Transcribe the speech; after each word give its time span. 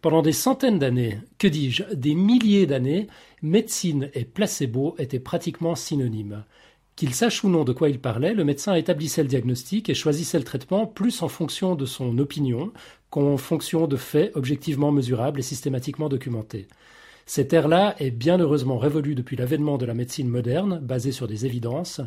Pendant 0.00 0.22
des 0.22 0.32
centaines 0.32 0.78
d'années, 0.78 1.18
que 1.36 1.46
dis-je, 1.46 1.82
des 1.92 2.14
milliers 2.14 2.66
d'années, 2.66 3.06
médecine 3.42 4.10
et 4.14 4.24
placebo 4.24 4.94
étaient 4.98 5.18
pratiquement 5.18 5.74
synonymes. 5.74 6.44
Qu'il 6.96 7.14
sache 7.14 7.44
ou 7.44 7.50
non 7.50 7.64
de 7.64 7.72
quoi 7.72 7.90
il 7.90 7.98
parlait, 7.98 8.32
le 8.32 8.44
médecin 8.44 8.74
établissait 8.74 9.22
le 9.22 9.28
diagnostic 9.28 9.90
et 9.90 9.94
choisissait 9.94 10.38
le 10.38 10.44
traitement 10.44 10.86
plus 10.86 11.22
en 11.22 11.28
fonction 11.28 11.74
de 11.74 11.84
son 11.84 12.16
opinion 12.18 12.72
qu'en 13.10 13.36
fonction 13.36 13.86
de 13.86 13.96
faits 13.96 14.32
objectivement 14.36 14.90
mesurables 14.90 15.40
et 15.40 15.42
systématiquement 15.42 16.08
documentés. 16.08 16.66
Cette 17.26 17.52
ère-là 17.52 17.94
est 17.98 18.10
bien 18.10 18.38
heureusement 18.38 18.78
révolue 18.78 19.14
depuis 19.14 19.36
l'avènement 19.36 19.76
de 19.76 19.86
la 19.86 19.94
médecine 19.94 20.28
moderne, 20.28 20.78
basée 20.82 21.12
sur 21.12 21.28
des 21.28 21.44
évidences 21.44 22.00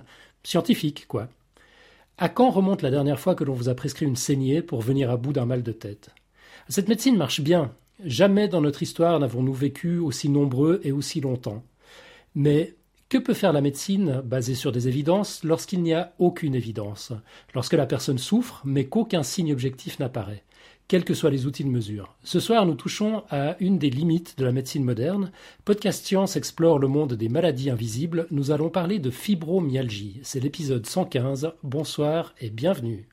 scientifiques, 0.43 1.05
quoi. 1.07 1.29
À 2.17 2.27
quand 2.27 2.49
remonte 2.49 2.81
la 2.81 2.91
dernière 2.91 3.19
fois 3.19 3.35
que 3.35 3.43
l'on 3.43 3.53
vous 3.53 3.69
a 3.69 3.75
prescrit 3.75 4.05
une 4.05 4.15
saignée 4.15 4.61
pour 4.63 4.81
venir 4.81 5.11
à 5.11 5.17
bout 5.17 5.33
d'un 5.33 5.45
mal 5.45 5.61
de 5.61 5.71
tête? 5.71 6.09
Cette 6.69 6.87
médecine 6.89 7.17
marche 7.17 7.41
bien. 7.41 7.71
Jamais 8.05 8.47
dans 8.47 8.61
notre 8.61 8.83
histoire 8.83 9.19
n'avons-nous 9.19 9.53
vécu 9.53 9.97
aussi 9.97 10.29
nombreux 10.29 10.81
et 10.83 10.91
aussi 10.91 11.21
longtemps. 11.21 11.63
Mais 12.35 12.75
que 13.09 13.17
peut 13.17 13.33
faire 13.33 13.53
la 13.53 13.61
médecine 13.61 14.21
basée 14.25 14.55
sur 14.55 14.71
des 14.71 14.87
évidences 14.87 15.43
lorsqu'il 15.43 15.81
n'y 15.81 15.93
a 15.93 16.13
aucune 16.19 16.55
évidence, 16.55 17.13
lorsque 17.53 17.73
la 17.73 17.85
personne 17.85 18.17
souffre 18.17 18.61
mais 18.65 18.85
qu'aucun 18.85 19.23
signe 19.23 19.53
objectif 19.53 19.99
n'apparaît 19.99 20.43
quels 20.87 21.05
que 21.05 21.13
soient 21.13 21.29
les 21.29 21.45
outils 21.45 21.63
de 21.63 21.69
mesure. 21.69 22.15
Ce 22.23 22.39
soir, 22.39 22.65
nous 22.65 22.75
touchons 22.75 23.23
à 23.29 23.55
une 23.59 23.79
des 23.79 23.89
limites 23.89 24.37
de 24.37 24.45
la 24.45 24.51
médecine 24.51 24.83
moderne. 24.83 25.31
Podcast 25.65 26.05
Science 26.05 26.35
explore 26.35 26.79
le 26.79 26.87
monde 26.87 27.13
des 27.13 27.29
maladies 27.29 27.69
invisibles. 27.69 28.27
Nous 28.31 28.51
allons 28.51 28.69
parler 28.69 28.99
de 28.99 29.09
fibromyalgie. 29.09 30.19
C'est 30.23 30.39
l'épisode 30.39 30.85
115. 30.85 31.53
Bonsoir 31.63 32.35
et 32.41 32.49
bienvenue. 32.49 33.07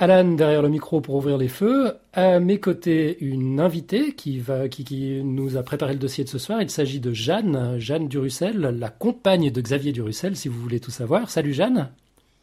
Alan 0.00 0.36
derrière 0.36 0.62
le 0.62 0.68
micro 0.68 1.00
pour 1.00 1.16
ouvrir 1.16 1.38
les 1.38 1.48
feux. 1.48 1.94
À 2.12 2.38
mes 2.38 2.60
côtés, 2.60 3.18
une 3.20 3.58
invitée 3.58 4.14
qui, 4.14 4.38
va, 4.38 4.68
qui, 4.68 5.20
nous 5.24 5.56
a 5.56 5.64
préparé 5.64 5.92
le 5.92 5.98
dossier 5.98 6.22
de 6.22 6.28
ce 6.28 6.38
soir. 6.38 6.62
Il 6.62 6.70
s'agit 6.70 7.00
de 7.00 7.12
Jeanne, 7.12 7.80
Jeanne 7.80 8.06
Durussel, 8.06 8.60
la 8.60 8.90
compagne 8.90 9.50
de 9.50 9.60
Xavier 9.60 9.90
Durussel, 9.90 10.36
si 10.36 10.48
vous 10.48 10.60
voulez 10.60 10.78
tout 10.78 10.92
savoir. 10.92 11.30
Salut 11.30 11.52
Jeanne. 11.52 11.90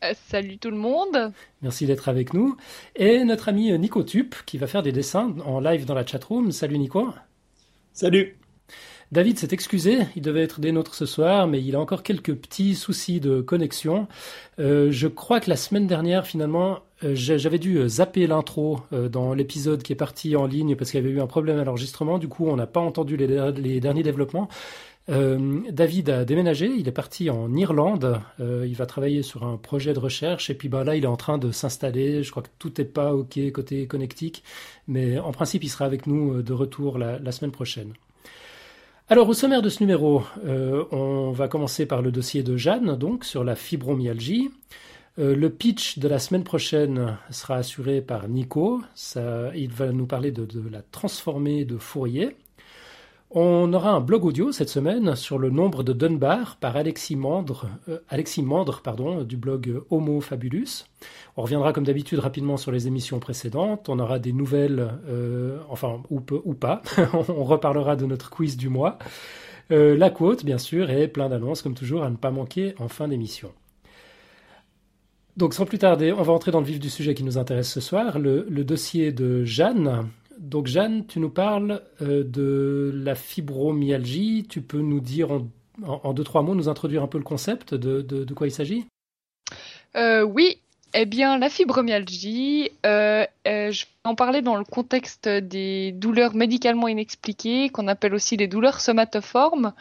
Euh, 0.03 0.13
salut 0.27 0.57
tout 0.57 0.69
le 0.69 0.75
monde. 0.75 1.31
Merci 1.61 1.85
d'être 1.85 2.09
avec 2.09 2.33
nous. 2.33 2.57
Et 2.97 3.23
notre 3.23 3.47
ami 3.47 3.71
Nico 3.79 4.03
Tup, 4.03 4.35
qui 4.45 4.57
va 4.57 4.67
faire 4.67 4.83
des 4.83 4.91
dessins 4.91 5.33
en 5.45 5.61
live 5.61 5.85
dans 5.85 5.95
la 5.95 6.05
chatroom. 6.05 6.51
Salut 6.51 6.77
Nico. 6.77 7.07
Salut. 7.93 8.37
David 9.13 9.39
s'est 9.39 9.49
excusé, 9.51 9.99
il 10.15 10.21
devait 10.23 10.41
être 10.41 10.59
des 10.59 10.71
nôtres 10.71 10.95
ce 10.95 11.05
soir, 11.05 11.47
mais 11.47 11.61
il 11.63 11.75
a 11.75 11.79
encore 11.79 12.03
quelques 12.03 12.33
petits 12.33 12.75
soucis 12.75 13.21
de 13.21 13.39
connexion. 13.39 14.07
Euh, 14.59 14.91
je 14.91 15.07
crois 15.07 15.39
que 15.39 15.49
la 15.49 15.55
semaine 15.55 15.87
dernière, 15.87 16.25
finalement, 16.25 16.79
j'avais 17.01 17.59
dû 17.59 17.77
euh, 17.77 17.88
zapper 17.88 18.27
l'intro 18.27 18.79
dans 18.91 19.33
l'épisode 19.33 19.83
qui 19.83 19.93
est 19.93 19.97
parti 19.97 20.35
en 20.35 20.45
ligne 20.45 20.75
parce 20.75 20.91
qu'il 20.91 21.01
y 21.01 21.03
avait 21.03 21.13
eu 21.13 21.21
un 21.21 21.27
problème 21.27 21.59
à 21.59 21.63
l'enregistrement. 21.63 22.17
Du 22.19 22.27
coup, 22.27 22.47
on 22.47 22.55
n'a 22.55 22.67
pas 22.67 22.79
entendu 22.79 23.17
les, 23.17 23.79
derniers 23.79 24.03
développements. 24.03 24.47
David 25.07 26.09
a 26.09 26.25
déménagé, 26.25 26.66
il 26.66 26.88
est 26.88 26.91
parti 26.91 27.29
en 27.29 27.53
Irlande, 27.53 28.19
il 28.39 28.73
va 28.73 28.88
travailler 28.88 29.21
sur 29.21 29.43
un 29.43 29.55
projet 29.55 29.93
de 29.93 29.99
recherche 29.99 30.49
et 30.49 30.55
puis 30.55 30.67
bah, 30.67 30.83
là 30.83 30.95
il 30.95 31.03
est 31.03 31.07
en 31.07 31.16
train 31.16 31.38
de 31.38 31.51
s'installer, 31.51 32.23
je 32.23 32.31
crois 32.31 32.41
que 32.41 32.49
tout 32.57 32.73
n'est 32.79 32.85
pas 32.85 33.13
ok 33.13 33.39
côté 33.51 33.85
connectique, 33.85 34.44
mais 34.88 35.19
en 35.19 35.31
principe 35.31 35.63
il 35.63 35.69
sera 35.69 35.85
avec 35.85 36.07
nous 36.07 36.41
de 36.41 36.53
retour 36.53 36.97
la 36.97 37.31
semaine 37.31 37.51
prochaine. 37.51 37.94
Alors 39.07 39.29
au 39.29 39.35
sommaire 39.35 39.62
de 39.62 39.69
ce 39.69 39.83
numéro, 39.83 40.23
euh, 40.47 40.83
on 40.89 41.29
va 41.29 41.47
commencer 41.47 41.85
par 41.85 42.01
le 42.01 42.12
dossier 42.12 42.41
de 42.41 42.57
Jeanne, 42.57 42.95
donc 42.95 43.23
sur 43.23 43.44
la 43.44 43.56
fibromyalgie. 43.56 44.50
Euh, 45.17 45.33
le 45.33 45.49
pitch 45.49 45.97
de 45.99 46.09
la 46.09 46.19
semaine 46.19 46.43
prochaine 46.43 47.17
sera 47.29 47.55
assuré 47.55 48.01
par 48.01 48.27
Nico. 48.27 48.81
il 49.55 49.71
va 49.71 49.91
nous 49.91 50.05
parler 50.05 50.31
de, 50.31 50.47
la 50.69 50.81
transformée 50.81 51.63
de 51.63 51.77
Fourier. 51.77 52.35
On 53.31 53.71
aura 53.73 53.91
un 53.91 54.01
blog 54.01 54.25
audio 54.25 54.51
cette 54.51 54.69
semaine 54.69 55.15
sur 55.15 55.39
le 55.39 55.49
nombre 55.49 55.83
de 55.83 55.93
Dunbar 55.93 56.57
par 56.57 56.75
Alexis 56.75 57.15
Mandre, 57.15 57.69
euh, 57.89 59.23
du 59.23 59.37
blog 59.37 59.81
Homo 59.89 60.19
Fabulus. 60.19 60.85
On 61.37 61.43
reviendra 61.43 61.71
comme 61.71 61.85
d'habitude 61.85 62.19
rapidement 62.19 62.57
sur 62.57 62.71
les 62.71 62.87
émissions 62.87 63.19
précédentes. 63.19 63.87
On 63.87 63.99
aura 63.99 64.19
des 64.19 64.33
nouvelles, 64.33 64.89
euh, 65.07 65.59
enfin 65.69 66.03
ou, 66.09 66.19
pas. 66.53 66.81
on 67.13 67.43
reparlera 67.45 67.95
de 67.95 68.05
notre 68.05 68.29
quiz 68.29 68.57
du 68.57 68.67
mois. 68.67 68.99
La 69.69 70.11
quote, 70.11 70.45
bien 70.45 70.59
sûr, 70.59 70.91
et 70.91 71.07
plein 71.07 71.27
d'annonces 71.27 71.63
comme 71.63 71.73
toujours 71.73 72.03
à 72.03 72.09
ne 72.09 72.17
pas 72.17 72.29
manquer 72.29 72.75
en 72.77 72.87
fin 72.87 73.07
d'émission. 73.07 73.51
Donc 75.38 75.53
sans 75.53 75.66
plus 75.66 75.79
tarder, 75.79 76.13
on 76.13 76.22
va 76.22 76.31
entrer 76.31 76.51
dans 76.51 76.62
le 76.62 76.66
vif 76.66 76.79
du 76.79 76.90
sujet 76.90 77.13
qui 77.13 77.23
nous 77.23 77.38
intéresse 77.38 77.69
ce 77.69 77.81
soir, 77.81 78.19
le, 78.19 78.46
dossier 78.63 79.12
de 79.12 79.44
Jeanne, 79.44 80.09
donc 80.38 80.68
Jeanne, 80.68 81.06
tu 81.07 81.19
nous 81.19 81.29
parles 81.29 81.81
euh, 82.01 82.23
de 82.23 82.91
la 82.94 83.16
fibromyalgie. 83.16 84.45
Tu 84.50 84.62
peux 84.62 84.81
nous 84.81 85.00
dire 85.00 85.29
en, 85.84 86.13
deux, 86.13 86.24
trois 86.24 86.41
mots, 86.41 86.56
nous 86.56 86.69
introduire 86.69 87.03
un 87.03 87.07
peu 87.07 87.18
le 87.18 87.24
concept 87.24 87.74
de, 87.74 88.34
quoi 88.34 88.47
il 88.47 88.51
s'agit? 88.51 88.85
Euh, 89.95 90.24
Oui, 90.24 90.57
eh 90.94 91.06
bien, 91.06 91.38
la 91.38 91.50
fibromyalgie, 91.50 92.69
euh, 92.85 93.25
je 93.45 93.85
vais 93.85 93.91
en 94.03 94.16
parler 94.16 94.41
dans 94.41 94.56
le 94.56 94.63
contexte 94.63 95.28
des 95.28 95.91
douleurs 95.91 96.35
médicalement 96.35 96.88
inexpliquées, 96.88 97.69
qu'on 97.69 97.88
appelle 97.88 98.13
aussi 98.13 98.38
les 98.38 98.47
douleurs 98.47 98.81
somatoformes. 98.81 99.74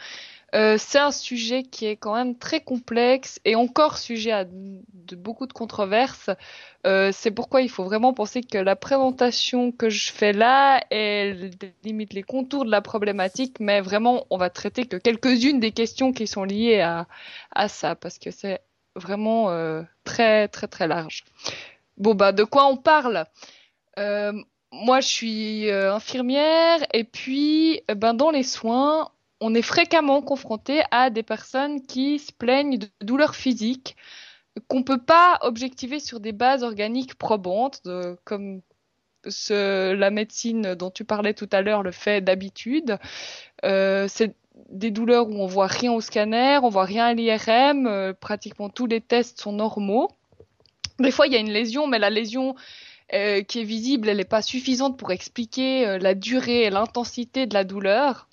Euh, 0.54 0.76
c'est 0.78 1.00
un 1.00 1.10
sujet 1.10 1.64
qui 1.64 1.86
est 1.86 1.96
quand 1.96 2.14
même 2.14 2.36
très 2.38 2.60
complexe 2.60 3.40
et 3.44 3.56
encore 3.56 3.98
sujet 3.98 4.30
à 4.30 4.44
de, 4.44 5.16
beaucoup 5.16 5.46
de 5.46 5.52
controverses. 5.52 6.30
Euh, 6.86 7.10
c'est 7.12 7.32
pourquoi 7.32 7.60
il 7.62 7.68
faut 7.68 7.82
vraiment 7.82 8.12
penser 8.12 8.40
que 8.40 8.58
la 8.58 8.76
présentation 8.76 9.72
que 9.72 9.88
je 9.88 10.12
fais 10.12 10.32
là, 10.32 10.80
elle 10.90 11.50
limite 11.82 12.12
les 12.12 12.22
contours 12.22 12.64
de 12.64 12.70
la 12.70 12.82
problématique, 12.82 13.58
mais 13.58 13.80
vraiment, 13.80 14.26
on 14.30 14.36
va 14.36 14.48
traiter 14.48 14.86
que 14.86 14.96
quelques-unes 14.96 15.58
des 15.58 15.72
questions 15.72 16.12
qui 16.12 16.28
sont 16.28 16.44
liées 16.44 16.80
à, 16.80 17.08
à 17.50 17.68
ça, 17.68 17.96
parce 17.96 18.18
que 18.20 18.30
c'est 18.30 18.60
vraiment 18.94 19.50
euh, 19.50 19.82
très, 20.04 20.46
très, 20.46 20.68
très 20.68 20.86
large. 20.86 21.24
Bon, 21.96 22.14
bah, 22.14 22.30
de 22.30 22.44
quoi 22.44 22.66
on 22.66 22.76
parle? 22.76 23.24
Moi, 24.76 25.00
je 25.00 25.06
suis 25.06 25.70
infirmière 25.70 26.80
et 26.92 27.04
puis, 27.04 27.80
ben, 27.94 28.12
dans 28.12 28.30
les 28.30 28.42
soins, 28.42 29.08
on 29.44 29.54
est 29.54 29.62
fréquemment 29.62 30.22
confronté 30.22 30.80
à 30.90 31.10
des 31.10 31.22
personnes 31.22 31.84
qui 31.84 32.18
se 32.18 32.32
plaignent 32.32 32.78
de 32.78 32.88
douleurs 33.02 33.34
physiques 33.34 33.94
qu'on 34.68 34.78
ne 34.78 34.84
peut 34.84 35.02
pas 35.02 35.38
objectiver 35.42 36.00
sur 36.00 36.18
des 36.18 36.32
bases 36.32 36.62
organiques 36.62 37.16
probantes, 37.16 37.82
comme 38.24 38.62
la 39.50 40.10
médecine 40.10 40.74
dont 40.74 40.90
tu 40.90 41.04
parlais 41.04 41.34
tout 41.34 41.48
à 41.52 41.60
l'heure 41.60 41.82
le 41.82 41.92
fait 41.92 42.22
d'habitude. 42.22 42.98
Euh, 43.66 44.06
c'est 44.08 44.34
des 44.70 44.90
douleurs 44.90 45.28
où 45.28 45.34
on 45.34 45.46
voit 45.46 45.66
rien 45.66 45.92
au 45.92 46.00
scanner, 46.00 46.58
on 46.62 46.70
voit 46.70 46.84
rien 46.84 47.06
à 47.06 47.14
l'IRM, 47.14 47.86
euh, 47.86 48.12
pratiquement 48.14 48.70
tous 48.70 48.86
les 48.86 49.02
tests 49.02 49.40
sont 49.40 49.52
normaux. 49.52 50.08
Des 51.00 51.10
fois, 51.10 51.26
il 51.26 51.34
y 51.34 51.36
a 51.36 51.40
une 51.40 51.52
lésion, 51.52 51.86
mais 51.86 51.98
la 51.98 52.10
lésion 52.10 52.54
euh, 53.12 53.42
qui 53.42 53.60
est 53.60 53.64
visible, 53.64 54.08
elle 54.08 54.18
n'est 54.18 54.24
pas 54.24 54.42
suffisante 54.42 54.98
pour 54.98 55.10
expliquer 55.10 55.98
la 55.98 56.14
durée 56.14 56.62
et 56.62 56.70
l'intensité 56.70 57.46
de 57.46 57.52
la 57.54 57.64
douleur. 57.64 58.28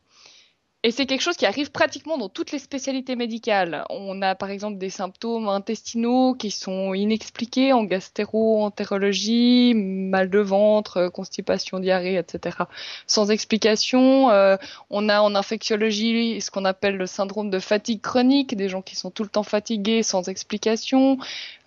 Et 0.84 0.90
c'est 0.90 1.06
quelque 1.06 1.22
chose 1.22 1.38
qui 1.38 1.46
arrive 1.46 1.70
pratiquement 1.70 2.18
dans 2.18 2.28
toutes 2.28 2.52
les 2.52 2.58
spécialités 2.58 3.16
médicales. 3.16 3.86
On 3.92 4.20
a 4.24 4.34
par 4.34 4.50
exemple 4.50 4.80
des 4.80 4.90
symptômes 4.90 5.48
intestinaux 5.48 6.34
qui 6.34 6.50
sont 6.50 6.96
inexpliqués 6.96 7.72
en 7.72 7.84
gastéro-entérologie, 7.84 9.76
mal 9.76 10.32
de 10.32 10.40
ventre, 10.40 11.10
constipation, 11.10 11.80
diarrhée, 11.80 12.18
etc. 12.18 12.58
Sans 13.06 13.30
explication. 13.30 14.32
Euh, 14.32 14.58
on 14.90 15.08
a 15.08 15.22
en 15.22 15.36
infectiologie 15.36 16.42
ce 16.42 16.50
qu'on 16.50 16.66
appelle 16.66 16.98
le 16.98 17.06
syndrome 17.06 17.52
de 17.52 17.60
fatigue 17.60 18.02
chronique, 18.02 18.56
des 18.56 18.68
gens 18.68 18.82
qui 18.82 18.96
sont 18.96 19.12
tout 19.12 19.24
le 19.24 19.30
temps 19.30 19.44
fatigués 19.44 20.02
sans 20.02 20.30
explication. 20.30 21.20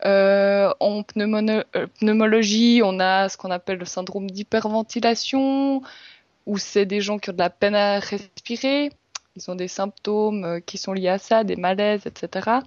Euh, 0.04 0.72
en 0.80 1.04
euh, 1.16 1.86
pneumologie, 2.00 2.80
on 2.82 2.98
a 2.98 3.28
ce 3.28 3.36
qu'on 3.36 3.52
appelle 3.52 3.78
le 3.78 3.84
syndrome 3.84 4.28
d'hyperventilation 4.28 5.82
où 6.46 6.58
c'est 6.58 6.84
des 6.84 7.00
gens 7.00 7.18
qui 7.18 7.30
ont 7.30 7.32
de 7.32 7.38
la 7.38 7.48
peine 7.48 7.76
à 7.76 8.00
respirer 8.00 8.90
ils 9.36 9.50
ont 9.50 9.54
des 9.54 9.68
symptômes 9.68 10.44
euh, 10.44 10.60
qui 10.60 10.78
sont 10.78 10.92
liés 10.92 11.08
à 11.08 11.18
ça, 11.18 11.44
des 11.44 11.56
malaises, 11.56 12.06
etc. 12.06 12.60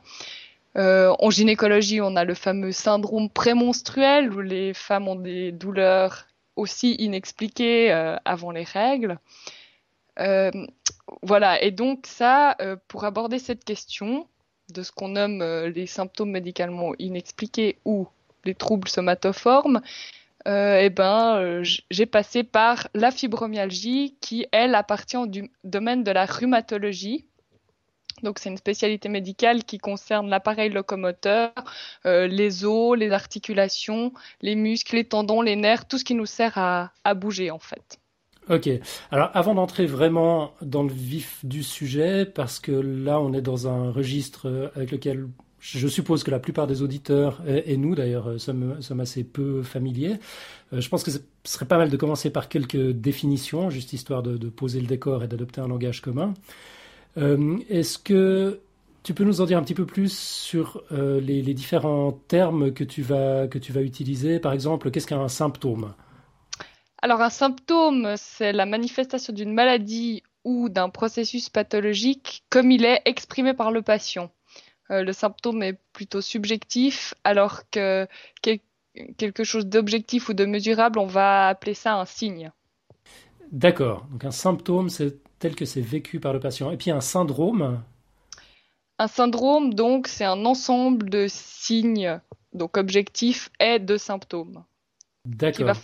Euh, 0.77 1.15
en 1.19 1.29
gynécologie, 1.29 2.01
on 2.01 2.15
a 2.15 2.23
le 2.23 2.33
fameux 2.33 2.71
syndrome 2.71 3.29
prémenstruel 3.29 4.31
où 4.33 4.41
les 4.41 4.73
femmes 4.73 5.07
ont 5.07 5.15
des 5.15 5.51
douleurs 5.51 6.27
aussi 6.55 6.95
inexpliquées 6.95 7.91
euh, 7.91 8.15
avant 8.25 8.51
les 8.51 8.63
règles. 8.63 9.17
voilà, 11.21 11.61
et 11.61 11.71
donc 11.71 12.05
ça, 12.07 12.57
pour 12.87 13.05
aborder 13.05 13.39
cette 13.39 13.63
question 13.63 14.27
de 14.73 14.81
ce 14.81 14.91
qu'on 14.91 15.09
nomme 15.09 15.43
les 15.67 15.85
symptômes 15.85 16.31
médicalement 16.31 16.93
inexpliqués 16.97 17.77
ou 17.85 18.07
les 18.43 18.55
troubles 18.55 18.87
somatoformes, 18.87 19.81
euh, 20.47 20.79
eh 20.81 20.89
ben, 20.89 21.37
euh, 21.37 21.63
j'ai 21.89 22.05
passé 22.05 22.43
par 22.43 22.87
la 22.93 23.11
fibromyalgie 23.11 24.15
qui, 24.21 24.45
elle, 24.51 24.75
appartient 24.75 25.17
au 25.17 25.27
domaine 25.63 26.03
de 26.03 26.11
la 26.11 26.25
rhumatologie. 26.25 27.25
Donc, 28.23 28.39
c'est 28.39 28.49
une 28.49 28.57
spécialité 28.57 29.09
médicale 29.09 29.63
qui 29.63 29.77
concerne 29.77 30.29
l'appareil 30.29 30.69
locomoteur, 30.69 31.51
euh, 32.05 32.27
les 32.27 32.65
os, 32.65 32.97
les 32.97 33.11
articulations, 33.11 34.11
les 34.41 34.55
muscles, 34.55 34.95
les 34.95 35.03
tendons, 35.03 35.41
les 35.41 35.55
nerfs, 35.55 35.87
tout 35.87 35.97
ce 35.97 36.03
qui 36.03 36.15
nous 36.15 36.25
sert 36.25 36.57
à, 36.57 36.91
à 37.03 37.13
bouger, 37.13 37.51
en 37.51 37.59
fait. 37.59 37.99
Ok. 38.49 38.69
Alors, 39.11 39.29
avant 39.33 39.53
d'entrer 39.53 39.85
vraiment 39.85 40.53
dans 40.61 40.83
le 40.83 40.93
vif 40.93 41.43
du 41.43 41.61
sujet, 41.61 42.25
parce 42.25 42.59
que 42.59 42.71
là, 42.71 43.19
on 43.19 43.33
est 43.33 43.41
dans 43.41 43.67
un 43.67 43.91
registre 43.91 44.71
avec 44.75 44.91
lequel 44.91 45.27
je 45.71 45.87
suppose 45.87 46.23
que 46.23 46.31
la 46.31 46.39
plupart 46.39 46.65
des 46.65 46.81
auditeurs, 46.81 47.41
et, 47.45 47.75
nous 47.75 47.93
d'ailleurs, 47.93 48.29
euh, 48.29 48.37
sommes, 48.37 49.01
assez 49.01 49.23
peu 49.25 49.63
familiers. 49.63 50.17
Euh, 50.71 50.79
je 50.79 50.87
pense 50.87 51.03
que 51.03 51.11
ce 51.11 51.19
serait 51.43 51.65
pas 51.65 51.77
mal 51.77 51.89
de 51.89 51.97
commencer 51.97 52.29
par 52.29 52.47
quelques 52.47 52.91
définitions, 52.91 53.69
juste 53.69 53.91
histoire 53.91 54.23
de, 54.23 54.49
poser 54.49 54.79
le 54.79 54.87
décor 54.87 55.23
et 55.23 55.27
d'adopter 55.27 55.59
un 55.59 55.67
langage 55.67 56.01
commun. 56.01 56.33
Euh, 57.17 57.57
est-ce 57.69 57.97
que 57.97 58.61
tu 59.03 59.13
peux 59.13 59.25
nous 59.25 59.41
en 59.41 59.45
dire 59.45 59.57
un 59.57 59.63
petit 59.63 59.73
peu 59.73 59.85
plus 59.85 60.17
sur 60.17 60.83
les, 60.91 61.53
différents 61.53 62.11
termes 62.27 62.73
que 62.73 62.83
tu 62.83 63.01
vas, 63.01 63.47
que 63.47 63.57
tu 63.57 63.71
vas 63.73 63.81
utiliser? 63.81 64.39
Par 64.39 64.53
exemple, 64.53 64.91
qu'est-ce 64.91 65.07
qu'un 65.07 65.27
symptôme? 65.27 65.93
Alors 67.01 67.21
un 67.21 67.29
symptôme, 67.29 68.15
c'est 68.17 68.51
la 68.51 68.65
manifestation 68.65 69.31
d'une 69.31 69.53
maladie 69.53 70.23
ou 70.43 70.67
d'un 70.67 70.89
processus 70.89 71.49
pathologique 71.49 72.43
comme 72.49 72.71
il 72.71 72.83
est 72.85 73.01
exprimé 73.05 73.53
par 73.53 73.71
le 73.71 73.81
patient. 73.81 74.29
Euh, 74.91 75.03
le 75.03 75.13
symptôme 75.13 75.63
est 75.63 75.77
plutôt 75.93 76.21
subjectif, 76.21 77.13
alors 77.23 77.69
que 77.69 78.07
quelque 79.17 79.43
chose 79.43 79.65
d'objectif 79.65 80.29
ou 80.29 80.33
de 80.33 80.45
mesurable, 80.45 80.99
on 80.99 81.05
va 81.05 81.49
appeler 81.49 81.73
ça 81.73 81.95
un 81.95 82.05
signe. 82.05 82.51
D'accord. 83.51 84.05
Donc 84.11 84.25
un 84.25 84.31
symptôme, 84.31 84.89
c'est 84.89 85.17
tel 85.39 85.55
que 85.55 85.65
c'est 85.65 85.81
vécu 85.81 86.19
par 86.19 86.33
le 86.33 86.39
patient. 86.39 86.71
Et 86.71 86.77
puis 86.77 86.91
un 86.91 87.01
syndrome? 87.01 87.81
Un 88.99 89.07
syndrome, 89.07 89.73
donc, 89.73 90.07
c'est 90.07 90.25
un 90.25 90.43
ensemble 90.45 91.09
de 91.09 91.27
signes, 91.29 92.19
donc 92.53 92.77
objectifs 92.77 93.51
et 93.59 93.77
de 93.77 93.95
symptômes. 93.95 94.63
D'accord. 95.25 95.75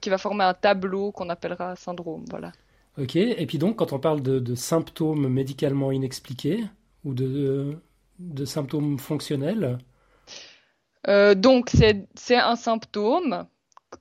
Qui, 0.00 0.10
va, 0.10 0.18
former 0.18 0.44
un 0.44 0.54
tableau 0.54 1.12
qu'on 1.12 1.30
appellera 1.30 1.76
syndrome. 1.76 2.24
Voilà. 2.28 2.52
Ok. 2.98 3.16
Et 3.16 3.46
puis 3.46 3.58
donc, 3.58 3.76
quand 3.76 3.92
on 3.92 3.98
parle 3.98 4.20
de, 4.20 4.40
de 4.40 4.54
symptômes 4.54 5.28
médicalement 5.28 5.90
inexpliqués 5.90 6.64
ou 7.04 7.14
de, 7.14 7.78
de 8.18 8.44
symptômes 8.44 8.98
fonctionnels 8.98 9.78
euh, 11.08 11.34
Donc, 11.34 11.70
c'est 11.70 12.36
un 12.36 12.56
symptôme, 12.56 13.46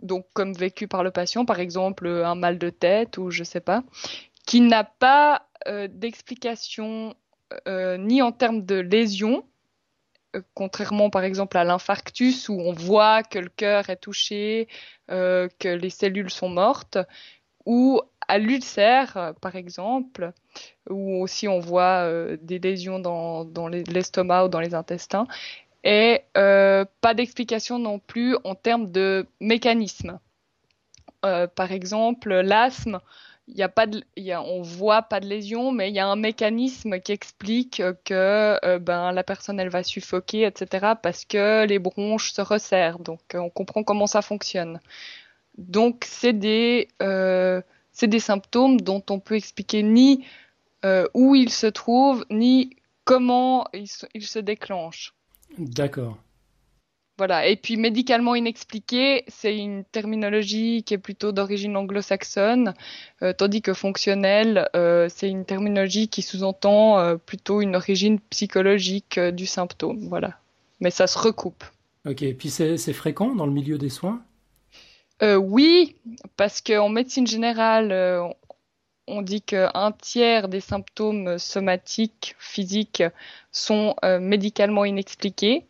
donc 0.02 0.26
comme 0.34 0.54
vécu 0.54 0.88
par 0.88 1.04
le 1.04 1.12
patient, 1.12 1.46
par 1.46 1.60
exemple 1.60 2.08
un 2.08 2.36
mal 2.36 2.58
de 2.58 2.70
tête 2.70 3.18
ou 3.18 3.30
je 3.32 3.44
sais 3.44 3.62
pas, 3.62 3.84
qui 4.46 4.62
n'a 4.62 4.84
pas 4.84 5.48
euh, 5.68 5.88
d'explication 5.90 7.16
euh, 7.68 7.98
ni 7.98 8.22
en 8.22 8.32
termes 8.32 8.66
de 8.66 8.76
lésion, 8.76 9.46
contrairement 10.56 11.12
par 11.12 11.24
exemple 11.24 11.58
à 11.58 11.64
l'infarctus 11.64 12.50
où 12.50 12.54
on 12.54 12.74
voit 12.74 13.22
que 13.22 13.38
le 13.38 13.50
cœur 13.50 13.90
est 13.90 13.98
touché, 13.98 14.68
que 15.08 15.68
les 15.68 15.92
cellules 15.92 16.32
sont 16.32 16.50
mortes, 16.50 16.98
ou 17.66 18.02
à 18.28 18.38
l'ulcère, 18.38 19.34
par 19.42 19.56
exemple, 19.56 20.34
où 20.90 21.22
aussi 21.22 21.48
on 21.48 21.60
voit 21.60 22.04
euh, 22.06 22.38
des 22.42 22.60
lésions 22.60 23.00
dans, 23.00 23.68
l'estomac 23.68 24.46
ou 24.46 24.48
dans 24.50 24.60
les 24.60 24.76
intestins, 24.76 25.28
et 25.84 26.22
euh, 26.38 26.86
pas 27.02 27.14
d'explication 27.14 27.80
non 27.80 28.00
plus 28.00 28.38
en 28.44 28.56
termes 28.56 28.92
de 28.92 29.28
mécanisme. 29.40 30.20
Euh, 31.26 31.48
par 31.48 31.72
exemple, 31.72 32.34
l'asthme, 32.34 33.00
il 33.50 33.58
y 33.58 33.64
a 33.64 33.70
pas 33.70 33.88
de, 33.88 34.02
voit 34.62 35.02
pas 35.02 35.20
de 35.20 35.28
lésion, 35.28 35.72
mais 35.72 35.90
il 35.90 35.96
y 35.96 36.00
a 36.00 36.08
un 36.08 36.16
mécanisme 36.16 37.00
qui 37.00 37.12
explique 37.12 37.82
que 38.06 38.78
ben 38.78 39.12
la 39.12 39.24
personne 39.24 39.62
va 39.68 39.84
suffoquer, 39.84 40.46
etc. 40.46 40.94
parce 41.02 41.26
que 41.26 41.66
les 41.66 41.80
bronches 41.80 42.32
se 42.32 42.42
resserrent. 42.42 43.00
Donc 43.00 43.20
on 43.34 43.50
comprend 43.50 43.84
comment 43.84 44.08
ça 44.08 44.22
fonctionne. 44.22 44.80
Donc 45.58 46.06
c'est 46.08 46.34
des 46.34 46.88
c'est 47.94 48.08
des 48.08 48.20
symptômes 48.20 48.82
dont 48.82 49.04
on 49.10 49.20
peut 49.20 49.36
expliquer 49.36 49.84
ni 49.84 50.26
euh, 50.84 51.08
où 51.14 51.36
ils 51.36 51.52
se 51.52 51.68
trouvent, 51.68 52.26
ni 52.30 52.76
comment 53.06 53.66
ils 53.74 53.88
se, 53.88 54.40
déclenchent. 54.40 55.14
D'accord. 55.58 56.18
Voilà. 57.18 57.48
Et 57.48 57.56
puis 57.56 57.78
médicalement 57.78 58.36
inexpliqué, 58.36 59.24
c'est 59.28 59.56
une 59.56 59.86
terminologie 59.86 60.84
qui 60.84 60.96
est 60.96 60.98
plutôt 60.98 61.32
d'origine 61.32 61.78
anglo-saxonne, 61.78 62.74
euh, 63.22 63.34
tandis 63.34 63.62
que 63.62 63.74
fonctionnel, 63.74 64.68
euh, 64.76 65.08
c'est 65.10 65.30
une 65.30 65.46
terminologie 65.46 66.08
qui 66.08 66.24
sous-entend 66.24 67.18
plutôt 67.20 67.62
une 67.62 67.76
origine 67.76 68.20
psychologique 68.32 69.20
du 69.20 69.46
symptôme. 69.46 70.08
Voilà. 70.10 70.40
Mais 70.80 70.90
ça 70.90 71.06
se 71.08 71.20
recoupe. 71.20 71.64
Ok. 72.06 72.24
Et 72.24 72.34
puis 72.34 72.50
c'est 72.50 72.94
fréquent 72.94 73.36
dans 73.36 73.46
le 73.46 73.54
milieu 73.54 73.78
des 73.78 73.90
soins? 73.90 74.22
Euh, 75.24 75.36
oui, 75.38 75.96
parce 76.36 76.62
qu'en 76.62 76.90
médecine 76.90 77.26
générale, 77.26 77.94
euh, 77.94 78.28
on 79.08 79.22
dit 79.22 79.42
qu'un 79.42 79.94
tiers 80.02 80.50
des 80.50 80.60
symptômes 80.60 81.38
somatiques, 81.38 82.36
physiques, 82.40 83.04
sont 83.52 83.96
euh, 84.04 84.20
médicalement 84.20 84.84
inexpliqués, 84.84 85.66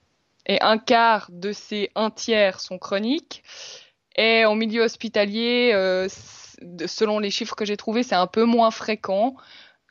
et 0.48 0.60
un 0.62 0.80
quart 0.80 1.30
de 1.32 1.52
ces 1.52 1.92
un 1.96 2.10
tiers 2.10 2.60
sont 2.60 2.80
chroniques. 2.80 3.44
Et 4.16 4.46
en 4.46 4.56
milieu 4.56 4.84
hospitalier, 4.84 5.72
selon 6.86 7.20
les 7.20 7.32
chiffres 7.32 7.56
que 7.56 7.66
j'ai 7.66 7.78
trouvés, 7.78 8.04
c'est 8.04 8.16
un 8.16 8.28
peu 8.28 8.46
moins 8.46 8.72
fréquent. 8.72 9.36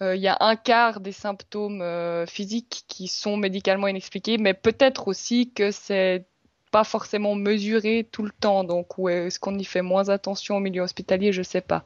Il 0.01 0.21
y 0.21 0.29
a 0.29 0.37
un 0.41 0.57
quart 0.57 1.01
des 1.01 1.13
symptômes 1.13 1.83
physiques 2.29 2.85
qui 2.89 3.09
sont 3.09 3.37
médicalement 3.37 3.89
inexpliqués, 3.89 4.39
mais 4.39 4.55
peut-être 4.55 5.09
aussi 5.09 5.53
que 5.53 5.71
c'est 5.73 6.27
pas 6.73 6.83
forcément 6.83 7.37
mesuré 7.37 8.09
tout 8.11 8.25
le 8.25 8.33
temps. 8.33 8.65
Donc, 8.65 8.99
ou 8.99 9.09
est-ce 9.09 9.39
qu'on 9.39 9.57
y 9.57 9.65
fait 9.65 9.83
moins 9.83 10.09
attention 10.09 10.57
au 10.57 10.61
milieu 10.61 10.83
hospitalier? 10.83 11.33
Je 11.33 11.43
sais 11.43 11.61
pas. 11.61 11.85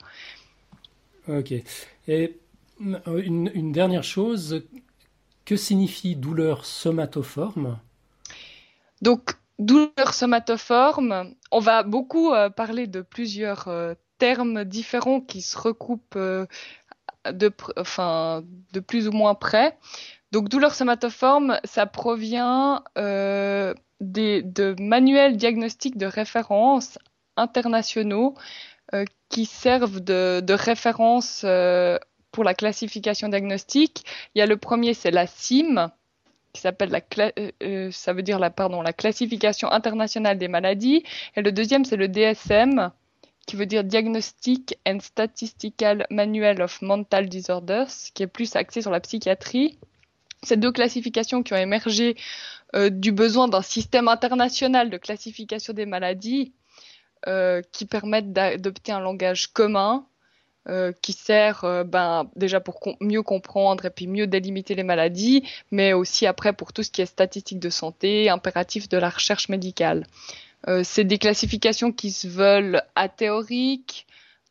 Ok. 1.28 1.52
Et 2.08 2.38
une, 2.80 3.72
dernière 3.72 4.04
chose, 4.04 4.62
que 5.44 5.56
signifie 5.56 6.16
douleur 6.16 6.64
somatoforme? 6.64 7.78
Donc, 9.02 9.34
douleur 9.58 10.14
somatoforme, 10.14 11.34
on 11.50 11.58
va 11.58 11.82
beaucoup 11.82 12.32
euh, 12.32 12.48
parler 12.48 12.86
de 12.86 13.00
plusieurs 13.00 13.68
euh, 13.68 13.94
termes 14.18 14.64
différents 14.64 15.20
qui 15.20 15.42
se 15.42 15.58
recoupent 15.58 16.16
euh, 16.16 16.46
de, 17.32 17.50
enfin, 17.76 18.44
de 18.72 18.80
plus 18.80 19.08
ou 19.08 19.12
moins 19.12 19.34
près. 19.34 19.76
Donc, 20.32 20.48
douleur 20.48 20.74
somatoforme, 20.74 21.58
ça 21.64 21.86
provient 21.86 22.82
des, 24.00 24.42
de 24.42 24.74
manuels 24.78 25.36
diagnostiques 25.36 25.96
de 25.96 26.06
référence 26.06 26.98
internationaux 27.36 28.34
euh, 28.94 29.04
qui 29.28 29.46
servent 29.46 30.00
de, 30.00 30.52
référence 30.52 31.42
euh, 31.44 31.98
pour 32.30 32.44
la 32.44 32.54
classification 32.54 33.28
diagnostique. 33.28 34.04
Il 34.34 34.38
y 34.38 34.42
a 34.42 34.46
le 34.46 34.56
premier, 34.56 34.94
c'est 34.94 35.10
la 35.10 35.26
CIM, 35.26 35.90
qui 36.52 36.60
s'appelle 36.60 36.90
la, 36.90 37.32
euh, 37.62 37.90
ça 37.90 38.12
veut 38.12 38.22
dire 38.22 38.38
la, 38.38 38.50
pardon, 38.50 38.82
la 38.82 38.92
classification 38.92 39.70
internationale 39.70 40.38
des 40.38 40.48
maladies. 40.48 41.02
Et 41.34 41.42
le 41.42 41.52
deuxième, 41.52 41.84
c'est 41.84 41.96
le 41.96 42.08
DSM, 42.08 42.92
qui 43.46 43.56
veut 43.56 43.66
dire 43.66 43.84
Diagnostic 43.84 44.78
and 44.86 45.00
Statistical 45.00 46.06
Manual 46.10 46.62
of 46.62 46.80
Mental 46.82 47.28
Disorders, 47.28 47.90
qui 48.14 48.22
est 48.22 48.28
plus 48.28 48.54
axé 48.54 48.82
sur 48.82 48.90
la 48.90 49.00
psychiatrie. 49.00 49.78
Ces 50.42 50.56
deux 50.56 50.72
classifications 50.72 51.42
qui 51.42 51.54
ont 51.54 51.58
émergé 51.58 52.16
euh, 52.74 52.90
du 52.90 53.12
besoin 53.12 53.48
d'un 53.48 53.62
système 53.62 54.08
international 54.08 54.90
de 54.90 54.96
classification 54.96 55.72
des 55.72 55.86
maladies 55.86 56.52
euh, 57.26 57.62
qui 57.72 57.86
permettent 57.86 58.32
d'adopter 58.32 58.92
un 58.92 59.00
langage 59.00 59.48
commun 59.48 60.06
euh, 60.68 60.92
qui 61.00 61.12
sert 61.12 61.84
ben, 61.86 62.28
déjà 62.34 62.58
pour 62.58 62.80
mieux 63.00 63.22
comprendre 63.22 63.84
et 63.84 63.90
puis 63.90 64.08
mieux 64.08 64.26
délimiter 64.26 64.74
les 64.74 64.82
maladies, 64.82 65.44
mais 65.70 65.92
aussi 65.92 66.26
après 66.26 66.52
pour 66.52 66.72
tout 66.72 66.82
ce 66.82 66.90
qui 66.90 67.02
est 67.02 67.06
statistique 67.06 67.60
de 67.60 67.70
santé, 67.70 68.28
impératif 68.28 68.88
de 68.88 68.98
la 68.98 69.10
recherche 69.10 69.48
médicale. 69.48 70.06
c'est 70.82 71.04
des 71.04 71.18
classifications 71.18 71.92
qui 71.92 72.10
se 72.10 72.26
veulent 72.26 72.82
athéoriques, 72.96 74.06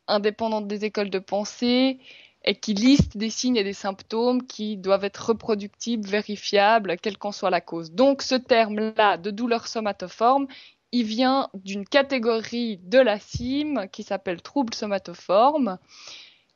indépendantes 0.07 0.67
des 0.67 0.85
écoles 0.85 1.09
de 1.09 1.19
pensée 1.19 1.99
et 2.45 2.55
qui 2.55 2.73
liste 2.73 3.17
des 3.17 3.29
signes 3.29 3.57
et 3.57 3.63
des 3.63 3.73
symptômes 3.73 4.45
qui 4.45 4.77
doivent 4.77 5.03
être 5.03 5.29
reproductibles, 5.29 6.07
vérifiables, 6.07 6.97
quelle 6.97 7.17
qu'en 7.17 7.31
soit 7.31 7.49
la 7.49 7.61
cause. 7.61 7.91
Donc 7.91 8.21
ce 8.21 8.35
terme-là 8.35 9.17
de 9.17 9.31
douleur 9.31 9.67
somatoforme, 9.67 10.47
il 10.91 11.05
vient 11.05 11.49
d'une 11.55 11.85
catégorie 11.85 12.77
de 12.83 12.99
la 12.99 13.19
CIM 13.19 13.87
qui 13.91 14.03
s'appelle 14.03 14.41
trouble 14.41 14.73
somatoforme. 14.73 15.79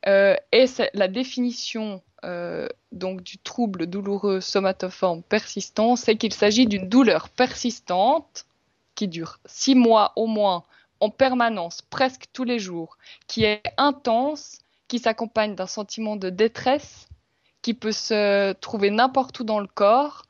Euh, 0.08 0.36
et 0.53 0.65
la 0.93 1.08
définition 1.10 2.01
euh, 2.24 2.67
donc 2.91 3.24
du 3.24 3.38
trouble 3.38 3.88
douloureux 3.88 4.41
somatoforme 4.41 5.24
persistant, 5.24 5.96
c'est 5.96 6.15
qu'il 6.15 6.34
s'agit 6.34 6.67
d'une 6.67 6.88
douleur 6.88 7.29
persistante 7.29 8.46
qui 8.96 9.08
dure 9.08 9.39
six 9.46 9.75
mois 9.75 10.13
au 10.15 10.27
moins 10.27 10.63
en 11.00 11.10
permanence, 11.10 11.81
presque 11.81 12.25
tous 12.34 12.43
les 12.43 12.60
jours, 12.60 12.98
qui 13.27 13.46
est 13.46 13.63
intense, 13.77 14.60
qui 14.89 15.00
s'accompagne 15.00 15.55
d'un 15.55 15.67
sentiment 15.67 16.17
de 16.17 16.29
détresse, 16.29 17.08
qui 17.62 17.74
peut 17.74 17.93
se 17.93 18.51
trouver 18.53 18.89
n'importe 18.89 19.39
où 19.39 19.43
dans 19.46 19.60
le 19.60 19.67
corps, 19.67 20.24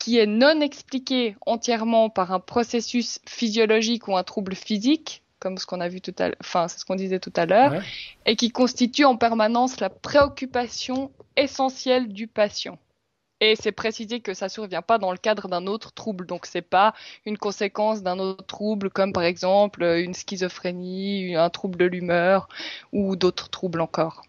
qui 0.00 0.18
est 0.18 0.26
non 0.26 0.60
expliqué 0.60 1.36
entièrement 1.46 2.10
par 2.10 2.32
un 2.32 2.40
processus 2.40 3.20
physiologique 3.28 4.08
ou 4.08 4.16
un 4.16 4.24
trouble 4.24 4.56
physique, 4.56 5.22
comme 5.38 5.58
ce 5.58 5.66
qu'on 5.66 5.80
a 5.80 5.88
vu 5.88 6.00
tout 6.00 6.14
à 6.18 6.30
enfin, 6.40 6.66
c'est 6.66 6.80
ce 6.80 6.84
qu'on 6.84 6.96
disait 6.96 7.20
tout 7.20 7.32
à 7.36 7.46
l'heure, 7.46 7.80
et 8.26 8.34
qui 8.34 8.50
constitue 8.50 9.04
en 9.04 9.16
permanence 9.16 9.78
la 9.78 9.90
préoccupation 9.90 11.12
essentielle 11.36 12.12
du 12.12 12.26
patient. 12.26 12.78
Et 13.42 13.56
c'est 13.56 13.72
précisé 13.72 14.20
que 14.20 14.34
ça 14.34 14.48
survient 14.48 14.82
pas 14.82 14.98
dans 14.98 15.10
le 15.10 15.18
cadre 15.18 15.48
d'un 15.48 15.66
autre 15.66 15.92
trouble, 15.92 16.26
donc 16.26 16.46
c'est 16.46 16.62
pas 16.62 16.94
une 17.26 17.36
conséquence 17.36 18.00
d'un 18.00 18.20
autre 18.20 18.46
trouble 18.46 18.88
comme 18.88 19.12
par 19.12 19.24
exemple 19.24 19.82
une 19.82 20.14
schizophrénie, 20.14 21.34
un 21.34 21.50
trouble 21.50 21.76
de 21.76 21.86
l'humeur 21.86 22.48
ou 22.92 23.16
d'autres 23.16 23.50
troubles 23.50 23.80
encore. 23.80 24.22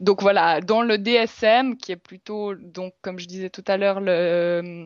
Donc 0.00 0.20
voilà, 0.20 0.60
dans 0.60 0.82
le 0.82 0.98
DSM, 0.98 1.76
qui 1.76 1.92
est 1.92 1.96
plutôt, 1.96 2.56
donc 2.56 2.92
comme 3.02 3.20
je 3.20 3.28
disais 3.28 3.50
tout 3.50 3.62
à 3.68 3.76
l'heure, 3.76 4.00
le, 4.00 4.84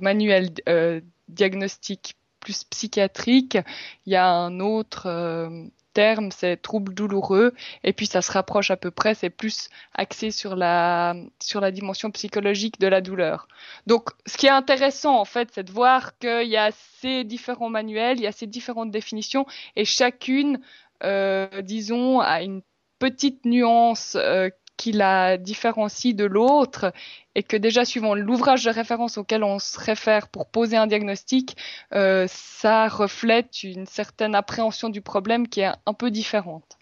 manuel 0.00 0.48
euh, 0.66 1.02
diagnostic 1.28 2.16
plus 2.40 2.64
psychiatrique, 2.64 3.58
il 4.06 4.14
y 4.14 4.16
a 4.16 4.30
un 4.30 4.60
autre 4.60 5.08
euh, 5.08 5.66
terme, 5.98 6.30
c'est 6.30 6.56
trouble 6.56 6.94
douloureux, 6.94 7.52
et 7.82 7.92
puis 7.92 8.06
ça 8.06 8.22
se 8.22 8.30
rapproche 8.30 8.70
à 8.70 8.76
peu 8.76 8.92
près, 8.92 9.14
c'est 9.16 9.30
plus 9.30 9.68
axé 9.94 10.30
sur 10.30 10.54
la 10.54 11.16
sur 11.42 11.60
la 11.60 11.72
dimension 11.72 12.12
psychologique 12.12 12.78
de 12.78 12.86
la 12.86 13.00
douleur. 13.00 13.48
Donc, 13.88 14.10
ce 14.24 14.36
qui 14.36 14.46
est 14.46 14.56
intéressant 14.64 15.18
en 15.18 15.24
fait, 15.24 15.48
c'est 15.52 15.64
de 15.64 15.72
voir 15.72 16.16
qu'il 16.18 16.48
y 16.48 16.56
a 16.56 16.70
ces 17.00 17.24
différents 17.24 17.68
manuels, 17.68 18.18
il 18.18 18.22
y 18.22 18.28
a 18.28 18.32
ces 18.32 18.46
différentes 18.46 18.92
définitions, 18.92 19.44
et 19.74 19.84
chacune, 19.84 20.60
euh, 21.02 21.62
disons, 21.62 22.20
a 22.20 22.42
une 22.42 22.62
petite 23.00 23.44
nuance 23.44 24.16
euh, 24.20 24.50
qui 24.78 24.92
la 24.92 25.36
différencie 25.36 26.14
de 26.14 26.24
l'autre 26.24 26.94
et 27.34 27.42
que 27.42 27.56
déjà 27.56 27.84
suivant 27.84 28.14
l'ouvrage 28.14 28.64
de 28.64 28.70
référence 28.70 29.18
auquel 29.18 29.44
on 29.44 29.58
se 29.58 29.78
réfère 29.78 30.28
pour 30.28 30.46
poser 30.46 30.76
un 30.76 30.86
diagnostic, 30.86 31.56
euh, 31.92 32.26
ça 32.28 32.88
reflète 32.88 33.62
une 33.64 33.86
certaine 33.86 34.34
appréhension 34.34 34.88
du 34.88 35.02
problème 35.02 35.48
qui 35.48 35.60
est 35.60 35.72
un 35.84 35.92
peu 35.92 36.10
différente. 36.10 36.78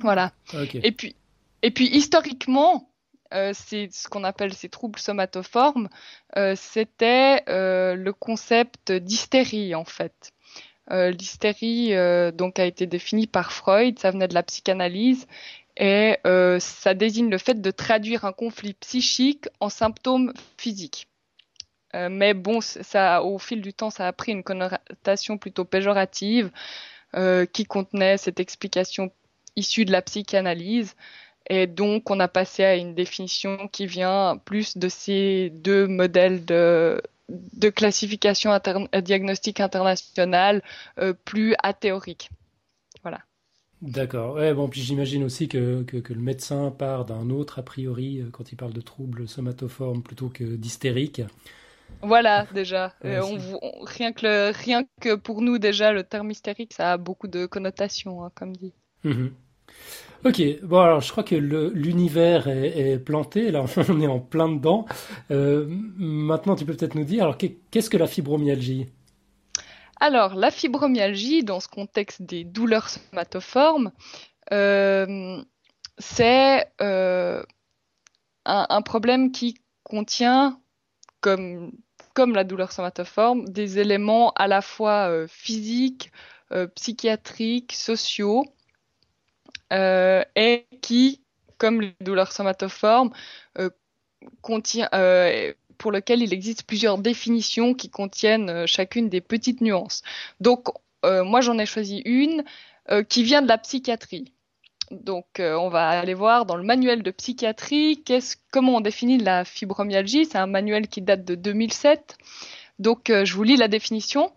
Voilà. 0.00 0.32
Et 0.82 0.92
puis, 0.92 1.16
et 1.62 1.72
puis 1.72 1.88
historiquement, 1.88 2.88
euh, 3.34 3.52
c'est 3.52 3.88
ce 3.92 4.08
qu'on 4.08 4.24
appelle 4.24 4.54
ces 4.54 4.68
troubles 4.68 4.98
somatoformes, 4.98 5.88
euh, 6.36 6.54
c'était 6.56 7.42
le 7.48 8.12
concept 8.12 8.92
d'hystérie 8.92 9.74
en 9.74 9.84
fait. 9.84 10.32
L'hystérie 10.90 11.92
donc 12.32 12.58
a 12.58 12.64
été 12.64 12.86
définie 12.86 13.26
par 13.26 13.52
Freud, 13.52 13.98
ça 13.98 14.10
venait 14.10 14.28
de 14.28 14.32
la 14.32 14.42
psychanalyse 14.42 15.26
et 15.78 16.18
euh, 16.26 16.60
ça 16.60 16.94
désigne 16.94 17.30
le 17.30 17.38
fait 17.38 17.60
de 17.60 17.70
traduire 17.70 18.24
un 18.24 18.32
conflit 18.32 18.74
psychique 18.74 19.46
en 19.60 19.70
symptômes 19.70 20.32
physiques. 20.58 21.08
mais 21.94 22.34
bon, 22.34 22.60
ça, 22.60 23.22
au 23.22 23.38
fil 23.38 23.62
du 23.62 23.72
temps, 23.72 23.90
ça 23.90 24.06
a 24.06 24.12
pris 24.12 24.32
une 24.32 24.44
connotation 24.44 25.38
plutôt 25.38 25.64
péjorative 25.64 26.50
qui 27.52 27.64
contenait 27.64 28.18
cette 28.18 28.40
explication 28.40 29.10
issue 29.56 29.84
de 29.84 29.92
la 29.92 30.02
psychanalyse. 30.02 30.94
Et 31.48 31.66
donc, 31.66 32.10
on 32.10 32.20
a 32.20 32.28
passé 32.28 32.64
à 32.64 32.76
une 32.76 32.94
définition 32.94 33.68
qui 33.68 33.86
vient 33.86 34.36
plus 34.44 34.76
de 34.76 34.88
ces 34.88 35.50
deux 35.50 35.86
modèles 35.86 36.44
de, 36.44 37.00
de 37.28 37.70
classification 37.70 38.52
interne, 38.52 38.88
euh, 38.94 39.00
diagnostique 39.00 39.60
internationale 39.60 40.62
euh, 40.98 41.14
plus 41.24 41.54
athéorique. 41.62 42.30
D'accord. 43.80 44.34
Ouais, 44.34 44.52
bon, 44.54 44.68
puis 44.68 44.80
j'imagine 44.80 45.22
aussi 45.22 45.48
que, 45.48 45.82
que, 45.82 46.12
le 46.12 46.20
médecin 46.20 46.70
part 46.70 47.04
d'un 47.04 47.30
autre 47.30 47.60
a 47.60 47.62
priori 47.62 48.20
euh, 48.20 48.28
quand 48.32 48.50
il 48.50 48.56
parle 48.56 48.72
de 48.72 48.80
troubles 48.80 49.28
somatoformes 49.28 50.02
plutôt 50.02 50.28
que 50.28 50.44
d'hystérique. 50.44 51.22
Voilà, 52.02 52.46
déjà. 52.52 52.94
on, 53.04 53.38
rien, 53.84 54.12
que 54.12 54.52
rien 54.52 54.84
que 55.00 55.14
pour 55.14 55.42
nous, 55.42 55.58
déjà, 55.58 55.92
le 55.92 56.02
terme 56.02 56.30
hystérique, 56.30 56.74
ça 56.74 56.92
a 56.92 56.96
beaucoup 56.96 57.28
de 57.28 57.46
connotations, 57.46 58.24
hein, 58.24 58.32
comme 58.34 58.56
dit. 58.56 58.72
Mhm. 59.04 59.32
Ok, 60.24 60.42
bon 60.64 60.80
alors 60.80 61.00
je 61.00 61.12
crois 61.12 61.22
que 61.22 61.36
l'univers 61.36 62.48
est, 62.48 62.98
planté, 62.98 63.52
là 63.52 63.64
on 63.88 64.00
est 64.00 64.06
en 64.08 64.18
plein 64.18 64.48
dedans. 64.48 64.84
Euh, 65.30 65.66
maintenant 65.68 66.56
tu 66.56 66.64
peux 66.64 66.74
peut-être 66.74 66.96
nous 66.96 67.04
dire, 67.04 67.22
alors 67.22 67.38
qu'est-ce 67.38 67.88
que 67.88 67.96
la 67.96 68.08
fibromyalgie? 68.08 68.86
Alors 70.00 70.34
la 70.34 70.50
fibromyalgie, 70.50 71.44
dans 71.44 71.60
ce 71.60 71.68
contexte 71.68 72.22
des 72.22 72.44
douleurs 72.44 72.88
somatoformes, 72.88 73.92
euh, 74.52 75.42
c'est 75.98 76.70
euh, 76.80 77.42
un, 78.44 78.82
problème 78.82 79.32
qui 79.32 79.58
contient, 79.82 80.60
comme, 81.20 81.72
comme 82.14 82.34
la 82.34 82.44
douleur 82.44 82.72
somatoforme, 82.72 83.48
des 83.48 83.78
éléments 83.78 84.32
à 84.32 84.46
la 84.46 84.62
fois 84.62 85.26
physiques, 85.28 86.12
psychiatriques, 86.74 87.72
sociaux 87.72 88.44
euh, 89.72 90.24
et 90.34 90.66
qui, 90.80 91.22
comme 91.58 91.80
les 91.80 91.94
douleurs 92.00 92.32
somatoformes, 92.32 93.10
euh, 93.58 93.70
contient, 94.40 94.88
euh, 94.94 95.52
pour 95.78 95.92
lequel 95.92 96.22
il 96.22 96.32
existe 96.32 96.64
plusieurs 96.64 96.98
définitions 96.98 97.74
qui 97.74 97.88
contiennent 97.88 98.66
chacune 98.66 99.08
des 99.08 99.20
petites 99.20 99.60
nuances. 99.60 100.02
Donc, 100.40 100.68
moi, 101.04 101.40
j'en 101.40 101.58
ai 101.58 101.66
choisi 101.66 102.02
une 102.04 102.44
qui 103.08 103.22
vient 103.22 103.42
de 103.42 103.48
la 103.48 103.58
psychiatrie. 103.58 104.32
Donc, 104.90 105.26
on 105.38 105.68
va 105.68 105.88
aller 105.88 106.14
voir 106.14 106.46
dans 106.46 106.56
le 106.56 106.64
manuel 106.64 107.02
de 107.02 107.10
psychiatrie 107.10 108.02
comment 108.50 108.76
on 108.76 108.80
définit 108.80 109.18
la 109.18 109.44
fibromyalgie. 109.44 110.26
C'est 110.26 110.38
un 110.38 110.46
manuel 110.46 110.88
qui 110.88 111.02
date 111.02 111.24
de 111.24 111.34
2007. 111.34 112.18
Donc, 112.78 113.04
je 113.08 113.34
vous 113.34 113.42
lis 113.42 113.56
la 113.56 113.68
définition. 113.68 114.32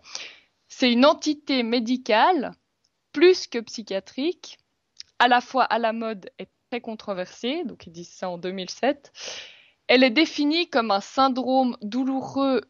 C'est 0.68 0.90
une 0.90 1.04
entité 1.04 1.62
médicale 1.62 2.52
plus 3.12 3.46
que 3.46 3.58
psychiatrique 3.58 4.58
à 5.18 5.28
la 5.28 5.40
fois 5.40 5.64
à 5.64 5.78
la 5.78 5.92
mode 5.92 6.30
et 6.38 6.48
très 6.70 6.80
controversée, 6.80 7.64
donc 7.64 7.86
ils 7.86 7.92
disent 7.92 8.08
ça 8.08 8.30
en 8.30 8.38
2007. 8.38 9.12
Elle 9.94 10.04
est 10.04 10.10
définie 10.10 10.70
comme 10.70 10.90
un 10.90 11.02
syndrome 11.02 11.76
douloureux 11.82 12.62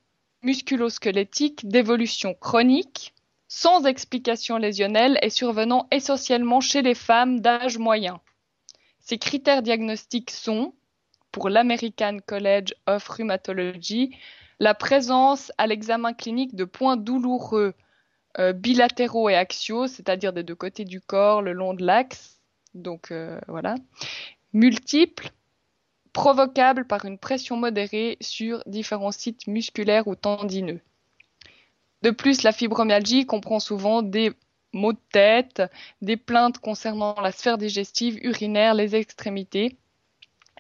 musculosquelettique 0.43 1.69
d'évolution 1.69 2.35
chronique, 2.35 3.15
sans 3.47 3.85
explication 3.85 4.57
lésionnelle 4.57 5.21
et 5.23 5.31
survenant 5.31 5.87
essentiellement 5.93 6.61
chez 6.61 6.83
les 6.83 6.97
femmes 6.97 7.39
d'âge 7.39 7.79
moyen. 7.79 8.19
Ces 8.99 9.19
critères 9.19 9.63
diagnostiques 9.63 10.33
sont, 10.33 10.75
pour 11.31 11.49
l'American 11.49 12.19
College 12.27 12.75
of 12.89 13.07
Rheumatology, 13.07 14.17
la 14.59 14.75
présence 14.75 15.53
à 15.59 15.69
l'examen 15.69 16.15
clinique 16.15 16.57
de 16.57 16.65
points 16.65 16.97
douloureux 16.97 17.75
euh, 18.41 18.53
bilatéraux 18.53 19.29
et 19.29 19.37
axiaux, 19.37 19.87
c'est-à-dire 19.87 20.33
des 20.33 20.43
deux 20.43 20.57
côtés 20.57 20.85
du 20.85 21.01
corps, 21.01 21.41
le 21.41 21.53
long 21.53 21.73
de 21.73 21.85
l'axe, 21.85 22.41
donc 22.75 23.13
euh, 23.13 23.39
voilà, 23.47 23.77
multiples, 24.53 25.31
provocables 26.13 26.87
par 26.87 27.05
une 27.05 27.19
pression 27.19 27.57
modérée 27.57 28.17
sur 28.21 28.63
différents 28.67 29.13
sites 29.13 29.47
musculaires 29.47 30.09
ou 30.09 30.15
tendineux. 30.15 30.81
De 32.03 32.11
plus, 32.11 32.43
la 32.43 32.53
fibromyalgie 32.53 33.27
comprend 33.27 33.61
souvent 33.61 34.03
des 34.03 34.33
maux 34.73 34.93
de 34.93 35.01
tête, 35.13 35.63
des 36.01 36.17
plaintes 36.17 36.59
concernant 36.59 37.15
la 37.21 37.33
sphère 37.33 37.59
digestive, 37.59 38.19
urinaire, 38.23 38.75
les 38.75 38.97
extrémités. 38.97 39.77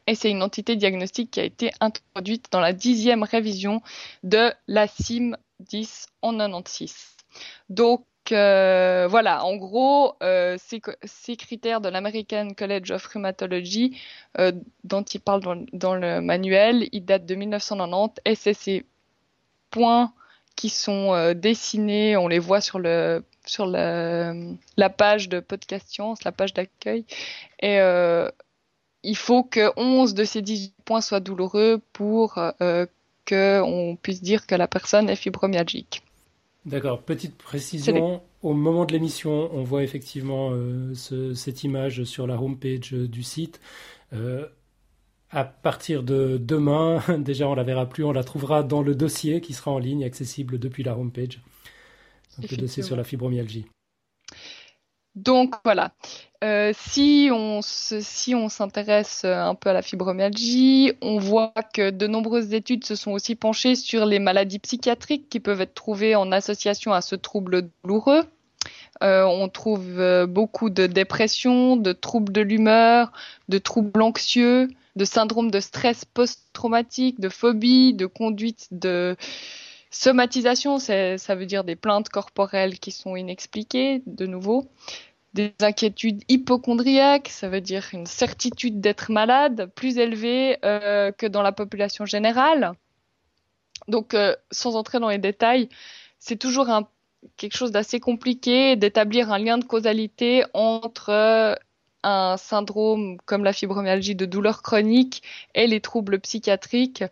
Et 0.07 0.15
c'est 0.15 0.31
une 0.31 0.43
entité 0.43 0.77
diagnostique 0.77 1.31
qui 1.33 1.41
a 1.41 1.45
été 1.45 1.71
introduite 1.81 2.47
dans 2.51 2.61
la 2.61 2.73
dixième 2.73 3.23
révision 3.23 3.83
de 4.23 4.53
la 4.67 4.87
CIM 4.87 5.37
10 5.61 6.07
en 6.23 6.37
96. 6.37 7.17
Donc, 7.69 8.05
euh, 8.31 9.09
voilà, 9.11 9.45
en 9.45 9.57
gros, 9.57 10.15
euh, 10.23 10.57
ces, 10.59 11.37
critères 11.37 11.81
de 11.81 11.89
l'American 11.89 12.51
College 12.57 12.93
of 12.93 13.05
Rheumatology 13.07 14.01
euh, 14.39 14.53
dont 14.85 15.03
il 15.03 15.21
parle 15.21 15.43
dans, 15.73 15.95
le 15.95 16.21
manuel, 16.21 16.89
ils 16.93 17.05
datent 17.05 17.27
de 17.27 17.35
1990 17.35 18.21
et 18.25 18.35
c'est 18.37 18.55
ces 18.55 18.87
points 19.71 20.13
qui 20.55 20.69
sont 20.69 21.33
dessinés, 21.35 22.17
on 22.17 22.29
les 22.29 22.39
voit 22.39 22.61
sur 22.61 22.79
la 22.79 23.23
page 24.97 25.29
de 25.29 25.41
podcast 25.41 25.89
science, 25.89 26.23
la 26.25 26.33
page 26.33 26.53
d'accueil. 26.53 27.05
Et 27.61 27.79
il 29.03 29.17
faut 29.17 29.43
que 29.43 29.73
11 29.77 30.15
de 30.15 30.25
ces 30.25 30.43
18 30.43 30.75
points 30.85 31.01
soient 31.01 31.21
douloureux 31.21 31.81
pour 31.95 32.35
qu'on 33.27 33.99
puisse 34.03 34.23
dire 34.23 34.47
que 34.47 34.55
la 34.55 34.69
personne 34.69 35.09
est 35.09 35.17
fibromyalgique. 35.17 36.03
D'accord, 36.65 37.03
petite 37.03 37.37
précision. 37.37 38.23
Au 38.43 38.55
moment 38.55 38.85
de 38.85 38.93
l'émission, 38.93 39.51
on 39.53 39.65
voit 39.65 39.83
effectivement 39.83 40.51
euh, 40.53 40.95
cette 40.95 41.65
image 41.65 42.05
sur 42.05 42.27
la 42.27 42.41
homepage 42.41 42.95
euh, 42.95 43.09
du 43.09 43.25
site. 43.25 43.61
Euh, 44.13 44.47
à 45.31 45.45
partir 45.45 46.05
de 46.05 46.39
demain, 46.39 47.03
déjà 47.19 47.49
on 47.49 47.55
la 47.55 47.65
verra 47.65 47.89
plus, 47.89 48.05
on 48.05 48.13
la 48.13 48.23
trouvera 48.23 48.63
dans 48.63 48.83
le 48.83 48.95
dossier 48.95 49.41
qui 49.41 49.55
sera 49.55 49.73
en 49.73 49.79
ligne, 49.79 50.05
accessible 50.05 50.59
depuis 50.59 50.85
la 50.85 50.97
homepage. 50.97 51.41
Donc 52.39 52.51
le 52.51 52.57
dossier 52.57 52.83
sur 52.83 52.97
la 52.97 53.05
fibromyalgie. 53.05 53.67
Donc 55.15 55.55
voilà, 55.65 55.93
euh, 56.43 56.73
si 56.75 57.29
on 57.31 57.61
si 57.63 58.35
s'intéresse 58.49 59.25
un 59.25 59.55
peu 59.55 59.71
à 59.71 59.73
la 59.75 59.83
fibromyalgie, 59.83 60.93
on 61.03 61.19
voit 61.19 61.53
que 61.75 61.91
de 61.91 62.07
nombreuses 62.07 62.55
études 62.55 62.85
se 62.85 62.95
sont 62.95 63.13
aussi 63.13 63.35
penchées 63.35 63.75
sur 63.75 64.07
les 64.07 64.19
maladies 64.19 64.59
psychiatriques 64.59 65.29
qui 65.29 65.39
peuvent 65.39 65.61
être 65.61 65.75
trouvées 65.75 66.17
en 66.17 66.33
association 66.33 66.93
à 66.93 67.03
ce 67.03 67.15
trouble 67.15 67.69
douloureux. 67.85 68.25
Euh, 69.03 69.25
on 69.25 69.49
trouve 69.49 69.99
euh, 69.99 70.27
beaucoup 70.27 70.71
de 70.71 70.87
dépression, 70.87 71.77
de 71.77 71.93
troubles 71.93 72.33
de 72.33 72.41
l'humeur, 72.41 73.13
de 73.49 73.59
troubles 73.59 74.01
anxieux, 74.01 74.69
de 74.97 75.05
syndrome 75.05 75.51
de 75.51 75.61
stress 75.61 76.05
post-traumatique, 76.05 77.19
de 77.19 77.29
phobie, 77.29 77.95
de 77.95 78.07
conduite 78.07 78.69
de 78.71 79.17
somatisation, 79.93 80.79
ça 80.79 81.35
veut 81.35 81.47
dire 81.47 81.65
des 81.65 81.77
plaintes 81.77 82.09
corporelles 82.09 82.79
qui 82.79 82.91
sont 82.91 83.15
inexpliquées, 83.15 84.03
de 84.07 84.27
nouveau. 84.27 84.69
Des 85.35 85.55
inquiétudes 85.61 86.23
hypochondriaques, 86.29 87.29
ça 87.29 87.49
veut 87.49 87.61
dire 87.61 87.89
une 87.93 88.07
certitude 88.07 88.81
d'être 88.81 89.11
malade 89.11 89.71
plus 89.75 89.97
élevée 89.97 90.59
euh, 90.65 91.11
que 91.13 91.27
dans 91.27 91.43
la 91.43 91.53
population 91.53 92.05
générale. 92.05 92.73
Donc, 93.89 94.15
sans 94.51 94.77
entrer 94.77 94.99
dans 95.01 95.09
les 95.09 95.19
détails, 95.19 95.69
c'est 96.19 96.37
toujours 96.37 96.69
quelque 97.37 97.57
chose 97.57 97.73
d'assez 97.73 98.01
compliqué 98.01 98.77
d'établir 98.77 99.33
un 99.33 99.39
lien 99.39 99.59
de 99.59 99.65
causalité 99.65 100.45
entre 100.55 101.11
euh, 101.11 101.55
un 102.03 102.37
syndrome 102.37 103.17
comme 103.27 103.45
la 103.45 103.53
fibromyalgie 103.53 104.17
de 104.17 104.27
douleur 104.27 104.63
chronique 104.63 105.23
et 105.55 105.67
les 105.67 105.81
troubles 105.81 106.21
psychiatriques. 106.21 107.05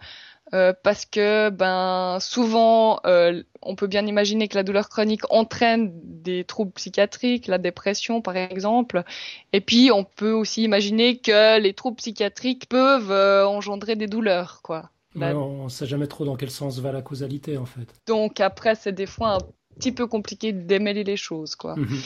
Euh, 0.52 0.72
parce 0.82 1.06
que 1.06 1.50
ben 1.50 2.18
souvent 2.20 2.98
euh, 3.06 3.42
on 3.62 3.76
peut 3.76 3.86
bien 3.86 4.04
imaginer 4.06 4.48
que 4.48 4.56
la 4.56 4.64
douleur 4.64 4.88
chronique 4.88 5.22
entraîne 5.30 5.92
des 5.94 6.42
troubles 6.42 6.72
psychiatriques, 6.72 7.46
la 7.46 7.58
dépression 7.58 8.20
par 8.20 8.36
exemple, 8.36 9.04
et 9.52 9.60
puis 9.60 9.92
on 9.92 10.02
peut 10.02 10.32
aussi 10.32 10.64
imaginer 10.64 11.18
que 11.18 11.60
les 11.60 11.72
troubles 11.72 11.98
psychiatriques 11.98 12.68
peuvent 12.68 13.12
engendrer 13.46 13.94
des 13.94 14.08
douleurs 14.08 14.60
quoi. 14.62 14.90
on 15.14 15.64
ne 15.64 15.68
sait 15.68 15.86
jamais 15.86 16.08
trop 16.08 16.24
dans 16.24 16.36
quel 16.36 16.50
sens 16.50 16.80
va 16.80 16.90
la 16.90 17.02
causalité 17.02 17.56
en 17.56 17.66
fait. 17.66 17.86
Donc 18.08 18.40
après 18.40 18.74
c'est 18.74 18.92
des 18.92 19.06
fois 19.06 19.34
un 19.34 19.38
petit 19.80 19.92
peu 19.92 20.06
compliqué 20.06 20.52
de 20.52 20.60
démêler 20.60 21.04
les 21.04 21.16
choses, 21.16 21.56
quoi. 21.56 21.74
Mhm. 21.76 22.00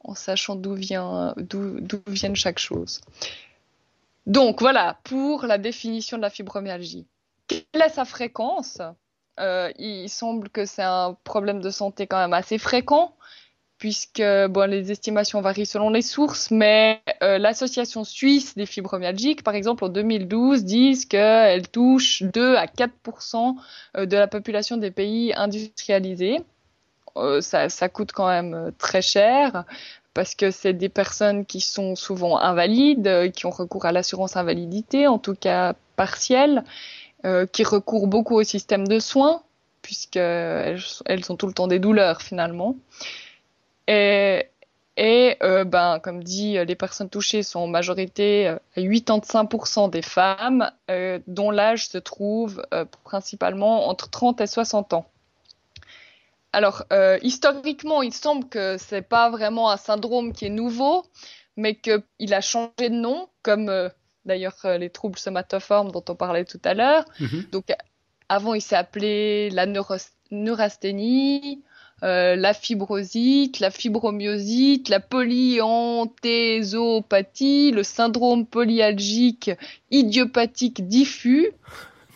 En 0.00 0.14
sachant 0.14 0.54
d'où 0.54 0.74
vient, 0.74 1.34
d'où, 1.36 1.80
viennent 2.06 2.36
chaque 2.36 2.60
chose. 2.60 3.00
Donc 4.26 4.60
voilà, 4.60 5.00
pour 5.04 5.44
la 5.44 5.58
définition 5.58 6.16
de 6.16 6.22
la 6.22 6.30
fibromyalgie. 6.30 7.06
Quelle 7.48 7.82
est 7.82 7.88
sa 7.90 8.04
fréquence 8.04 8.80
euh, 9.38 9.70
Il 9.78 10.08
semble 10.08 10.48
que 10.48 10.64
c'est 10.64 10.82
un 10.82 11.16
problème 11.24 11.60
de 11.60 11.70
santé 11.70 12.06
quand 12.06 12.18
même 12.18 12.32
assez 12.32 12.58
fréquent, 12.58 13.14
puisque 13.78 14.22
bon, 14.48 14.68
les 14.68 14.90
estimations 14.90 15.40
varient 15.40 15.66
selon 15.66 15.90
les 15.90 16.02
sources, 16.02 16.50
mais 16.50 17.02
euh, 17.22 17.38
l'association 17.38 18.04
suisse 18.04 18.56
des 18.56 18.66
fibromyalgiques, 18.66 19.42
par 19.42 19.54
exemple, 19.54 19.84
en 19.84 19.88
2012, 19.88 20.64
disent 20.64 21.04
qu'elle 21.04 21.68
touche 21.68 22.22
2 22.22 22.56
à 22.56 22.66
4% 22.66 23.54
euh, 23.96 24.06
de 24.06 24.16
la 24.16 24.26
population 24.26 24.76
des 24.76 24.90
pays 24.90 25.32
industrialisés. 25.34 26.42
Ça, 27.40 27.88
coûte 27.88 28.12
quand 28.12 28.28
même 28.28 28.72
très 28.76 29.00
cher 29.00 29.64
parce 30.12 30.34
que 30.34 30.50
c'est 30.50 30.74
des 30.74 30.90
personnes 30.90 31.46
qui 31.46 31.62
sont 31.62 31.96
souvent 31.96 32.38
invalides, 32.38 33.32
qui 33.32 33.46
ont 33.46 33.50
recours 33.50 33.86
à 33.86 33.92
l'assurance 33.92 34.36
invalidité, 34.36 35.06
en 35.06 35.18
tout 35.18 35.34
cas 35.34 35.74
partielle, 35.96 36.62
qui 37.52 37.64
recourent 37.64 38.06
beaucoup 38.06 38.36
au 38.36 38.42
système 38.42 38.86
de 38.86 38.98
soins, 38.98 39.42
puisqu'elles 39.82 40.80
elles 41.06 41.32
ont 41.32 41.36
tout 41.36 41.46
le 41.48 41.52
temps 41.52 41.66
des 41.66 41.78
douleurs 41.78 42.22
finalement. 42.22 42.76
Et, 43.88 44.46
et 44.96 45.36
ben, 45.40 45.98
comme 46.00 46.22
dit, 46.22 46.56
les 46.64 46.74
personnes 46.76 47.08
touchées 47.08 47.42
sont 47.42 47.60
en 47.60 47.66
majorité 47.66 48.46
à 48.48 48.60
85% 48.76 49.90
des 49.90 50.02
femmes, 50.02 50.70
dont 51.26 51.50
l'âge 51.50 51.88
se 51.88 51.98
trouve 51.98 52.64
principalement 53.02 53.88
entre 53.88 54.08
30 54.08 54.40
et 54.40 54.46
60 54.46 54.92
ans. 54.92 55.06
Alors, 56.56 56.84
euh, 56.90 57.18
historiquement, 57.20 58.00
il 58.00 58.14
semble 58.14 58.48
que 58.48 58.78
c'est 58.78 59.02
pas 59.02 59.28
vraiment 59.28 59.70
un 59.70 59.76
syndrome 59.76 60.32
qui 60.32 60.46
est 60.46 60.48
nouveau, 60.48 61.04
mais 61.58 61.74
qu'il 61.74 62.32
a 62.32 62.40
changé 62.40 62.88
de 62.88 62.94
nom, 62.94 63.28
comme 63.42 63.68
euh, 63.68 63.90
d'ailleurs 64.26 64.56
euh, 64.64 64.78
les 64.78 64.90
troubles 64.90 65.18
somatoformes 65.18 65.90
dont 65.92 66.04
on 66.08 66.14
parlait 66.14 66.44
tout 66.44 66.60
à 66.64 66.74
l'heure. 66.74 67.04
Mhm. 67.20 67.46
Donc, 67.52 67.66
avant, 68.28 68.54
il 68.54 68.60
s'est 68.60 68.76
appelé 68.76 69.50
la 69.50 69.66
neurasthénie, 70.30 71.62
la 72.02 72.54
fibrosite, 72.54 73.60
la 73.60 73.70
fibromyosite, 73.70 74.88
la 74.88 74.98
polyanthésopathie, 75.00 77.70
le 77.70 77.84
syndrome 77.84 78.46
polyalgique 78.46 79.52
idiopathique 79.90 80.88
diffus. 80.88 81.52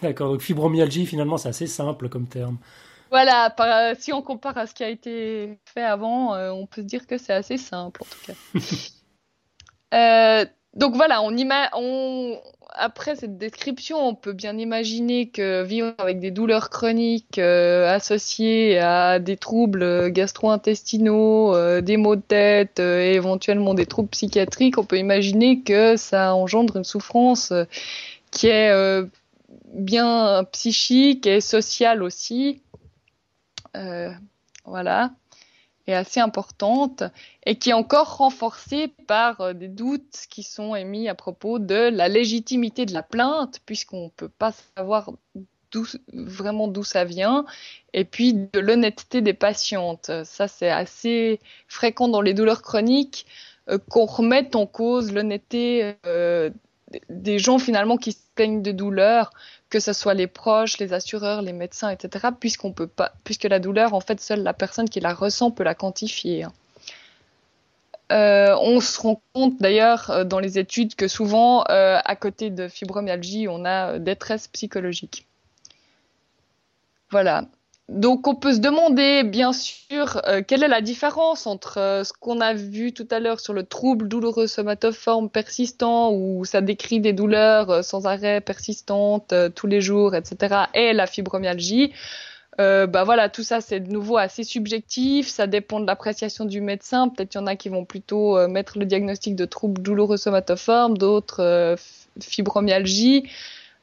D'accord, 0.03 0.33
donc 0.33 0.41
fibromyalgie, 0.41 1.07
finalement, 1.07 1.37
c'est 1.37 1.51
assez 1.51 1.67
simple 1.67 2.09
comme 2.09 2.27
terme. 2.27 2.57
Voilà, 3.11 3.55
euh, 3.59 3.95
si 3.99 4.13
on 4.13 4.23
compare 4.23 4.57
à 4.57 4.67
ce 4.67 4.75
qui 4.75 4.85
a 4.85 4.89
été 4.89 5.59
fait 5.65 5.83
avant, 5.83 6.35
euh, 6.35 6.51
on 6.51 6.67
peut 6.67 6.81
se 6.81 6.87
dire 6.87 7.07
que 7.07 7.19
c'est 7.19 7.33
assez 7.33 7.59
simple 7.59 8.03
en 8.03 8.07
tout 8.07 8.19
cas. 8.25 8.35
Euh, 9.95 10.47
donc 10.75 10.95
voilà, 10.95 11.23
on, 11.23 11.35
on 11.75 12.39
après 12.73 13.17
cette 13.17 13.37
description, 13.37 13.99
on 13.99 14.15
peut 14.15 14.33
bien 14.33 14.57
imaginer 14.57 15.29
que 15.29 15.63
vivre 15.63 15.93
avec 15.99 16.21
des 16.21 16.31
douleurs 16.31 16.71
chroniques 16.71 17.39
associées 17.39 18.79
à 18.79 19.19
des 19.19 19.37
troubles 19.37 20.11
gastro-intestinaux, 20.11 21.81
des 21.81 21.97
maux 21.97 22.15
de 22.15 22.21
tête 22.21 22.79
et 22.79 23.15
éventuellement 23.15 23.75
des 23.75 23.87
troubles 23.87 24.11
psychiatriques, 24.11 24.79
on 24.79 24.85
peut 24.85 24.99
imaginer 24.99 25.63
que 25.63 25.97
ça 25.97 26.35
engendre 26.35 26.77
une 26.77 26.85
souffrance 26.85 27.53
qui 28.31 28.47
est 28.47 28.71
bien 29.73 30.45
psychique 30.53 31.27
et 31.27 31.41
sociale 31.41 32.03
aussi. 32.03 32.63
Euh, 33.77 34.11
voilà, 34.65 35.13
est 35.87 35.95
assez 35.95 36.21
importante 36.21 37.03
et 37.47 37.57
qui 37.57 37.71
est 37.71 37.75
encore 37.75 38.19
renforcée 38.19 38.89
par 39.07 39.41
euh, 39.41 39.53
des 39.53 39.69
doutes 39.69 40.27
qui 40.29 40.43
sont 40.43 40.75
émis 40.75 41.09
à 41.09 41.15
propos 41.15 41.59
de 41.59 41.89
la 41.91 42.09
légitimité 42.09 42.87
de 42.87 42.95
la 42.95 43.03
plainte, 43.03 43.61
puisqu'on 43.67 44.05
ne 44.05 44.11
peut 44.11 44.29
pas 44.29 44.53
savoir 44.77 45.11
vraiment 46.13 46.67
d'où 46.67 46.83
ça 46.83 47.05
vient, 47.05 47.45
et 47.93 48.05
puis 48.05 48.35
de 48.35 48.59
l'honnêteté 48.59 49.21
des 49.21 49.35
patientes. 49.35 50.11
Ça, 50.25 50.49
c'est 50.49 50.71
assez 50.71 51.39
fréquent 51.69 52.09
dans 52.09 52.23
les 52.23 52.35
douleurs 52.35 52.63
chroniques 52.63 53.27
euh, 53.69 53.79
qu'on 53.89 54.07
remette 54.07 54.57
en 54.57 54.67
cause 54.67 55.13
l'honnêteté 55.13 55.95
des 57.09 57.39
gens 57.39 57.59
finalement 57.59 57.97
qui 57.97 58.13
se 58.13 58.19
plaignent 58.35 58.63
de 58.63 58.73
douleurs 58.73 59.31
que 59.71 59.81
ce 59.81 59.93
soit 59.93 60.15
les 60.15 60.27
proches, 60.27 60.79
les 60.79 60.93
assureurs, 60.93 61.43
les 61.43 61.53
médecins, 61.53 61.91
etc., 61.91 62.29
puisqu'on 62.39 62.73
peut 62.73 62.89
pas, 62.89 63.13
puisque 63.25 63.45
la 63.45 63.61
douleur, 63.61 63.95
en 63.95 64.01
fait, 64.01 64.21
seule 64.21 64.43
la 64.43 64.53
personne 64.53 64.89
qui 64.89 65.01
la 65.01 65.15
ressent 65.15 65.51
peut 65.51 65.63
la 65.63 65.75
quantifier. 65.75 66.45
Hein. 66.45 66.53
Euh, 68.13 68.57
on 68.61 68.81
se 68.81 69.01
rend 69.01 69.23
compte 69.33 69.61
d'ailleurs 69.61 70.11
euh, 70.11 70.25
dans 70.25 70.41
les 70.41 70.59
études 70.59 70.97
que 70.97 71.07
souvent, 71.07 71.65
euh, 71.71 71.99
à 72.05 72.17
côté 72.17 72.51
de 72.51 72.67
fibromyalgie, 72.67 73.47
on 73.49 73.65
a 73.65 74.01
détresse 74.01 74.49
psychologique. 74.49 75.29
Voilà 77.11 77.45
donc 77.91 78.29
on 78.29 78.37
peut 78.37 78.55
se 78.55 78.61
demander 78.61 79.25
bien 79.25 79.53
sûr 79.53 80.23
euh, 80.29 80.43
quelle 80.47 80.63
est 80.63 80.69
la 80.69 80.81
différence 80.81 81.49
entre 81.49 81.79
euh, 81.79 82.05
ce 82.05 82.13
qu'on 82.13 82.41
a 82.41 82.55
vu 82.55 82.93
tout 82.93 83.07
à 83.11 83.19
l'heure 83.19 83.41
sur 83.41 83.53
le 83.53 83.65
trouble 83.65 84.07
douloureux 84.07 84.47
somatoforme 84.47 85.29
persistant 85.29 86.13
où 86.13 86.45
ça 86.45 86.61
décrit 86.61 87.01
des 87.01 87.13
douleurs 87.13 87.71
euh, 87.71 87.83
sans 87.83 88.07
arrêt 88.07 88.41
persistantes 88.41 89.35
tous 89.57 89.67
les 89.67 89.81
jours, 89.81 90.15
etc. 90.15 90.67
et 90.73 90.93
la 90.93 91.09
fibromyalgie. 91.09 91.93
bah 92.59 93.05
voilà, 93.05 93.29
tout 93.29 93.43
ça 93.43 93.61
c'est 93.61 93.81
de 93.81 93.91
nouveau 93.91 94.19
assez 94.19 94.45
subjectif, 94.45 95.27
ça 95.27 95.49
dépend 95.49 95.81
de 95.81 95.87
l'appréciation 95.87 96.45
du 96.45 96.61
médecin. 96.61 97.09
Peut-être 97.09 97.31
qu'il 97.31 97.41
y 97.41 97.45
en 97.45 97.47
a 97.47 97.57
qui 97.57 97.71
vont 97.71 97.85
plutôt 97.85 98.47
mettre 98.49 98.79
le 98.79 98.85
diagnostic 98.85 99.35
de 99.35 99.47
trouble 99.47 99.83
douloureux 99.83 100.19
somatoforme, 100.19 100.97
d'autres 100.97 101.77
fibromyalgie. 102.21 103.25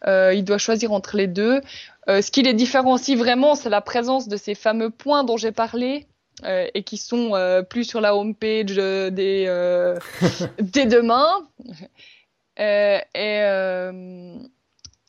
Il 0.05 0.43
doit 0.43 0.57
choisir 0.57 0.91
entre 0.91 1.17
les 1.17 1.27
deux. 1.27 1.61
Euh, 2.09 2.21
ce 2.21 2.31
qui 2.31 2.41
les 2.41 2.53
différencie 2.53 3.17
vraiment, 3.17 3.55
c'est 3.55 3.69
la 3.69 3.81
présence 3.81 4.27
de 4.27 4.37
ces 4.37 4.55
fameux 4.55 4.89
points 4.89 5.23
dont 5.23 5.37
j'ai 5.37 5.51
parlé. 5.51 6.05
Euh, 6.43 6.67
et 6.75 6.83
qui 6.83 6.97
sont 6.97 7.33
euh, 7.33 7.63
plus 7.63 7.83
sur 7.83 7.99
la 7.99 8.15
home 8.15 8.35
page 8.35 8.75
des, 8.75 9.09
des 10.61 10.85
demain. 10.85 11.25
et 12.59 13.01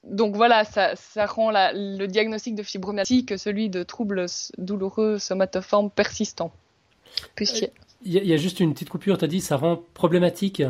donc 0.05 0.35
voilà, 0.35 0.65
ça, 0.65 0.97
ça 0.97 1.27
rend 1.27 1.51
la, 1.51 1.73
le 1.75 2.07
diagnostic 2.07 2.55
de 2.55 2.63
fibromyalgie 2.63 3.27
que 3.27 3.37
celui 3.37 3.69
de 3.69 3.83
troubles 3.83 4.25
douloureux 4.57 5.19
somatoformes 5.19 5.91
persistants. 5.91 6.51
Il 7.39 8.15
y, 8.15 8.27
y, 8.27 8.33
a 8.33 8.37
juste 8.39 8.61
une 8.61 8.73
petite 8.73 8.89
coupure, 8.89 9.19
tu 9.19 9.27
as 9.27 9.29
dit 9.29 9.43
ça 9.43 9.57
rend 9.57 9.83
problématique 9.93 10.63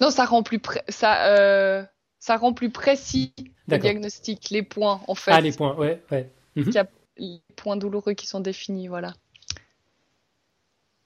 Non, 0.00 0.10
ça 0.10 0.24
rend 0.24 0.42
plus... 0.42 0.60
ça, 0.88 1.86
ça 2.20 2.36
rend 2.36 2.52
plus 2.52 2.70
précis 2.70 3.32
le 3.66 3.78
diagnostic, 3.78 4.50
les 4.50 4.62
points 4.62 5.00
en 5.08 5.14
fait. 5.16 5.32
Ah, 5.32 5.40
les 5.40 5.52
points, 5.52 5.74
ouais, 5.76 6.00
ouais. 6.12 6.30
Il 6.54 6.70
y 6.70 6.78
a 6.78 6.86
les 7.16 7.40
points 7.56 7.76
douloureux 7.76 8.14
qui 8.14 8.26
sont 8.26 8.40
définis, 8.40 8.88
voilà. 8.88 9.14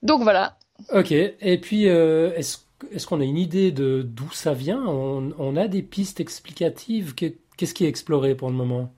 Donc 0.03 0.21
voilà. 0.21 0.57
Ok. 0.91 1.11
Et 1.11 1.57
puis, 1.61 1.85
est-ce 1.85 2.59
est-ce 2.91 3.07
qu'on 3.07 3.21
a 3.21 3.23
une 3.23 3.37
idée 3.37 3.71
de 3.71 4.01
d'où 4.05 4.31
ça 4.31 4.53
vient? 4.53 4.83
On, 4.85 5.55
a 5.55 5.67
des 5.67 5.81
pistes 5.81 6.19
explicatives? 6.19 7.15
Qu'est-ce 7.15 7.73
qui 7.73 7.85
est 7.85 7.89
exploré 7.89 8.35
pour 8.35 8.49
le 8.49 8.55
moment? 8.55 8.93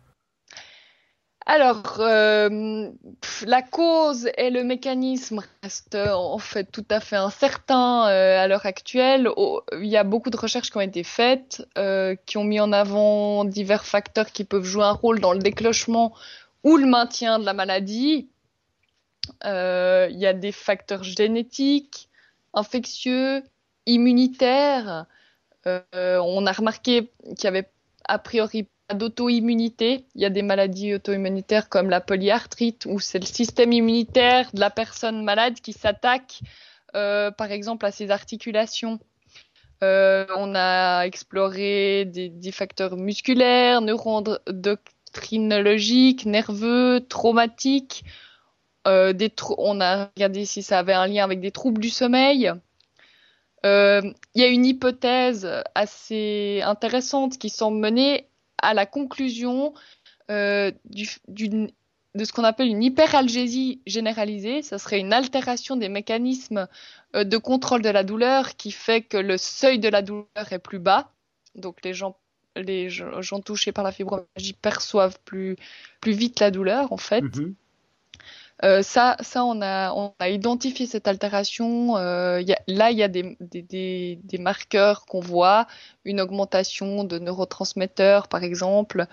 Alors, 1.50 2.02
euh, 2.02 2.90
la 3.46 3.62
cause 3.62 4.30
et 4.38 4.50
le 4.50 4.66
mécanisme 4.66 5.42
restent 5.64 5.96
en 5.96 6.38
fait 6.40 6.66
tout 6.66 6.84
à 6.90 7.00
fait 7.00 7.16
incertains 7.16 8.10
euh, 8.10 8.38
à 8.38 8.50
l'heure 8.50 8.66
actuelle. 8.66 9.30
il 9.80 9.86
y 9.86 9.96
a 9.96 10.04
beaucoup 10.04 10.30
de 10.30 10.36
recherches 10.36 10.70
qui 10.70 10.76
ont 10.76 10.82
été 10.82 11.06
faites, 11.06 11.66
euh, 11.78 12.18
qui 12.26 12.36
ont 12.38 12.44
mis 12.44 12.60
en 12.60 12.74
avant 12.74 13.46
divers 13.46 13.86
facteurs 13.86 14.34
qui 14.34 14.44
peuvent 14.44 14.66
jouer 14.66 14.84
un 14.84 14.92
rôle 14.92 15.22
dans 15.22 15.32
le 15.32 15.40
déclenchement 15.40 16.14
ou 16.66 16.76
le 16.76 16.86
maintien 16.86 17.40
de 17.40 17.46
la 17.46 17.54
maladie. 17.54 18.28
il 19.46 20.18
y 20.18 20.26
a 20.26 20.34
des 20.34 20.52
facteurs 20.52 21.04
génétiques, 21.04 22.10
infectieux, 22.54 23.42
immunitaires. 23.86 25.06
on 25.66 26.46
a 26.46 26.52
remarqué 26.52 27.10
qu'il 27.38 27.46
y 27.46 27.48
avait 27.48 27.70
a 28.04 28.20
priori 28.20 28.68
d'auto-immunité. 28.93 30.06
Il 30.15 30.21
y 30.21 30.26
a 30.26 30.30
des 30.30 30.41
maladies 30.41 30.95
auto-immunitaires 30.95 31.69
comme 31.69 31.89
la 31.89 32.02
polyarthrite 32.02 32.86
où 32.86 33.00
c'est 33.00 33.19
le 33.19 33.26
système 33.26 33.71
immunitaire 33.73 34.50
de 34.54 34.60
la 34.60 34.69
personne 34.69 35.23
malade 35.23 35.56
qui 35.62 35.73
s'attaque 35.73 36.41
euh, 36.95 37.32
par 37.32 37.52
exemple 37.52 37.86
à 37.86 37.91
ses 37.91 38.12
articulations. 38.12 39.00
Euh, 39.84 40.26
on 40.36 40.56
a 40.56 41.04
exploré 41.04 42.06
des, 42.06 42.52
facteurs 42.52 42.95
musculaires, 42.95 43.82
neuroendocrinologiques, 43.82 46.26
nerveux, 46.26 47.06
traumatiques. 47.08 48.04
Euh, 48.88 49.13
on 49.58 49.82
a 49.82 50.06
regardé 50.15 50.45
si 50.45 50.63
ça 50.63 50.80
avait 50.80 50.93
un 50.93 51.08
lien 51.08 51.26
avec 51.26 51.41
des 51.41 51.52
troubles 51.52 51.82
du 51.82 51.89
sommeil. 51.89 52.54
Il 53.63 54.13
y 54.36 54.43
a 54.43 54.47
une 54.47 54.65
hypothèse 54.65 55.47
assez 55.76 56.62
intéressante 56.63 57.38
qui 57.38 57.50
semble 57.50 57.80
mener 57.80 58.30
à 58.62 58.74
la 58.74 58.86
conclusion 58.86 59.74
euh, 60.30 60.72
de 60.86 62.26
ce 62.26 62.34
qu'on 62.34 62.43
appelle 62.43 62.67
une 62.67 62.84
hyperalgésie 62.84 63.82
généralisée. 63.86 64.62
Ça 64.62 64.80
serait 64.80 65.00
une 65.00 65.13
altération 65.13 65.76
des 65.76 65.89
mécanismes 65.89 66.67
euh, 67.15 67.24
de 67.24 67.38
contrôle 67.38 67.82
de 67.82 67.89
la 67.89 68.04
douleur 68.04 68.56
qui 68.56 68.72
fait 68.72 69.02
que 69.02 69.17
le 69.17 69.38
seuil 69.38 69.80
de 69.80 69.89
la 69.89 70.02
douleur 70.02 70.26
est 70.52 70.60
plus 70.60 70.80
bas. 70.80 71.12
Donc 71.56 71.84
les 71.84 71.93
gens, 71.93 72.17
les 72.56 72.89
gens 72.89 73.39
touchés 73.39 73.72
par 73.72 73.84
la 73.84 73.91
fibromyalgie 73.91 74.54
perçoivent 74.54 75.20
plus, 75.26 75.56
vite 76.06 76.39
la 76.39 76.52
douleur 76.52 76.91
en 76.91 76.98
fait. 76.98 77.22
Mm-hmm. 77.22 77.54
Euh, 78.63 78.82
ça, 78.82 79.17
ça 79.22 79.46
on, 79.46 79.62
a, 79.62 80.30
identifié 80.30 80.86
cette 80.86 81.08
altération. 81.08 81.98
Euh, 81.98 82.41
là, 82.67 82.91
il 82.91 82.98
y 82.98 83.04
a 83.04 83.08
des, 83.08 84.17
marqueurs 84.39 85.06
qu'on 85.06 85.20
voit, 85.20 85.67
une 86.06 86.22
augmentation 86.22 87.04
de 87.04 87.20
neurotransmetteurs, 87.20 88.28
par 88.28 88.43
exemple, 88.43 89.06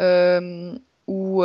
euh, 0.00 0.74
ou 1.06 1.42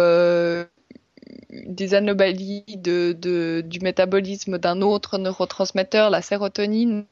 des 1.51 1.93
anomalies 1.93 2.63
du 2.77 3.79
métabolisme 3.81 4.57
d'un 4.57 4.81
autre 4.81 5.17
neurotransmetteur, 5.17 6.09
la 6.09 6.21
sérotonine. 6.21 7.05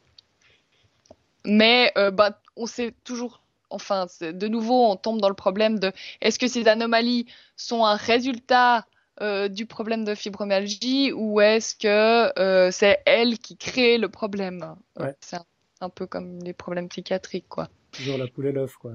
Mais 1.46 1.94
bah, 2.14 2.40
on 2.58 2.66
sait 2.66 2.94
toujours 3.04 3.42
enfin, 3.70 4.08
de 4.22 4.48
nouveau, 4.48 4.92
on 4.92 4.96
tombe 4.96 5.20
dans 5.20 5.30
le 5.30 5.36
problème 5.36 5.78
de 5.80 5.92
est-ce 6.22 6.40
que 6.40 6.48
ces 6.48 6.68
anomalies 6.68 7.26
sont 7.58 7.86
un 7.86 7.96
résultat 7.96 8.86
euh, 9.22 9.48
du 9.48 9.66
problème 9.66 10.04
de 10.04 10.14
fibromyalgie 10.14 11.12
ou 11.12 11.42
est-ce 11.42 11.76
que 11.76 12.40
euh, 12.40 12.70
c'est 12.72 13.02
elle 13.06 13.40
qui 13.40 13.58
crée 13.58 13.98
le 13.98 14.10
problème? 14.10 14.76
C'est 15.22 15.38
un, 15.82 15.90
peu 15.90 16.06
comme 16.06 16.40
les 16.44 16.54
problèmes 16.54 16.88
psychiatriques, 16.90 17.48
quoi. 17.50 17.70
Toujours 17.92 18.18
la 18.18 18.28
poule 18.28 18.48
et 18.48 18.52
l'œuf, 18.52 18.76
quoi. 18.76 18.94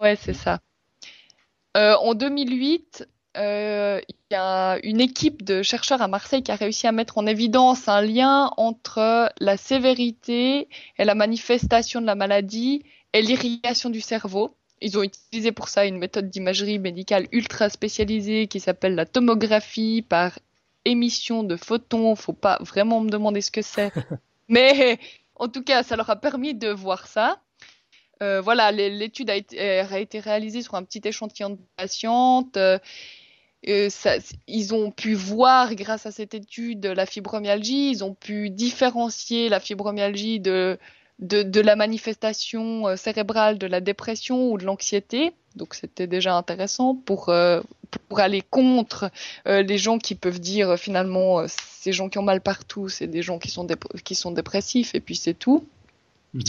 Ouais, 0.00 0.16
c'est 0.16 0.34
ça. 0.34 0.60
Euh, 1.76 1.96
en 1.96 2.14
2008, 2.14 3.08
il 3.36 4.02
y 4.30 4.34
a 4.36 4.78
une 4.84 5.00
équipe 5.00 5.42
de 5.42 5.62
chercheurs 5.62 6.02
à 6.02 6.08
Marseille 6.08 6.42
qui 6.42 6.52
a 6.52 6.56
réussi 6.56 6.86
à 6.86 6.92
mettre 6.92 7.18
en 7.18 7.26
évidence 7.26 7.88
un 7.88 8.00
lien 8.00 8.52
entre 8.56 9.32
la 9.40 9.56
sévérité 9.56 10.68
et 10.98 11.04
la 11.04 11.16
manifestation 11.16 12.00
de 12.00 12.06
la 12.06 12.14
maladie 12.14 12.84
et 13.12 13.22
l'irrigation 13.22 13.90
du 13.90 14.00
cerveau. 14.00 14.54
Ils 14.80 14.98
ont 14.98 15.02
utilisé 15.02 15.52
pour 15.52 15.68
ça 15.68 15.86
une 15.86 15.98
méthode 15.98 16.28
d'imagerie 16.28 16.78
médicale 16.78 17.26
ultra 17.32 17.68
spécialisée 17.68 18.48
qui 18.48 18.60
s'appelle 18.60 18.94
la 18.94 19.06
tomographie 19.06 20.02
par 20.02 20.38
émission 20.84 21.42
de 21.42 21.56
photons. 21.56 22.16
Faut 22.16 22.32
pas 22.32 22.58
vraiment 22.60 23.00
me 23.00 23.10
demander 23.10 23.40
ce 23.40 23.50
que 23.50 23.62
c'est. 23.62 23.92
Mais 24.48 24.98
en 25.36 25.48
tout 25.48 25.62
cas, 25.62 25.82
ça 25.82 25.96
leur 25.96 26.10
a 26.10 26.16
permis 26.16 26.54
de 26.54 26.68
voir 26.68 27.06
ça. 27.06 27.40
Euh, 28.22 28.40
voilà, 28.40 28.70
l'étude 28.72 29.30
a, 29.30 29.36
été 29.36 30.20
réalisée 30.20 30.62
sur 30.62 30.74
un 30.74 30.84
petit 30.84 31.00
échantillon 31.04 31.50
de 31.50 31.58
patientes. 31.76 32.56
Euh, 32.56 32.78
ça, 33.88 34.16
ils 34.46 34.74
ont 34.74 34.90
pu 34.90 35.14
voir, 35.14 35.74
grâce 35.74 36.06
à 36.06 36.12
cette 36.12 36.34
étude, 36.34 36.86
la 36.86 37.06
fibromyalgie. 37.06 37.90
Ils 37.90 38.04
ont 38.04 38.14
pu 38.14 38.50
différencier 38.50 39.48
la 39.48 39.60
fibromyalgie 39.60 40.40
de 40.40 40.78
de, 41.20 41.60
la 41.60 41.76
manifestation 41.76 42.88
euh, 42.88 42.96
cérébrale 42.96 43.58
de 43.58 43.66
la 43.66 43.80
dépression 43.80 44.50
ou 44.50 44.58
de 44.58 44.64
l'anxiété. 44.64 45.32
Donc 45.56 45.74
c'était 45.74 46.06
déjà 46.06 46.36
intéressant 46.36 46.94
pour, 46.94 47.28
euh, 47.28 47.60
pour 48.08 48.18
aller 48.18 48.42
contre 48.42 49.10
euh, 49.46 49.62
les 49.62 49.78
gens 49.78 49.98
qui 49.98 50.16
peuvent 50.16 50.40
dire 50.40 50.76
finalement 50.76 51.46
ces 51.46 51.92
gens 51.92 52.08
qui 52.08 52.18
ont 52.18 52.22
mal 52.22 52.40
partout, 52.40 52.88
c'est 52.88 53.06
des 53.06 53.22
gens 53.22 53.38
qui 53.38 53.50
sont, 53.50 53.66
qui 54.02 54.14
sont 54.14 54.32
dépressifs 54.32 54.94
et 54.94 55.00
puis 55.00 55.14
c'est 55.14 55.34
tout. 55.34 55.64
Mhm. 56.34 56.42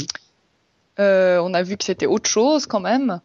on 0.97 1.53
a 1.53 1.61
vu 1.61 1.77
que 1.77 1.83
c'était 1.83 2.07
autre 2.07 2.29
chose 2.29 2.65
quand 2.65 2.79
même. 2.79 3.21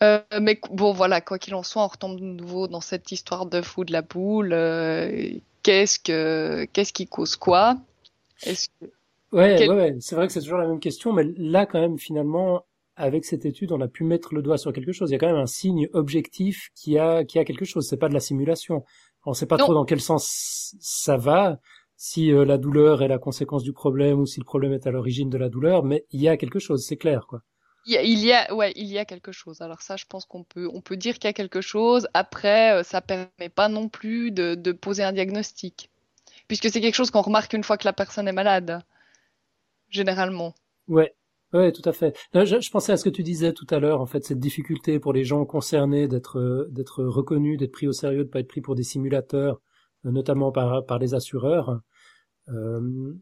mais 0.00 0.60
bon, 0.70 0.92
voilà, 0.92 1.20
quoi 1.20 1.38
qu'il 1.38 1.54
en 1.56 1.64
soit, 1.64 1.82
on 1.82 1.88
retombe 1.88 2.20
de 2.20 2.24
nouveau 2.24 2.68
dans 2.68 2.82
cette 2.82 3.10
histoire 3.10 3.46
de 3.46 3.62
fou 3.62 3.84
de 3.84 3.92
la 3.92 4.02
boule. 4.02 4.50
qu'est-ce 5.64 5.98
que, 5.98 6.68
qu'est-ce 6.72 6.92
qui 6.92 7.08
cause 7.08 7.34
quoi? 7.34 7.76
Est-ce 8.44 8.68
que 8.68 8.86
Ouais, 9.34 9.68
ouais, 9.68 9.96
c'est 9.98 10.14
vrai 10.14 10.28
que 10.28 10.32
c'est 10.32 10.40
toujours 10.40 10.58
la 10.58 10.68
même 10.68 10.78
question, 10.78 11.12
mais 11.12 11.24
là, 11.36 11.66
quand 11.66 11.80
même, 11.80 11.98
finalement, 11.98 12.64
avec 12.94 13.24
cette 13.24 13.44
étude, 13.44 13.72
on 13.72 13.80
a 13.80 13.88
pu 13.88 14.04
mettre 14.04 14.32
le 14.32 14.42
doigt 14.42 14.58
sur 14.58 14.72
quelque 14.72 14.92
chose. 14.92 15.10
Il 15.10 15.14
y 15.14 15.16
a 15.16 15.18
quand 15.18 15.26
même 15.26 15.36
un 15.36 15.46
signe 15.46 15.88
objectif 15.92 16.70
qui 16.76 16.98
a, 16.98 17.24
qui 17.24 17.40
a 17.40 17.44
quelque 17.44 17.64
chose. 17.64 17.88
C'est 17.88 17.96
pas 17.96 18.08
de 18.08 18.14
la 18.14 18.20
simulation. 18.20 18.84
On 19.26 19.30
ne 19.30 19.34
sait 19.34 19.46
pas 19.46 19.56
trop 19.56 19.74
dans 19.74 19.84
quel 19.84 20.00
sens 20.00 20.76
ça 20.80 21.16
va, 21.16 21.58
si 21.96 22.30
euh, 22.30 22.44
la 22.44 22.58
douleur 22.58 23.02
est 23.02 23.08
la 23.08 23.18
conséquence 23.18 23.64
du 23.64 23.72
problème 23.72 24.20
ou 24.20 24.26
si 24.26 24.38
le 24.38 24.44
problème 24.44 24.72
est 24.72 24.86
à 24.86 24.92
l'origine 24.92 25.30
de 25.30 25.38
la 25.38 25.48
douleur, 25.48 25.82
mais 25.82 26.04
il 26.10 26.20
y 26.20 26.28
a 26.28 26.36
quelque 26.36 26.60
chose, 26.60 26.84
c'est 26.86 26.96
clair, 26.96 27.26
quoi. 27.26 27.40
Il 27.86 27.92
y, 27.92 27.96
a, 27.98 28.02
il 28.02 28.18
y 28.18 28.32
a, 28.32 28.54
ouais, 28.54 28.72
il 28.76 28.86
y 28.86 28.98
a 28.98 29.04
quelque 29.04 29.32
chose. 29.32 29.60
Alors 29.60 29.82
ça, 29.82 29.96
je 29.96 30.04
pense 30.08 30.24
qu'on 30.24 30.44
peut, 30.44 30.70
on 30.72 30.80
peut 30.80 30.96
dire 30.96 31.14
qu'il 31.14 31.24
y 31.24 31.28
a 31.28 31.34
quelque 31.34 31.60
chose. 31.60 32.08
Après, 32.14 32.72
euh, 32.72 32.82
ça 32.82 33.00
permet 33.02 33.50
pas 33.54 33.68
non 33.68 33.88
plus 33.88 34.30
de, 34.30 34.54
de 34.54 34.72
poser 34.72 35.02
un 35.02 35.12
diagnostic, 35.12 35.90
puisque 36.48 36.70
c'est 36.70 36.80
quelque 36.80 36.94
chose 36.94 37.10
qu'on 37.10 37.22
remarque 37.22 37.52
une 37.52 37.64
fois 37.64 37.76
que 37.76 37.84
la 37.86 37.92
personne 37.92 38.28
est 38.28 38.32
malade 38.32 38.80
généralement. 39.88 40.54
Ouais, 40.88 41.14
ouais, 41.52 41.72
tout 41.72 41.88
à 41.88 41.92
fait. 41.92 42.16
Je, 42.34 42.70
pensais 42.70 42.92
à 42.92 42.96
ce 42.96 43.04
que 43.04 43.10
tu 43.10 43.22
disais 43.22 43.52
tout 43.52 43.66
à 43.70 43.78
l'heure, 43.78 44.00
en 44.00 44.06
fait, 44.06 44.24
cette 44.24 44.40
difficulté 44.40 44.98
pour 44.98 45.12
les 45.12 45.24
gens 45.24 45.44
concernés 45.44 46.08
d'être 46.08 46.68
d'être 46.70 47.04
reconnus, 47.04 47.58
d'être 47.58 47.72
pris 47.72 47.86
au 47.86 47.92
sérieux, 47.92 48.24
de 48.24 48.28
pas 48.28 48.40
être 48.40 48.48
pris 48.48 48.60
pour 48.60 48.74
des 48.74 48.82
simulateurs, 48.82 49.60
euh, 50.06 50.10
notamment 50.10 50.52
par 50.52 50.84
par 50.84 50.98
les 50.98 51.14
assureurs. 51.14 51.80
Euh, 52.48 53.14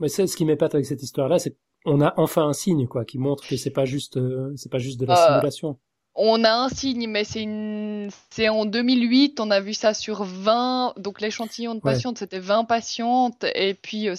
mais 0.00 0.08
c'est 0.08 0.26
ce 0.26 0.36
qui 0.36 0.44
m'épate 0.44 0.74
avec 0.74 0.86
cette 0.86 1.02
histoire-là, 1.02 1.38
c'est 1.38 1.56
qu'on 1.84 2.00
a 2.00 2.14
enfin 2.16 2.48
un 2.48 2.52
signe, 2.52 2.86
quoi, 2.86 3.04
qui 3.04 3.18
montre 3.18 3.46
que 3.46 3.56
c'est 3.56 3.70
pas 3.70 3.84
juste 3.84 4.16
euh, 4.16 4.52
c'est 4.56 4.70
pas 4.70 4.78
juste 4.78 4.98
de 5.00 5.06
la 5.06 5.16
simulation 5.16 5.78
on 6.16 6.44
a 6.44 6.52
un 6.52 6.68
signe, 6.68 7.08
mais 7.08 7.24
c'est 7.24 7.42
une... 7.42 8.08
en 8.48 8.64
2008, 8.66 9.40
on 9.40 9.50
a 9.50 9.60
vu 9.60 9.74
ça 9.74 9.94
sur 9.94 10.22
20, 10.22 10.94
donc 10.96 11.20
l'échantillon 11.20 11.74
de 11.74 11.80
patientes, 11.80 12.18
c'était 12.18 12.38
20 12.38 12.64
patientes, 12.64 13.44
et 13.54 13.74
puis 13.74 14.08
euh, 14.08 14.14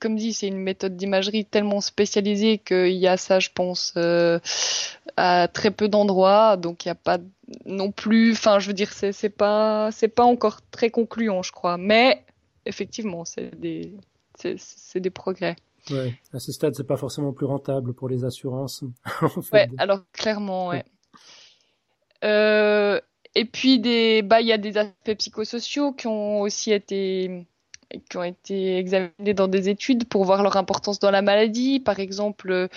comme 0.00 0.16
dit, 0.16 0.34
c'est 0.34 0.48
une 0.48 0.58
méthode 0.58 0.96
d'imagerie 0.96 1.46
tellement 1.46 1.80
spécialisée 1.80 2.58
qu'il 2.58 2.96
y 2.96 3.08
a 3.08 3.16
ça, 3.16 3.40
je 3.40 3.48
pense, 3.54 3.94
euh, 3.96 4.38
à 5.16 5.48
très 5.48 5.70
peu 5.70 5.88
d'endroits, 5.88 6.58
donc 6.58 6.84
il 6.84 6.88
n'y 6.88 6.92
a 6.92 6.96
pas 6.96 7.18
non 7.64 7.90
plus, 7.90 8.32
enfin, 8.32 8.58
je 8.58 8.66
veux 8.68 8.74
dire, 8.74 8.92
c'est, 8.92 9.30
pas, 9.30 9.90
pas 10.14 10.24
encore 10.24 10.60
très 10.70 10.90
concluant, 10.90 11.42
je 11.42 11.52
crois, 11.52 11.78
mais 11.78 12.22
effectivement, 12.66 13.24
c'est 13.24 13.58
des, 13.58 13.94
c'est, 14.36 15.00
des 15.00 15.10
progrès. 15.10 15.56
Ouais, 15.90 16.14
à 16.34 16.38
ce 16.38 16.52
stade, 16.52 16.74
c'est 16.74 16.86
pas 16.86 16.98
forcément 16.98 17.32
plus 17.32 17.46
rentable 17.46 17.94
pour 17.94 18.10
les 18.10 18.24
assurances. 18.26 18.84
en 19.22 19.40
fait. 19.40 19.52
Ouais, 19.52 19.68
alors 19.78 20.00
clairement, 20.12 20.68
ouais. 20.68 20.84
Euh, 22.24 23.00
et 23.34 23.44
puis 23.44 23.78
des, 23.78 24.22
bah, 24.22 24.40
il 24.40 24.46
y 24.46 24.52
a 24.52 24.58
des 24.58 24.76
aspects 24.76 25.14
psychosociaux 25.18 25.92
qui 25.92 26.06
ont 26.06 26.40
aussi 26.40 26.72
été 26.72 27.46
qui 28.08 28.16
ont 28.16 28.22
été 28.22 28.76
examinés 28.78 29.34
dans 29.34 29.48
des 29.48 29.68
études 29.68 30.08
pour 30.08 30.24
voir 30.24 30.44
leur 30.44 30.56
importance 30.56 31.00
dans 31.00 31.10
la 31.10 31.22
maladie. 31.22 31.80
Par 31.80 31.98
exemple, 31.98 32.68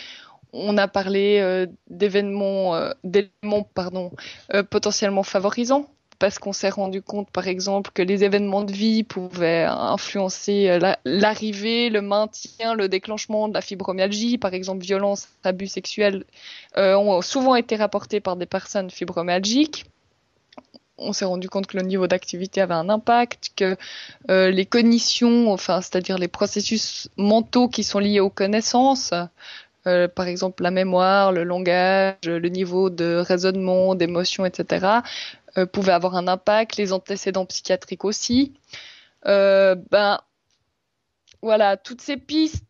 on 0.53 0.77
a 0.77 0.88
parlé 0.88 1.39
euh, 1.39 1.67
d'événements, 1.88 2.75
euh, 2.75 2.91
d'éléments 3.03 3.63
pardon, 3.75 4.12
potentiellement 4.71 5.23
favorisants 5.23 5.92
parce 6.23 6.39
qu'on 6.39 6.53
s'est 6.53 6.69
rendu 6.69 7.01
compte, 7.01 7.29
par 7.31 7.49
exemple, 7.49 7.91
que 7.93 8.01
les 8.01 8.23
événements 8.23 8.63
de 8.63 8.71
vie 8.71 9.03
pouvaient 9.03 9.65
influencer 9.65 10.79
l'arrivée, 11.03 11.89
le 11.89 12.01
maintien, 12.01 12.75
le 12.75 12.88
déclenchement 12.88 13.49
de 13.49 13.53
la 13.53 13.59
fibromyalgie. 13.59 14.38
Par 14.38 14.53
exemple, 14.53 14.86
violence, 14.86 15.27
abus 15.43 15.67
sexuels 15.67 16.23
euh, 16.77 16.95
ont 16.95 17.21
souvent 17.21 17.55
été 17.55 17.75
rapportés 17.75 18.21
par 18.21 18.38
des 18.38 18.45
personnes 18.45 18.89
fibromyalgiques 18.89 19.83
on 20.97 21.12
s'est 21.12 21.25
rendu 21.25 21.49
compte 21.49 21.67
que 21.67 21.75
le 21.75 21.83
niveau 21.83 22.07
d'activité 22.07 22.62
avait 22.62 22.75
un 22.75 22.88
impact, 22.88 23.49
que 23.57 23.75
euh, 24.29 24.51
les 24.51 24.65
cognitions, 24.65 25.51
enfin, 25.51 25.81
c'est-à-dire 25.81 26.17
les 26.17 26.29
processus 26.29 27.09
mentaux 27.17 27.67
qui 27.67 27.83
sont 27.83 27.99
liés 27.99 28.21
aux 28.21 28.29
connaissances, 28.29 29.12
euh, 29.86 30.07
par 30.07 30.27
exemple 30.27 30.63
la 30.63 30.71
mémoire, 30.71 31.33
le 31.33 31.43
langage, 31.43 32.15
le 32.25 32.47
niveau 32.47 32.89
de 32.89 33.15
raisonnement, 33.15 33.95
d'émotion, 33.95 34.45
etc., 34.45 35.01
euh, 35.57 35.65
pouvaient 35.65 35.93
avoir 35.93 36.15
un 36.15 36.27
impact, 36.27 36.77
les 36.77 36.93
antécédents 36.93 37.45
psychiatriques 37.45 38.05
aussi. 38.05 38.53
Euh, 39.25 39.75
ben 39.91 40.19
voilà, 41.41 41.77
toutes 41.77 42.01
ces 42.01 42.17
pistes, 42.17 42.65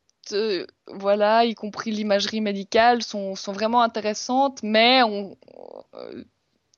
voilà, 0.87 1.45
y 1.45 1.53
compris 1.53 1.91
l'imagerie 1.91 2.41
médicale, 2.41 3.03
sont, 3.03 3.35
sont, 3.35 3.51
vraiment 3.51 3.81
intéressantes, 3.83 4.61
mais 4.63 5.03
on, 5.03 5.37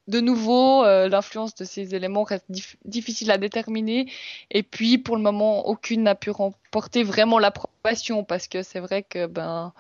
de 0.07 0.19
nouveau, 0.19 0.83
l'influence 0.83 1.55
de 1.55 1.63
ces 1.63 1.95
éléments 1.95 2.23
reste 2.23 2.45
difficile 2.83 3.31
à 3.31 3.37
déterminer. 3.37 4.11
Et 4.51 4.61
puis, 4.61 4.97
pour 4.97 5.15
le 5.15 5.21
moment, 5.21 5.67
aucune 5.67 6.03
n'a 6.03 6.15
pu 6.15 6.31
remporter 6.31 7.03
vraiment 7.03 7.39
l'approbation 7.39 8.25
parce 8.25 8.47
que 8.47 8.61
c'est 8.61 8.81
vrai 8.81 9.03
que 9.03 9.25
ben 9.27 9.73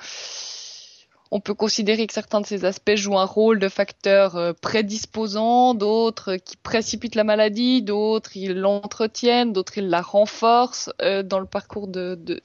on 1.31 1.39
peut 1.39 1.53
considérer 1.53 2.05
que 2.07 2.13
certains 2.13 2.41
de 2.41 2.45
ces 2.45 2.65
aspects 2.65 2.95
jouent 2.95 3.17
un 3.17 3.25
rôle 3.25 3.59
de 3.59 3.69
facteur 3.69 4.35
euh, 4.35 4.53
prédisposant, 4.53 5.73
d'autres 5.73 6.35
qui 6.35 6.55
précipitent 6.57 7.15
la 7.15 7.23
maladie, 7.23 7.81
d'autres 7.81 8.37
ils 8.37 8.53
l'entretiennent, 8.53 9.51
d'autres 9.51 9.77
ils 9.77 9.89
la 9.89 10.01
renforcent 10.01 10.91
euh, 11.01 11.23
dans 11.23 11.39
le 11.39 11.45
parcours 11.45 11.87
de, 11.87 12.15
de, 12.15 12.41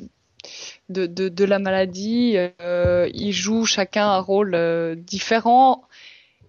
de, 0.89 1.29
de, 1.29 1.45
la 1.45 1.59
maladie. 1.59 2.37
Euh, 2.61 3.09
ils 3.13 3.33
jouent 3.33 3.67
chacun 3.67 4.09
un 4.09 4.21
rôle 4.21 4.97
différent 4.97 5.85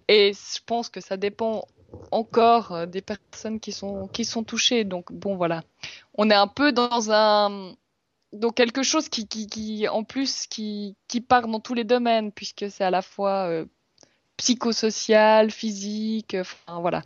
et 0.08 0.32
je 0.32 0.60
pense 0.64 0.88
que 0.88 1.00
ça 1.00 1.16
dépend 1.16 1.66
encore 2.10 2.86
des 2.86 3.02
personnes 3.02 3.60
qui 3.60 3.72
sont, 3.72 4.08
qui 4.08 4.24
sont 4.24 4.42
touchées. 4.42 4.84
Donc 4.84 5.12
bon 5.12 5.36
voilà, 5.36 5.62
on 6.14 6.30
est 6.30 6.34
un 6.34 6.46
peu 6.46 6.72
dans 6.72 7.10
un 7.12 7.74
donc 8.32 8.54
quelque 8.54 8.82
chose 8.82 9.08
qui, 9.08 9.86
en 9.88 10.04
plus 10.04 10.46
qui, 10.46 10.96
qui, 11.08 11.20
part 11.20 11.48
dans 11.48 11.60
tous 11.60 11.74
les 11.74 11.84
domaines 11.84 12.32
puisque 12.32 12.66
c'est 12.70 12.84
à 12.84 12.90
la 12.90 13.02
fois 13.02 13.48
euh, 13.48 13.66
psychosocial, 14.36 15.50
physique, 15.50 16.36
enfin 16.38 16.80
voilà. 16.80 17.02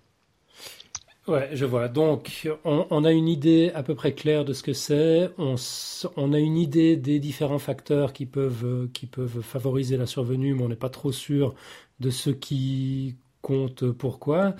Ouais, 1.26 1.50
je 1.52 1.64
vois. 1.64 1.88
Donc, 1.88 2.48
on, 2.64 3.04
a 3.04 3.10
une 3.10 3.26
idée 3.26 3.72
à 3.74 3.82
peu 3.82 3.96
près 3.96 4.14
claire 4.14 4.44
de 4.44 4.52
ce 4.52 4.62
que 4.62 4.72
c'est. 4.72 5.30
On, 5.38 6.32
a 6.32 6.38
une 6.38 6.56
idée 6.56 6.96
des 6.96 7.18
différents 7.18 7.58
facteurs 7.58 8.12
qui 8.12 8.26
peuvent, 8.26 8.64
euh, 8.64 8.90
qui 8.92 9.06
peuvent 9.06 9.42
favoriser 9.42 9.96
la 9.96 10.06
survenue, 10.06 10.54
mais 10.54 10.62
on 10.62 10.68
n'est 10.68 10.76
pas 10.76 10.88
trop 10.88 11.10
sûr 11.10 11.54
de 11.98 12.10
ce 12.10 12.30
qui 12.30 13.16
compte 13.42 13.90
pourquoi. 13.90 14.54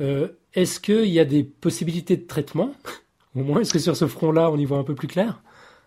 Euh, 0.00 0.28
est-ce 0.54 0.80
qu'il 0.80 1.10
y 1.10 1.20
a 1.20 1.24
des 1.24 1.44
possibilités 1.44 2.16
de 2.16 2.26
traitement? 2.26 2.74
Au 3.36 3.44
moins, 3.44 3.60
est-ce 3.60 3.72
que 3.72 3.78
sur 3.78 3.94
ce 3.94 4.08
front-là, 4.08 4.50
on 4.50 4.58
y 4.58 4.64
voit 4.64 4.78
un 4.78 4.84
peu 4.84 4.96
plus 4.96 5.08
clair? 5.08 5.40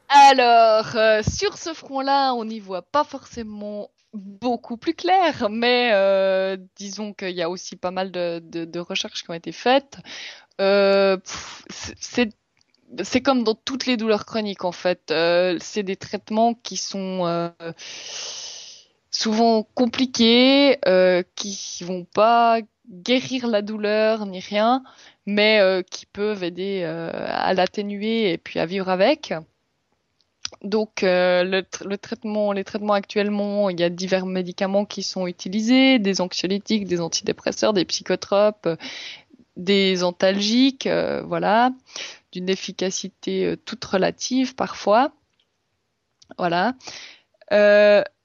Alors, 0.09 0.95
euh, 0.95 1.21
sur 1.23 1.57
ce 1.57 1.73
front-là, 1.73 2.33
on 2.33 2.45
n'y 2.45 2.59
voit 2.59 2.81
pas 2.83 3.03
forcément 3.03 3.89
beaucoup 4.13 4.77
plus 4.77 4.93
clair, 4.93 5.49
mais 5.49 5.89
euh, 5.93 6.57
disons 6.75 7.13
qu'il 7.13 7.31
y 7.31 7.41
a 7.41 7.49
aussi 7.49 7.75
pas 7.75 7.89
mal 7.89 8.11
de, 8.11 8.79
recherches 8.79 9.23
qui 9.23 9.31
ont 9.31 9.33
été 9.33 9.51
faites. 9.51 9.97
Euh, 10.61 11.17
c'est 11.69 13.21
comme 13.21 13.43
dans 13.43 13.55
toutes 13.55 13.87
les 13.87 13.97
douleurs 13.97 14.25
chroniques 14.25 14.65
en 14.65 14.71
fait. 14.71 15.11
c'est 15.59 15.83
des 15.83 15.95
traitements 15.95 16.53
qui 16.53 16.77
sont 16.77 17.51
souvent 19.09 19.63
compliqués, 19.73 20.77
qui 21.35 21.83
vont 21.83 22.05
pas 22.05 22.59
guérir 22.87 23.47
la 23.47 23.63
douleur 23.63 24.27
ni 24.27 24.39
rien, 24.41 24.83
mais 25.25 25.83
qui 25.89 26.05
peuvent 26.05 26.43
aider 26.43 26.83
à 26.83 27.53
l'atténuer 27.55 28.31
et 28.31 28.37
puis 28.37 28.59
à 28.59 28.67
vivre 28.67 28.89
avec. 28.89 29.33
Donc 30.61 31.03
euh, 31.03 31.43
les 31.43 31.97
traitements 31.97 32.93
actuellement, 32.93 33.69
il 33.69 33.79
y 33.79 33.83
a 33.83 33.89
divers 33.89 34.25
médicaments 34.25 34.85
qui 34.85 35.03
sont 35.03 35.27
utilisés, 35.27 35.99
des 35.99 36.21
anxiolytiques, 36.21 36.85
des 36.85 37.01
antidépresseurs, 37.01 37.73
des 37.73 37.85
psychotropes, 37.85 38.69
des 39.57 40.03
antalgiques, 40.03 40.87
euh, 40.87 41.21
voilà, 41.23 41.71
d'une 42.31 42.49
efficacité 42.49 43.45
euh, 43.45 43.55
toute 43.57 43.83
relative 43.83 44.55
parfois, 44.55 45.11
voilà. 46.37 46.73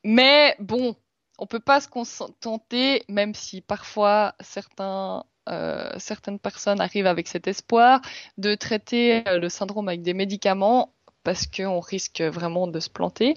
mais 0.04 0.56
bon, 0.60 0.96
on 1.38 1.46
peut 1.46 1.60
pas 1.60 1.80
se 1.80 1.88
contenter, 1.88 3.02
même 3.08 3.34
si 3.34 3.60
parfois 3.60 4.34
certaines 4.40 6.38
personnes 6.38 6.80
arrivent 6.80 7.06
avec 7.06 7.28
cet 7.28 7.46
espoir 7.48 8.00
de 8.38 8.54
traiter 8.54 9.22
le 9.26 9.48
syndrome 9.48 9.88
avec 9.88 10.02
des 10.02 10.14
médicaments 10.14 10.94
parce 11.28 11.46
qu'on 11.46 11.80
risque 11.80 12.22
vraiment 12.22 12.68
de 12.68 12.80
se 12.80 12.88
planter. 12.88 13.34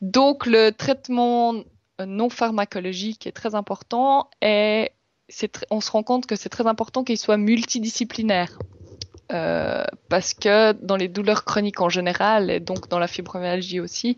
Donc 0.00 0.44
le 0.44 0.70
traitement 0.70 1.54
non 2.04 2.28
pharmacologique 2.30 3.28
est 3.28 3.32
très 3.32 3.54
important 3.54 4.28
et 4.40 4.90
on 5.70 5.80
se 5.80 5.92
rend 5.92 6.02
compte 6.02 6.26
que 6.26 6.34
c'est 6.34 6.48
très 6.48 6.66
important 6.66 7.04
qu'il 7.04 7.16
soit 7.16 7.36
multidisciplinaire. 7.36 8.58
Euh, 9.30 9.84
parce 10.08 10.34
que 10.34 10.72
dans 10.72 10.96
les 10.96 11.06
douleurs 11.06 11.44
chroniques 11.44 11.80
en 11.80 11.88
général 11.88 12.50
et 12.50 12.58
donc 12.58 12.88
dans 12.88 12.98
la 12.98 13.06
fibromyalgie 13.06 13.78
aussi, 13.78 14.16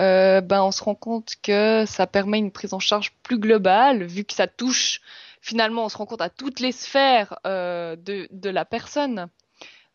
euh, 0.00 0.40
ben 0.40 0.62
on 0.62 0.70
se 0.70 0.82
rend 0.82 0.94
compte 0.94 1.34
que 1.42 1.84
ça 1.86 2.06
permet 2.06 2.38
une 2.38 2.50
prise 2.50 2.72
en 2.72 2.80
charge 2.80 3.12
plus 3.22 3.38
globale 3.38 4.04
vu 4.04 4.24
que 4.24 4.32
ça 4.32 4.46
touche 4.46 5.02
finalement 5.42 5.84
on 5.84 5.90
se 5.90 5.98
rend 5.98 6.06
compte 6.06 6.22
à 6.22 6.30
toutes 6.30 6.60
les 6.60 6.72
sphères 6.72 7.38
euh, 7.46 7.94
de 7.94 8.48
la 8.48 8.64
personne 8.64 9.28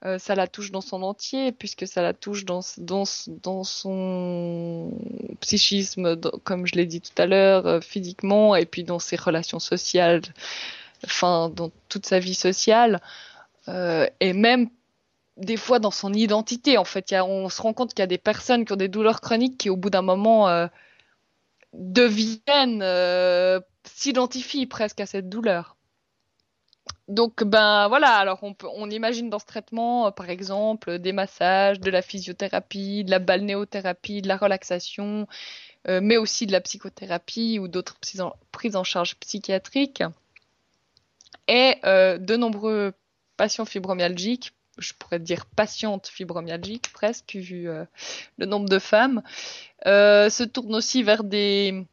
euh, 0.05 0.19
ça 0.19 0.35
la 0.35 0.47
touche 0.47 0.71
dans 0.71 0.81
son 0.81 1.01
entier, 1.01 1.53
puisque 1.53 1.87
ça 1.87 2.01
la 2.01 2.13
touche 2.13 2.43
dans, 2.43 2.59
dans, 2.77 3.03
dans 3.27 3.63
son 3.63 4.91
psychisme, 5.39 6.19
comme 6.43 6.65
je 6.65 6.75
l'ai 6.75 6.85
dit 6.85 6.99
tout 6.99 7.21
à 7.21 7.25
l'heure, 7.25 7.65
euh, 7.65 7.79
physiquement, 7.79 8.55
et 8.55 8.65
puis 8.65 8.83
dans 8.83 8.99
ses 8.99 9.15
relations 9.15 9.59
sociales, 9.59 10.21
enfin, 11.05 11.49
dans 11.49 11.71
toute 11.87 12.05
sa 12.05 12.19
vie 12.19 12.33
sociale, 12.33 13.01
euh, 13.69 14.05
et 14.19 14.33
même 14.33 14.69
des 15.37 15.57
fois 15.57 15.79
dans 15.79 15.91
son 15.91 16.13
identité. 16.13 16.77
En 16.77 16.85
fait, 16.85 17.11
y 17.11 17.15
a, 17.15 17.25
on 17.25 17.47
se 17.47 17.61
rend 17.61 17.73
compte 17.73 17.93
qu'il 17.93 18.01
y 18.01 18.03
a 18.03 18.07
des 18.07 18.17
personnes 18.17 18.65
qui 18.65 18.73
ont 18.73 18.77
des 18.77 18.89
douleurs 18.89 19.21
chroniques 19.21 19.57
qui, 19.57 19.69
au 19.69 19.77
bout 19.77 19.89
d'un 19.89 20.01
moment, 20.01 20.49
euh, 20.49 20.67
deviennent, 21.73 22.83
s'identifient 23.85 24.67
presque 24.67 24.99
à 24.99 25.05
cette 25.05 25.29
douleur. 25.29 25.72
Donc 27.09 27.43
ben 27.43 27.89
voilà, 27.89 28.15
alors 28.15 28.39
on, 28.43 28.53
peut, 28.53 28.67
on 28.75 28.89
imagine 28.89 29.29
dans 29.29 29.39
ce 29.39 29.45
traitement, 29.45 30.07
euh, 30.07 30.11
par 30.11 30.29
exemple, 30.29 30.99
des 30.99 31.11
massages, 31.11 31.79
de 31.81 31.91
la 31.91 32.01
physiothérapie, 32.01 33.03
de 33.03 33.11
la 33.11 33.19
balnéothérapie, 33.19 34.21
de 34.21 34.29
la 34.29 34.37
relaxation, 34.37 35.27
euh, 35.89 35.99
mais 36.01 36.15
aussi 36.15 36.47
de 36.47 36.53
la 36.53 36.61
psychothérapie 36.61 37.59
ou 37.59 37.67
d'autres 37.67 37.97
prises 38.51 38.75
en, 38.75 38.83
charge 38.85 39.15
psychiatriques. 39.17 40.03
Et 41.49 41.75
euh, 41.83 42.17
de 42.17 42.37
nombreux 42.37 42.93
patients 43.35 43.65
fibromyalgiques, 43.65 44.53
je 44.77 44.93
pourrais 44.93 45.19
dire 45.19 45.45
patientes 45.45 46.07
fibromyalgiques 46.07 46.91
presque, 46.93 47.35
vu 47.35 47.67
le 48.37 48.45
nombre 48.45 48.69
de 48.69 48.79
femmes, 48.79 49.21
se 49.85 50.43
tournent 50.43 50.75
aussi 50.75 51.03
vers 51.03 51.23
des, 51.23 51.85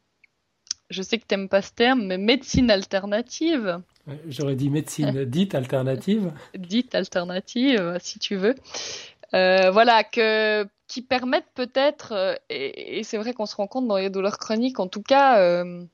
je 0.91 1.03
sais 1.03 1.19
que 1.19 1.25
t'aimes 1.25 1.49
pas 1.49 1.63
ce 1.63 1.73
terme, 1.73 2.07
mais 2.07 2.19
médecine 2.19 2.71
alternative. 2.71 3.81
J'aurais 4.29 4.57
dit 4.57 4.71
médecine 4.71 5.25
dite 5.27 5.55
alternative. 5.55 6.33
Dite 6.55 6.95
alternative, 6.95 7.99
si 8.01 8.19
tu 8.19 8.37
veux. 8.37 8.55
Euh, 9.35 9.71
voilà, 9.71 10.03
que, 10.03 10.67
qui 10.89 11.03
permettent 11.03 11.51
peut-être, 11.55 12.13
euh, 12.13 12.35
et, 12.49 13.05
c'est 13.05 13.17
vrai 13.17 13.33
qu'on 13.33 13.47
se 13.47 13.55
rend 13.55 13.67
compte 13.67 13.87
dans 13.87 13.97
les 13.97 14.11
douleurs 14.11 14.39
chroniques, 14.39 14.81
en 14.81 14.89
tout 14.89 15.03
cas, 15.03 15.39
euh, 15.39 15.85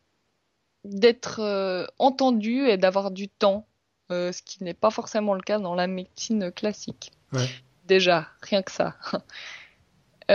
d'être 0.85 1.91
entendu 1.99 2.67
et 2.67 2.77
d'avoir 2.77 3.11
du 3.11 3.29
temps, 3.29 3.67
ce 4.11 4.41
qui 4.43 4.63
n'est 4.63 4.75
pas 4.75 4.91
forcément 4.91 5.35
le 5.35 5.43
cas 5.43 5.59
dans 5.59 5.75
la 5.75 5.89
médecine 5.89 6.53
classique. 6.53 7.13
Déjà, 7.87 8.29
rien 8.41 8.63
que 8.63 8.71
ça. 8.71 8.97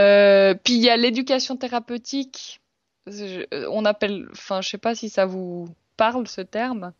puis 0.63 0.73
il 0.73 0.81
y 0.81 0.89
a 0.89 0.97
l'éducation 0.97 1.55
thérapeutique. 1.55 2.61
on 3.07 3.85
appelle, 3.85 4.27
enfin, 4.31 4.61
je 4.61 4.69
sais 4.69 4.77
pas 4.77 4.93
si 4.93 5.09
ça 5.09 5.25
vous 5.25 5.69
parle 5.97 6.27
ce 6.27 6.41
terme. 6.41 6.93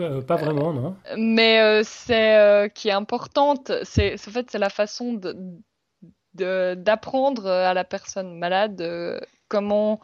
Euh, 0.00 0.22
pas 0.22 0.36
vraiment, 0.36 0.72
non. 0.72 0.96
Mais 1.16 1.60
euh, 1.60 1.82
c'est 1.84 2.36
euh, 2.36 2.68
qui 2.68 2.88
est 2.88 2.92
importante. 2.92 3.72
C'est 3.82 4.14
en 4.14 4.30
fait 4.30 4.50
c'est 4.50 4.58
la 4.58 4.70
façon 4.70 5.14
de 5.14 5.36
d'apprendre 6.34 7.46
à 7.46 7.74
la 7.74 7.84
personne 7.84 8.36
malade 8.36 8.82
comment 9.46 10.00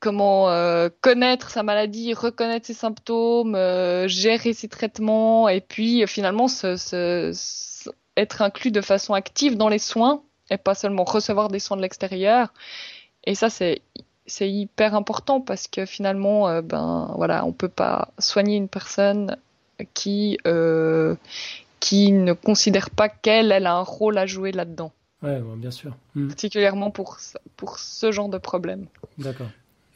comment 0.00 0.90
connaître 1.00 1.48
sa 1.48 1.62
maladie, 1.62 2.12
reconnaître 2.12 2.66
ses 2.66 2.74
symptômes, 2.74 3.56
gérer 4.06 4.52
ses 4.52 4.68
traitements, 4.68 5.48
et 5.48 5.62
puis 5.62 6.06
finalement 6.06 6.46
être 8.18 8.42
inclus 8.42 8.70
de 8.70 8.82
façon 8.82 9.14
active 9.14 9.56
dans 9.56 9.70
les 9.70 9.78
soins 9.78 10.22
et 10.50 10.58
pas 10.58 10.74
seulement 10.74 11.04
recevoir 11.04 11.48
des 11.48 11.58
soins 11.58 11.78
de 11.78 11.82
l'extérieur. 11.82 12.52
Et 13.24 13.34
ça, 13.34 13.50
c'est 13.50 13.82
c'est 14.26 14.50
hyper 14.50 14.94
important 14.94 15.40
parce 15.40 15.68
que 15.68 15.86
finalement, 15.86 16.48
euh, 16.48 16.62
ben 16.62 17.12
voilà, 17.16 17.44
on 17.44 17.52
peut 17.52 17.68
pas 17.68 18.08
soigner 18.18 18.56
une 18.56 18.68
personne 18.68 19.36
qui 19.94 20.38
euh, 20.46 21.14
qui 21.80 22.12
ne 22.12 22.32
considère 22.32 22.90
pas 22.90 23.08
qu'elle 23.08 23.52
elle 23.52 23.66
a 23.66 23.74
un 23.74 23.82
rôle 23.82 24.18
à 24.18 24.26
jouer 24.26 24.52
là-dedans. 24.52 24.92
Ouais, 25.22 25.40
bien 25.56 25.70
sûr. 25.70 25.96
Hmm. 26.14 26.28
Particulièrement 26.28 26.90
pour 26.90 27.18
pour 27.56 27.78
ce 27.78 28.12
genre 28.12 28.28
de 28.28 28.38
problème. 28.38 28.86
D'accord. 29.18 29.48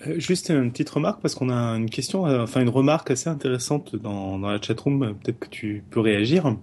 Euh, 0.07 0.15
juste 0.19 0.49
une 0.49 0.71
petite 0.71 0.89
remarque 0.89 1.21
parce 1.21 1.35
qu'on 1.35 1.51
a 1.51 1.77
une 1.77 1.91
question, 1.91 2.27
euh, 2.27 2.43
enfin 2.43 2.63
une 2.63 2.71
remarque 2.71 3.11
assez 3.11 3.29
intéressante 3.29 3.97
dans, 3.97 4.39
dans 4.39 4.49
la 4.49 4.61
chatroom, 4.61 5.03
euh, 5.03 5.13
peut-être 5.13 5.39
que 5.39 5.49
tu 5.49 5.85
peux 5.91 6.01
réagir. 6.01 6.57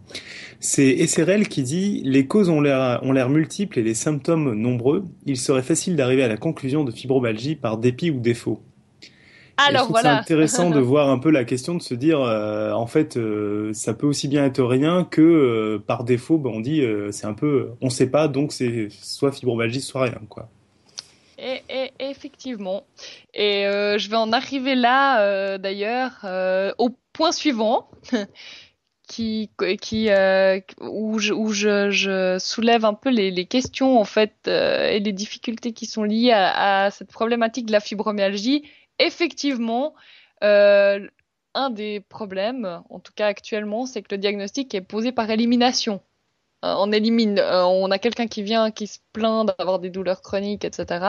C'est 0.60 1.06
SRL 1.06 1.48
qui 1.48 1.62
dit 1.62 2.02
les 2.04 2.26
causes 2.26 2.50
ont 2.50 2.62
l'air 2.62 3.00
ont 3.04 3.12
l'air 3.12 3.30
multiples 3.30 3.78
et 3.80 3.84
les 3.84 3.94
symptômes 3.94 4.56
nombreux. 4.56 5.06
Il 5.26 5.38
serait 5.38 5.62
facile 5.62 5.96
d'arriver 5.96 6.24
à 6.24 6.28
la 6.28 6.38
conclusion 6.38 6.84
de 6.84 6.92
fibromyalgie 6.92 7.56
par 7.56 7.78
dépit 7.78 8.10
ou 8.10 8.20
défaut. 8.20 8.62
Alors 9.58 9.88
voilà. 9.90 10.16
C'est 10.16 10.34
intéressant 10.34 10.70
de 10.72 10.80
voir 10.80 11.10
un 11.10 11.20
peu 11.20 11.30
la 11.30 11.44
question 11.44 11.76
de 11.76 11.82
se 11.82 11.94
dire 11.94 12.20
en 12.20 12.86
fait 12.86 13.20
ça 13.74 13.94
peut 13.96 14.06
aussi 14.06 14.28
bien 14.28 14.46
être 14.46 14.64
rien 14.64 15.04
que 15.04 15.82
par 15.88 16.04
défaut 16.04 16.38
ben, 16.38 16.52
on 16.54 16.60
dit 16.60 16.84
c'est 17.10 17.26
un 17.26 17.34
peu 17.34 17.70
on 17.82 17.90
sait 17.90 18.10
pas 18.10 18.28
donc 18.28 18.52
c'est 18.52 18.90
soit 18.90 19.32
fibromyalgie 19.32 19.82
soit 19.82 20.04
rien 20.04 20.22
quoi. 20.30 20.50
Et, 21.38 21.92
effectivement. 22.00 22.84
Et 23.34 23.68
euh, 23.68 23.98
je 23.98 24.10
vais 24.10 24.16
en 24.16 24.34
arriver 24.34 24.76
là, 24.76 25.22
euh, 25.22 25.58
d'ailleurs, 25.58 26.20
euh, 26.24 26.74
au 26.80 26.90
point 27.14 27.32
suivant, 27.32 27.90
qui, 29.08 29.52
qui, 29.80 30.10
où, 30.82 31.20
je, 31.20 31.34
où 31.34 31.50
je, 31.52 32.38
soulève 32.40 32.86
un 32.86 32.94
peu 32.96 33.10
les, 33.10 33.32
les 33.32 33.46
questions 33.46 34.00
en 34.00 34.04
fait 34.04 34.48
et 34.48 35.00
les 35.00 35.14
difficultés 35.14 35.72
qui 35.74 35.86
sont 35.86 36.04
liées 36.04 36.32
à, 36.32 36.86
à, 36.86 36.92
cette 36.92 37.12
problématique 37.12 37.68
de 37.68 37.72
la 37.72 37.80
fibromyalgie. 37.80 38.64
Effectivement, 39.00 39.94
un 40.42 41.70
des 41.70 42.02
problèmes, 42.02 42.82
en 42.90 43.00
tout 43.00 43.14
cas 43.16 43.28
actuellement, 43.28 43.86
c'est 43.86 44.02
que 44.02 44.14
le 44.16 44.18
diagnostic 44.18 44.74
est 44.76 44.82
posé 44.82 45.12
par 45.12 45.30
élimination. 45.30 46.02
Euh, 46.66 46.74
on 46.80 46.92
élimine, 46.92 47.38
euh, 47.38 47.66
on 47.66 47.92
a 47.92 48.00
quelqu'un 48.00 48.26
qui 48.26 48.42
vient, 48.42 48.72
qui 48.72 48.88
se 48.88 48.98
plaint 49.14 49.48
d'avoir 49.48 49.78
des 49.78 49.92
douleurs 49.92 50.24
chroniques, 50.24 50.66
etc. 50.66 51.06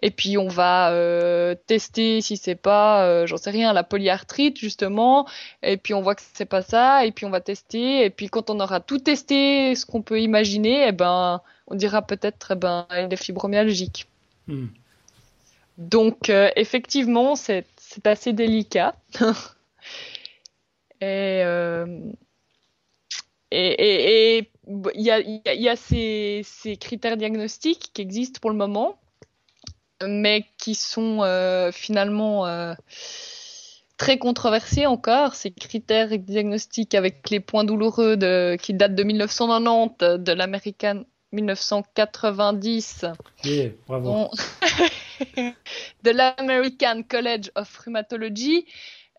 Et 0.00 0.10
puis 0.10 0.38
on 0.38 0.48
va 0.48 0.90
euh, 0.92 1.54
tester 1.66 2.22
si 2.22 2.38
c'est 2.38 2.54
pas, 2.54 3.26
j'en 3.26 3.36
sais 3.36 3.50
rien, 3.50 3.74
la 3.74 3.84
polyarthrite 3.84 4.58
justement. 4.58 5.28
Et 5.62 5.76
puis 5.76 5.92
on 5.92 6.00
voit 6.00 6.14
que 6.14 6.22
c'est 6.32 6.46
pas 6.46 6.62
ça. 6.62 7.04
Et 7.04 7.12
puis 7.12 7.26
on 7.26 7.30
va 7.30 7.42
tester. 7.42 8.04
Et 8.04 8.10
puis 8.10 8.28
quand 8.28 8.48
on 8.48 8.58
aura 8.58 8.80
tout 8.80 8.98
testé, 8.98 9.74
ce 9.74 9.84
qu'on 9.84 10.00
peut 10.00 10.20
imaginer, 10.22 10.88
eh 10.88 10.92
ben, 10.92 11.42
on 11.66 11.74
dira 11.74 12.00
peut-être, 12.00 12.52
eh 12.52 12.56
ben, 12.56 12.86
il 12.92 13.12
est 13.12 13.22
fibromyalgique. 13.22 14.06
Hmm. 14.46 14.68
Donc 15.76 16.30
effectivement, 16.56 17.36
c'est 17.36 17.66
assez 18.04 18.32
délicat. 18.32 18.94
et 21.02 21.44
et, 23.50 24.50
il 24.94 25.00
y 25.02 25.10
a, 25.10 25.20
y 25.20 25.68
a 25.68 25.76
ces, 25.76 26.42
ces, 26.44 26.76
critères 26.76 27.16
diagnostiques 27.16 27.90
qui 27.92 28.02
existent 28.02 28.38
pour 28.40 28.50
le 28.50 28.56
moment, 28.56 28.98
mais 30.06 30.46
qui 30.58 30.74
sont 30.74 31.22
euh, 31.22 31.72
finalement 31.72 32.46
euh, 32.46 32.74
très 33.96 34.18
controversés 34.18 34.86
encore. 34.86 35.34
Ces 35.34 35.50
critères 35.50 36.16
diagnostiques 36.18 36.94
avec 36.94 37.30
les 37.30 37.40
points 37.40 37.64
douloureux 37.64 38.16
de, 38.16 38.56
qui 38.60 38.74
datent 38.74 38.94
de 38.94 39.02
1990, 39.02 40.22
de 40.22 40.32
l'American 40.32 41.04
1990. 41.32 43.04
bravo. 43.86 44.30
de 46.02 46.10
l'American 46.10 47.02
College 47.08 47.50
of 47.54 47.76
Rheumatology. 47.78 48.66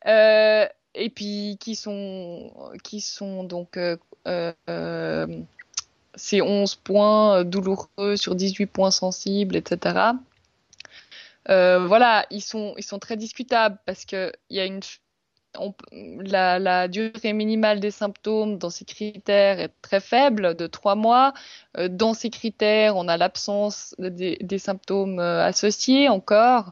Euh, 0.08 0.66
et 0.94 1.10
puis 1.10 1.58
qui 1.60 1.76
sont 1.76 2.52
qui 2.84 3.02
sont 3.02 3.44
donc 3.44 3.78
euh, 3.78 3.98
c'est 6.16 6.42
11 6.42 6.76
points 6.76 7.44
douloureux 7.44 8.16
sur 8.16 8.36
18 8.36 8.66
points 8.68 8.92
sensibles, 8.92 9.56
etc. 9.56 10.14
Euh, 11.50 11.86
voilà, 11.88 12.26
ils 12.30 12.42
sont, 12.42 12.76
très 13.00 13.18
discutables 13.18 13.78
parce 13.86 14.06
que 14.06 14.32
la, 16.24 16.88
durée 16.88 17.34
minimale 17.34 17.80
des 17.80 17.92
symptômes 17.92 18.58
dans 18.58 18.70
ces 18.70 18.86
critères 18.86 19.60
est 19.60 19.74
très 19.82 20.00
faible, 20.00 20.56
de 20.56 20.68
3 20.68 20.96
mois. 20.96 21.34
Euh, 21.78 21.88
dans 21.90 22.14
ces 22.14 22.30
critères, 22.30 22.96
on 22.96 23.08
a 23.08 23.18
l'absence 23.18 23.96
des, 24.00 24.60
symptômes 24.60 25.20
euh, 25.20 25.44
associés 25.44 26.10
encore. 26.10 26.72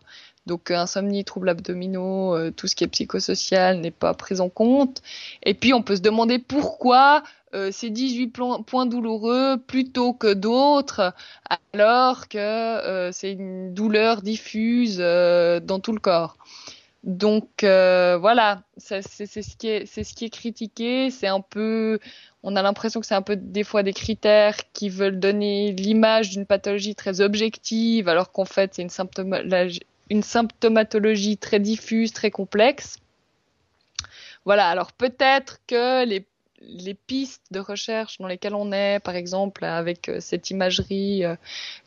Donc 0.50 0.72
insomnie, 0.72 1.24
troubles 1.24 1.50
abdominaux, 1.50 2.36
euh, 2.36 2.50
tout 2.50 2.66
ce 2.66 2.76
qui 2.76 2.84
est 2.84 2.88
psychosocial 2.88 3.78
n'est 3.82 3.92
pas 3.92 4.16
pris 4.16 4.40
en 4.40 4.50
compte. 4.50 5.04
Et 5.44 5.54
puis 5.54 5.76
on 5.76 5.84
peut 5.84 5.96
se 5.96 6.02
demander 6.02 6.40
pourquoi 6.40 7.22
euh, 7.54 7.72
ces 7.72 7.92
18 7.92 8.36
points 8.66 8.88
douloureux 8.88 9.58
plutôt 9.68 10.14
que 10.14 10.34
d'autres, 10.34 11.14
alors 11.72 12.28
que 12.30 12.40
euh, 12.40 13.12
c'est 13.12 13.34
une 13.34 13.76
douleur 13.76 14.24
diffuse 14.24 14.98
dans 14.98 15.80
tout 15.80 15.94
le 15.94 16.00
corps. 16.00 16.36
Donc 17.04 17.48
voilà, 17.62 18.64
c'est 18.78 19.04
ce 19.04 19.56
qui 19.56 19.68
est 19.68 19.86
ce 19.86 20.16
qui 20.16 20.26
est 20.26 20.30
critiqué. 20.32 21.12
C'est 21.12 21.28
un 21.28 21.42
peu, 21.42 22.00
on 22.42 22.56
a 22.56 22.64
l'impression 22.64 23.00
que 23.02 23.06
c'est 23.06 23.14
un 23.14 23.22
peu 23.22 23.36
des 23.36 23.64
fois 23.64 23.84
des 23.84 23.94
critères 23.94 24.58
qui 24.74 24.90
veulent 24.90 25.20
donner 25.20 25.74
l'image 25.74 26.32
d'une 26.32 26.48
pathologie 26.48 26.96
très 26.96 27.22
objective, 27.22 28.10
alors 28.10 28.32
qu'en 28.32 28.46
fait 28.46 28.74
c'est 28.74 28.82
une 28.82 28.90
symptomologie 28.90 29.82
une 30.10 30.24
symptomatologie 30.24 31.38
très 31.38 31.60
diffuse, 31.60 32.14
très 32.14 32.32
complexe. 32.32 32.98
Voilà, 34.46 34.68
alors 34.68 34.92
peut-être 34.94 35.60
que 35.68 36.06
les, 36.06 36.26
les, 36.62 36.94
pistes 36.94 37.44
de 37.52 37.60
recherche 37.60 38.18
dans 38.18 38.28
lesquelles 38.28 38.56
on 38.56 38.72
est, 38.72 39.00
par 39.00 39.16
exemple 39.16 39.66
avec 39.66 40.10
euh, 40.10 40.20
cette 40.20 40.50
imagerie, 40.50 41.26
euh, 41.26 41.36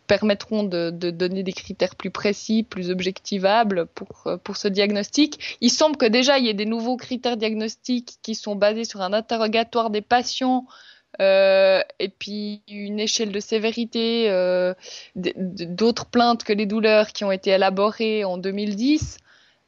permettront 0.07 0.63
de, 0.63 0.91
de, 0.91 1.11
donner 1.11 1.43
des 1.43 1.53
critères 1.53 1.97
plus 1.97 2.11
précis, 2.11 2.63
plus 2.63 2.91
objectivables 2.91 3.87
pour, 3.87 4.27
euh, 4.27 4.37
pour 4.37 4.57
ce 4.57 4.69
diagnostic. 4.69 5.57
Il 5.61 5.71
semble 5.71 5.97
que 5.97 6.07
déjà 6.07 6.39
il 6.39 6.45
y 6.45 6.49
ait 6.49 6.55
des 6.55 6.67
nouveaux 6.67 6.97
critères 6.97 7.37
diagnostiques 7.37 8.19
qui 8.23 8.35
sont 8.35 8.55
basés 8.55 8.85
sur 8.85 9.01
un 9.01 9.13
interrogatoire 9.13 9.91
des 9.91 10.03
patients 10.03 10.67
et 11.19 12.09
puis 12.19 12.63
une 12.69 13.01
échelle 13.01 13.33
de 13.33 13.41
sévérité 13.41 14.31
euh, 14.31 14.75
d'autres 15.15 16.07
plaintes 16.07 16.45
que 16.45 16.53
les 16.53 16.67
douleurs 16.67 17.09
qui 17.09 17.25
ont 17.25 17.33
été 17.33 17.51
élaborées 17.51 18.25
en 18.25 18.39
2010. 18.39 19.19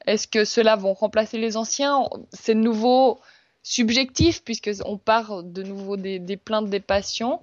Est-ce 0.07 0.29
que 0.29 0.45
ceux-là 0.45 0.77
vont 0.77 0.93
remplacer 0.93 1.39
les 1.39 1.57
anciens? 1.57 2.05
C'est 2.33 2.55
nouveau 2.55 3.21
subjectif 3.63 4.45
puisque 4.45 4.71
on 4.85 4.99
part 4.99 5.43
de 5.43 5.63
nouveau 5.63 5.97
des, 5.97 6.37
plaintes 6.37 6.71
des 6.71 6.81
patients. 6.81 7.43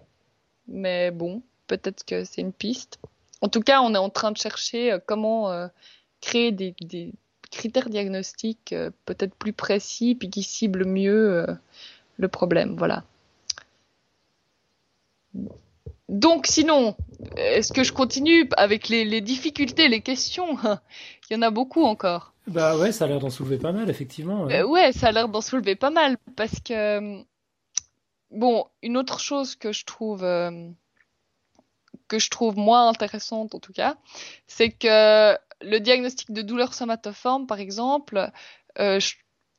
Mais 0.68 1.12
bon, 1.12 1.42
peut-être 1.68 2.06
que 2.06 2.24
c'est 2.24 2.42
une 2.42 2.54
piste. 2.54 3.00
En 3.42 3.50
tout 3.50 3.62
cas, 3.62 3.82
on 3.82 3.94
est 3.96 3.98
en 3.98 4.10
train 4.10 4.32
de 4.32 4.38
chercher 4.38 4.94
euh, 4.94 5.00
comment 5.04 5.52
euh, 5.52 5.68
créer 6.22 6.52
des, 6.52 6.76
critères 7.50 7.90
diagnostiques 7.90 8.72
euh, 8.72 8.92
peut-être 9.06 9.36
plus 9.36 9.52
précis 9.52 10.16
puis 10.16 10.30
qui 10.30 10.44
ciblent 10.44 10.86
mieux 10.86 11.46
le 12.18 12.28
problème. 12.28 12.76
Voilà. 12.78 13.04
Donc 16.10 16.46
sinon, 16.46 16.96
est-ce 17.38 17.72
que 17.72 17.84
je 17.84 17.94
continue 17.94 18.50
avec 18.58 18.90
les, 18.90 19.22
difficultés, 19.22 19.88
les 19.88 20.02
questions? 20.02 20.58
Il 21.30 21.34
y 21.34 21.36
en 21.38 21.42
a 21.42 21.52
beaucoup 21.52 21.84
encore. 21.84 22.34
Bah 22.48 22.78
ouais, 22.78 22.92
ça 22.92 23.06
a 23.06 23.08
l'air 23.08 23.20
d'en 23.20 23.30
soulever 23.30 23.58
pas 23.58 23.72
mal, 23.72 23.90
effectivement. 23.90 24.44
Ouais, 24.46 24.90
euh, 24.90 24.92
ça 24.92 25.08
a 25.08 25.12
l'air 25.12 25.30
d'en 25.30 25.42
soulever 25.42 25.76
pas 25.76 25.90
mal 25.90 26.18
parce 26.36 26.60
que 26.60 27.24
bon, 28.32 28.66
une 28.82 28.98
autre 28.98 29.20
chose 29.20 29.56
que 29.56 29.72
je 29.72 29.86
trouve 29.86 30.24
euh, 30.24 30.70
que 32.08 32.20
je 32.20 32.30
trouve 32.30 32.58
moins 32.58 32.90
intéressante 32.90 33.56
en 33.56 33.60
tout 33.60 33.72
cas, 33.72 33.96
c'est 34.48 34.72
que 34.72 35.38
le 35.62 35.80
diagnostic 35.80 36.32
de 36.32 36.42
douleur 36.42 36.74
somatoforme, 36.74 37.48
par 37.48 37.60
exemple, 37.60 38.32
euh, 38.80 39.00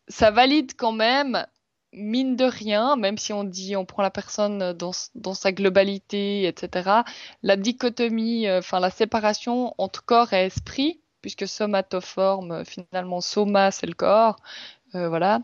ça 0.08 0.30
valide 0.30 0.72
quand 0.76 0.92
même 0.92 1.46
mine 1.92 2.36
de 2.36 2.44
rien, 2.44 2.96
même 2.96 3.18
si 3.18 3.32
on 3.32 3.44
dit 3.44 3.76
on 3.76 3.84
prend 3.84 4.02
la 4.02 4.10
personne 4.10 4.72
dans, 4.72 4.92
dans 5.14 5.34
sa 5.34 5.52
globalité, 5.52 6.46
etc., 6.46 7.02
la 7.42 7.56
dichotomie, 7.56 8.46
euh, 8.48 8.58
enfin 8.58 8.80
la 8.80 8.90
séparation 8.90 9.74
entre 9.78 10.04
corps 10.04 10.32
et 10.32 10.46
esprit, 10.46 11.00
puisque 11.20 11.46
somatoforme, 11.46 12.64
finalement 12.64 13.20
soma 13.20 13.70
c'est 13.70 13.86
le 13.86 13.94
corps, 13.94 14.36
euh, 14.94 15.08
voilà, 15.08 15.42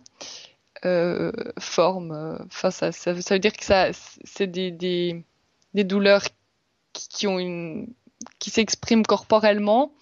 euh, 0.84 1.32
forme, 1.58 2.38
enfin 2.46 2.70
ça, 2.70 2.92
ça, 2.92 3.12
veut 3.12 3.38
dire 3.38 3.52
que 3.52 3.64
ça 3.64 3.88
c'est 3.92 4.46
des, 4.46 4.70
des, 4.70 5.24
des, 5.74 5.84
douleurs 5.84 6.24
qui, 6.92 7.08
qui 7.08 7.26
ont 7.26 7.38
une 7.38 7.92
qui 8.38 8.50
s'expriment 8.50 9.04
corporellement. 9.04 9.92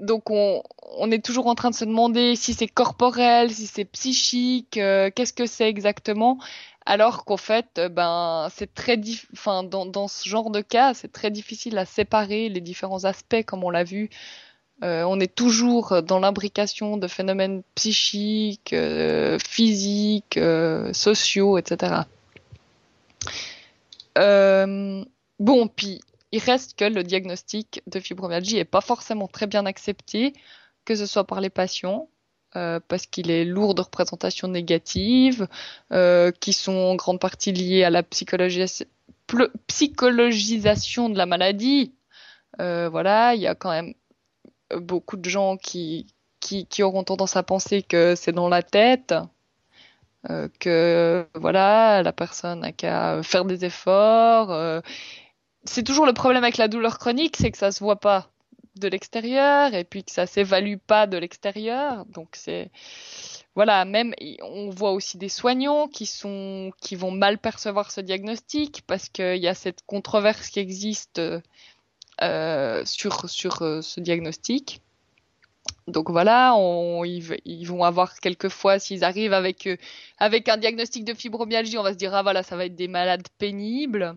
Euh, 0.00 0.04
donc 0.04 0.30
on, 0.30 0.62
on, 0.98 1.10
est 1.10 1.24
toujours 1.24 1.46
en 1.46 1.54
train 1.54 1.70
de 1.70 1.74
se 1.74 1.84
demander 1.84 2.36
si 2.36 2.54
c'est 2.54 2.68
corporel, 2.68 3.50
si 3.52 3.66
c'est 3.66 3.84
psychique, 3.84 4.76
euh, 4.76 5.10
qu'est-ce 5.14 5.32
que 5.32 5.46
c'est 5.46 5.68
exactement, 5.68 6.38
alors 6.86 7.24
qu'en 7.24 7.36
fait, 7.36 7.66
euh, 7.78 7.88
ben 7.88 8.48
c'est 8.54 8.72
très, 8.72 8.98
enfin 9.32 9.64
dans, 9.64 9.86
dans, 9.86 10.08
ce 10.08 10.28
genre 10.28 10.50
de 10.50 10.60
cas, 10.60 10.94
c'est 10.94 11.12
très 11.12 11.30
difficile 11.30 11.76
à 11.78 11.84
séparer 11.84 12.48
les 12.48 12.60
différents 12.60 13.04
aspects, 13.04 13.44
comme 13.44 13.64
on 13.64 13.70
l'a 13.70 13.84
vu. 13.84 14.08
Euh, 14.84 15.04
on 15.04 15.18
est 15.20 15.34
toujours 15.34 16.02
dans 16.02 16.20
l'imbrication 16.20 16.96
de 16.98 17.08
phénomènes 17.08 17.62
psychiques, 17.74 18.72
euh, 18.74 19.38
physiques, 19.38 20.38
sociaux, 20.92 21.58
etc. 21.58 22.02
bon, 25.38 25.68
puis 25.74 26.00
il 26.32 26.40
reste 26.40 26.78
que 26.78 26.84
le 26.84 27.02
diagnostic 27.02 27.82
de 27.86 28.00
fibromyalgie 28.00 28.56
n'est 28.56 28.64
pas 28.64 28.80
forcément 28.80 29.28
très 29.28 29.46
bien 29.46 29.66
accepté, 29.66 30.32
que 30.84 30.94
ce 30.94 31.06
soit 31.06 31.24
par 31.24 31.40
les 31.40 31.50
patients, 31.50 32.08
euh, 32.56 32.80
parce 32.88 33.06
qu'il 33.06 33.30
est 33.30 33.44
lourd 33.44 33.74
de 33.74 33.82
représentations 33.82 34.48
négatives, 34.48 35.46
euh, 35.92 36.32
qui 36.32 36.52
sont 36.52 36.72
en 36.72 36.94
grande 36.96 37.20
partie 37.20 37.52
liées 37.52 37.84
à 37.84 37.90
la 37.90 38.02
psychologisation 38.02 38.86
de 41.08 41.18
la 41.18 41.26
maladie. 41.26 41.94
Euh, 42.60 42.88
voilà, 42.88 43.34
il 43.34 43.42
y 43.42 43.46
a 43.46 43.54
quand 43.54 43.70
même 43.70 43.94
beaucoup 44.74 45.16
de 45.16 45.28
gens 45.28 45.56
qui, 45.56 46.06
qui, 46.40 46.66
qui 46.66 46.82
auront 46.82 47.04
tendance 47.04 47.36
à 47.36 47.42
penser 47.42 47.82
que 47.82 48.14
c'est 48.16 48.32
dans 48.32 48.48
la 48.48 48.62
tête, 48.62 49.14
que 50.58 51.24
voilà, 51.34 52.02
la 52.02 52.12
personne 52.12 52.60
n'a 52.60 52.72
qu'à 52.72 53.22
faire 53.22 53.44
des 53.44 53.64
efforts 53.64 54.82
c'est 55.66 55.82
toujours 55.82 56.06
le 56.06 56.12
problème 56.12 56.44
avec 56.44 56.56
la 56.56 56.68
douleur 56.68 56.98
chronique, 56.98 57.36
c'est 57.36 57.50
que 57.50 57.58
ça 57.58 57.72
se 57.72 57.80
voit 57.80 58.00
pas 58.00 58.30
de 58.76 58.88
l'extérieur 58.88 59.74
et 59.74 59.84
puis 59.84 60.04
que 60.04 60.12
ça 60.12 60.26
s'évalue 60.26 60.76
pas 60.86 61.06
de 61.06 61.16
l'extérieur. 61.16 62.04
Donc 62.06 62.30
c'est 62.32 62.70
voilà, 63.54 63.84
même 63.84 64.14
on 64.42 64.70
voit 64.70 64.92
aussi 64.92 65.18
des 65.18 65.28
soignants 65.28 65.88
qui 65.88 66.06
sont 66.06 66.72
qui 66.80 66.94
vont 66.96 67.10
mal 67.10 67.38
percevoir 67.38 67.90
ce 67.90 68.00
diagnostic 68.00 68.82
parce 68.86 69.08
qu'il 69.08 69.38
y 69.38 69.48
a 69.48 69.54
cette 69.54 69.82
controverse 69.86 70.48
qui 70.50 70.60
existe 70.60 71.20
euh, 72.22 72.84
sur 72.84 73.28
sur 73.30 73.62
euh, 73.62 73.80
ce 73.82 74.00
diagnostic. 74.00 74.82
Donc 75.88 76.10
voilà, 76.10 76.54
ils, 77.04 77.64
vont 77.64 77.84
avoir 77.84 78.18
quelquefois, 78.20 78.78
s'ils 78.78 79.04
arrivent 79.04 79.32
avec 79.32 79.66
euh, 79.66 79.76
avec 80.18 80.48
un 80.48 80.56
diagnostic 80.56 81.04
de 81.04 81.14
fibromyalgie, 81.14 81.78
on 81.78 81.82
va 81.82 81.92
se 81.92 81.98
dire 81.98 82.14
ah 82.14 82.22
voilà, 82.22 82.42
ça 82.42 82.56
va 82.56 82.66
être 82.66 82.74
des 82.74 82.88
malades 82.88 83.26
pénibles. 83.38 84.16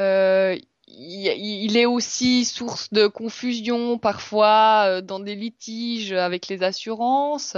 Euh, 0.00 0.58
il 0.86 1.76
est 1.76 1.86
aussi 1.86 2.44
source 2.44 2.92
de 2.92 3.06
confusion 3.06 3.98
parfois 3.98 4.84
euh, 4.86 5.00
dans 5.00 5.18
des 5.18 5.34
litiges 5.34 6.12
avec 6.12 6.48
les 6.48 6.62
assurances. 6.62 7.56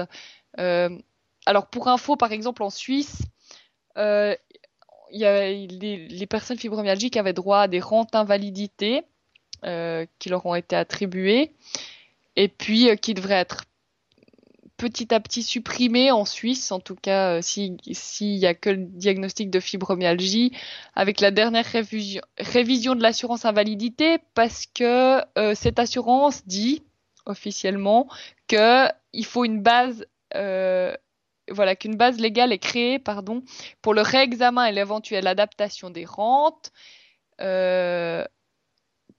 Euh, 0.59 0.91
alors 1.45 1.66
pour 1.66 1.89
info, 1.89 2.16
par 2.16 2.32
exemple 2.32 2.62
en 2.62 2.70
Suisse, 2.70 3.22
les, 3.97 4.39
personnes 6.28 6.59
fibromyalgiques 6.59 7.16
avaient 7.16 7.32
droit 7.32 7.61
à 7.61 7.68
des 7.68 7.80
rentes 7.80 8.14
invalidité 8.14 9.03
qui 10.18 10.28
leur 10.28 10.47
ont 10.47 10.55
été 10.55 10.76
attribuées 10.76 11.53
et 12.37 12.49
puis 12.49 12.97
qui 12.99 13.14
devraient 13.14 13.34
être 13.34 13.64
petit 14.77 15.14
à 15.14 15.20
petit 15.20 15.43
supprimé 15.43 16.11
en 16.11 16.24
Suisse, 16.24 16.70
en 16.72 16.81
tout 16.81 16.95
cas 16.95 17.39
euh, 17.39 17.41
s'il 17.43 18.37
y 18.37 18.47
a 18.47 18.55
que 18.55 18.70
le 18.70 18.85
diagnostic 18.85 19.51
de 19.51 19.61
fibromyalgie, 19.61 20.53
avec 20.95 21.20
la 21.20 21.31
dernière 21.31 21.66
révision, 21.66 22.95
de 22.95 23.03
l'assurance 23.03 23.45
invalidité, 23.45 24.18
parce 24.35 24.66
que 24.66 25.20
euh, 25.39 25.55
cette 25.55 25.79
assurance 25.79 26.47
dit 26.47 26.83
officiellement 27.24 28.09
que 28.49 28.87
il 29.12 29.24
faut 29.24 29.45
une 29.45 29.62
base 29.62 30.07
euh, 30.35 30.95
voilà 31.51 31.77
qu'une 31.77 31.97
base 31.97 32.18
légale 32.18 32.53
est 32.53 32.59
créée 32.59 32.99
pardon 32.99 33.43
pour 33.83 33.95
le 33.95 34.03
réexamen 34.03 34.66
et 34.66 34.72
l'éventuelle 34.72 35.27
adaptation 35.27 35.91
des 35.91 36.05
rentes 36.05 36.72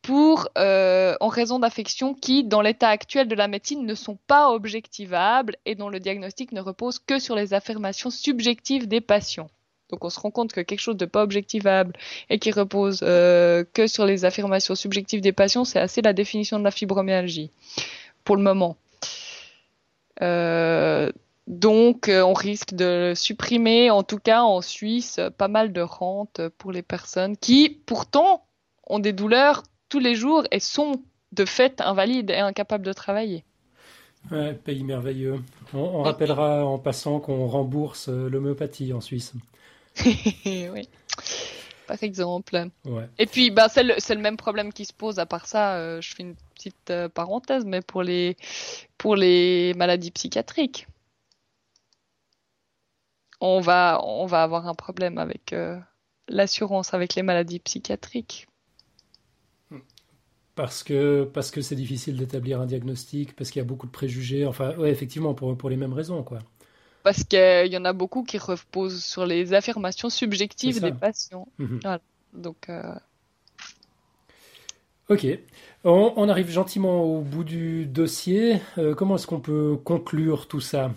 pour, 0.08 0.48
euh, 0.58 1.18
en 1.20 1.28
raison 1.28 1.60
d'affections 1.60 2.14
qui, 2.14 2.46
dans 2.46 2.62
l'état 2.62 2.88
actuel 2.88 3.28
de 3.28 3.36
la 3.36 3.50
médecine, 3.50 3.86
ne 3.86 3.94
sont 3.94 4.18
pas 4.26 4.52
objectivables 4.52 5.58
et 5.66 5.76
dont 5.76 5.90
le 5.90 6.00
diagnostic 6.00 6.54
ne 6.54 6.62
repose 6.62 6.98
que 6.98 7.20
sur 7.20 7.36
les 7.36 7.54
affirmations 7.54 8.10
subjectives 8.10 8.88
des 8.88 9.02
patients. 9.02 9.50
Donc 9.90 10.06
on 10.06 10.10
se 10.10 10.18
rend 10.18 10.32
compte 10.32 10.54
que 10.54 10.62
quelque 10.62 10.80
chose 10.80 10.96
de 10.96 11.06
pas 11.06 11.24
objectivable 11.24 11.92
et 12.30 12.40
qui 12.40 12.52
repose 12.52 13.02
euh, 13.04 13.66
que 13.74 13.86
sur 13.86 14.06
les 14.06 14.24
affirmations 14.24 14.76
subjectives 14.76 15.20
des 15.20 15.34
patients, 15.34 15.66
c'est 15.66 15.80
assez 15.80 16.02
la 16.02 16.14
définition 16.14 16.58
de 16.58 16.64
la 16.64 16.72
fibromyalgie 16.72 17.52
pour 18.24 18.38
le 18.38 18.44
moment. 18.44 18.78
Euh, 20.22 21.12
donc 21.48 22.10
on 22.10 22.34
risque 22.34 22.74
de 22.74 23.12
supprimer, 23.14 23.92
en 23.92 24.04
tout 24.04 24.20
cas 24.20 24.44
en 24.44 24.62
Suisse, 24.62 25.20
pas 25.38 25.50
mal 25.50 25.74
de 25.74 25.82
rentes 25.82 26.40
pour 26.58 26.72
les 26.72 26.82
personnes 26.82 27.36
qui 27.36 27.82
pourtant 27.86 28.46
ont 28.88 29.00
des 29.00 29.12
douleurs 29.12 29.64
tous 29.90 30.00
les 30.00 30.16
jours 30.16 30.44
et 30.52 30.60
sont 30.60 31.02
de 31.32 31.46
fait 31.46 31.82
invalides 31.82 32.30
et 32.30 32.40
incapables 32.40 32.86
de 32.86 32.94
travailler. 32.94 33.44
Ouais, 34.32 34.54
pays 34.54 34.84
merveilleux. 34.84 35.42
On, 35.74 36.04
rappellera 36.04 36.66
en 36.66 36.80
passant 36.80 37.20
qu'on 37.20 37.48
rembourse 37.48 38.10
euh, 38.10 38.30
l'homéopathie 38.30 38.92
en 38.94 39.02
Suisse. 39.02 39.34
oui, 40.46 40.90
par 41.88 42.04
exemple. 42.04 42.70
Ouais. 42.86 43.08
Et 43.20 43.26
puis, 43.26 43.52
bah, 43.52 43.70
c'est 43.70 43.84
le, 43.84 43.96
le, 43.96 44.22
même 44.22 44.38
problème 44.38 44.74
qui 44.74 44.86
se 44.86 44.94
pose. 44.94 45.20
À 45.20 45.26
part 45.26 45.46
ça, 45.46 45.76
euh, 45.76 46.02
je 46.02 46.14
fais 46.14 46.24
une 46.24 46.36
petite 46.56 46.90
euh, 46.90 47.08
parenthèse, 47.08 47.64
mais 47.66 47.82
pour 47.82 48.04
les, 48.04 48.36
pour 48.98 49.16
les 49.16 49.74
maladies 49.76 50.12
psychiatriques, 50.12 50.88
on 53.40 53.62
va, 53.62 54.02
on 54.04 54.26
va 54.26 54.44
avoir 54.44 54.68
un 54.68 54.74
problème 54.74 55.20
avec 55.20 55.56
l'assurance 56.28 56.96
avec 56.96 57.14
les 57.14 57.22
maladies 57.22 57.60
psychiatriques 57.60 58.47
parce 60.58 60.84
que 60.84 61.24
parce 61.24 61.52
que 61.52 61.62
c'est 61.62 61.76
difficile 61.76 62.18
d'établir 62.18 62.60
un 62.60 62.66
diagnostic, 62.66 63.36
parce 63.36 63.52
qu'il 63.52 63.62
y 63.62 63.66
a 63.66 63.66
beaucoup 63.66 63.86
de 63.86 63.92
préjugés. 63.92 64.46
Enfin, 64.46 64.76
ouais, 64.76 64.90
effectivement, 64.90 65.34
pour, 65.34 65.56
pour 65.56 65.70
les 65.70 65.78
mêmes 65.78 65.94
raisons, 65.94 66.24
quoi. 66.24 66.40
Parce 67.04 67.24
qu'il 67.24 67.68
y 67.68 67.78
en 67.78 67.86
a 67.86 67.94
beaucoup 67.94 68.24
qui 68.24 68.38
reposent 68.38 69.02
sur 69.02 69.26
les 69.26 69.54
affirmations 69.54 70.10
subjectives 70.10 70.82
des 70.82 70.92
patients. 70.92 71.48
Mhm. 71.60 71.80
Donc. 72.34 72.70
Euh, 72.70 72.96
ok. 75.08 75.26
On, 75.84 76.28
arrive 76.28 76.50
gentiment 76.50 77.04
au 77.04 77.22
bout 77.22 77.46
du 77.46 77.86
dossier. 77.86 78.60
Euh, 78.78 78.94
comment 78.94 79.16
est-ce 79.16 79.28
qu'on 79.28 79.40
peut 79.40 79.78
conclure 79.82 80.48
tout 80.48 80.60
ça? 80.60 80.92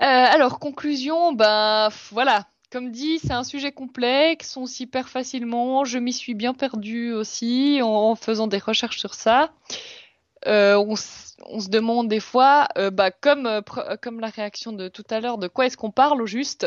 Euh, 0.00 0.04
Alors, 0.04 0.58
conclusion, 0.58 1.34
ben 1.34 1.88
voilà 2.10 2.48
comme 2.70 2.90
dit, 2.90 3.18
c'est 3.18 3.32
un 3.32 3.44
sujet 3.44 3.72
complexe, 3.72 4.56
on 4.56 4.66
s'y 4.66 4.86
perd 4.86 5.08
facilement. 5.08 5.84
Je 5.84 5.98
m'y 5.98 6.12
suis 6.12 6.34
bien 6.34 6.54
perdue 6.54 7.12
aussi 7.12 7.80
en, 7.82 8.14
faisant 8.14 8.46
des 8.46 8.58
recherches 8.58 8.98
sur 8.98 9.14
ça. 9.14 9.52
Euh, 10.46 10.76
on, 10.76 10.96
se 10.96 11.68
demande 11.68 12.08
des 12.08 12.20
fois, 12.20 12.68
euh, 12.78 12.90
bah, 12.90 13.10
comme, 13.10 13.46
euh, 13.46 13.60
comme 14.00 14.20
la 14.20 14.28
réaction 14.28 14.72
de 14.72 14.88
tout 14.88 15.04
à 15.10 15.20
l'heure, 15.20 15.36
de 15.36 15.48
quoi 15.48 15.66
est-ce 15.66 15.76
qu'on 15.76 15.90
parle 15.90 16.22
au 16.22 16.26
juste? 16.26 16.66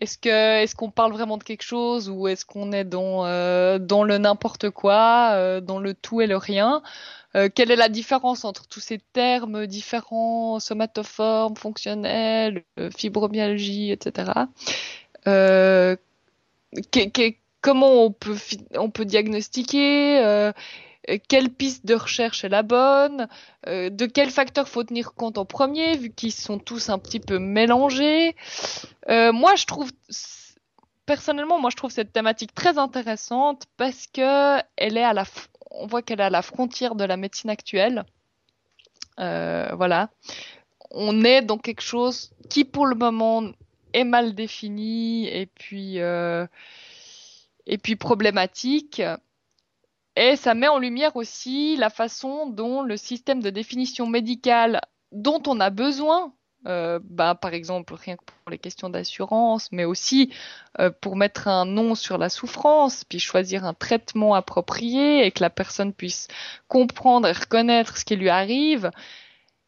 Est-ce 0.00 0.18
est-ce 0.28 0.74
qu'on 0.74 0.90
parle 0.90 1.12
vraiment 1.12 1.38
de 1.38 1.44
quelque 1.44 1.62
chose 1.62 2.08
ou 2.10 2.26
est-ce 2.26 2.44
qu'on 2.44 2.72
est 2.72 2.84
dans 2.84 3.24
dans 3.78 4.02
le 4.02 4.18
n'importe 4.18 4.70
quoi, 4.70 5.60
dans 5.60 5.78
le 5.78 5.94
tout 5.94 6.22
et 6.22 6.26
le 6.26 6.38
rien? 6.38 6.82
Quelle 7.54 7.70
est 7.70 7.76
la 7.76 7.90
différence 7.90 8.44
entre 8.46 8.66
tous 8.66 8.80
ces 8.80 8.98
termes 8.98 9.66
différents, 9.66 10.58
somatoformes, 10.58 11.56
fonctionnels, 11.56 12.64
fibromyalgie, 12.96 13.92
etc. 13.92 14.32
Euh, 15.26 15.96
comment 17.60 18.04
on 18.04 18.12
peut, 18.12 18.36
on 18.76 18.90
peut 18.90 19.04
diagnostiquer 19.04 20.18
euh, 20.24 20.52
quelle 21.28 21.50
piste 21.50 21.86
de 21.86 21.94
recherche 21.94 22.44
est 22.44 22.48
la 22.48 22.62
bonne, 22.62 23.28
euh, 23.66 23.90
de 23.90 24.06
quels 24.06 24.30
facteurs 24.30 24.68
faut 24.68 24.84
tenir 24.84 25.14
compte 25.14 25.38
en 25.38 25.44
premier, 25.44 25.96
vu 25.96 26.10
qu'ils 26.10 26.32
sont 26.32 26.58
tous 26.58 26.88
un 26.88 26.98
petit 26.98 27.20
peu 27.20 27.38
mélangés. 27.38 28.36
moi, 29.08 29.54
je 29.56 29.66
trouve, 29.66 29.90
personnellement, 31.06 31.58
moi, 31.58 31.70
je 31.70 31.76
trouve 31.76 31.90
cette 31.90 32.12
thématique 32.12 32.54
très 32.54 32.78
intéressante 32.78 33.64
parce 33.76 34.06
que 34.06 34.58
elle 34.76 34.96
est 34.96 35.04
à 35.04 35.12
la, 35.12 35.24
on 35.70 35.86
voit 35.86 36.02
qu'elle 36.02 36.20
est 36.20 36.24
à 36.24 36.30
la 36.30 36.42
frontière 36.42 36.94
de 36.94 37.04
la 37.04 37.16
médecine 37.16 37.50
actuelle. 37.50 38.04
voilà, 39.18 40.10
on 40.92 41.24
est 41.24 41.42
dans 41.42 41.58
quelque 41.58 41.82
chose 41.82 42.32
qui, 42.48 42.64
pour 42.64 42.86
le 42.86 42.94
moment, 42.94 43.42
est 43.92 44.04
mal 44.04 44.34
défini 44.34 45.26
et 45.28 45.46
puis 45.46 46.00
euh, 46.00 46.46
et 47.66 47.78
puis 47.78 47.96
problématique. 47.96 49.02
Et 50.16 50.36
ça 50.36 50.54
met 50.54 50.68
en 50.68 50.78
lumière 50.78 51.16
aussi 51.16 51.76
la 51.76 51.90
façon 51.90 52.46
dont 52.48 52.82
le 52.82 52.96
système 52.96 53.40
de 53.42 53.50
définition 53.50 54.06
médicale 54.06 54.80
dont 55.12 55.42
on 55.46 55.60
a 55.60 55.70
besoin 55.70 56.32
euh, 56.66 56.98
bah, 57.02 57.34
par 57.34 57.54
exemple 57.54 57.94
rien 57.94 58.16
que 58.16 58.24
pour 58.24 58.50
les 58.50 58.58
questions 58.58 58.90
d'assurance, 58.90 59.72
mais 59.72 59.84
aussi 59.86 60.30
euh, 60.78 60.90
pour 61.00 61.16
mettre 61.16 61.48
un 61.48 61.64
nom 61.64 61.94
sur 61.94 62.18
la 62.18 62.28
souffrance, 62.28 63.04
puis 63.04 63.18
choisir 63.18 63.64
un 63.64 63.72
traitement 63.72 64.34
approprié 64.34 65.24
et 65.24 65.30
que 65.30 65.42
la 65.42 65.48
personne 65.48 65.94
puisse 65.94 66.28
comprendre 66.68 67.28
et 67.28 67.32
reconnaître 67.32 67.96
ce 67.96 68.04
qui 68.04 68.16
lui 68.16 68.28
arrive. 68.28 68.90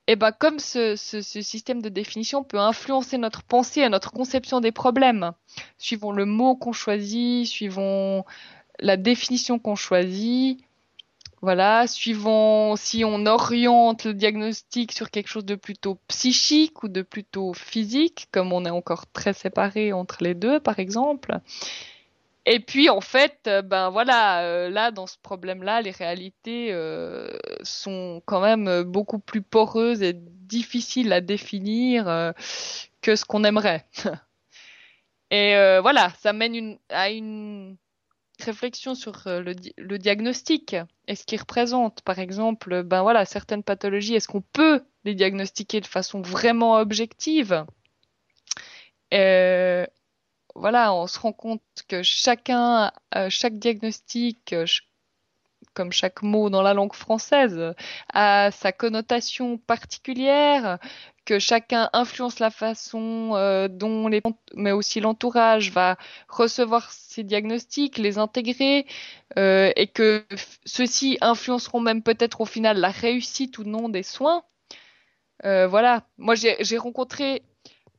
Et 0.08 0.16
ben 0.16 0.32
comme 0.32 0.58
ce, 0.58 0.96
système 0.96 1.80
de 1.80 1.88
définition 1.88 2.42
peut 2.42 2.58
influencer 2.58 3.18
notre 3.18 3.42
pensée 3.42 3.80
et 3.80 3.88
notre 3.88 4.10
conception 4.12 4.60
des 4.60 4.72
problèmes, 4.72 5.32
suivant 5.78 6.12
le 6.12 6.24
mot 6.24 6.56
qu'on 6.56 6.72
choisit, 6.72 7.46
suivant 7.46 8.26
la 8.80 8.96
définition 8.96 9.60
qu'on 9.60 9.76
choisit, 9.76 10.60
voilà, 11.40 11.88
suivant 11.88 12.76
si 12.76 13.04
on 13.04 13.26
oriente 13.26 14.04
le 14.04 14.14
diagnostic 14.14 14.92
sur 14.92 15.10
quelque 15.10 15.28
chose 15.28 15.44
de 15.44 15.56
plutôt 15.56 15.98
psychique 16.06 16.84
ou 16.84 16.88
de 16.88 17.02
plutôt 17.02 17.52
physique, 17.52 18.28
comme 18.30 18.52
on 18.52 18.64
est 18.64 18.70
encore 18.70 19.06
très 19.12 19.32
séparé 19.32 19.92
entre 19.92 20.18
les 20.22 20.34
deux, 20.34 20.60
par 20.60 20.78
exemple. 20.78 21.40
Et 22.44 22.58
puis 22.58 22.90
en 22.90 23.00
fait, 23.00 23.38
euh, 23.46 23.62
ben 23.62 23.90
voilà, 23.90 24.42
euh, 24.42 24.68
là 24.68 24.90
dans 24.90 25.06
ce 25.06 25.16
problème-là, 25.22 25.80
les 25.80 25.92
réalités 25.92 26.72
euh, 26.72 27.30
sont 27.62 28.20
quand 28.26 28.40
même 28.40 28.82
beaucoup 28.82 29.20
plus 29.20 29.42
poreuses 29.42 30.02
et 30.02 30.12
difficiles 30.14 31.12
à 31.12 31.20
définir 31.20 32.32
que 33.00 33.16
ce 33.16 33.24
qu'on 33.24 33.44
aimerait. 33.44 33.86
et 35.30 35.54
voilà, 35.80 36.12
ça 36.20 36.32
mène 36.32 36.78
à 36.88 37.10
une 37.10 37.76
réflexion 38.40 38.94
sur 38.96 39.22
le, 39.26 39.54
diagnostic 39.98 40.76
et 41.06 41.14
ce 41.14 41.24
qu'il 41.24 41.40
représente. 41.40 42.02
Par 42.02 42.18
exemple, 42.18 42.82
ben 42.82 43.02
voilà, 43.02 43.24
certaines 43.24 43.62
pathologies, 43.62 44.16
est-ce 44.16 44.28
qu'on 44.28 44.42
peut 44.42 44.82
les 45.04 45.14
diagnostiquer 45.14 45.80
de 45.80 45.86
façon 45.86 46.20
vraiment 46.20 46.74
objective? 46.74 47.64
Voilà, 50.54 50.94
on 50.94 51.06
se 51.06 51.18
rend 51.18 51.32
compte 51.32 51.62
que 51.88 52.02
chacun, 52.02 52.92
euh, 53.14 53.28
chaque 53.30 53.58
diagnostic, 53.58 54.54
comme 55.74 55.92
chaque 55.92 56.22
mot 56.22 56.50
dans 56.50 56.62
la 56.62 56.74
langue 56.74 56.94
française, 56.94 57.74
a 58.12 58.50
sa 58.50 58.72
connotation 58.72 59.58
particulière, 59.58 60.78
que 61.24 61.38
chacun 61.38 61.88
influence 61.92 62.38
la 62.40 62.50
façon 62.50 63.32
euh, 63.34 63.68
dont 63.68 64.08
les 64.08 64.20
mais 64.54 64.72
aussi 64.72 65.00
l'entourage 65.00 65.70
va 65.70 65.96
recevoir 66.28 66.90
ces 66.92 67.22
diagnostics, 67.22 67.98
les 67.98 68.18
intégrer 68.18 68.86
euh, 69.38 69.72
et 69.76 69.86
que 69.86 70.24
ceux-ci 70.64 71.18
influenceront 71.20 71.80
même 71.80 72.02
peut-être 72.02 72.40
au 72.40 72.46
final 72.46 72.78
la 72.78 72.90
réussite 72.90 73.58
ou 73.58 73.64
non 73.64 73.88
des 73.88 74.02
soins. 74.02 74.42
Euh, 75.44 75.66
voilà, 75.66 76.04
moi 76.18 76.34
j'ai 76.34 76.78
rencontré 76.78 77.42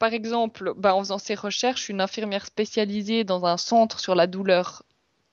par 0.04 0.14
exemple, 0.14 0.74
bah, 0.76 0.96
en 0.96 1.00
faisant 1.00 1.18
ces 1.18 1.34
recherches, 1.34 1.88
une 1.88 2.02
infirmière 2.02 2.46
spécialisée 2.46 3.24
dans 3.24 3.46
un 3.46 3.56
centre 3.56 4.02
sur 4.02 4.16
la 4.16 4.28
douleur 4.28 4.84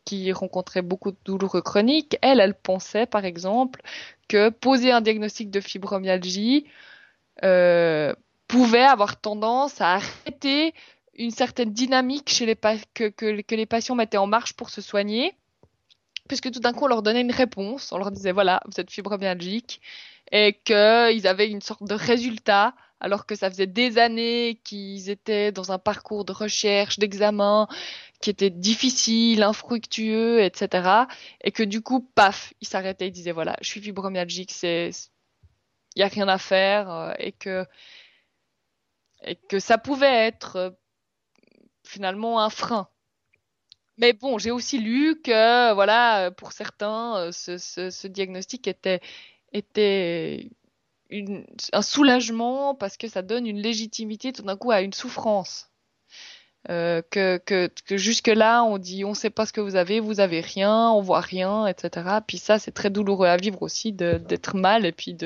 qui 0.05 0.31
rencontrait 0.31 0.81
beaucoup 0.81 1.11
de 1.11 1.17
douleurs 1.25 1.61
chroniques. 1.65 2.17
Elle, 2.23 2.39
elle 2.39 2.55
pensait 2.55 3.07
par 3.07 3.25
exemple 3.25 3.83
que 4.29 4.49
poser 4.51 4.93
un 4.93 5.01
diagnostic 5.01 5.51
de 5.51 5.61
fibromyalgie 5.61 6.67
euh, 7.43 8.15
pouvait 8.47 8.85
avoir 8.85 9.21
tendance 9.21 9.81
à 9.81 9.95
arrêter 9.95 10.73
une 11.15 11.33
certaine 11.33 11.73
dynamique 11.73 12.31
chez 12.31 12.47
les 12.47 12.55
que, 12.95 13.55
les 13.57 13.67
patients 13.67 13.97
mettaient 13.97 14.19
en 14.19 14.29
marche 14.29 14.53
pour 14.53 14.71
se 14.71 14.81
soigner, 14.81 15.35
puisque 16.29 16.53
tout 16.53 16.61
d'un 16.61 16.73
coup 16.73 16.85
on 16.85 16.87
leur 16.87 17.03
donnait 17.03 17.23
une 17.23 17.33
réponse, 17.33 17.91
on 17.91 17.99
leur 17.99 18.13
disait 18.13 18.31
voilà, 18.31 18.61
vous 18.67 18.81
êtes 18.81 18.93
fibromyalgique, 18.93 19.81
et 20.31 20.61
qu'ils 20.65 21.27
avaient 21.27 21.51
une 21.51 21.61
sorte 21.61 21.83
de 21.83 21.95
résultat, 21.95 22.73
alors 23.01 23.27
que 23.27 23.35
ça 23.35 23.51
faisait 23.51 23.67
des 23.67 23.99
années 23.99 24.61
qu'ils 24.65 25.11
étaient 25.11 25.53
dans 25.53 25.73
un 25.73 25.79
parcours 25.79 26.25
de 26.25 26.33
recherche, 26.33 26.99
d'examen, 26.99 27.67
qui 28.21 28.31
était 28.31 28.51
difficile, 28.51 29.43
infructueux, 29.43 30.43
etc. 30.43 31.07
Et 31.43 31.53
que 31.53 31.63
du 31.63 31.81
coup, 31.83 32.01
paf, 32.15 32.53
ils 32.61 32.69
s'arrêtaient, 32.69 33.09
ils 33.09 33.13
disaient 33.13 33.33
voilà, 33.33 33.57
je 33.63 33.69
suis 33.69 33.81
fibromyalgique, 33.81 34.53
c'est 34.53 34.91
il 35.97 36.01
n'y 36.01 36.05
a 36.05 36.09
rien 36.09 36.29
à 36.29 36.39
faire 36.39 36.91
euh, 36.91 37.13
et 37.19 37.33
que 37.33 37.67
et 39.23 39.37
que 39.37 39.59
ça 39.59 39.79
pouvait 39.79 40.27
être 40.27 40.57
euh, 40.57 40.71
finalement 41.85 42.41
un 42.41 42.51
frein. 42.51 42.89
Mais 43.99 44.13
bon, 44.15 44.39
j'ai 44.39 44.51
aussi 44.51 44.79
lu 44.79 45.21
que 45.23 45.75
voilà, 45.75 46.31
pour 46.31 46.53
certains, 46.53 47.17
euh, 47.19 47.33
ce, 47.33 48.07
diagnostic 48.07 48.67
était 48.67 49.01
un 51.73 51.83
soulagement 51.83 52.75
parce 52.75 52.97
que 52.97 53.09
ça 53.09 53.23
donne 53.23 53.47
une 53.47 53.61
légitimité 53.61 54.33
tout 54.33 54.43
d'un 54.43 54.57
coup 54.57 54.71
à 54.71 54.81
une 54.81 54.93
souffrance. 54.93 55.71
Euh, 56.69 57.01
que, 57.11 57.39
que, 57.39 57.71
que 57.87 57.97
jusque-là, 57.97 58.63
on 58.65 58.77
dit 58.77 59.05
on 59.07 59.15
sait 59.15 59.31
pas 59.31 59.47
ce 59.47 59.53
que 59.53 59.63
vous 59.63 59.77
avez, 59.77 59.99
vous 59.99 60.21
avez 60.21 60.41
rien, 60.41 60.91
on 60.91 61.01
voit 61.01 61.21
rien, 61.21 61.67
etc. 61.67 62.19
Puis 62.27 62.37
ça, 62.37 62.59
c'est 62.59 62.73
très 62.73 62.91
douloureux 62.91 63.29
à 63.29 63.39
vivre 63.39 63.63
aussi 63.63 63.93
d'être 63.93 64.57
mal 64.57 64.85
et 64.85 64.93
puis 64.93 65.17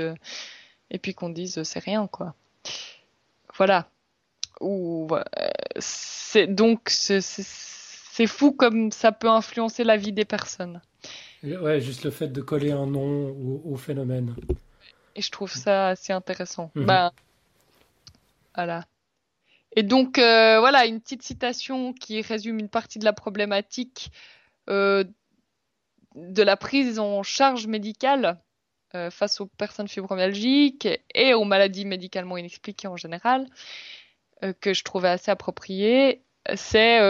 puis 1.03 1.15
qu'on 1.15 1.31
dise 1.31 1.61
c'est 1.65 1.83
rien 1.83 2.07
quoi. 2.07 2.35
Voilà. 3.57 3.89
Ou 4.61 5.09
c'est 5.79 6.47
donc 6.47 6.89
c'est 6.89 8.27
fou 8.29 8.53
comme 8.53 8.93
ça 8.93 9.11
peut 9.11 9.29
influencer 9.29 9.83
la 9.83 9.97
vie 9.97 10.13
des 10.13 10.25
personnes. 10.25 10.81
Ouais, 11.43 11.81
juste 11.81 12.05
le 12.05 12.11
fait 12.11 12.29
de 12.29 12.41
coller 12.41 12.71
un 12.71 12.87
nom 12.87 13.37
au, 13.65 13.77
phénomène. 13.77 14.35
Et 15.17 15.23
je 15.23 15.31
trouve 15.31 15.53
ça 15.53 15.89
assez 15.89 16.13
intéressant. 16.13 16.71
Mhm. 16.75 16.87
Ben, 16.87 17.13
voilà. 18.55 18.85
Et 19.77 19.83
donc, 19.83 20.19
euh, 20.19 20.61
voilà, 20.61 20.87
une 20.87 21.01
petite 21.01 21.23
citation 21.23 21.93
qui 21.93 22.23
résume 22.23 22.59
une 22.59 22.69
partie 22.69 22.99
de 22.99 23.05
la 23.05 23.13
problématique 23.13 24.11
euh, 24.71 25.05
de 26.15 26.43
la 26.43 26.57
prise 26.57 26.99
en 26.99 27.23
charge 27.25 27.67
médicale 27.67 28.39
euh, 28.95 29.11
face 29.11 29.41
aux 29.41 29.47
personnes 29.47 29.89
fibromyalgiques 29.89 30.89
et 31.13 31.35
aux 31.35 31.45
maladies 31.45 31.85
médicalement 31.85 32.37
inexpliquées 32.37 32.87
en 32.89 32.97
général, 32.97 33.49
que 34.61 34.75
je 34.75 34.85
trouvais 34.85 35.09
assez 35.09 35.31
approprié. 35.31 36.23
C'est 36.55 37.01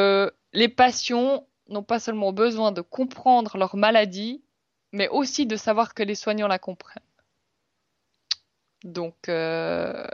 les 0.52 0.68
patients 0.68 1.46
n'ont 1.68 1.82
pas 1.82 1.98
seulement 1.98 2.32
besoin 2.32 2.70
de 2.72 2.80
comprendre 2.80 3.58
leur 3.58 3.76
maladie, 3.76 4.42
mais 4.92 5.08
aussi 5.08 5.46
de 5.46 5.56
savoir 5.56 5.94
que 5.94 6.02
les 6.02 6.14
soignants 6.14 6.46
la 6.46 6.58
comprennent. 6.58 7.02
Donc, 8.84 9.14
le 9.26 10.06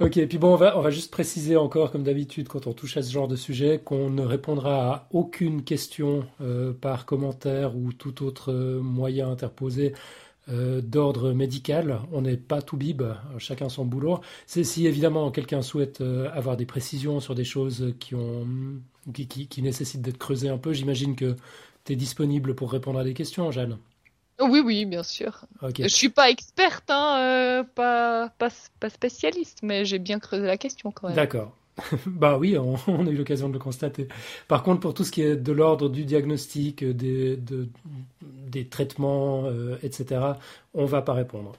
Ok, 0.00 0.16
et 0.16 0.28
puis 0.28 0.38
bon, 0.38 0.52
on 0.52 0.56
va, 0.56 0.90
juste 0.90 1.10
préciser 1.10 1.56
encore, 1.56 1.90
comme 1.90 2.04
d'habitude, 2.04 2.46
quand 2.46 2.68
on 2.68 2.72
touche 2.72 2.96
à 2.96 3.02
ce 3.02 3.10
genre 3.10 3.26
de 3.26 3.34
sujet, 3.34 3.80
qu'on 3.84 4.10
ne 4.10 4.22
répondra 4.22 4.94
à 4.94 5.08
aucune 5.10 5.64
question 5.64 6.24
euh, 6.40 6.72
par 6.72 7.04
commentaire 7.04 7.76
ou 7.76 7.92
tout 7.92 8.22
autre 8.24 8.52
euh, 8.52 8.80
moyen 8.80 9.28
interposé 9.28 9.94
euh, 10.50 10.80
d'ordre 10.80 11.32
médical. 11.32 11.98
On 12.12 12.22
n'est 12.22 12.36
pas 12.36 12.62
tout 12.62 12.76
bib, 12.76 13.02
chacun 13.38 13.68
son 13.68 13.84
boulot. 13.84 14.20
C'est 14.46 14.62
si 14.62 14.86
évidemment 14.86 15.32
quelqu'un 15.32 15.62
souhaite 15.62 16.00
avoir 16.32 16.56
des 16.56 16.66
précisions 16.66 17.18
sur 17.18 17.34
des 17.34 17.44
choses 17.44 17.92
qui, 17.98 18.14
ont, 18.14 18.46
qui, 19.12 19.26
qui 19.26 19.62
nécessitent 19.62 20.02
d'être 20.02 20.18
creusées 20.18 20.48
un 20.48 20.58
peu, 20.58 20.72
j'imagine 20.72 21.16
que 21.16 21.34
tu 21.84 21.94
es 21.94 21.96
disponible 21.96 22.54
pour 22.54 22.70
répondre 22.70 23.00
à 23.00 23.04
des 23.04 23.14
questions, 23.14 23.50
Jeanne. 23.50 23.78
Oui, 24.40 24.60
oui, 24.64 24.84
bien 24.84 25.02
sûr. 25.02 25.44
Okay. 25.62 25.84
Je 25.84 25.94
suis 25.94 26.08
pas 26.08 26.30
experte, 26.30 26.90
hein, 26.90 27.18
euh, 27.18 27.64
pas, 27.64 28.30
pas, 28.38 28.48
pas, 28.78 28.90
spécialiste, 28.90 29.60
mais 29.62 29.84
j'ai 29.84 29.98
bien 29.98 30.18
creusé 30.18 30.46
la 30.46 30.56
question 30.56 30.92
quand 30.92 31.08
même. 31.08 31.16
D'accord. 31.16 31.52
bah 32.06 32.38
oui, 32.38 32.56
on, 32.58 32.76
on, 32.86 33.06
a 33.06 33.10
eu 33.10 33.16
l'occasion 33.16 33.48
de 33.48 33.54
le 33.54 33.58
constater. 33.58 34.08
Par 34.48 34.62
contre, 34.62 34.80
pour 34.80 34.94
tout 34.94 35.04
ce 35.04 35.12
qui 35.12 35.22
est 35.22 35.36
de 35.36 35.52
l'ordre 35.52 35.88
du 35.88 36.04
diagnostic, 36.04 36.84
des, 36.84 37.36
de, 37.36 37.68
des 38.22 38.66
traitements, 38.66 39.44
etc., 39.82 40.20
on 40.74 40.84
va 40.86 41.02
pas 41.02 41.12
répondre. 41.12 41.52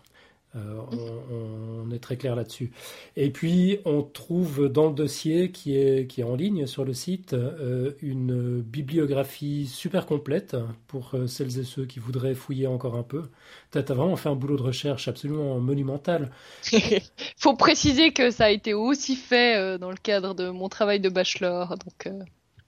Euh, 0.56 0.82
on, 0.92 1.92
est 1.92 2.00
très 2.00 2.18
clair 2.18 2.36
là-dessus. 2.36 2.72
Et 3.16 3.30
puis, 3.30 3.80
on 3.86 4.02
trouve 4.02 4.68
dans 4.68 4.88
le 4.88 4.94
dossier 4.94 5.52
qui 5.52 5.78
est, 5.78 6.08
qui 6.08 6.22
est 6.22 6.24
en 6.24 6.36
ligne 6.36 6.66
sur 6.66 6.86
le 6.86 6.94
site 6.94 7.34
euh, 7.34 7.92
une 8.02 8.62
bibliographie 8.62 9.68
super 9.68 10.06
complète 10.08 10.56
pour 10.88 11.12
euh, 11.14 11.28
celles 11.28 11.60
et 11.60 11.64
ceux 11.64 11.86
qui 11.86 12.00
voudraient 12.00 12.34
fouiller 12.34 12.66
encore 12.66 12.96
un 12.96 13.04
peu. 13.04 13.30
Tu 13.72 13.78
as, 13.78 13.82
vraiment 13.82 14.16
fait 14.16 14.30
un 14.30 14.36
boulot 14.36 14.58
de 14.58 14.64
recherche 14.64 15.08
absolument 15.08 15.60
monumental. 15.60 16.32
faut 17.38 17.56
préciser 17.56 18.12
que 18.12 18.32
ça 18.32 18.46
a 18.46 18.50
été 18.50 18.74
aussi 18.74 19.16
fait 19.16 19.78
dans 19.78 19.92
le 19.92 19.98
cadre 19.98 20.34
de 20.34 20.50
mon 20.50 20.70
travail 20.70 21.00
de 21.00 21.10
bachelor. 21.10 21.70
Donc, 21.70 22.14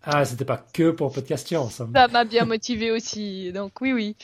Ah, 0.04 0.24
c'était 0.26 0.46
pas 0.46 0.64
que 0.74 0.92
pour 0.92 1.12
Podcast 1.12 1.48
Science. 1.48 1.82
Ça 1.94 2.08
m'a 2.08 2.26
bien 2.26 2.46
motivé 2.46 2.92
aussi. 2.92 3.52
Donc, 3.54 3.82
oui, 3.82 3.92
oui. 3.94 4.16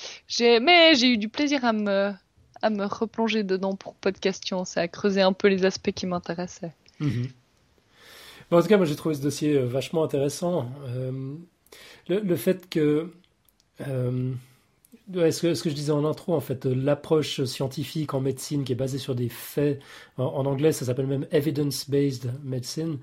Mais 0.61 0.93
j'ai 0.95 1.07
eu 1.07 1.17
du 1.17 1.29
plaisir 1.29 1.65
à 1.65 1.73
me 1.73 2.13
à 2.61 2.69
me 2.69 2.85
replonger 2.85 3.43
dedans 3.43 3.75
pour 3.75 3.93
Podcastion, 3.95 4.65
c'est 4.65 4.79
à 4.79 4.87
creuser 4.87 5.21
un 5.21 5.33
peu 5.33 5.47
les 5.47 5.65
aspects 5.65 5.91
qui 5.91 6.05
m'intéressaient. 6.05 6.73
Mhm. 6.99 7.27
en 8.51 8.61
tout 8.61 8.67
cas, 8.67 8.77
moi 8.77 8.85
j'ai 8.85 8.95
trouvé 8.95 9.15
ce 9.15 9.21
dossier 9.21 9.55
euh, 9.55 9.65
vachement 9.65 10.03
intéressant. 10.03 10.69
Euh, 10.87 11.35
le, 12.07 12.35
fait 12.35 12.69
que, 12.69 13.11
euh, 13.87 14.31
ce 15.13 15.41
que, 15.41 15.53
ce 15.53 15.63
que 15.63 15.69
je 15.69 15.75
disais 15.75 15.91
en 15.91 16.05
intro, 16.05 16.33
en 16.33 16.39
fait, 16.39 16.65
l'approche 16.65 17.43
scientifique 17.43 18.13
en 18.13 18.21
médecine 18.21 18.63
qui 18.63 18.71
est 18.71 18.75
basée 18.75 18.97
sur 18.97 19.13
des 19.13 19.29
faits, 19.29 19.79
en, 20.17 20.45
anglais 20.45 20.71
ça 20.71 20.85
s'appelle 20.85 21.07
même 21.07 21.27
evidence-based 21.31 22.31
medicine, 22.43 22.99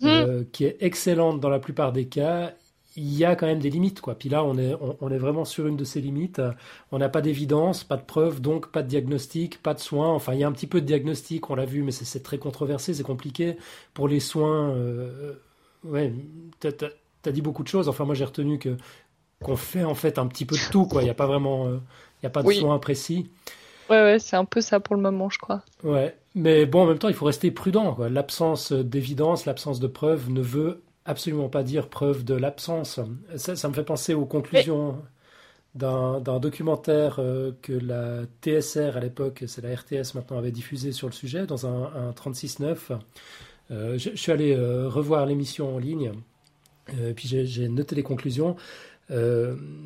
mhm. 0.00 0.46
qui 0.52 0.64
est 0.64 0.76
excellente 0.80 1.40
dans 1.40 1.50
la 1.50 1.60
plupart 1.60 1.92
des 1.92 2.06
cas, 2.06 2.52
il 2.98 3.16
y 3.16 3.24
a 3.24 3.36
quand 3.36 3.46
même 3.46 3.60
des 3.60 3.70
limites, 3.70 4.00
quoi. 4.00 4.16
Puis 4.16 4.28
là, 4.28 4.42
on 4.42 4.58
est, 4.58 4.74
on, 5.00 5.08
est 5.10 5.18
vraiment 5.18 5.44
sur 5.44 5.68
une 5.68 5.76
de 5.76 5.84
ces 5.84 6.00
limites. 6.00 6.42
On 6.90 6.98
n'a 6.98 7.08
pas 7.08 7.20
d'évidence, 7.20 7.84
pas 7.84 7.96
de 7.96 8.02
preuve, 8.02 8.40
donc 8.40 8.72
pas 8.72 8.82
de 8.82 8.88
diagnostic, 8.88 9.62
pas 9.62 9.72
de 9.72 9.78
soins. 9.78 10.12
Enfin, 10.12 10.34
il 10.34 10.40
y 10.40 10.44
a 10.44 10.48
un 10.48 10.52
petit 10.52 10.66
peu 10.66 10.80
de 10.80 10.86
diagnostic, 10.86 11.48
on 11.48 11.54
l'a 11.54 11.64
vu, 11.64 11.82
mais 11.84 11.92
c'est 11.92 12.22
très 12.22 12.38
controversé, 12.38 12.94
c'est 12.94 13.04
compliqué. 13.04 13.56
Pour 13.94 14.08
les 14.08 14.18
soins, 14.18 14.70
euh, 14.70 15.34
ouais, 15.84 16.12
t'as 16.58 16.70
as, 17.24 17.30
dit 17.30 17.42
beaucoup 17.42 17.62
de 17.62 17.68
choses. 17.68 17.88
Enfin, 17.88 18.04
moi, 18.04 18.16
j'ai 18.16 18.24
retenu 18.24 18.58
que 18.58 18.76
qu'on 19.40 19.56
fait 19.56 19.84
en 19.84 19.94
fait 19.94 20.18
un 20.18 20.26
petit 20.26 20.44
peu 20.44 20.56
de 20.56 20.70
tout, 20.72 20.86
quoi. 20.86 21.02
Il 21.02 21.04
n'y 21.04 21.10
a 21.10 21.14
pas 21.14 21.26
vraiment, 21.26 21.66
euh, 21.66 21.78
il 22.20 22.24
y 22.24 22.26
a 22.26 22.30
pas 22.30 22.42
de 22.42 22.50
soins 22.50 22.80
précis. 22.80 23.30
Ouais, 23.88 24.02
ouais, 24.02 24.18
c'est 24.18 24.36
un 24.36 24.44
peu 24.44 24.60
ça 24.60 24.80
pour 24.80 24.96
le 24.96 25.02
moment, 25.02 25.30
je 25.30 25.38
crois. 25.38 25.62
Ouais, 25.84 26.16
mais 26.34 26.66
bon, 26.66 26.82
en 26.82 26.86
même 26.86 26.98
temps, 26.98 27.08
il 27.08 27.14
faut 27.14 27.26
rester 27.26 27.52
prudent. 27.52 27.96
L'absence 28.10 28.72
d'évidence, 28.72 29.46
l'absence 29.46 29.78
de 29.78 29.86
preuve 29.86 30.30
ne 30.30 30.40
veut 30.40 30.82
absolument 31.08 31.48
pas 31.48 31.62
dire 31.62 31.88
preuve 31.88 32.24
de 32.24 32.34
l'absence. 32.34 33.00
Ça, 33.36 33.68
me 33.68 33.74
fait 33.74 33.82
penser 33.82 34.14
aux 34.14 34.26
conclusions 34.26 35.02
d'un 35.74 36.20
documentaire 36.38 37.16
euh, 37.18 37.52
que 37.62 37.72
la 37.72 38.24
TSR 38.42 38.96
à 38.96 39.00
l'époque, 39.00 39.44
c'est 39.46 39.62
la 39.62 39.74
RTS 39.74 40.14
maintenant, 40.14 40.38
avait 40.38 40.50
diffusé 40.50 40.92
sur 40.92 41.06
le 41.06 41.12
sujet 41.12 41.46
dans 41.46 41.66
un, 41.66 41.84
un 41.84 42.10
36.9. 42.10 42.98
Euh, 43.70 43.98
je, 43.98 44.10
suis 44.16 44.32
allé 44.32 44.54
euh, 44.54 44.88
revoir 44.88 45.24
l'émission 45.26 45.74
en 45.74 45.78
ligne, 45.78 46.12
puis 47.16 47.28
j'ai 47.28 47.68
noté 47.68 47.94
les 47.94 48.02
conclusions. 48.02 48.56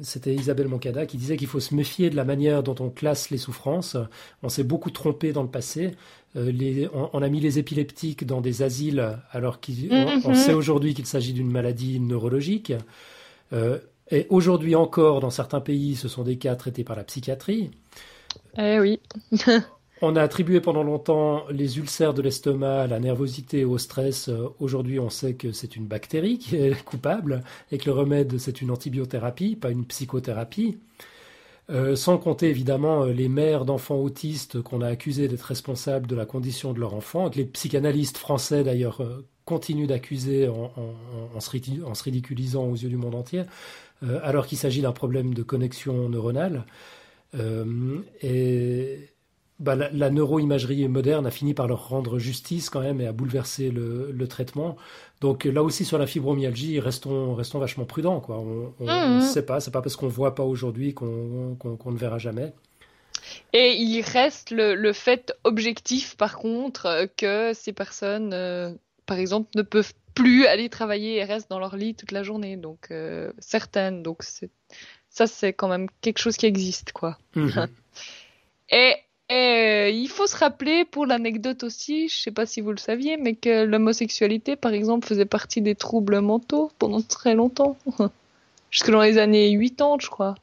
C'était 0.02 0.34
Isabelle 0.34 0.68
Moncada 0.68 1.06
qui 1.06 1.16
disait 1.16 1.36
qu'il 1.36 1.46
faut 1.48 1.60
se 1.60 1.74
méfier 1.74 2.10
de 2.10 2.16
la 2.16 2.24
manière 2.24 2.62
dont 2.62 2.76
on 2.78 2.90
classe 2.90 3.30
les 3.30 3.38
souffrances. 3.38 3.96
On 4.42 4.48
s'est 4.48 4.64
beaucoup 4.64 4.90
trompé 4.90 5.32
dans 5.32 5.42
le 5.42 5.48
passé. 5.48 5.92
Euh, 6.37 6.89
on, 7.12 7.22
a 7.22 7.28
mis 7.28 7.41
les 7.41 7.59
épileptiques 7.59 8.26
dans 8.26 8.41
des 8.41 8.62
asiles 8.62 9.18
alors 9.33 9.61
qu'on 9.61 9.72
mm-hmm. 9.72 10.35
sait 10.35 10.55
aujourd'hui 10.55 10.95
qu'il 10.95 11.07
s'agit 11.07 11.33
d'une 11.33 11.51
maladie 11.51 12.01
neurologique. 12.01 12.72
Euh, 13.53 13.78
et 14.11 14.26
aujourd'hui 14.30 14.74
encore, 14.74 15.20
dans 15.20 15.30
certains 15.30 15.61
pays, 15.61 15.95
ce 15.95 16.09
sont 16.09 16.22
des 16.22 16.37
cas 16.37 16.55
traités 16.57 16.85
par 16.85 16.97
la 16.97 17.05
psychiatrie. 17.05 17.70
Eh 18.59 18.80
oui. 18.80 19.01
on 20.03 20.16
a 20.16 20.22
attribué 20.22 20.61
pendant 20.61 20.83
longtemps 20.83 21.45
les 21.51 21.78
ulcères 21.78 22.14
de 22.14 22.22
l'estomac, 22.22 22.89
la 22.89 22.99
nervosité 22.99 23.64
au 23.64 23.78
stress. 23.78 24.28
Euh, 24.28 24.49
aujourd'hui, 24.59 24.99
on 24.99 25.11
sait 25.11 25.35
que 25.35 25.53
c'est 25.53 25.76
une 25.76 25.87
bactérie 25.87 26.39
qui 26.39 26.57
est 26.57 26.83
coupable 26.85 27.43
et 27.70 27.78
que 27.78 27.87
le 27.87 27.93
remède, 27.93 28.39
c'est 28.39 28.61
une 28.62 28.70
antibiothérapie, 28.70 29.57
pas 29.57 29.70
une 29.70 29.85
psychothérapie. 29.85 30.78
Euh, 31.72 31.96
sans 31.96 32.18
compter 32.18 32.50
évidemment 32.50 33.04
euh, 33.04 33.12
les 33.12 33.28
mères 33.28 33.64
d'enfants 33.64 33.96
autistes 33.96 34.60
qu'on 34.60 34.82
a 34.82 34.88
accusés 34.88 35.26
d'être 35.26 35.42
responsables 35.42 36.06
de 36.06 36.14
la 36.14 36.26
condition 36.26 36.74
de 36.74 36.80
leur 36.80 36.92
enfant, 36.92 37.30
que 37.30 37.38
les 37.38 37.46
psychanalystes 37.46 38.18
français 38.18 38.62
d'ailleurs 38.62 39.00
euh, 39.00 39.26
continuent 39.46 39.86
d'accuser 39.86 40.48
en, 40.48 41.40
se 41.40 42.02
ridiculisant 42.04 42.64
aux 42.64 42.76
yeux 42.76 42.88
du 42.88 42.96
monde 42.96 43.16
entier, 43.16 43.42
alors 44.22 44.46
qu'il 44.46 44.56
s'agit 44.56 44.82
d'un 44.82 44.92
problème 44.92 45.34
de 45.34 45.42
connexion 45.42 46.08
neuronale. 46.08 46.64
et 48.22 49.08
bah, 49.62 49.76
la, 49.76 50.10
neuroimagerie 50.10 50.88
moderne 50.88 51.24
a 51.24 51.30
fini 51.30 51.54
par 51.54 51.68
leur 51.68 51.88
rendre 51.88 52.18
justice 52.18 52.68
quand 52.68 52.80
même 52.80 53.00
et 53.00 53.06
a 53.06 53.12
bouleversé 53.12 53.70
le, 53.70 54.26
traitement. 54.26 54.76
Donc 55.22 55.44
là 55.44 55.62
aussi 55.62 55.84
sur 55.84 55.98
la 55.98 56.08
fibromyalgie, 56.08 56.80
restons, 56.80 57.36
restons 57.36 57.60
vachement 57.60 57.84
prudents. 57.84 58.20
Quoi. 58.20 58.40
On 58.40 58.74
ne 58.80 59.18
mmh. 59.18 59.20
sait 59.20 59.46
pas, 59.46 59.60
c'est 59.60 59.70
pas 59.70 59.80
parce 59.80 59.94
qu'on 59.94 60.08
voit 60.08 60.34
pas 60.34 60.42
aujourd'hui 60.42 60.94
qu'on 60.94 61.56
ne 61.62 61.96
verra 61.96 62.18
jamais. 62.18 62.52
Et 63.52 63.76
il 63.76 64.02
reste 64.02 64.50
le, 64.50 64.92
fait 64.92 65.32
objectif, 65.44 66.16
par 66.16 66.36
contre, 66.38 67.08
que 67.16 67.52
ces 67.54 67.72
personnes, 67.72 68.34
euh, 68.34 68.72
par 69.06 69.16
exemple, 69.16 69.48
ne 69.54 69.62
peuvent 69.62 69.94
plus 70.16 70.46
aller 70.46 70.68
travailler 70.68 71.18
et 71.18 71.24
restent 71.24 71.50
dans 71.50 71.60
leur 71.60 71.76
lit 71.76 71.94
toute 71.94 72.10
la 72.10 72.24
journée. 72.24 72.56
Donc, 72.56 72.88
euh, 72.90 73.32
certaines. 73.38 74.02
Donc, 74.02 74.24
ça, 75.08 75.28
c'est 75.28 75.52
quand 75.52 75.68
même 75.68 75.86
quelque 76.00 76.18
chose 76.18 76.36
qui 76.36 76.46
existe, 76.46 76.90
quoi. 76.90 77.16
Mmh. 77.36 77.66
et 78.72 78.96
et 79.33 79.35
euh, 79.35 79.89
il 79.89 80.09
faut 80.09 80.26
se 80.26 80.37
rappeler, 80.37 80.85
pour 80.85 81.07
l'anecdote 81.07 81.62
aussi, 81.62 82.09
je 82.11 82.18
sais 82.18 82.30
pas 82.30 82.45
si 82.45 82.61
vous 82.61 82.70
le 82.70 82.76
saviez, 82.76 83.16
mais 83.16 83.35
que 83.35 83.64
l'homosexualité, 83.64 84.57
par 84.57 84.74
exemple, 84.74 85.07
faisait 85.07 85.24
partie 85.24 85.62
des 85.62 85.74
troubles 85.74 86.20
mentaux 86.20 86.70
pendant 86.78 87.01
très 87.01 87.35
longtemps. 87.35 87.78
Jusque 88.70 88.91
dans 88.91 89.01
les 89.01 89.16
années 89.16 89.59
80, 89.59 89.97
je 90.01 90.09
crois. 90.09 90.35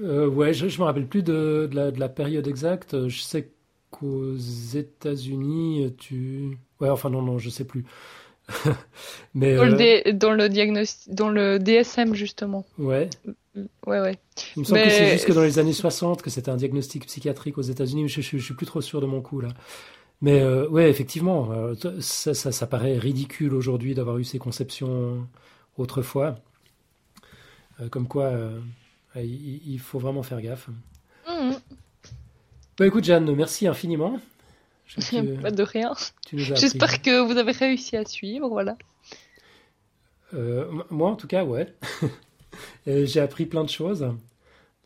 Euh, 0.00 0.28
ouais, 0.28 0.52
je, 0.52 0.68
je 0.68 0.78
me 0.78 0.84
rappelle 0.84 1.08
plus 1.08 1.24
de, 1.24 1.68
la, 1.72 2.08
période 2.08 2.46
exacte. 2.46 3.08
Je 3.08 3.20
sais 3.20 3.50
qu'aux 3.90 4.36
États-Unis, 4.36 5.92
tu. 5.98 6.58
Ouais, 6.80 6.90
enfin 6.90 7.10
non, 7.10 7.22
non, 7.22 7.38
je 7.38 7.50
sais 7.50 7.64
plus. 7.64 7.84
mais 9.34 9.56
dans, 9.56 9.64
le 9.64 10.08
euh, 10.08 10.12
dans 10.12 10.32
le 10.32 10.48
diagnostic, 10.48 11.12
dans 11.12 11.28
le 11.28 11.58
DSM 11.58 12.14
justement. 12.14 12.64
Ouais. 12.78 13.10
Ouais, 13.86 14.00
ouais. 14.00 14.18
Il 14.56 14.60
me 14.60 14.64
semble 14.64 14.82
que 14.82 14.90
c'est 14.90 15.12
jusque 15.12 15.32
dans 15.32 15.42
les 15.42 15.58
années 15.58 15.72
60 15.72 16.22
que 16.22 16.30
c'était 16.30 16.50
un 16.50 16.56
diagnostic 16.56 17.06
psychiatrique 17.06 17.58
aux 17.58 17.62
États-Unis, 17.62 18.02
mais 18.02 18.08
je, 18.08 18.20
je, 18.20 18.38
suis 18.38 18.54
plus 18.54 18.66
trop 18.66 18.80
sûr 18.80 19.00
de 19.00 19.06
mon 19.06 19.20
coup 19.20 19.40
là. 19.40 19.48
Mais 20.20 20.40
euh, 20.40 20.68
ouais, 20.68 20.90
effectivement, 20.90 21.52
euh, 21.52 21.74
ça, 22.00 22.34
ça, 22.34 22.50
ça, 22.50 22.66
paraît 22.66 22.98
ridicule 22.98 23.54
aujourd'hui 23.54 23.94
d'avoir 23.94 24.18
eu 24.18 24.24
ces 24.24 24.38
conceptions 24.38 25.28
autrefois. 25.76 26.36
Euh, 27.80 27.88
comme 27.88 28.08
quoi, 28.08 28.32
il, 29.16 29.78
faut 29.78 29.98
vraiment 29.98 30.24
faire 30.24 30.40
gaffe. 30.42 30.68
Mmh. 31.28 31.52
Bah 32.78 32.86
écoute, 32.86 33.04
Jeanne, 33.04 33.32
merci 33.34 33.68
infiniment. 33.68 34.18
Pas 35.42 35.50
de 35.50 35.62
rien. 35.62 35.92
J'espère 36.32 37.00
que 37.02 37.20
vous 37.20 37.36
avez 37.38 37.52
réussi 37.52 37.96
à 37.96 38.04
suivre, 38.04 38.48
voilà. 38.48 38.76
moi, 40.90 41.10
en 41.10 41.16
tout 41.16 41.28
cas, 41.28 41.44
ouais. 41.44 41.72
J'ai 42.86 43.20
appris 43.20 43.46
plein 43.46 43.64
de 43.64 43.68
choses. 43.68 44.10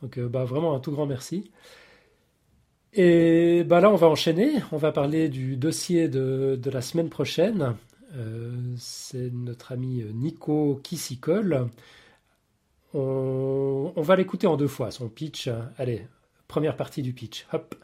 Donc, 0.03 0.19
euh, 0.19 0.29
bah, 0.29 0.45
vraiment 0.45 0.75
un 0.75 0.81
tout 0.81 0.91
grand 0.91 1.07
merci. 1.07 1.51
Et 2.93 3.65
bah, 3.65 3.81
là, 3.81 3.91
on 3.91 3.97
va 3.97 4.09
enchaîner. 4.09 4.55
On 4.73 4.77
va 4.77 4.93
parler 4.93 5.29
du 5.29 5.57
dossier 5.57 6.09
de, 6.09 6.59
la 6.71 6.83
semaine 6.83 7.09
prochaine. 7.09 7.77
Euh, 8.15 8.51
c'est 8.77 9.33
notre 9.33 9.73
ami 9.73 10.05
Nico 10.13 10.81
colle. 11.21 11.69
On, 12.95 13.93
on 13.97 14.03
va 14.03 14.17
l'écouter 14.17 14.47
en 14.47 14.57
deux 14.57 14.69
fois, 14.69 14.91
son 14.91 15.09
pitch. 15.09 15.49
Allez, 15.79 16.03
première 16.49 16.77
partie 16.77 17.03
du 17.03 17.15
pitch. 17.15 17.47
Hop. 17.53 17.75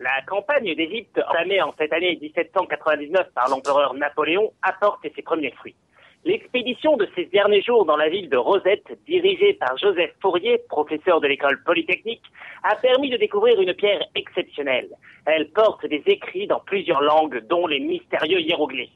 La 0.00 0.20
campagne 0.26 0.74
d'Égypte 0.74 1.20
entamée 1.28 1.62
en 1.62 1.72
cette 1.78 1.92
année 1.92 2.18
1799 2.20 3.28
par 3.34 3.48
l'empereur 3.48 3.94
Napoléon 3.94 4.52
apporte 4.62 5.06
ses 5.14 5.22
premiers 5.22 5.52
fruits. 5.52 5.76
L'expédition 6.24 6.96
de 6.96 7.08
ces 7.16 7.24
derniers 7.26 7.62
jours 7.62 7.84
dans 7.84 7.96
la 7.96 8.08
ville 8.08 8.28
de 8.28 8.36
Rosette, 8.36 8.96
dirigée 9.06 9.54
par 9.54 9.76
Joseph 9.76 10.12
Fourier, 10.20 10.58
professeur 10.68 11.20
de 11.20 11.26
l'école 11.26 11.60
polytechnique, 11.64 12.22
a 12.62 12.76
permis 12.76 13.10
de 13.10 13.16
découvrir 13.16 13.60
une 13.60 13.74
pierre 13.74 14.04
exceptionnelle. 14.14 14.88
Elle 15.26 15.50
porte 15.50 15.84
des 15.86 16.02
écrits 16.06 16.46
dans 16.46 16.60
plusieurs 16.60 17.02
langues, 17.02 17.44
dont 17.48 17.66
les 17.66 17.80
mystérieux 17.80 18.40
hiéroglyphes. 18.40 18.90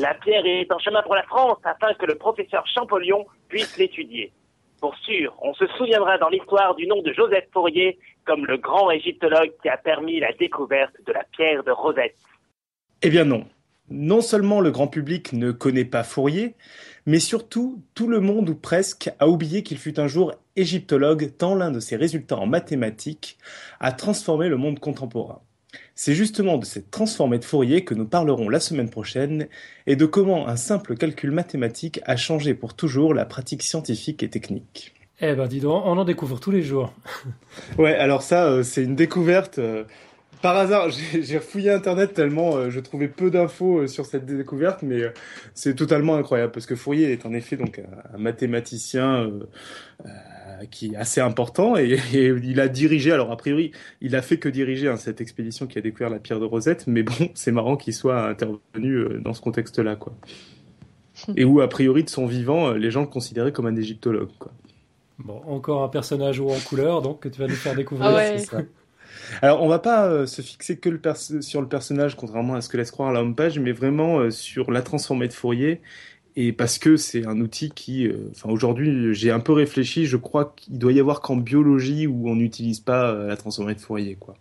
La 0.00 0.12
pierre 0.12 0.44
est 0.44 0.70
en 0.70 0.78
chemin 0.78 1.02
pour 1.02 1.14
la 1.14 1.22
France 1.22 1.58
afin 1.64 1.94
que 1.94 2.04
le 2.04 2.16
professeur 2.16 2.66
Champollion 2.66 3.26
puisse 3.48 3.78
l'étudier. 3.78 4.30
Pour 4.82 4.94
sûr, 4.96 5.34
on 5.40 5.54
se 5.54 5.66
souviendra 5.78 6.18
dans 6.18 6.28
l'histoire 6.28 6.74
du 6.74 6.86
nom 6.86 7.00
de 7.00 7.12
Joseph 7.14 7.44
Fourier 7.52 7.98
comme 8.26 8.44
le 8.44 8.58
grand 8.58 8.90
égyptologue 8.90 9.52
qui 9.62 9.68
a 9.70 9.78
permis 9.78 10.20
la 10.20 10.32
découverte 10.32 10.94
de 11.06 11.12
la 11.12 11.24
pierre 11.32 11.64
de 11.64 11.70
Rosette. 11.70 12.16
Eh 13.02 13.08
bien 13.08 13.24
non, 13.24 13.44
non 13.90 14.20
seulement 14.20 14.60
le 14.60 14.70
grand 14.70 14.86
public 14.86 15.32
ne 15.32 15.50
connaît 15.50 15.84
pas 15.84 16.04
Fourier, 16.04 16.54
mais 17.06 17.18
surtout 17.18 17.82
tout 17.94 18.08
le 18.08 18.20
monde 18.20 18.48
ou 18.48 18.54
presque 18.54 19.10
a 19.18 19.28
oublié 19.28 19.62
qu'il 19.62 19.78
fut 19.78 19.98
un 19.98 20.06
jour 20.06 20.34
égyptologue 20.56 21.32
tant 21.36 21.54
l'un 21.54 21.70
de 21.70 21.80
ses 21.80 21.96
résultats 21.96 22.36
en 22.36 22.46
mathématiques 22.46 23.38
a 23.80 23.92
transformé 23.92 24.48
le 24.48 24.56
monde 24.56 24.78
contemporain. 24.78 25.40
C'est 25.94 26.14
justement 26.14 26.56
de 26.56 26.64
cette 26.64 26.90
transformée 26.90 27.38
de 27.38 27.44
Fourier 27.44 27.84
que 27.84 27.94
nous 27.94 28.06
parlerons 28.06 28.48
la 28.48 28.60
semaine 28.60 28.90
prochaine 28.90 29.48
et 29.86 29.96
de 29.96 30.06
comment 30.06 30.48
un 30.48 30.56
simple 30.56 30.96
calcul 30.96 31.30
mathématique 31.30 32.00
a 32.04 32.16
changé 32.16 32.54
pour 32.54 32.74
toujours 32.74 33.14
la 33.14 33.24
pratique 33.24 33.62
scientifique 33.62 34.22
et 34.22 34.30
technique. 34.30 34.94
Eh 35.20 35.34
ben 35.34 35.46
dis 35.46 35.60
donc, 35.60 35.82
on 35.84 35.98
en 35.98 36.04
découvre 36.04 36.40
tous 36.40 36.50
les 36.50 36.62
jours. 36.62 36.94
ouais, 37.78 37.94
alors 37.94 38.22
ça, 38.22 38.46
euh, 38.46 38.62
c'est 38.62 38.82
une 38.82 38.96
découverte. 38.96 39.58
Euh, 39.58 39.84
par 40.42 40.56
hasard, 40.56 40.88
j'ai 41.12 41.40
fouillé 41.40 41.70
Internet 41.70 42.14
tellement 42.14 42.56
euh, 42.56 42.70
je 42.70 42.80
trouvais 42.80 43.08
peu 43.08 43.30
d'infos 43.30 43.86
sur 43.86 44.06
cette 44.06 44.26
découverte, 44.26 44.82
mais 44.82 45.02
c'est 45.54 45.74
totalement 45.74 46.16
incroyable 46.16 46.52
parce 46.52 46.66
que 46.66 46.76
Fourier 46.76 47.12
est 47.12 47.26
en 47.26 47.32
effet 47.32 47.56
donc 47.56 47.80
un, 48.12 48.18
mathématicien 48.18 49.30
qui 50.70 50.92
est 50.92 50.96
assez 50.96 51.20
important 51.20 51.76
et, 51.78 51.98
il 52.12 52.60
a 52.60 52.68
dirigé. 52.68 53.12
Alors 53.12 53.30
a 53.30 53.36
priori, 53.36 53.72
il 54.00 54.16
a 54.16 54.22
fait 54.22 54.38
que 54.38 54.48
diriger 54.48 54.88
hein, 54.88 54.96
cette 54.96 55.20
expédition 55.20 55.66
qui 55.66 55.78
a 55.78 55.80
découvert 55.80 56.10
la 56.10 56.18
pierre 56.18 56.40
de 56.40 56.46
Rosette, 56.46 56.86
mais 56.86 57.02
bon, 57.02 57.30
c'est 57.34 57.52
marrant 57.52 57.76
qu'il 57.76 57.94
soit 57.94 58.28
intervenu 58.28 59.20
dans 59.20 59.34
ce 59.34 59.40
contexte-là, 59.40 59.96
quoi. 59.96 60.14
Et 61.36 61.44
où 61.44 61.60
a 61.60 61.68
priori 61.68 62.02
de 62.02 62.08
son 62.08 62.24
vivant, 62.24 62.70
les 62.70 62.90
gens 62.90 63.02
le 63.02 63.06
considéraient 63.06 63.52
comme 63.52 63.66
un 63.66 63.76
égyptologue, 63.76 64.30
quoi. 64.38 64.52
Bon, 65.18 65.42
encore 65.46 65.82
un 65.82 65.88
personnage 65.88 66.40
haut 66.40 66.50
en 66.50 66.58
couleur, 66.60 67.02
donc 67.02 67.20
que 67.20 67.28
tu 67.28 67.40
vas 67.40 67.46
nous 67.46 67.54
faire 67.54 67.74
découvrir. 67.74 68.08
Ah 68.08 68.38
ça. 68.38 68.62
Alors, 69.42 69.62
on 69.62 69.68
va 69.68 69.78
pas 69.78 70.06
euh, 70.06 70.26
se 70.26 70.42
fixer 70.42 70.78
que 70.78 70.90
sur 71.40 71.60
le 71.60 71.68
personnage, 71.68 72.16
contrairement 72.16 72.54
à 72.54 72.60
ce 72.60 72.68
que 72.68 72.76
laisse 72.76 72.90
croire 72.90 73.12
la 73.12 73.22
homepage, 73.22 73.58
mais 73.58 73.72
vraiment 73.72 74.18
euh, 74.18 74.30
sur 74.30 74.70
la 74.70 74.82
transformée 74.82 75.28
de 75.28 75.32
Fourier. 75.32 75.80
Et 76.36 76.52
parce 76.52 76.78
que 76.78 76.96
c'est 76.96 77.26
un 77.26 77.40
outil 77.40 77.70
qui, 77.70 78.06
euh, 78.06 78.28
enfin 78.30 78.50
aujourd'hui, 78.50 79.14
j'ai 79.14 79.30
un 79.30 79.40
peu 79.40 79.52
réfléchi. 79.52 80.06
Je 80.06 80.16
crois 80.16 80.54
qu'il 80.56 80.78
doit 80.78 80.92
y 80.92 81.00
avoir 81.00 81.20
qu'en 81.20 81.36
biologie 81.36 82.06
où 82.06 82.28
on 82.28 82.36
n'utilise 82.36 82.80
pas 82.80 83.12
la 83.14 83.36
transformée 83.36 83.74
de 83.74 83.80
Fourier, 83.80 84.16
quoi. 84.18 84.36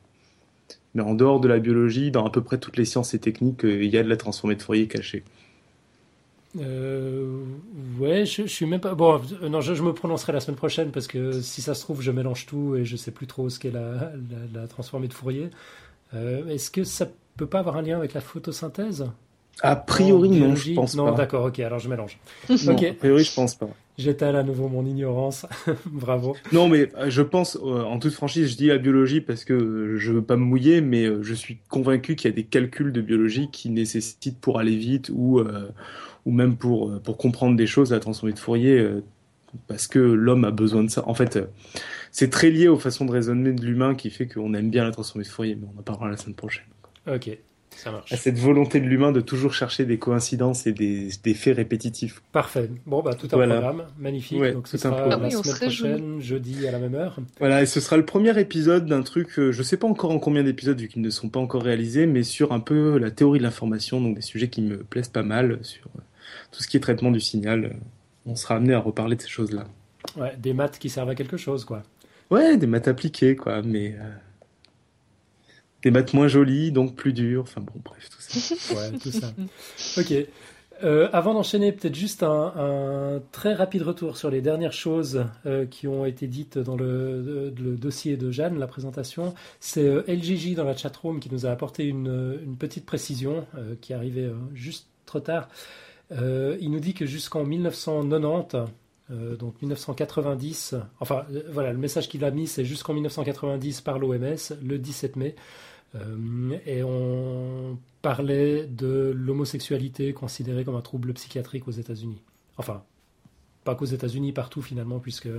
Mais 0.95 1.03
en 1.03 1.13
dehors 1.13 1.39
de 1.39 1.47
la 1.47 1.59
biologie, 1.59 2.11
dans 2.11 2.25
à 2.25 2.31
peu 2.31 2.41
près 2.41 2.57
toutes 2.57 2.77
les 2.77 2.85
sciences 2.85 3.13
et 3.13 3.19
techniques, 3.19 3.61
il 3.63 3.85
y 3.85 3.97
a 3.97 4.03
de 4.03 4.09
la 4.09 4.17
transformée 4.17 4.55
de 4.55 4.61
Fourier 4.61 4.87
cachée. 4.87 5.23
Euh, 6.57 7.43
ouais, 7.99 8.25
je, 8.25 8.43
je, 8.43 8.47
suis 8.47 8.65
même 8.65 8.79
pas. 8.79 8.95
Bon, 8.95 9.21
non, 9.49 9.61
je, 9.61 9.75
je, 9.75 9.83
me 9.83 9.93
prononcerai 9.93 10.33
la 10.33 10.39
semaine 10.39 10.57
prochaine 10.57 10.91
parce 10.91 11.07
que 11.07 11.41
si 11.41 11.61
ça 11.61 11.75
se 11.75 11.81
trouve, 11.81 12.01
je 12.01 12.11
mélange 12.11 12.47
tout 12.47 12.75
et 12.75 12.85
je 12.85 12.95
sais 12.95 13.11
plus 13.11 13.27
trop 13.27 13.49
ce 13.49 13.59
qu'est 13.59 13.71
la, 13.71 13.91
la, 13.91 14.61
la, 14.61 14.67
transformée 14.67 15.07
de 15.07 15.13
Fourier. 15.13 15.49
Euh, 16.15 16.47
Est-ce 16.47 16.71
que 16.71 16.83
ça 16.83 17.07
peut 17.37 17.45
pas 17.45 17.59
avoir 17.59 17.77
un 17.77 17.83
lien 17.83 17.97
avec 17.97 18.13
la 18.13 18.21
photosynthèse? 18.21 19.05
A 19.61 19.75
priori, 19.75 20.29
non, 20.29 20.55
je 20.55 20.73
pense 20.73 20.95
non, 20.95 21.05
pas. 21.05 21.11
Non, 21.11 21.17
d'accord, 21.17 21.45
ok, 21.45 21.59
alors 21.59 21.79
je 21.79 21.89
mélange. 21.89 22.17
non, 22.49 22.75
A 22.75 22.93
priori, 22.93 23.23
je 23.23 23.33
pense 23.33 23.55
pas. 23.55 23.69
J'étale 23.97 24.37
à 24.37 24.43
nouveau 24.43 24.69
mon 24.69 24.85
ignorance. 24.85 25.45
Bravo. 25.85 26.35
Non, 26.53 26.69
mais 26.69 26.89
euh, 26.97 27.09
je 27.09 27.21
pense, 27.21 27.57
euh, 27.57 27.83
en 27.83 27.99
toute 27.99 28.13
franchise, 28.13 28.49
je 28.49 28.55
dis 28.55 28.67
la 28.67 28.77
biologie 28.77 29.19
parce 29.19 29.43
que 29.43 29.97
je 29.97 30.13
veux 30.13 30.21
pas 30.21 30.37
me 30.37 30.45
mouiller, 30.45 30.79
mais 30.79 31.05
je 31.21 31.33
suis 31.33 31.59
convaincu 31.67 32.15
qu'il 32.15 32.31
y 32.31 32.33
a 32.33 32.35
des 32.35 32.45
calculs 32.45 32.93
de 32.93 33.01
biologie 33.01 33.49
qui 33.51 33.69
nécessitent 33.69 34.39
pour 34.39 34.57
aller 34.57 34.77
vite 34.77 35.11
ou 35.13 35.43
ou 36.25 36.31
même 36.31 36.55
pour, 36.57 36.89
euh, 36.89 36.99
pour 36.99 37.17
comprendre 37.17 37.55
des 37.55 37.67
choses, 37.67 37.91
la 37.91 37.99
transformée 37.99 38.33
de 38.33 38.39
Fourier, 38.39 38.79
euh, 38.79 39.03
parce 39.67 39.87
que 39.87 39.99
l'homme 39.99 40.45
a 40.45 40.51
besoin 40.51 40.83
de 40.83 40.89
ça. 40.89 41.07
En 41.07 41.13
fait, 41.13 41.37
euh, 41.37 41.45
c'est 42.11 42.29
très 42.29 42.49
lié 42.49 42.67
aux 42.67 42.77
façons 42.77 43.05
de 43.05 43.11
raisonner 43.11 43.51
de 43.51 43.65
l'humain 43.65 43.95
qui 43.95 44.09
fait 44.09 44.27
qu'on 44.27 44.53
aime 44.53 44.69
bien 44.69 44.83
la 44.83 44.91
transformée 44.91 45.23
de 45.23 45.29
Fourier, 45.29 45.55
mais 45.55 45.67
on 45.75 45.79
en 45.79 45.83
parlera 45.83 46.09
la 46.09 46.17
semaine 46.17 46.35
prochaine. 46.35 46.65
Ok. 47.07 47.37
Ça 47.75 47.91
marche. 47.91 48.11
À 48.11 48.17
cette 48.17 48.37
volonté 48.37 48.79
de 48.79 48.85
l'humain 48.85 49.11
de 49.11 49.21
toujours 49.21 49.53
chercher 49.53 49.85
des 49.85 49.97
coïncidences 49.97 50.67
et 50.67 50.73
des, 50.73 51.09
des 51.23 51.33
faits 51.33 51.55
répétitifs. 51.55 52.21
Parfait. 52.31 52.69
Bon, 52.85 53.01
bah, 53.01 53.13
tout 53.13 53.27
un 53.31 53.35
voilà. 53.35 53.61
programme. 53.61 53.85
Magnifique. 53.97 54.39
Ouais, 54.39 54.51
Donc, 54.51 54.67
ce 54.67 54.77
sera 54.77 55.07
la 55.07 55.15
ah 55.15 55.29
semaine 55.29 55.55
prochaine, 55.55 56.19
jeudi 56.19 56.67
à 56.67 56.71
la 56.71 56.79
même 56.79 56.95
heure. 56.95 57.17
Voilà, 57.39 57.61
et 57.61 57.65
ce 57.65 57.79
sera 57.79 57.95
le 57.95 58.05
premier 58.05 58.37
épisode 58.39 58.85
d'un 58.85 59.01
truc, 59.01 59.29
je 59.37 59.63
sais 59.63 59.77
pas 59.77 59.87
encore 59.87 60.11
en 60.11 60.19
combien 60.19 60.43
d'épisodes, 60.43 60.79
vu 60.79 60.87
qu'ils 60.87 61.01
ne 61.01 61.09
sont 61.09 61.29
pas 61.29 61.39
encore 61.39 61.63
réalisés, 61.63 62.05
mais 62.05 62.23
sur 62.23 62.51
un 62.51 62.59
peu 62.59 62.97
la 62.97 63.11
théorie 63.11 63.39
de 63.39 63.43
l'information, 63.43 64.01
donc 64.01 64.15
des 64.15 64.21
sujets 64.21 64.49
qui 64.49 64.61
me 64.61 64.77
plaisent 64.77 65.07
pas 65.07 65.23
mal, 65.23 65.59
sur 65.61 65.89
tout 66.51 66.63
ce 66.63 66.67
qui 66.67 66.77
est 66.77 66.79
traitement 66.79 67.11
du 67.11 67.19
signal, 67.19 67.65
euh, 67.65 67.73
on 68.25 68.35
sera 68.35 68.55
amené 68.55 68.73
à 68.73 68.79
reparler 68.79 69.15
de 69.15 69.21
ces 69.21 69.29
choses-là. 69.29 69.65
Ouais, 70.17 70.35
des 70.37 70.53
maths 70.53 70.79
qui 70.79 70.89
servent 70.89 71.09
à 71.09 71.15
quelque 71.15 71.37
chose, 71.37 71.65
quoi. 71.65 71.83
Ouais, 72.29 72.57
des 72.57 72.67
maths 72.67 72.87
appliquées, 72.87 73.35
quoi, 73.35 73.61
mais 73.61 73.95
euh, 73.95 74.09
des 75.83 75.91
maths 75.91 76.13
moins 76.13 76.27
jolies, 76.27 76.71
donc 76.71 76.95
plus 76.95 77.13
dures. 77.13 77.43
Enfin 77.43 77.61
bon, 77.61 77.79
bref, 77.83 78.09
tout 78.09 78.21
ça. 78.21 78.75
ouais, 78.75 78.97
tout 78.97 79.11
ça. 79.11 79.31
Ok. 79.97 80.13
Euh, 80.81 81.09
avant 81.11 81.33
d'enchaîner, 81.33 81.73
peut-être 81.73 81.95
juste 81.95 82.23
un, 82.23 82.53
un, 82.55 83.21
très 83.33 83.53
rapide 83.53 83.81
retour 83.81 84.15
sur 84.15 84.29
les 84.29 84.39
dernières 84.39 84.71
choses 84.71 85.25
euh, 85.45 85.65
qui 85.65 85.89
ont 85.89 86.05
été 86.05 86.25
dites 86.27 86.57
dans 86.57 86.77
le, 86.77 87.51
le, 87.57 87.75
dossier 87.75 88.15
de 88.15 88.31
Jeanne, 88.31 88.57
la 88.57 88.67
présentation. 88.67 89.33
C'est 89.59 89.83
euh, 89.83 90.03
LGJ 90.07 90.55
dans 90.55 90.63
la 90.63 90.77
chatroom 90.77 91.19
qui 91.19 91.29
nous 91.33 91.45
a 91.45 91.49
apporté 91.49 91.83
une, 91.83 92.39
une 92.41 92.55
petite 92.55 92.85
précision 92.85 93.45
qui 93.81 93.93
arrivait 93.93 94.31
juste 94.53 94.87
trop 95.05 95.19
tard. 95.19 95.49
Euh, 96.11 96.57
il 96.59 96.71
nous 96.71 96.79
dit 96.79 96.93
que 96.93 97.05
jusqu'en 97.05 97.43
1990, 97.43 98.57
euh, 99.11 99.35
donc 99.35 99.61
1990, 99.61 100.75
enfin 100.99 101.25
euh, 101.33 101.43
voilà, 101.51 101.71
le 101.71 101.77
message 101.77 102.09
qu'il 102.09 102.23
a 102.23 102.31
mis, 102.31 102.47
c'est 102.47 102.65
jusqu'en 102.65 102.93
1990 102.93 103.81
par 103.81 103.99
l'OMS, 103.99 104.37
le 104.63 104.77
17 104.77 105.15
mai. 105.15 105.35
Et 106.65 106.83
on 106.83 107.77
parlait 108.01 108.67
de 108.67 109.11
l'homosexualité 109.15 110.13
considérée 110.13 110.63
comme 110.63 110.75
un 110.75 110.81
trouble 110.81 111.13
psychiatrique 111.13 111.67
aux 111.67 111.71
États-Unis. 111.71 112.21
Enfin, 112.57 112.83
pas 113.63 113.75
qu'aux 113.75 113.85
États-Unis, 113.85 114.31
partout 114.31 114.61
finalement, 114.61 114.99
puisque 114.99 115.29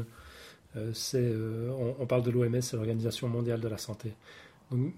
c'est, 0.92 1.32
on, 1.34 1.96
on, 2.00 2.06
parle 2.06 2.22
de 2.22 2.30
l'OMS, 2.30 2.60
c'est 2.60 2.76
l'Organisation 2.76 3.28
mondiale 3.28 3.60
de 3.60 3.68
la 3.68 3.78
santé. 3.78 4.12
Donc, 4.70 4.92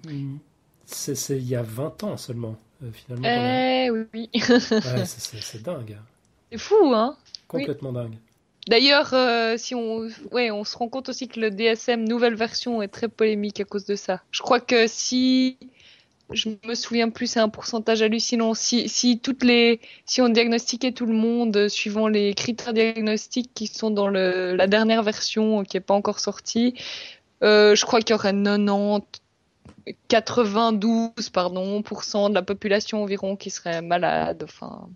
c'est 0.84 1.36
il 1.36 1.48
y 1.48 1.56
a 1.56 1.62
20 1.62 2.04
ans 2.04 2.16
seulement, 2.16 2.56
euh, 2.82 2.90
finalement. 2.92 3.28
Eh 3.28 3.90
oui. 3.90 4.30
ouais, 4.34 4.40
c'est 5.06 5.62
dingue. 5.62 5.96
C'est 6.50 6.58
fou, 6.58 6.92
hein 6.94 7.16
Complètement 7.48 7.90
oui. 7.90 7.96
dingue. 7.96 8.18
D'ailleurs, 8.68 9.12
euh, 9.12 9.56
si 9.56 9.74
on, 9.74 10.08
ouais, 10.30 10.50
on 10.50 10.64
se 10.64 10.76
rend 10.76 10.88
compte 10.88 11.08
aussi 11.08 11.26
que 11.26 11.40
le 11.40 11.50
DSM 11.50 12.04
nouvelle 12.04 12.34
version 12.34 12.80
est 12.80 12.88
très 12.88 13.08
polémique 13.08 13.60
à 13.60 13.64
cause 13.64 13.84
de 13.84 13.96
ça. 13.96 14.22
Je 14.30 14.40
crois 14.40 14.60
que 14.60 14.86
si, 14.86 15.58
je 16.30 16.48
me 16.64 16.74
souviens 16.74 17.10
plus, 17.10 17.26
c'est 17.26 17.40
un 17.40 17.48
pourcentage 17.48 18.02
hallucinant. 18.02 18.54
Si, 18.54 18.88
si 18.88 19.18
toutes 19.18 19.42
les, 19.42 19.80
si 20.06 20.20
on 20.22 20.28
diagnostiquait 20.28 20.92
tout 20.92 21.06
le 21.06 21.14
monde 21.14 21.68
suivant 21.68 22.06
les 22.06 22.34
critères 22.34 22.72
diagnostiques 22.72 23.50
qui 23.52 23.66
sont 23.66 23.90
dans 23.90 24.08
le, 24.08 24.54
la 24.54 24.68
dernière 24.68 25.02
version 25.02 25.64
qui 25.64 25.76
est 25.76 25.80
pas 25.80 25.94
encore 25.94 26.20
sortie, 26.20 26.74
euh, 27.42 27.74
je 27.74 27.84
crois 27.84 28.00
qu'il 28.00 28.10
y 28.10 28.14
aurait 28.14 28.32
90, 28.32 29.02
92 30.06 31.30
pardon, 31.32 31.80
de 31.80 32.34
la 32.34 32.42
population 32.42 33.02
environ 33.02 33.34
qui 33.34 33.50
serait 33.50 33.82
malade. 33.82 34.42
Enfin, 34.44 34.88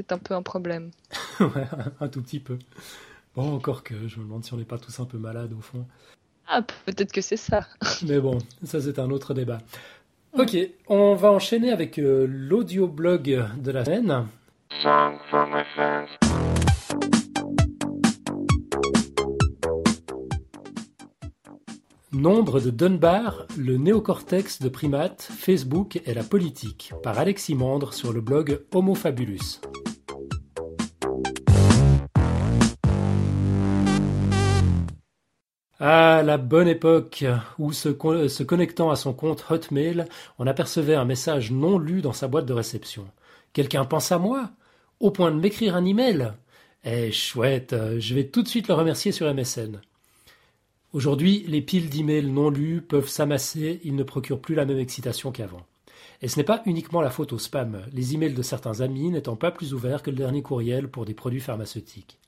c'est 0.00 0.12
un 0.12 0.18
peu 0.18 0.34
un 0.34 0.42
problème. 0.42 0.90
ouais, 1.40 1.66
un 2.00 2.08
tout 2.08 2.22
petit 2.22 2.40
peu. 2.40 2.58
Bon, 3.36 3.54
encore 3.54 3.82
que 3.82 4.08
je 4.08 4.18
me 4.18 4.24
demande 4.24 4.44
si 4.44 4.52
on 4.54 4.56
n'est 4.56 4.64
pas 4.64 4.78
tous 4.78 4.98
un 5.00 5.04
peu 5.04 5.18
malades 5.18 5.52
au 5.52 5.60
fond. 5.60 5.86
Ah, 6.46 6.62
peut-être 6.86 7.12
que 7.12 7.20
c'est 7.20 7.36
ça. 7.36 7.66
Mais 8.06 8.18
bon, 8.18 8.38
ça 8.64 8.80
c'est 8.80 8.98
un 8.98 9.10
autre 9.10 9.34
débat. 9.34 9.58
Ok, 10.32 10.56
on 10.88 11.14
va 11.14 11.30
enchaîner 11.32 11.72
avec 11.72 11.98
euh, 11.98 12.26
l'audio-blog 12.28 13.44
de 13.58 13.70
la 13.70 13.84
semaine. 13.84 14.26
Nombre 22.12 22.58
de 22.58 22.70
Dunbar, 22.70 23.46
le 23.56 23.76
néocortex 23.76 24.60
de 24.60 24.68
primates, 24.68 25.22
Facebook 25.22 26.02
et 26.04 26.12
la 26.12 26.24
politique, 26.24 26.92
par 27.04 27.20
Alexis 27.20 27.54
Mandre 27.54 27.94
sur 27.94 28.12
le 28.12 28.20
blog 28.20 28.64
Homo 28.74 28.96
Fabulus. 28.96 29.60
À 35.78 36.24
la 36.24 36.36
bonne 36.36 36.66
époque 36.66 37.24
où, 37.60 37.72
se, 37.72 37.90
se, 38.28 38.42
connectant 38.42 38.90
à 38.90 38.96
son 38.96 39.12
compte 39.12 39.44
Hotmail, 39.48 40.04
on 40.40 40.48
apercevait 40.48 40.96
un 40.96 41.04
message 41.04 41.52
non 41.52 41.78
lu 41.78 42.02
dans 42.02 42.12
sa 42.12 42.26
boîte 42.26 42.46
de 42.46 42.52
réception. 42.52 43.06
Quelqu'un 43.52 43.84
pense 43.84 44.10
à 44.10 44.18
moi 44.18 44.50
Au 44.98 45.12
point 45.12 45.30
de 45.30 45.38
m'écrire 45.38 45.76
un 45.76 45.84
email 45.84 46.32
Eh 46.82 47.12
chouette, 47.12 47.76
je 48.00 48.14
vais 48.16 48.24
tout 48.24 48.42
de 48.42 48.48
suite 48.48 48.66
le 48.66 48.74
remercier 48.74 49.12
sur 49.12 49.32
MSN. 49.32 49.80
Aujourd'hui, 50.92 51.44
les 51.46 51.62
piles 51.62 51.88
d'emails 51.88 52.32
non 52.32 52.50
lus 52.50 52.82
peuvent 52.82 53.08
s'amasser, 53.08 53.80
ils 53.84 53.94
ne 53.94 54.02
procurent 54.02 54.40
plus 54.40 54.56
la 54.56 54.64
même 54.64 54.80
excitation 54.80 55.30
qu'avant. 55.30 55.64
Et 56.20 56.26
ce 56.26 56.36
n'est 56.36 56.44
pas 56.44 56.62
uniquement 56.66 57.00
la 57.00 57.10
faute 57.10 57.32
au 57.32 57.38
spam, 57.38 57.82
les 57.92 58.14
emails 58.14 58.34
de 58.34 58.42
certains 58.42 58.80
amis 58.80 59.08
n'étant 59.08 59.36
pas 59.36 59.52
plus 59.52 59.72
ouverts 59.72 60.02
que 60.02 60.10
le 60.10 60.16
dernier 60.16 60.42
courriel 60.42 60.88
pour 60.88 61.04
des 61.04 61.14
produits 61.14 61.38
pharmaceutiques. 61.38 62.18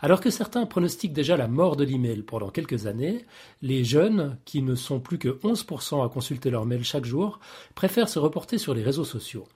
Alors 0.00 0.20
que 0.20 0.28
certains 0.28 0.66
pronostiquent 0.66 1.14
déjà 1.14 1.38
la 1.38 1.48
mort 1.48 1.74
de 1.74 1.84
l'email 1.84 2.20
pendant 2.20 2.50
quelques 2.50 2.86
années, 2.86 3.24
les 3.62 3.82
jeunes, 3.82 4.36
qui 4.44 4.60
ne 4.60 4.74
sont 4.74 5.00
plus 5.00 5.18
que 5.18 5.40
11% 5.42 6.04
à 6.04 6.10
consulter 6.10 6.50
leur 6.50 6.66
mail 6.66 6.84
chaque 6.84 7.06
jour, 7.06 7.40
préfèrent 7.74 8.10
se 8.10 8.18
reporter 8.18 8.58
sur 8.58 8.74
les 8.74 8.82
réseaux 8.82 9.06
sociaux. 9.06 9.48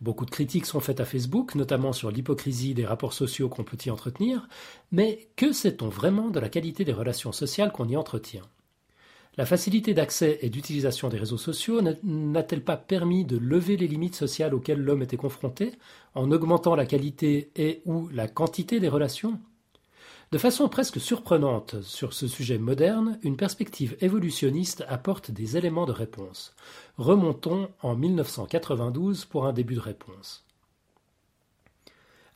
Beaucoup 0.00 0.24
de 0.24 0.30
critiques 0.30 0.66
sont 0.66 0.80
faites 0.80 1.00
à 1.00 1.04
Facebook, 1.04 1.56
notamment 1.56 1.92
sur 1.92 2.10
l'hypocrisie 2.10 2.72
des 2.72 2.86
rapports 2.86 3.12
sociaux 3.12 3.48
qu'on 3.48 3.64
peut 3.64 3.76
y 3.84 3.90
entretenir, 3.90 4.48
mais 4.92 5.28
que 5.34 5.52
sait-on 5.52 5.88
vraiment 5.88 6.30
de 6.30 6.38
la 6.38 6.48
qualité 6.48 6.84
des 6.84 6.92
relations 6.92 7.32
sociales 7.32 7.72
qu'on 7.72 7.88
y 7.88 7.96
entretient? 7.96 8.44
La 9.36 9.46
facilité 9.46 9.94
d'accès 9.94 10.38
et 10.42 10.50
d'utilisation 10.50 11.08
des 11.08 11.18
réseaux 11.18 11.38
sociaux 11.38 11.80
n'a-t-elle 12.02 12.64
pas 12.64 12.76
permis 12.76 13.24
de 13.24 13.36
lever 13.36 13.76
les 13.76 13.86
limites 13.88 14.16
sociales 14.16 14.54
auxquelles 14.54 14.82
l'homme 14.82 15.02
était 15.02 15.16
confronté, 15.16 15.72
en 16.14 16.30
augmentant 16.32 16.74
la 16.74 16.86
qualité 16.86 17.50
et 17.56 17.82
ou 17.84 18.08
la 18.08 18.28
quantité 18.28 18.80
des 18.80 18.88
relations? 18.88 19.40
De 20.30 20.38
façon 20.38 20.68
presque 20.68 21.00
surprenante 21.00 21.80
sur 21.82 22.12
ce 22.12 22.26
sujet 22.26 22.58
moderne, 22.58 23.18
une 23.22 23.36
perspective 23.36 23.96
évolutionniste 24.00 24.84
apporte 24.86 25.30
des 25.30 25.56
éléments 25.56 25.86
de 25.86 25.92
réponse. 25.92 26.54
Remontons 26.98 27.70
en 27.80 27.94
1992 27.94 29.24
pour 29.24 29.46
un 29.46 29.54
début 29.54 29.74
de 29.74 29.80
réponse. 29.80 30.44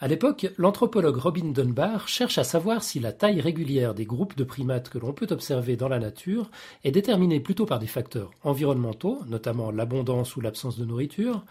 À 0.01 0.09
l'époque, 0.09 0.49
l'anthropologue 0.57 1.17
Robin 1.17 1.53
Dunbar 1.53 2.09
cherche 2.09 2.37
à 2.39 2.45
savoir 2.45 2.83
si 2.83 2.99
la 2.99 3.13
taille 3.13 3.41
régulière 3.41 3.95
des 3.95 4.07
groupes 4.07 4.37
de 4.37 4.43
primates 4.43 4.89
que 4.89 4.99
l'on 4.99 5.13
peut 5.13 5.29
observer 5.31 5.77
dans 5.77 5.87
la 5.87 6.01
nature 6.01 6.51
est 6.83 6.91
déterminée 6.91 7.39
plutôt 7.39 7.67
par 7.67 7.79
des 7.79 7.87
facteurs 7.87 8.33
environnementaux, 8.43 9.21
notamment 9.29 9.71
l'abondance 9.71 10.35
ou 10.35 10.41
l'absence 10.41 10.77
de 10.77 10.87
nourriture, 10.87 11.45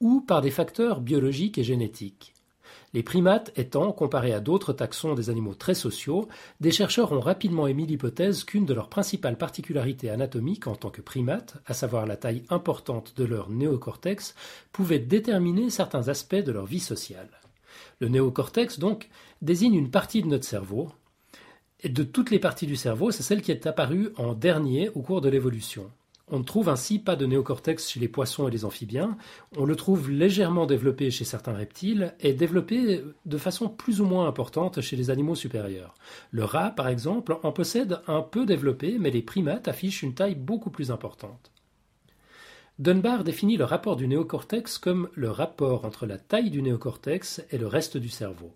ou 0.00 0.20
par 0.20 0.42
des 0.42 0.50
facteurs 0.50 1.00
biologiques 1.00 1.56
et 1.56 1.64
génétiques. 1.64 2.33
Les 2.94 3.02
primates 3.02 3.50
étant, 3.56 3.90
comparés 3.90 4.32
à 4.32 4.38
d'autres 4.38 4.72
taxons 4.72 5.14
des 5.14 5.28
animaux 5.28 5.54
très 5.54 5.74
sociaux, 5.74 6.28
des 6.60 6.70
chercheurs 6.70 7.10
ont 7.10 7.18
rapidement 7.18 7.66
émis 7.66 7.86
l'hypothèse 7.86 8.44
qu'une 8.44 8.66
de 8.66 8.72
leurs 8.72 8.88
principales 8.88 9.36
particularités 9.36 10.10
anatomiques 10.10 10.68
en 10.68 10.76
tant 10.76 10.90
que 10.90 11.00
primates, 11.00 11.56
à 11.66 11.74
savoir 11.74 12.06
la 12.06 12.16
taille 12.16 12.44
importante 12.50 13.14
de 13.16 13.24
leur 13.24 13.50
néocortex, 13.50 14.36
pouvait 14.70 15.00
déterminer 15.00 15.70
certains 15.70 16.06
aspects 16.06 16.36
de 16.36 16.52
leur 16.52 16.66
vie 16.66 16.78
sociale. 16.78 17.28
Le 17.98 18.08
néocortex, 18.08 18.78
donc, 18.78 19.08
désigne 19.42 19.74
une 19.74 19.90
partie 19.90 20.22
de 20.22 20.28
notre 20.28 20.46
cerveau, 20.46 20.88
et 21.80 21.88
de 21.88 22.04
toutes 22.04 22.30
les 22.30 22.38
parties 22.38 22.68
du 22.68 22.76
cerveau, 22.76 23.10
c'est 23.10 23.24
celle 23.24 23.42
qui 23.42 23.50
est 23.50 23.66
apparue 23.66 24.10
en 24.16 24.34
dernier 24.34 24.88
au 24.90 25.02
cours 25.02 25.20
de 25.20 25.28
l'évolution. 25.28 25.90
On 26.28 26.38
ne 26.38 26.44
trouve 26.44 26.70
ainsi 26.70 26.98
pas 26.98 27.16
de 27.16 27.26
néocortex 27.26 27.86
chez 27.86 28.00
les 28.00 28.08
poissons 28.08 28.48
et 28.48 28.50
les 28.50 28.64
amphibiens. 28.64 29.18
On 29.58 29.66
le 29.66 29.76
trouve 29.76 30.10
légèrement 30.10 30.64
développé 30.64 31.10
chez 31.10 31.24
certains 31.24 31.52
reptiles 31.52 32.14
et 32.18 32.32
développé 32.32 33.02
de 33.26 33.38
façon 33.38 33.68
plus 33.68 34.00
ou 34.00 34.06
moins 34.06 34.26
importante 34.26 34.80
chez 34.80 34.96
les 34.96 35.10
animaux 35.10 35.34
supérieurs. 35.34 35.94
Le 36.30 36.44
rat, 36.44 36.70
par 36.70 36.88
exemple, 36.88 37.36
en 37.42 37.52
possède 37.52 38.00
un 38.06 38.22
peu 38.22 38.46
développé, 38.46 38.96
mais 38.98 39.10
les 39.10 39.22
primates 39.22 39.68
affichent 39.68 40.02
une 40.02 40.14
taille 40.14 40.34
beaucoup 40.34 40.70
plus 40.70 40.90
importante. 40.90 41.52
Dunbar 42.78 43.22
définit 43.22 43.58
le 43.58 43.64
rapport 43.64 43.94
du 43.94 44.08
néocortex 44.08 44.78
comme 44.78 45.08
le 45.12 45.30
rapport 45.30 45.84
entre 45.84 46.06
la 46.06 46.18
taille 46.18 46.50
du 46.50 46.62
néocortex 46.62 47.44
et 47.50 47.58
le 47.58 47.66
reste 47.66 47.98
du 47.98 48.08
cerveau. 48.08 48.52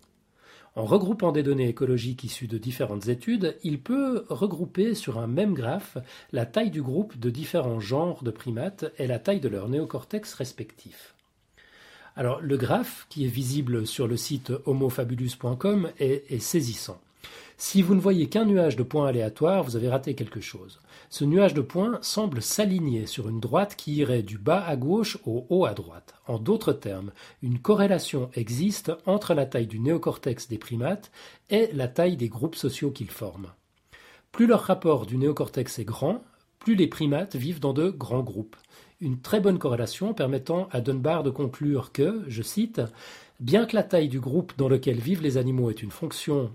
En 0.75 0.85
regroupant 0.85 1.31
des 1.31 1.43
données 1.43 1.67
écologiques 1.67 2.23
issues 2.23 2.47
de 2.47 2.57
différentes 2.57 3.07
études, 3.07 3.57
il 3.63 3.79
peut 3.79 4.25
regrouper 4.29 4.93
sur 4.93 5.19
un 5.19 5.27
même 5.27 5.53
graphe 5.53 5.97
la 6.31 6.45
taille 6.45 6.71
du 6.71 6.81
groupe 6.81 7.19
de 7.19 7.29
différents 7.29 7.79
genres 7.79 8.23
de 8.23 8.31
primates 8.31 8.85
et 8.97 9.07
la 9.07 9.19
taille 9.19 9.39
de 9.39 9.49
leur 9.49 9.67
néocortex 9.67 10.33
respectif. 10.33 11.15
Alors, 12.15 12.41
le 12.41 12.57
graphe, 12.57 13.07
qui 13.09 13.25
est 13.25 13.29
visible 13.29 13.87
sur 13.87 14.07
le 14.07 14.17
site 14.17 14.51
homofabulus.com, 14.65 15.89
est 15.99 16.39
saisissant. 16.39 16.99
Si 17.57 17.81
vous 17.81 17.93
ne 17.93 17.99
voyez 17.99 18.29
qu'un 18.29 18.45
nuage 18.45 18.77
de 18.77 18.83
points 18.83 19.07
aléatoires, 19.07 19.63
vous 19.63 19.75
avez 19.75 19.89
raté 19.89 20.15
quelque 20.15 20.39
chose. 20.39 20.79
Ce 21.11 21.25
nuage 21.25 21.55
de 21.55 21.61
points 21.61 21.97
semble 22.03 22.39
s'aligner 22.39 23.07
sur 23.07 23.29
une 23.29 23.39
droite 23.39 23.75
qui 23.75 23.95
irait 23.95 24.21
du 24.21 24.37
bas 24.37 24.63
à 24.63 24.75
gauche 24.75 25.17
au 25.25 25.47
haut 25.49 25.65
à 25.65 25.73
droite. 25.73 26.13
En 26.27 26.37
d'autres 26.37 26.71
termes, 26.71 27.11
une 27.41 27.57
corrélation 27.57 28.29
existe 28.35 28.91
entre 29.07 29.33
la 29.33 29.47
taille 29.47 29.65
du 29.65 29.79
néocortex 29.79 30.47
des 30.47 30.59
primates 30.59 31.11
et 31.49 31.71
la 31.73 31.87
taille 31.87 32.15
des 32.15 32.29
groupes 32.29 32.55
sociaux 32.55 32.91
qu'ils 32.91 33.09
forment. 33.09 33.51
Plus 34.31 34.45
leur 34.45 34.61
rapport 34.61 35.07
du 35.07 35.17
néocortex 35.17 35.79
est 35.79 35.85
grand, 35.85 36.23
plus 36.59 36.75
les 36.75 36.87
primates 36.87 37.35
vivent 37.35 37.59
dans 37.59 37.73
de 37.73 37.89
grands 37.89 38.21
groupes. 38.21 38.55
Une 39.01 39.19
très 39.19 39.39
bonne 39.39 39.57
corrélation 39.57 40.13
permettant 40.13 40.69
à 40.71 40.79
Dunbar 40.79 41.23
de 41.23 41.31
conclure 41.31 41.91
que, 41.91 42.23
je 42.27 42.43
cite, 42.43 42.81
Bien 43.39 43.65
que 43.65 43.75
la 43.75 43.83
taille 43.83 44.09
du 44.09 44.19
groupe 44.19 44.53
dans 44.57 44.67
lequel 44.67 44.99
vivent 44.99 45.23
les 45.23 45.37
animaux 45.37 45.71
est 45.71 45.81
une 45.81 45.91
fonction 45.91 46.51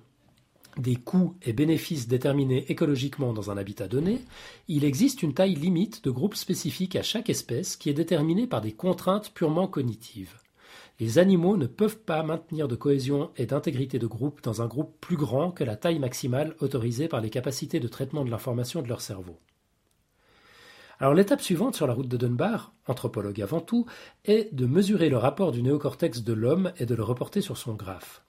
des 0.76 0.96
coûts 0.96 1.36
et 1.42 1.52
bénéfices 1.52 2.08
déterminés 2.08 2.64
écologiquement 2.70 3.32
dans 3.32 3.50
un 3.50 3.56
habitat 3.56 3.88
donné, 3.88 4.20
il 4.68 4.84
existe 4.84 5.22
une 5.22 5.34
taille 5.34 5.54
limite 5.54 6.04
de 6.04 6.10
groupe 6.10 6.34
spécifique 6.34 6.96
à 6.96 7.02
chaque 7.02 7.30
espèce 7.30 7.76
qui 7.76 7.90
est 7.90 7.94
déterminée 7.94 8.46
par 8.46 8.60
des 8.60 8.72
contraintes 8.72 9.32
purement 9.34 9.68
cognitives. 9.68 10.34
Les 11.00 11.18
animaux 11.18 11.56
ne 11.56 11.66
peuvent 11.66 11.98
pas 11.98 12.22
maintenir 12.22 12.68
de 12.68 12.76
cohésion 12.76 13.30
et 13.36 13.46
d'intégrité 13.46 13.98
de 13.98 14.06
groupe 14.06 14.42
dans 14.42 14.62
un 14.62 14.66
groupe 14.66 14.94
plus 15.00 15.16
grand 15.16 15.50
que 15.50 15.64
la 15.64 15.76
taille 15.76 15.98
maximale 15.98 16.54
autorisée 16.60 17.08
par 17.08 17.20
les 17.20 17.30
capacités 17.30 17.80
de 17.80 17.88
traitement 17.88 18.24
de 18.24 18.30
l'information 18.30 18.80
de 18.80 18.88
leur 18.88 19.00
cerveau. 19.00 19.40
Alors 21.00 21.14
l'étape 21.14 21.40
suivante 21.40 21.74
sur 21.74 21.88
la 21.88 21.94
route 21.94 22.08
de 22.08 22.16
Dunbar, 22.16 22.72
anthropologue 22.86 23.42
avant 23.42 23.60
tout, 23.60 23.86
est 24.24 24.54
de 24.54 24.66
mesurer 24.66 25.08
le 25.08 25.16
rapport 25.16 25.50
du 25.50 25.62
néocortex 25.62 26.22
de 26.22 26.32
l'homme 26.32 26.72
et 26.78 26.86
de 26.86 26.94
le 26.94 27.02
reporter 27.02 27.40
sur 27.40 27.56
son 27.56 27.74
graphe. 27.74 28.22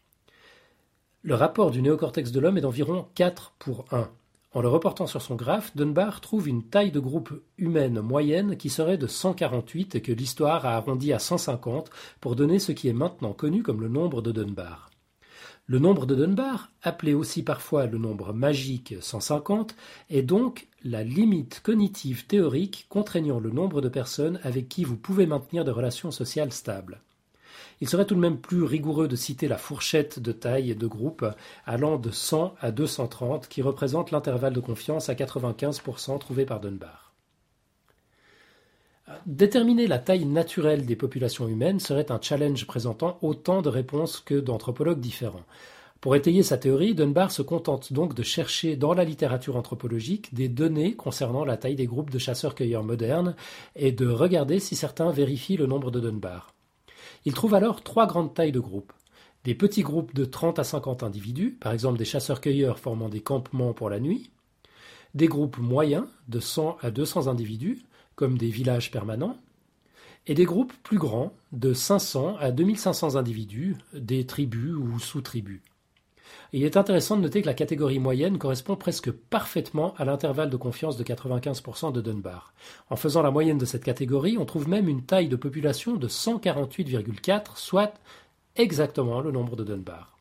Le 1.28 1.34
rapport 1.34 1.72
du 1.72 1.82
néocortex 1.82 2.32
de 2.32 2.40
l'homme 2.40 2.60
est 2.60 2.62
d'environ 2.62 3.08
4 3.16 3.56
pour 3.58 3.86
1. 3.90 4.12
En 4.54 4.62
le 4.62 4.68
reportant 4.68 5.08
sur 5.08 5.24
son 5.24 5.34
graphe, 5.34 5.76
Dunbar 5.76 6.22
trouve 6.22 6.48
une 6.48 6.62
taille 6.62 6.92
de 6.92 7.00
groupe 7.00 7.34
humaine 7.58 8.00
moyenne 8.00 8.58
qui 8.58 8.70
serait 8.70 9.00
de 9.00 9.08
148 9.08 9.96
et 9.96 10.02
que 10.04 10.12
l'histoire 10.12 10.68
a 10.68 10.76
arrondi 10.76 11.14
à 11.14 11.18
150 11.18 11.90
pour 12.22 12.36
donner 12.36 12.60
ce 12.60 12.74
qui 12.74 12.90
est 12.90 12.94
maintenant 12.94 13.34
connu 13.34 13.64
comme 13.64 13.82
le 13.82 13.88
nombre 13.88 14.22
de 14.22 14.32
Dunbar. 14.32 14.92
Le 15.66 15.80
nombre 15.80 16.06
de 16.06 16.14
Dunbar, 16.14 16.70
appelé 16.84 17.16
aussi 17.16 17.42
parfois 17.42 17.88
le 17.88 17.98
nombre 17.98 18.32
magique 18.32 18.94
150, 19.02 19.76
est 20.12 20.22
donc 20.22 20.68
la 20.84 21.04
limite 21.04 21.60
cognitive 21.64 22.28
théorique 22.28 22.86
contraignant 22.88 23.40
le 23.40 23.50
nombre 23.50 23.82
de 23.82 23.90
personnes 23.90 24.40
avec 24.44 24.70
qui 24.70 24.84
vous 24.84 24.96
pouvez 24.96 25.26
maintenir 25.26 25.66
des 25.66 25.72
relations 25.72 26.12
sociales 26.12 26.54
stables. 26.54 27.02
Il 27.82 27.90
serait 27.90 28.06
tout 28.06 28.16
de 28.16 28.20
même 28.20 28.38
plus 28.38 28.64
rigoureux 28.64 29.08
de 29.08 29.16
citer 29.16 29.48
la 29.48 29.58
fourchette 29.58 30.20
de 30.20 30.32
taille 30.32 30.76
de 30.76 30.88
groupe 30.88 31.26
allant 31.66 31.98
de 31.98 32.12
100 32.12 32.56
à 32.62 32.72
230 32.72 33.48
qui 33.48 33.62
représente 33.62 34.12
l'intervalle 34.12 34.54
de 34.54 34.60
confiance 34.60 35.10
à 35.10 35.14
95% 35.14 36.20
trouvé 36.20 36.46
par 36.46 36.60
Dunbar. 36.60 37.14
Déterminer 39.28 39.86
la 39.86 40.00
taille 40.00 40.26
naturelle 40.26 40.86
des 40.86 40.96
populations 40.96 41.48
humaines 41.48 41.80
serait 41.80 42.12
un 42.12 42.20
challenge 42.20 42.66
présentant 42.66 43.20
autant 43.22 43.62
de 43.62 43.70
réponses 43.70 44.20
que 44.20 44.40
d'anthropologues 44.40 45.00
différents. 45.00 45.46
Pour 46.02 46.16
étayer 46.16 46.44
sa 46.44 46.58
théorie, 46.58 46.96
Dunbar 46.96 47.32
se 47.32 47.42
contente 47.42 47.94
donc 47.94 48.16
de 48.16 48.24
chercher 48.24 48.76
dans 48.76 48.94
la 48.94 49.04
littérature 49.04 49.58
anthropologique 49.58 50.34
des 50.34 50.50
données 50.50 50.96
concernant 50.96 51.46
la 51.46 51.58
taille 51.58 51.76
des 51.76 51.88
groupes 51.88 52.10
de 52.10 52.20
chasseurs-cueilleurs 52.20 52.84
modernes 52.84 53.36
et 53.76 53.92
de 53.92 54.08
regarder 54.08 54.60
si 54.60 54.76
certains 54.76 55.12
vérifient 55.12 55.58
le 55.58 55.68
nombre 55.68 55.92
de 55.92 56.00
Dunbar. 56.00 56.55
Il 57.26 57.34
trouve 57.34 57.56
alors 57.56 57.84
trois 57.84 58.06
grandes 58.06 58.34
tailles 58.34 58.52
de 58.52 58.60
groupes. 58.60 58.94
Des 59.44 59.56
petits 59.56 59.82
groupes 59.82 60.14
de 60.14 60.26
30 60.26 60.60
à 60.60 60.64
50 60.64 61.04
individus, 61.04 61.52
par 61.60 61.74
exemple 61.74 61.98
des 61.98 62.06
chasseurs-cueilleurs 62.06 62.80
formant 62.80 63.10
des 63.10 63.22
campements 63.22 63.74
pour 63.74 63.90
la 63.90 64.00
nuit. 64.00 64.32
Des 65.16 65.28
groupes 65.28 65.58
moyens, 65.58 66.06
de 66.28 66.40
100 66.40 66.78
à 66.82 66.92
200 66.92 67.28
individus, 67.28 67.84
comme 68.16 68.38
des 68.38 68.50
villages 68.50 68.92
permanents. 68.92 69.38
Et 70.28 70.34
des 70.34 70.46
groupes 70.46 70.74
plus 70.84 70.98
grands, 70.98 71.34
de 71.52 71.74
500 71.74 72.38
à 72.40 72.52
2500 72.52 73.16
individus, 73.16 73.76
des 73.94 74.26
tribus 74.26 74.76
ou 74.76 75.00
sous-tribus 75.00 75.62
il 76.54 76.64
est 76.64 76.78
intéressant 76.78 77.18
de 77.18 77.22
noter 77.22 77.42
que 77.42 77.48
la 77.48 77.54
catégorie 77.54 78.00
moyenne 78.00 78.38
correspond 78.38 78.76
presque 78.76 79.12
parfaitement 79.12 79.94
à 79.98 80.06
l'intervalle 80.06 80.50
de 80.50 80.58
confiance 80.58 80.98
de 80.98 81.04
95% 81.04 81.92
de 81.92 82.02
Dunbar. 82.02 82.54
En 82.90 82.96
faisant 82.96 83.22
la 83.22 83.32
moyenne 83.32 83.58
de 83.58 83.66
cette 83.66 83.84
catégorie, 83.84 84.38
on 84.38 84.46
trouve 84.46 84.70
même 84.70 84.88
une 84.88 85.04
taille 85.04 85.28
de 85.28 85.36
population 85.36 85.96
de 85.96 86.08
148,4, 86.08 87.56
soit 87.56 87.94
exactement 88.56 89.22
le 89.22 89.32
nombre 89.32 89.56
de 89.56 89.64
Dunbar. 89.64 90.18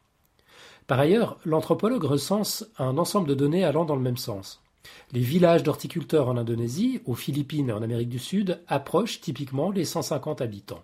Par 0.87 0.99
ailleurs, 0.99 1.39
l'anthropologue 1.45 2.05
recense 2.05 2.67
un 2.79 2.99
ensemble 2.99 3.29
de 3.29 3.35
données 3.35 3.65
allant 3.65 3.85
dans 3.85 3.97
le 3.97 4.03
même 4.03 4.17
sens. 4.17 4.61
Les 5.13 5.21
villages 5.21 5.63
d'horticulteurs 5.63 6.29
en 6.29 6.37
Indonésie, 6.37 7.01
aux 7.07 7.15
Philippines 7.15 7.71
et 7.71 7.73
en 7.73 7.83
Amérique 7.83 8.11
du 8.11 8.19
Sud 8.19 8.61
approchent 8.69 9.21
typiquement 9.21 9.71
les 9.71 9.85
150 9.85 10.43
habitants. 10.43 10.83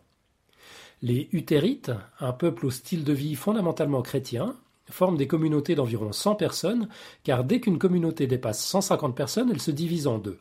Les 1.02 1.28
Utérites, 1.32 1.92
un 2.18 2.32
peuple 2.32 2.66
au 2.66 2.70
style 2.70 3.04
de 3.04 3.12
vie 3.12 3.34
fondamentalement 3.34 4.02
chrétien, 4.02 4.54
forment 4.90 5.16
des 5.16 5.26
communautés 5.26 5.74
d'environ 5.74 6.12
100 6.12 6.34
personnes, 6.36 6.88
car 7.24 7.44
dès 7.44 7.60
qu'une 7.60 7.78
communauté 7.78 8.26
dépasse 8.26 8.64
150 8.64 9.16
personnes, 9.16 9.50
elle 9.50 9.60
se 9.60 9.70
divise 9.70 10.06
en 10.06 10.18
deux. 10.18 10.38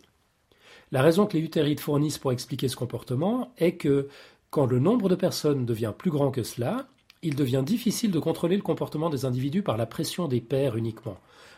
La 0.91 1.02
raison 1.02 1.26
que 1.26 1.38
les 1.38 1.43
utérites 1.43 1.80
fournissent 1.80 2.18
pour 2.18 2.32
expliquer 2.32 2.68
ce 2.68 2.76
comportement 2.76 3.54
est 3.58 3.74
que, 3.74 4.08
quand 4.50 4.66
le 4.66 4.80
nombre 4.80 5.10
de 5.10 5.16
personnes 5.16 5.66
devient 5.66 5.93
plus 5.95 6.10
grand 6.10 6.32
que 6.32 6.43
cela, 6.43 6.88
il 7.22 7.36
devient 7.36 7.64
difficile 7.66 8.12
de 8.12 8.20
contrôler 8.20 8.56
le 8.56 8.64
comportement 8.64 9.10
des 9.10 9.26
individus 9.26 9.62
par 9.62 9.78
la 9.78 9.86
pression 9.86 10.28
des 10.28 10.41
pairs 10.41 10.76
uniquement. 10.78 11.18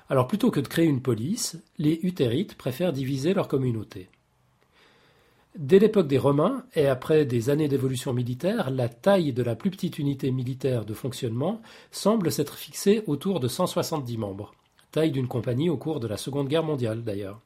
Alors 0.10 0.28
plutôt 0.28 0.52
que 0.52 0.60
de 0.60 0.68
créer 0.68 0.88
une 0.88 1.02
police, 1.02 1.58
les 1.78 2.00
utérites 2.04 2.56
préfèrent 2.56 2.92
diviser 2.92 3.34
leur 3.34 3.48
communauté. 3.48 4.10
Dès 5.58 5.80
l'époque 5.80 6.08
des 6.08 6.18
Romains, 6.18 6.64
et 6.76 6.88
après 6.88 7.26
des 7.26 7.50
années 7.50 7.68
d'évolution 7.68 8.14
militaire, 8.14 8.72
la 8.72 8.88
taille 8.88 9.34
de 9.34 9.44
la 9.44 9.56
plus 9.56 9.70
petite 9.70 10.00
unité 10.00 10.32
militaire 10.32 10.86
de 10.86 10.94
fonctionnement 10.94 11.62
semble 11.92 12.32
s'être 12.32 12.56
fixée 12.56 13.04
autour 13.06 13.42
de 13.42 13.50
170 13.50 14.18
membres, 14.18 14.54
taille 14.94 15.12
d'une 15.12 15.28
compagnie 15.28 15.70
au 15.70 15.76
cours 15.76 16.00
de 16.00 16.08
la 16.08 16.16
Seconde 16.16 16.48
Guerre 16.48 16.64
mondiale 16.64 17.04
d'ailleurs. 17.04 17.42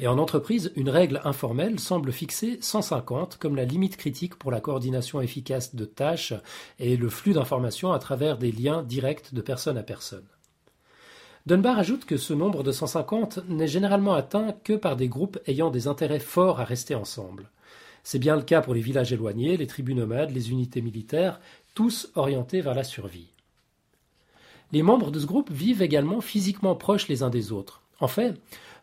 Et 0.00 0.08
en 0.08 0.18
entreprise, 0.18 0.72
une 0.74 0.88
règle 0.88 1.20
informelle 1.22 1.78
semble 1.78 2.10
fixer 2.10 2.58
150 2.60 3.36
comme 3.36 3.54
la 3.54 3.64
limite 3.64 3.96
critique 3.96 4.34
pour 4.34 4.50
la 4.50 4.60
coordination 4.60 5.20
efficace 5.20 5.76
de 5.76 5.84
tâches 5.84 6.34
et 6.80 6.96
le 6.96 7.08
flux 7.08 7.34
d'informations 7.34 7.92
à 7.92 8.00
travers 8.00 8.36
des 8.36 8.50
liens 8.50 8.82
directs 8.82 9.32
de 9.32 9.42
personne 9.42 9.78
à 9.78 9.84
personne. 9.84 10.26
Dunbar 11.46 11.78
ajoute 11.78 12.04
que 12.04 12.18
ce 12.18 12.34
nombre 12.34 12.62
de 12.62 12.70
150 12.70 13.48
n'est 13.48 13.66
généralement 13.66 14.12
atteint 14.12 14.54
que 14.62 14.74
par 14.74 14.96
des 14.96 15.08
groupes 15.08 15.38
ayant 15.46 15.70
des 15.70 15.88
intérêts 15.88 16.20
forts 16.20 16.60
à 16.60 16.64
rester 16.64 16.94
ensemble. 16.94 17.50
C'est 18.04 18.18
bien 18.18 18.36
le 18.36 18.42
cas 18.42 18.60
pour 18.60 18.74
les 18.74 18.80
villages 18.80 19.12
éloignés, 19.12 19.56
les 19.56 19.66
tribus 19.66 19.96
nomades, 19.96 20.30
les 20.30 20.50
unités 20.50 20.82
militaires, 20.82 21.40
tous 21.74 22.10
orientés 22.14 22.60
vers 22.60 22.74
la 22.74 22.84
survie. 22.84 23.28
Les 24.72 24.82
membres 24.82 25.10
de 25.10 25.18
ce 25.18 25.26
groupe 25.26 25.50
vivent 25.50 25.82
également 25.82 26.20
physiquement 26.20 26.76
proches 26.76 27.08
les 27.08 27.22
uns 27.22 27.30
des 27.30 27.52
autres. 27.52 27.82
En 28.00 28.08
fait, 28.08 28.40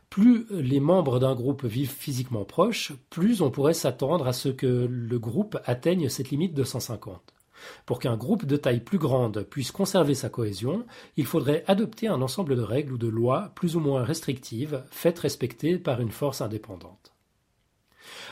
plus 0.10 0.47
les 0.49 0.80
membres 0.80 1.20
d'un 1.20 1.36
groupe 1.36 1.64
vivent 1.64 1.93
physiquement 1.93 2.43
proches, 2.43 2.93
plus 3.10 3.41
on 3.41 3.51
pourrait 3.51 3.74
s'attendre 3.74 4.28
à 4.28 4.34
ce 4.34 4.49
que 4.49 4.88
le 4.89 5.20
groupe 5.20 5.58
atteigne 5.66 6.10
cette 6.10 6.32
limite 6.32 6.53
de 6.53 6.64
150. 6.64 7.36
Pour 7.86 7.99
qu'un 7.99 8.18
groupe 8.18 8.45
de 8.45 8.57
taille 8.57 8.80
plus 8.80 8.97
grande 8.97 9.43
puisse 9.43 9.72
conserver 9.72 10.15
sa 10.15 10.30
cohésion, 10.30 10.86
il 11.15 11.26
faudrait 11.26 11.63
adopter 11.68 12.07
un 12.07 12.22
ensemble 12.22 12.55
de 12.55 12.61
règles 12.61 12.93
ou 12.93 12.97
de 12.97 13.07
lois 13.07 13.51
plus 13.55 13.76
ou 13.76 13.80
moins 13.80 14.03
restrictives, 14.03 14.84
faites 14.89 15.20
respecter 15.20 15.78
par 15.78 16.01
une 16.01 16.11
force 16.11 16.41
indépendante. 16.41 17.13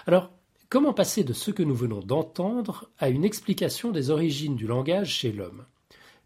Alors, 0.07 0.31
comment 0.69 0.93
passer 0.93 1.23
de 1.23 1.33
ce 1.33 1.51
que 1.51 1.63
nous 1.63 1.75
venons 1.75 1.99
d'entendre 1.99 2.89
à 2.99 3.09
une 3.09 3.25
explication 3.25 3.91
des 3.91 4.09
origines 4.09 4.55
du 4.55 4.67
langage 4.67 5.09
chez 5.09 5.31
l'homme? 5.31 5.65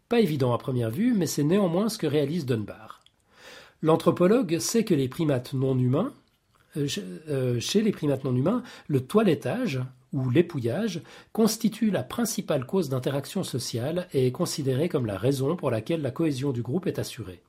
Pas 0.08 0.20
évident 0.20 0.52
à 0.52 0.58
première 0.58 0.90
vue, 0.90 1.14
mais 1.14 1.26
c'est 1.26 1.44
néanmoins 1.44 1.88
ce 1.88 1.98
que 1.98 2.06
réalise 2.06 2.46
Dunbar. 2.46 3.04
L'anthropologue 3.82 4.58
sait 4.58 4.84
que 4.84 4.94
les 4.94 5.08
primates 5.08 5.54
non 5.54 5.78
humains, 5.78 6.12
euh, 6.76 6.86
euh, 7.28 7.60
chez 7.60 7.80
les 7.80 7.92
primates 7.92 8.24
non 8.24 8.34
humains, 8.34 8.62
le 8.88 9.00
toilettage, 9.00 9.80
ou 10.12 10.30
l'épouillage 10.30 11.02
constitue 11.32 11.90
la 11.90 12.02
principale 12.02 12.66
cause 12.66 12.88
d'interaction 12.88 13.44
sociale 13.44 14.08
et 14.12 14.26
est 14.26 14.32
considéré 14.32 14.88
comme 14.88 15.06
la 15.06 15.18
raison 15.18 15.56
pour 15.56 15.70
laquelle 15.70 16.02
la 16.02 16.10
cohésion 16.10 16.52
du 16.52 16.62
groupe 16.62 16.86
est 16.86 16.98
assurée. 16.98 17.42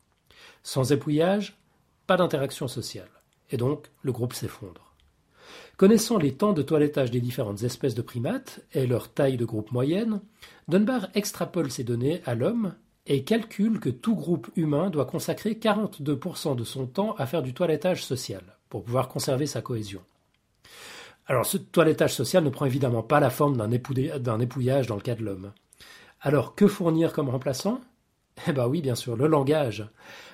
Sans 0.64 0.92
épouillage, 0.92 1.58
pas 2.08 2.18
d'interaction 2.18 2.68
sociale, 2.68 3.10
et 3.50 3.58
donc 3.58 3.88
le 4.04 4.12
groupe 4.12 4.34
s'effondre. 4.34 4.94
Connaissant 5.78 6.18
les 6.18 6.34
temps 6.34 6.54
de 6.54 6.62
toilettage 6.62 7.12
des 7.12 7.22
différentes 7.22 7.64
espèces 7.64 7.96
de 7.96 8.02
primates 8.02 8.62
et 8.74 8.86
leur 8.86 9.12
taille 9.12 9.38
de 9.38 9.46
groupe 9.46 9.72
moyenne, 9.72 10.22
Dunbar 10.68 11.08
extrapole 11.16 11.72
ces 11.72 11.84
données 11.84 12.22
à 12.26 12.36
l'homme 12.36 12.76
et 13.08 13.24
calcule 13.24 13.80
que 13.80 13.90
tout 13.90 14.16
groupe 14.16 14.50
humain 14.56 14.90
doit 14.90 15.06
consacrer 15.06 15.54
42% 15.54 16.56
de 16.56 16.64
son 16.64 16.86
temps 16.86 17.16
à 17.18 17.26
faire 17.26 17.42
du 17.42 17.54
toilettage 17.54 18.06
social 18.06 18.44
pour 18.70 18.84
pouvoir 18.84 19.08
conserver 19.08 19.48
sa 19.48 19.62
cohésion. 19.62 20.02
Alors, 21.28 21.46
ce 21.46 21.58
toilettage 21.58 22.14
social 22.14 22.44
ne 22.44 22.50
prend 22.50 22.66
évidemment 22.66 23.04
pas 23.04 23.20
la 23.20 23.30
forme 23.30 23.56
d'un 23.56 23.72
épouillage 23.72 24.88
dans 24.88 24.96
le 24.96 25.02
cas 25.02 25.16
de 25.16 25.24
l'homme. 25.24 25.54
Alors, 26.22 26.56
que 26.56 26.68
fournir 26.68 27.14
comme 27.14 27.30
remplaçant? 27.30 27.82
Eh 28.48 28.54
bien 28.54 28.66
oui, 28.66 28.82
bien 28.82 28.96
sûr, 28.96 29.16
le 29.16 29.28
langage. 29.28 29.88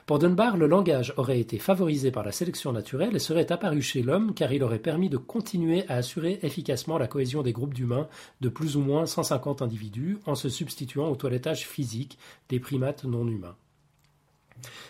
Pour 0.05 0.19
Dunbar, 0.19 0.55
le 0.55 0.67
langage 0.67 1.13
aurait 1.17 1.39
été 1.39 1.59
favorisé 1.59 2.11
par 2.11 2.23
la 2.23 2.31
sélection 2.31 2.71
naturelle 2.71 3.15
et 3.15 3.19
serait 3.19 3.51
apparu 3.51 3.81
chez 3.81 4.01
l'homme 4.01 4.33
car 4.33 4.53
il 4.53 4.63
aurait 4.63 4.79
permis 4.79 5.09
de 5.09 5.17
continuer 5.17 5.83
à 5.89 5.95
assurer 5.95 6.39
efficacement 6.43 6.97
la 6.97 7.07
cohésion 7.07 7.41
des 7.41 7.51
groupes 7.51 7.73
d'humains 7.73 8.07
de 8.39 8.47
plus 8.47 8.77
ou 8.77 8.81
moins 8.81 9.05
150 9.05 9.61
individus 9.61 10.19
en 10.25 10.35
se 10.35 10.47
substituant 10.47 11.09
au 11.09 11.15
toilettage 11.17 11.67
physique 11.67 12.17
des 12.47 12.59
primates 12.61 13.03
non 13.03 13.27
humains. 13.27 13.57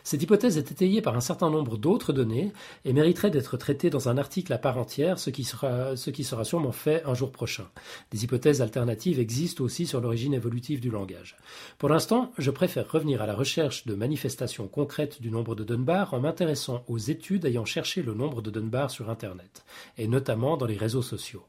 Cette 0.04 0.24
hypothèse 0.24 0.58
est 0.58 0.72
étayée 0.72 1.02
par 1.02 1.16
un 1.16 1.22
certain 1.22 1.50
nombre 1.50 1.78
d'autres 1.78 2.14
données 2.14 2.52
et 2.86 2.94
mériterait 2.94 3.30
d'être 3.30 3.58
traitée 3.58 3.90
dans 3.90 4.10
un 4.10 4.18
article 4.18 4.54
à 4.54 4.58
part 4.58 4.78
entière, 4.78 5.20
ce 5.20 5.30
qui, 5.30 5.44
sera, 5.44 5.96
ce 5.96 6.10
qui 6.10 6.24
sera 6.24 6.44
sûrement 6.44 6.72
fait 6.72 7.04
un 7.06 7.14
jour 7.14 7.32
prochain. 7.32 7.68
Des 8.12 8.24
hypothèses 8.24 8.62
alternatives 8.62 9.20
existent 9.20 9.64
aussi 9.64 9.86
sur 9.86 10.02
l'origine 10.02 10.34
évolutive 10.34 10.80
du 10.80 10.90
langage. 10.90 11.38
Pour 11.78 11.90
l'instant, 11.90 12.32
je 12.38 12.52
préfère 12.52 12.92
revenir 12.92 13.22
à 13.22 13.28
la 13.28 13.36
recherche 13.36 13.86
de 13.86 13.96
manifestations 13.96 14.68
concrètes 14.68 15.22
du 15.22 15.32
nombre 15.32 15.56
de 15.56 15.64
Dunbar 15.64 16.14
en 16.14 16.20
m'intéressant 16.20 16.84
aux 16.88 16.98
études 16.98 17.46
ayant 17.46 17.66
cherché 17.66 18.02
le 18.02 18.14
nombre 18.14 18.42
de 18.42 18.52
Dunbar 18.52 18.92
sur 18.92 19.10
Internet, 19.10 19.66
et 19.98 20.08
notamment 20.08 20.58
dans 20.58 20.66
les 20.66 20.78
réseaux 20.78 21.02
sociaux. 21.02 21.44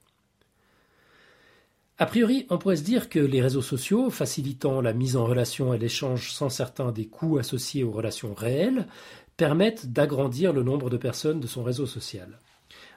A 2.01 2.07
priori, 2.07 2.47
on 2.49 2.59
pourrait 2.59 2.77
se 2.77 2.85
dire 2.85 3.09
que 3.09 3.19
les 3.19 3.43
réseaux 3.43 3.63
sociaux, 3.63 4.09
facilitant 4.09 4.81
la 4.81 4.93
mise 4.93 5.17
en 5.17 5.25
relation 5.27 5.75
et 5.75 5.79
l'échange 5.79 6.31
sans 6.31 6.49
certains 6.49 6.93
des 6.93 7.07
coûts 7.07 7.39
associés 7.39 7.83
aux 7.83 7.91
relations 7.91 8.35
réelles, 8.35 8.87
permettent 9.37 9.93
d'agrandir 9.93 10.53
le 10.53 10.63
nombre 10.63 10.91
de 10.91 10.97
personnes 10.97 11.41
de 11.41 11.49
son 11.49 11.65
réseau 11.65 11.87
social. 11.87 12.39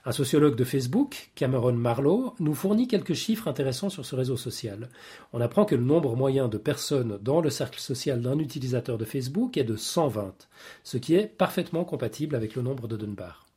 Un 0.06 0.12
sociologue 0.12 0.56
de 0.56 0.64
Facebook, 0.64 1.32
Cameron 1.34 1.74
Marlowe, 1.74 2.36
nous 2.39 2.54
fournit 2.54 2.88
quelques 2.88 3.16
chiffres 3.16 3.47
intéressants 3.47 3.89
sur 3.89 4.06
ce 4.06 4.16
réseau 4.16 4.38
social. 4.38 4.89
On 5.34 5.41
apprend 5.41 5.66
que 5.66 5.76
le 5.76 5.84
nombre 5.84 6.16
moyen 6.16 6.47
de 6.47 6.60
personnes 6.60 7.18
dans 7.24 7.41
le 7.41 7.49
cercle 7.49 7.80
social 7.80 8.22
d'un 8.22 8.38
utilisateur 8.38 8.99
de 8.99 9.06
Facebook 9.06 9.58
est 9.58 9.64
de 9.64 9.78
120, 9.78 10.47
ce 10.84 10.97
qui 10.97 11.16
est 11.16 11.26
parfaitement 11.26 11.86
compatible 11.86 12.36
avec 12.36 12.54
le 12.54 12.62
nombre 12.62 12.88
de 12.88 12.97
Dunbar. 12.97 13.51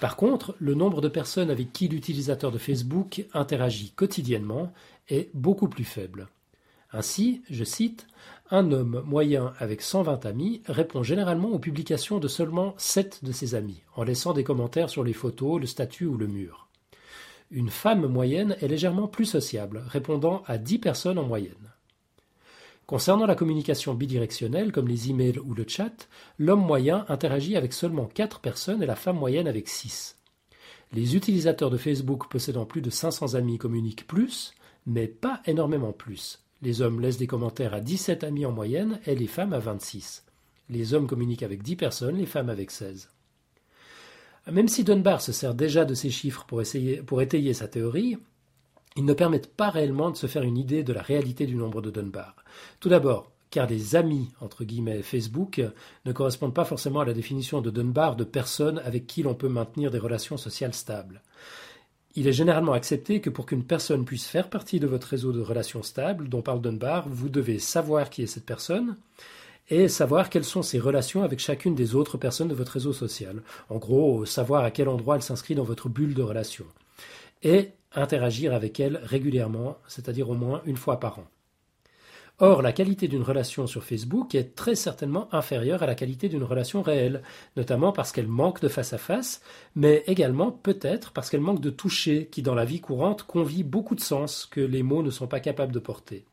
Par 0.00 0.16
contre, 0.16 0.56
le 0.58 0.74
nombre 0.74 1.02
de 1.02 1.08
personnes 1.08 1.50
avec 1.50 1.74
qui 1.74 1.86
l'utilisateur 1.86 2.50
de 2.50 2.56
Facebook 2.56 3.26
interagit 3.34 3.90
quotidiennement 3.90 4.72
est 5.08 5.28
beaucoup 5.34 5.68
plus 5.68 5.84
faible. 5.84 6.28
Ainsi, 6.90 7.42
je 7.50 7.64
cite, 7.64 8.06
un 8.50 8.72
homme 8.72 9.02
moyen 9.06 9.52
avec 9.58 9.82
120 9.82 10.24
amis 10.24 10.62
répond 10.66 11.02
généralement 11.02 11.50
aux 11.50 11.58
publications 11.58 12.18
de 12.18 12.28
seulement 12.28 12.74
7 12.78 13.24
de 13.24 13.30
ses 13.30 13.54
amis, 13.54 13.82
en 13.94 14.02
laissant 14.02 14.32
des 14.32 14.42
commentaires 14.42 14.88
sur 14.88 15.04
les 15.04 15.12
photos, 15.12 15.60
le 15.60 15.66
statut 15.66 16.06
ou 16.06 16.16
le 16.16 16.26
mur. 16.26 16.68
Une 17.50 17.68
femme 17.68 18.06
moyenne 18.06 18.56
est 18.62 18.68
légèrement 18.68 19.06
plus 19.06 19.26
sociable, 19.26 19.82
répondant 19.86 20.42
à 20.46 20.56
10 20.56 20.78
personnes 20.78 21.18
en 21.18 21.24
moyenne. 21.24 21.74
Concernant 22.90 23.26
la 23.26 23.36
communication 23.36 23.94
bidirectionnelle, 23.94 24.72
comme 24.72 24.88
les 24.88 25.10
emails 25.10 25.38
ou 25.38 25.54
le 25.54 25.64
chat, 25.64 26.08
l'homme 26.40 26.66
moyen 26.66 27.04
interagit 27.08 27.56
avec 27.56 27.72
seulement 27.72 28.06
4 28.06 28.40
personnes 28.40 28.82
et 28.82 28.86
la 28.86 28.96
femme 28.96 29.16
moyenne 29.16 29.46
avec 29.46 29.68
6. 29.68 30.16
Les 30.92 31.14
utilisateurs 31.14 31.70
de 31.70 31.76
Facebook 31.76 32.28
possédant 32.28 32.66
plus 32.66 32.82
de 32.82 32.90
500 32.90 33.36
amis 33.36 33.58
communiquent 33.58 34.08
plus, 34.08 34.54
mais 34.86 35.06
pas 35.06 35.40
énormément 35.46 35.92
plus. 35.92 36.42
Les 36.62 36.82
hommes 36.82 37.00
laissent 37.00 37.16
des 37.16 37.28
commentaires 37.28 37.74
à 37.74 37.80
17 37.80 38.24
amis 38.24 38.44
en 38.44 38.50
moyenne 38.50 38.98
et 39.06 39.14
les 39.14 39.28
femmes 39.28 39.52
à 39.52 39.60
26. 39.60 40.24
Les 40.68 40.92
hommes 40.92 41.06
communiquent 41.06 41.44
avec 41.44 41.62
10 41.62 41.76
personnes, 41.76 42.16
les 42.16 42.26
femmes 42.26 42.50
avec 42.50 42.72
16. 42.72 43.08
Même 44.50 44.66
si 44.66 44.82
Dunbar 44.82 45.22
se 45.22 45.30
sert 45.30 45.54
déjà 45.54 45.84
de 45.84 45.94
ces 45.94 46.10
chiffres 46.10 46.44
pour, 46.44 46.60
pour 47.06 47.22
étayer 47.22 47.54
sa 47.54 47.68
théorie, 47.68 48.18
ils 48.96 49.04
ne 49.04 49.12
permettent 49.12 49.54
pas 49.54 49.70
réellement 49.70 50.10
de 50.10 50.16
se 50.16 50.26
faire 50.26 50.42
une 50.42 50.58
idée 50.58 50.82
de 50.82 50.92
la 50.92 51.02
réalité 51.02 51.46
du 51.46 51.54
nombre 51.54 51.80
de 51.80 51.90
Dunbar. 51.90 52.36
Tout 52.80 52.88
d'abord, 52.88 53.30
car 53.50 53.66
les 53.66 53.96
amis, 53.96 54.28
entre 54.40 54.64
guillemets, 54.64 55.02
Facebook, 55.02 55.60
ne 56.04 56.12
correspondent 56.12 56.54
pas 56.54 56.64
forcément 56.64 57.00
à 57.00 57.04
la 57.04 57.12
définition 57.12 57.60
de 57.60 57.70
Dunbar 57.70 58.16
de 58.16 58.24
personnes 58.24 58.80
avec 58.84 59.06
qui 59.06 59.22
l'on 59.22 59.34
peut 59.34 59.48
maintenir 59.48 59.90
des 59.90 59.98
relations 59.98 60.36
sociales 60.36 60.74
stables. 60.74 61.22
Il 62.16 62.26
est 62.26 62.32
généralement 62.32 62.72
accepté 62.72 63.20
que 63.20 63.30
pour 63.30 63.46
qu'une 63.46 63.64
personne 63.64 64.04
puisse 64.04 64.26
faire 64.26 64.50
partie 64.50 64.80
de 64.80 64.86
votre 64.86 65.06
réseau 65.06 65.32
de 65.32 65.40
relations 65.40 65.82
stables, 65.82 66.28
dont 66.28 66.42
parle 66.42 66.60
Dunbar, 66.60 67.08
vous 67.08 67.28
devez 67.28 67.60
savoir 67.60 68.10
qui 68.10 68.22
est 68.22 68.26
cette 68.26 68.46
personne 68.46 68.96
et 69.68 69.86
savoir 69.86 70.30
quelles 70.30 70.44
sont 70.44 70.62
ses 70.62 70.80
relations 70.80 71.22
avec 71.22 71.38
chacune 71.38 71.76
des 71.76 71.94
autres 71.94 72.18
personnes 72.18 72.48
de 72.48 72.54
votre 72.54 72.72
réseau 72.72 72.92
social. 72.92 73.42
En 73.68 73.78
gros, 73.78 74.24
savoir 74.26 74.64
à 74.64 74.72
quel 74.72 74.88
endroit 74.88 75.14
elle 75.14 75.22
s'inscrit 75.22 75.54
dans 75.54 75.62
votre 75.62 75.88
bulle 75.88 76.14
de 76.14 76.22
relations. 76.22 76.66
Et 77.44 77.70
interagir 77.94 78.54
avec 78.54 78.80
elle 78.80 79.00
régulièrement, 79.02 79.78
c'est-à-dire 79.86 80.30
au 80.30 80.34
moins 80.34 80.62
une 80.64 80.76
fois 80.76 81.00
par 81.00 81.18
an. 81.18 81.26
Or, 82.42 82.62
la 82.62 82.72
qualité 82.72 83.06
d'une 83.06 83.22
relation 83.22 83.66
sur 83.66 83.84
Facebook 83.84 84.34
est 84.34 84.54
très 84.54 84.74
certainement 84.74 85.28
inférieure 85.34 85.82
à 85.82 85.86
la 85.86 85.94
qualité 85.94 86.30
d'une 86.30 86.42
relation 86.42 86.80
réelle, 86.80 87.22
notamment 87.54 87.92
parce 87.92 88.12
qu'elle 88.12 88.28
manque 88.28 88.62
de 88.62 88.68
face 88.68 88.94
à 88.94 88.98
face, 88.98 89.42
mais 89.74 90.02
également 90.06 90.50
peut-être 90.50 91.12
parce 91.12 91.28
qu'elle 91.28 91.42
manque 91.42 91.60
de 91.60 91.68
toucher, 91.68 92.28
qui 92.32 92.40
dans 92.40 92.54
la 92.54 92.64
vie 92.64 92.80
courante 92.80 93.24
convie 93.24 93.62
beaucoup 93.62 93.94
de 93.94 94.00
sens 94.00 94.46
que 94.46 94.62
les 94.62 94.82
mots 94.82 95.02
ne 95.02 95.10
sont 95.10 95.26
pas 95.26 95.40
capables 95.40 95.72
de 95.72 95.80
porter. 95.80 96.24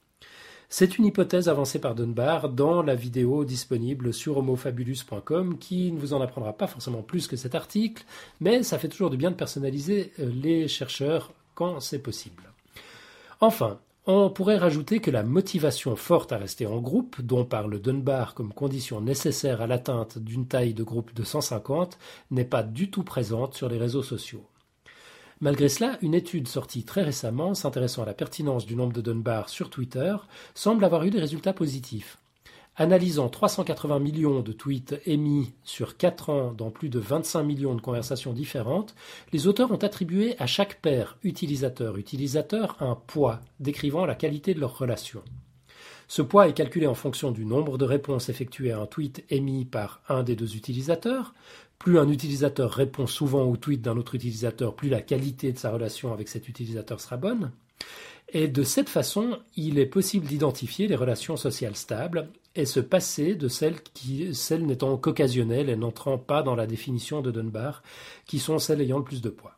C'est 0.70 0.98
une 0.98 1.06
hypothèse 1.06 1.48
avancée 1.48 1.80
par 1.80 1.96
Dunbar 1.96 2.50
dans 2.50 2.84
la 2.84 2.96
vidéo 2.96 3.46
disponible 3.46 4.14
sur 4.14 4.38
homofabulus.com 4.38 5.58
qui 5.58 5.94
ne 5.94 6.00
vous 6.00 6.14
en 6.14 6.22
apprendra 6.22 6.54
pas 6.54 6.68
forcément 6.68 7.02
plus 7.02 7.28
que 7.28 7.38
cet 7.38 7.56
article, 7.56 8.04
mais 8.40 8.64
ça 8.64 8.78
fait 8.78 8.90
toujours 8.90 9.10
du 9.10 9.16
bien 9.16 9.32
de 9.32 9.36
personnaliser 9.36 10.12
euh, 10.20 10.30
les 10.30 10.68
chercheurs 10.68 11.34
quand 11.58 11.80
c'est 11.80 12.04
possible. 12.10 12.44
Enfin, 13.42 13.80
On 14.10 14.30
pourrait 14.30 14.58
rajouter 14.58 15.02
que 15.02 15.12
la 15.12 15.22
motivation 15.22 15.98
forte 15.98 16.32
à 16.32 16.38
rester 16.38 16.66
en 16.66 16.80
groupe, 16.80 17.22
dont 17.22 17.44
parle 17.44 17.82
Dunbar 17.82 18.36
comme 18.36 18.54
condition 18.54 19.02
nécessaire 19.02 19.62
à 19.62 19.68
l'atteinte 19.68 20.18
d'une 20.18 20.48
taille 20.48 20.74
de 20.74 20.84
groupe 20.84 21.14
de 21.14 21.26
150, 21.26 22.00
n'est 22.32 22.46
pas 22.46 22.64
du 22.64 22.90
tout 22.90 23.04
présente 23.04 23.54
sur 23.54 23.68
les 23.68 23.78
réseaux 23.78 24.04
sociaux. 24.04 24.46
Malgré 25.42 25.68
cela, 25.68 25.98
une 26.02 26.14
étude 26.14 26.48
sortie 26.48 26.86
très 26.86 27.04
récemment 27.04 27.54
s'intéressant 27.54 28.04
à 28.04 28.06
la 28.06 28.14
pertinence 28.14 28.66
du 28.66 28.78
nombre 28.78 28.94
de 28.94 29.02
Dunbar 29.02 29.50
sur 29.50 29.70
Twitter 29.70 30.16
semble 30.56 30.86
avoir 30.86 31.04
eu 31.04 31.10
des 31.10 31.20
résultats 31.20 31.52
positifs. 31.52 32.18
Analysant 32.80 33.28
380 33.28 33.98
millions 33.98 34.42
de 34.42 34.52
tweets 34.52 35.02
émis 35.08 35.52
sur 35.64 35.98
4 35.98 36.30
ans 36.30 36.52
dans 36.52 36.70
plus 36.70 36.90
de 36.90 37.00
25 37.00 37.42
millions 37.42 37.74
de 37.74 37.82
conversations 37.82 38.34
différentes, 38.34 38.94
les 39.34 39.48
auteurs 39.48 39.72
ont 39.72 39.78
attribué 39.78 40.36
à 40.38 40.46
chaque 40.46 40.80
paire 40.80 41.18
utilisateur-utilisateur 41.24 42.78
un 42.80 42.94
poids 42.94 43.42
décrivant 43.60 44.06
la 44.06 44.14
qualité 44.14 44.54
de 44.54 44.60
leur 44.60 44.78
relation. 44.78 45.24
Ce 46.08 46.22
poids 46.22 46.48
est 46.48 46.54
calculé 46.54 46.86
en 46.86 46.94
fonction 46.94 47.32
du 47.32 47.46
nombre 47.46 47.80
de 47.80 47.86
réponses 47.86 48.30
effectuées 48.30 48.72
à 48.72 48.80
un 48.80 48.86
tweet 48.86 49.26
émis 49.32 49.66
par 49.66 50.02
un 50.08 50.22
des 50.22 50.36
deux 50.36 50.56
utilisateurs. 50.56 51.34
Plus 51.80 51.98
un 51.98 52.10
utilisateur 52.10 52.72
répond 52.72 53.08
souvent 53.08 53.46
au 53.46 53.58
tweet 53.58 53.82
d'un 53.82 53.98
autre 53.98 54.14
utilisateur, 54.14 54.76
plus 54.76 54.90
la 54.90 55.02
qualité 55.02 55.52
de 55.52 55.58
sa 55.58 55.72
relation 55.72 56.14
avec 56.14 56.28
cet 56.28 56.48
utilisateur 56.48 57.02
sera 57.02 57.18
bonne. 57.18 57.52
Et 58.30 58.48
de 58.48 58.64
cette 58.64 58.90
façon, 58.90 59.40
il 59.56 59.80
est 59.80 59.86
possible 59.86 60.28
d'identifier 60.28 60.88
les 60.88 60.96
relations 60.96 61.38
sociales 61.38 61.76
stables 61.76 62.30
et 62.56 62.66
se 62.66 62.80
passer 62.80 63.36
de 63.36 63.48
celles, 63.48 63.82
qui, 63.94 64.34
celles 64.36 64.66
n'étant 64.66 64.98
qu'occasionnelles 64.98 65.70
et 65.70 65.76
n'entrant 65.76 66.18
pas 66.18 66.44
dans 66.44 66.56
la 66.56 66.68
définition 66.68 67.22
de 67.22 67.32
Dunbar, 67.32 67.84
qui 68.26 68.40
sont 68.40 68.60
celles 68.60 68.82
ayant 68.82 68.98
le 68.98 69.04
plus 69.04 69.22
de 69.22 69.30
poids. 69.30 69.54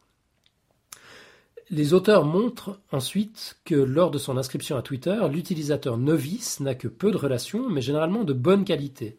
Les 1.72 1.93
auteurs 1.93 2.26
montrent 2.26 2.80
ensuite 2.91 3.59
que 3.63 3.76
lors 3.76 4.09
de 4.09 4.17
son 4.17 4.38
inscription 4.38 4.76
à 4.76 4.82
Twitter, 4.82 5.20
l'utilisateur 5.32 5.97
novice 5.97 6.59
n'a 6.59 6.74
que 6.74 6.88
peu 6.88 7.11
de 7.11 7.17
relations, 7.17 7.70
mais 7.70 7.82
généralement 7.82 8.24
de 8.24 8.34
bonne 8.34 8.65
qualité. 8.65 9.17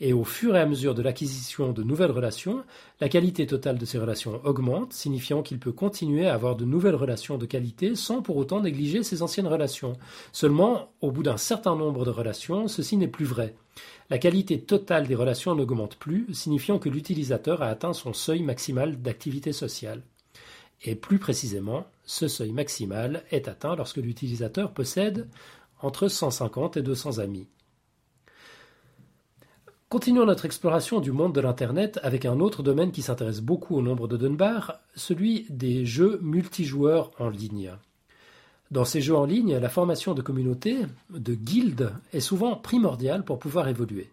Et 0.00 0.12
au 0.12 0.22
fur 0.22 0.54
et 0.54 0.60
à 0.60 0.66
mesure 0.66 0.94
de 0.94 1.02
l'acquisition 1.02 1.72
de 1.72 1.82
nouvelles 1.82 2.12
relations, 2.12 2.62
la 3.00 3.08
qualité 3.08 3.48
totale 3.48 3.78
de 3.78 3.84
ces 3.84 3.98
relations 3.98 4.40
augmente, 4.44 4.92
signifiant 4.92 5.42
qu'il 5.42 5.58
peut 5.58 5.72
continuer 5.72 6.28
à 6.28 6.34
avoir 6.34 6.54
de 6.54 6.64
nouvelles 6.64 6.94
relations 6.94 7.36
de 7.36 7.46
qualité 7.46 7.96
sans 7.96 8.22
pour 8.22 8.36
autant 8.36 8.60
négliger 8.60 9.02
ses 9.02 9.22
anciennes 9.22 9.48
relations. 9.48 9.94
Seulement, 10.30 10.92
au 11.00 11.10
bout 11.10 11.24
d'un 11.24 11.36
certain 11.36 11.74
nombre 11.74 12.04
de 12.04 12.10
relations, 12.10 12.68
ceci 12.68 12.96
n'est 12.96 13.08
plus 13.08 13.24
vrai. 13.24 13.56
La 14.08 14.18
qualité 14.18 14.60
totale 14.60 15.08
des 15.08 15.16
relations 15.16 15.56
n'augmente 15.56 15.96
plus, 15.96 16.32
signifiant 16.32 16.78
que 16.78 16.88
l'utilisateur 16.88 17.62
a 17.62 17.66
atteint 17.66 17.92
son 17.92 18.12
seuil 18.12 18.42
maximal 18.42 19.02
d'activité 19.02 19.52
sociale. 19.52 20.02
Et 20.84 20.94
plus 20.94 21.18
précisément, 21.18 21.86
ce 22.04 22.28
seuil 22.28 22.52
maximal 22.52 23.24
est 23.32 23.48
atteint 23.48 23.74
lorsque 23.74 23.96
l'utilisateur 23.96 24.72
possède 24.72 25.28
entre 25.80 26.06
150 26.06 26.76
et 26.76 26.82
200 26.82 27.18
amis. 27.18 27.48
Continuons 29.90 30.26
notre 30.26 30.44
exploration 30.44 31.00
du 31.00 31.12
monde 31.12 31.34
de 31.34 31.40
l'Internet 31.40 31.98
avec 32.02 32.26
un 32.26 32.40
autre 32.40 32.62
domaine 32.62 32.92
qui 32.92 33.00
s'intéresse 33.00 33.40
beaucoup 33.40 33.74
au 33.74 33.80
nombre 33.80 34.06
de 34.06 34.18
Dunbar, 34.18 34.80
celui 34.94 35.46
des 35.48 35.86
jeux 35.86 36.18
multijoueurs 36.20 37.10
en 37.18 37.30
ligne. 37.30 37.70
Dans 38.70 38.84
ces 38.84 39.00
jeux 39.00 39.16
en 39.16 39.24
ligne, 39.24 39.56
la 39.56 39.70
formation 39.70 40.12
de 40.12 40.20
communautés, 40.20 40.80
de 41.08 41.32
guildes, 41.32 41.94
est 42.12 42.20
souvent 42.20 42.54
primordiale 42.54 43.24
pour 43.24 43.38
pouvoir 43.38 43.66
évoluer. 43.66 44.10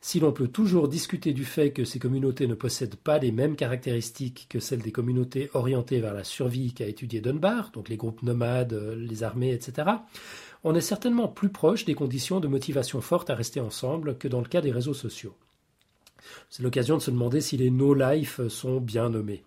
Si 0.00 0.20
l'on 0.20 0.30
peut 0.30 0.46
toujours 0.46 0.86
discuter 0.86 1.32
du 1.32 1.44
fait 1.44 1.72
que 1.72 1.84
ces 1.84 1.98
communautés 1.98 2.46
ne 2.46 2.54
possèdent 2.54 2.94
pas 2.94 3.18
les 3.18 3.32
mêmes 3.32 3.56
caractéristiques 3.56 4.46
que 4.48 4.60
celles 4.60 4.82
des 4.82 4.92
communautés 4.92 5.50
orientées 5.54 5.98
vers 5.98 6.14
la 6.14 6.22
survie 6.22 6.72
qu'a 6.72 6.86
étudié 6.86 7.20
Dunbar, 7.20 7.72
donc 7.72 7.88
les 7.88 7.96
groupes 7.96 8.22
nomades, 8.22 8.80
les 8.96 9.24
armées, 9.24 9.52
etc., 9.52 9.88
on 10.66 10.74
est 10.74 10.80
certainement 10.80 11.28
plus 11.28 11.48
proche 11.48 11.84
des 11.84 11.94
conditions 11.94 12.40
de 12.40 12.48
motivation 12.48 13.00
forte 13.00 13.30
à 13.30 13.36
rester 13.36 13.60
ensemble 13.60 14.18
que 14.18 14.26
dans 14.26 14.40
le 14.40 14.48
cas 14.48 14.60
des 14.60 14.72
réseaux 14.72 14.94
sociaux. 14.94 15.36
C'est 16.50 16.64
l'occasion 16.64 16.96
de 16.96 17.02
se 17.02 17.12
demander 17.12 17.40
si 17.40 17.56
les 17.56 17.70
no-life 17.70 18.40
sont 18.48 18.80
bien 18.80 19.08
nommés. 19.08 19.44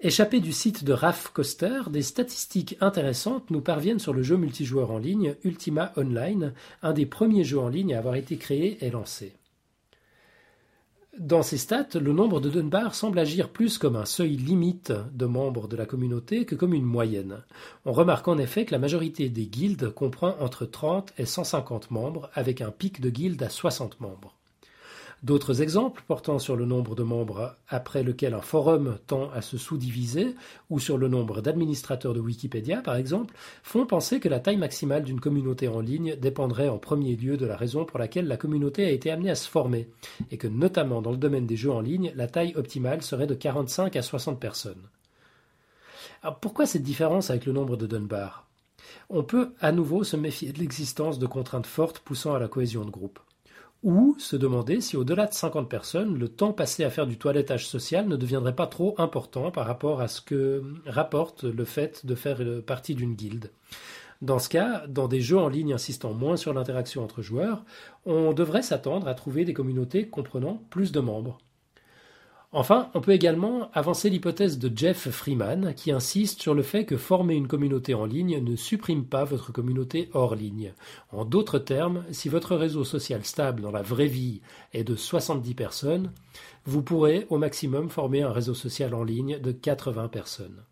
Échappés 0.00 0.40
du 0.40 0.52
site 0.52 0.84
de 0.84 0.92
Raph 0.92 1.28
Koster, 1.32 1.80
des 1.90 2.02
statistiques 2.02 2.76
intéressantes 2.82 3.50
nous 3.50 3.62
parviennent 3.62 3.98
sur 3.98 4.12
le 4.12 4.22
jeu 4.22 4.36
multijoueur 4.36 4.90
en 4.90 4.98
ligne 4.98 5.34
Ultima 5.44 5.94
Online, 5.96 6.52
un 6.82 6.92
des 6.92 7.06
premiers 7.06 7.44
jeux 7.44 7.60
en 7.60 7.70
ligne 7.70 7.94
à 7.94 7.98
avoir 7.98 8.16
été 8.16 8.36
créé 8.36 8.84
et 8.84 8.90
lancé. 8.90 9.32
Dans 11.16 11.42
ces 11.42 11.56
stats, 11.56 11.98
le 11.98 12.12
nombre 12.12 12.38
de 12.40 12.50
Dunbar 12.50 12.94
semble 12.94 13.18
agir 13.18 13.48
plus 13.48 13.78
comme 13.78 13.96
un 13.96 14.04
seuil 14.04 14.36
limite 14.36 14.92
de 15.12 15.26
membres 15.26 15.66
de 15.66 15.76
la 15.76 15.86
communauté 15.86 16.44
que 16.44 16.54
comme 16.54 16.74
une 16.74 16.84
moyenne. 16.84 17.42
On 17.86 17.92
remarque 17.92 18.28
en 18.28 18.38
effet 18.38 18.64
que 18.64 18.72
la 18.72 18.78
majorité 18.78 19.28
des 19.28 19.46
guildes 19.46 19.90
comprend 19.90 20.36
entre 20.38 20.66
30 20.66 21.14
et 21.18 21.26
150 21.26 21.90
membres, 21.90 22.30
avec 22.34 22.60
un 22.60 22.70
pic 22.70 23.00
de 23.00 23.10
guilde 23.10 23.42
à 23.42 23.48
60 23.48 24.00
membres. 24.00 24.37
D'autres 25.24 25.62
exemples 25.62 26.04
portant 26.06 26.38
sur 26.38 26.54
le 26.54 26.64
nombre 26.64 26.94
de 26.94 27.02
membres 27.02 27.56
après 27.68 28.04
lequel 28.04 28.34
un 28.34 28.40
forum 28.40 28.98
tend 29.08 29.30
à 29.32 29.42
se 29.42 29.58
sous-diviser, 29.58 30.36
ou 30.70 30.78
sur 30.78 30.96
le 30.96 31.08
nombre 31.08 31.40
d'administrateurs 31.40 32.14
de 32.14 32.20
Wikipédia 32.20 32.82
par 32.82 32.94
exemple, 32.94 33.34
font 33.64 33.84
penser 33.84 34.20
que 34.20 34.28
la 34.28 34.38
taille 34.38 34.56
maximale 34.56 35.02
d'une 35.02 35.18
communauté 35.18 35.66
en 35.66 35.80
ligne 35.80 36.14
dépendrait 36.14 36.68
en 36.68 36.78
premier 36.78 37.16
lieu 37.16 37.36
de 37.36 37.46
la 37.46 37.56
raison 37.56 37.84
pour 37.84 37.98
laquelle 37.98 38.28
la 38.28 38.36
communauté 38.36 38.84
a 38.84 38.90
été 38.90 39.10
amenée 39.10 39.30
à 39.30 39.34
se 39.34 39.48
former, 39.48 39.88
et 40.30 40.36
que 40.36 40.46
notamment 40.46 41.02
dans 41.02 41.10
le 41.10 41.16
domaine 41.16 41.46
des 41.46 41.56
jeux 41.56 41.72
en 41.72 41.80
ligne, 41.80 42.12
la 42.14 42.28
taille 42.28 42.54
optimale 42.54 43.02
serait 43.02 43.26
de 43.26 43.34
45 43.34 43.96
à 43.96 44.02
60 44.02 44.38
personnes. 44.38 44.88
Pourquoi 46.40 46.66
cette 46.66 46.82
différence 46.84 47.30
avec 47.30 47.44
le 47.44 47.52
nombre 47.52 47.76
de 47.76 47.88
Dunbar? 47.88 48.46
On 49.10 49.24
peut 49.24 49.52
à 49.60 49.72
nouveau 49.72 50.04
se 50.04 50.16
méfier 50.16 50.52
de 50.52 50.60
l'existence 50.60 51.18
de 51.18 51.26
contraintes 51.26 51.66
fortes 51.66 51.98
poussant 51.98 52.34
à 52.34 52.38
la 52.38 52.48
cohésion 52.48 52.84
de 52.84 52.90
groupe 52.90 53.18
ou 53.82 54.16
se 54.18 54.36
demander 54.36 54.80
si 54.80 54.96
au-delà 54.96 55.26
de 55.26 55.34
50 55.34 55.68
personnes, 55.68 56.18
le 56.18 56.28
temps 56.28 56.52
passé 56.52 56.84
à 56.84 56.90
faire 56.90 57.06
du 57.06 57.18
toilettage 57.18 57.66
social 57.66 58.08
ne 58.08 58.16
deviendrait 58.16 58.56
pas 58.56 58.66
trop 58.66 58.94
important 58.98 59.50
par 59.50 59.66
rapport 59.66 60.00
à 60.00 60.08
ce 60.08 60.20
que 60.20 60.62
rapporte 60.86 61.44
le 61.44 61.64
fait 61.64 62.04
de 62.04 62.14
faire 62.14 62.40
partie 62.66 62.94
d'une 62.94 63.14
guilde. 63.14 63.52
Dans 64.20 64.40
ce 64.40 64.48
cas, 64.48 64.84
dans 64.88 65.06
des 65.06 65.20
jeux 65.20 65.38
en 65.38 65.48
ligne 65.48 65.74
insistant 65.74 66.12
moins 66.12 66.36
sur 66.36 66.52
l'interaction 66.52 67.04
entre 67.04 67.22
joueurs, 67.22 67.64
on 68.04 68.32
devrait 68.32 68.62
s'attendre 68.62 69.06
à 69.06 69.14
trouver 69.14 69.44
des 69.44 69.54
communautés 69.54 70.08
comprenant 70.08 70.60
plus 70.70 70.90
de 70.90 70.98
membres. 70.98 71.38
Enfin, 72.50 72.90
on 72.94 73.02
peut 73.02 73.12
également 73.12 73.70
avancer 73.74 74.08
l'hypothèse 74.08 74.58
de 74.58 74.74
Jeff 74.74 75.10
Freeman 75.10 75.74
qui 75.74 75.92
insiste 75.92 76.40
sur 76.40 76.54
le 76.54 76.62
fait 76.62 76.86
que 76.86 76.96
former 76.96 77.34
une 77.34 77.46
communauté 77.46 77.92
en 77.92 78.06
ligne 78.06 78.42
ne 78.42 78.56
supprime 78.56 79.04
pas 79.04 79.24
votre 79.24 79.52
communauté 79.52 80.08
hors 80.14 80.34
ligne. 80.34 80.72
En 81.12 81.26
d'autres 81.26 81.58
termes, 81.58 82.04
si 82.10 82.30
votre 82.30 82.56
réseau 82.56 82.84
social 82.84 83.22
stable 83.26 83.60
dans 83.60 83.70
la 83.70 83.82
vraie 83.82 84.06
vie 84.06 84.40
est 84.72 84.82
de 84.82 84.96
70 84.96 85.54
personnes, 85.54 86.12
vous 86.64 86.82
pourrez 86.82 87.26
au 87.28 87.36
maximum 87.36 87.90
former 87.90 88.22
un 88.22 88.32
réseau 88.32 88.54
social 88.54 88.94
en 88.94 89.04
ligne 89.04 89.38
de 89.38 89.52
80 89.52 90.08
personnes. 90.08 90.64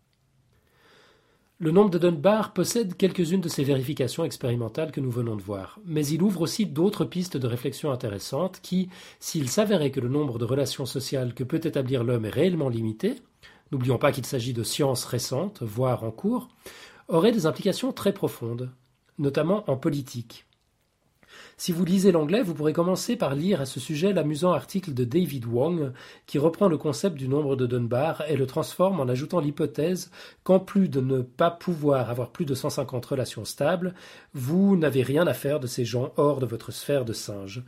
Le 1.59 1.71
nombre 1.71 1.89
de 1.89 1.97
Dunbar 1.97 2.53
possède 2.53 2.95
quelques-unes 2.95 3.41
de 3.41 3.49
ces 3.49 3.63
vérifications 3.63 4.23
expérimentales 4.23 4.91
que 4.91 5.01
nous 5.01 5.09
venons 5.09 5.35
de 5.35 5.41
voir, 5.41 5.79
mais 5.85 6.05
il 6.05 6.21
ouvre 6.21 6.41
aussi 6.41 6.67
d'autres 6.67 7.03
pistes 7.03 7.35
de 7.35 7.47
réflexion 7.47 7.91
intéressantes 7.91 8.59
qui, 8.61 8.89
s'il 9.19 9.49
s'avérait 9.49 9.89
que 9.89 9.99
le 9.99 10.07
nombre 10.07 10.37
de 10.37 10.45
relations 10.45 10.85
sociales 10.85 11.33
que 11.33 11.43
peut 11.43 11.61
établir 11.63 12.03
l'homme 12.03 12.25
est 12.25 12.29
réellement 12.29 12.69
limité, 12.69 13.15
n'oublions 13.71 13.97
pas 13.97 14.11
qu'il 14.11 14.27
s'agit 14.27 14.53
de 14.53 14.61
sciences 14.61 15.05
récentes, 15.05 15.63
voire 15.63 16.03
en 16.03 16.11
cours, 16.11 16.47
auraient 17.07 17.31
des 17.31 17.47
implications 17.47 17.91
très 17.91 18.13
profondes, 18.13 18.69
notamment 19.17 19.67
en 19.67 19.77
politique. 19.77 20.46
Si 21.59 21.71
vous 21.71 21.85
lisez 21.85 22.11
l'anglais, 22.11 22.43
vous 22.43 22.53
pourrez 22.53 22.71
commencer 22.71 23.15
par 23.15 23.33
lire 23.33 23.61
à 23.61 23.65
ce 23.65 23.79
sujet 23.79 24.13
l'amusant 24.13 24.53
article 24.53 24.93
de 24.93 25.03
David 25.03 25.47
Wong 25.47 25.91
qui 26.27 26.37
reprend 26.37 26.67
le 26.67 26.77
concept 26.77 27.15
du 27.15 27.27
nombre 27.27 27.55
de 27.55 27.65
Dunbar 27.65 28.23
et 28.29 28.37
le 28.37 28.45
transforme 28.45 28.99
en 28.99 29.07
ajoutant 29.07 29.39
l'hypothèse 29.39 30.11
qu'en 30.43 30.59
plus 30.59 30.87
de 30.87 31.01
ne 31.01 31.21
pas 31.21 31.49
pouvoir 31.49 32.11
avoir 32.11 32.29
plus 32.29 32.45
de 32.45 32.53
150 32.53 33.03
relations 33.07 33.43
stables, 33.43 33.95
vous 34.35 34.77
n'avez 34.77 35.01
rien 35.01 35.25
à 35.25 35.33
faire 35.33 35.59
de 35.59 35.65
ces 35.65 35.83
gens 35.83 36.13
hors 36.15 36.39
de 36.39 36.45
votre 36.45 36.71
sphère 36.71 37.05
de 37.05 37.13
singe. 37.13 37.63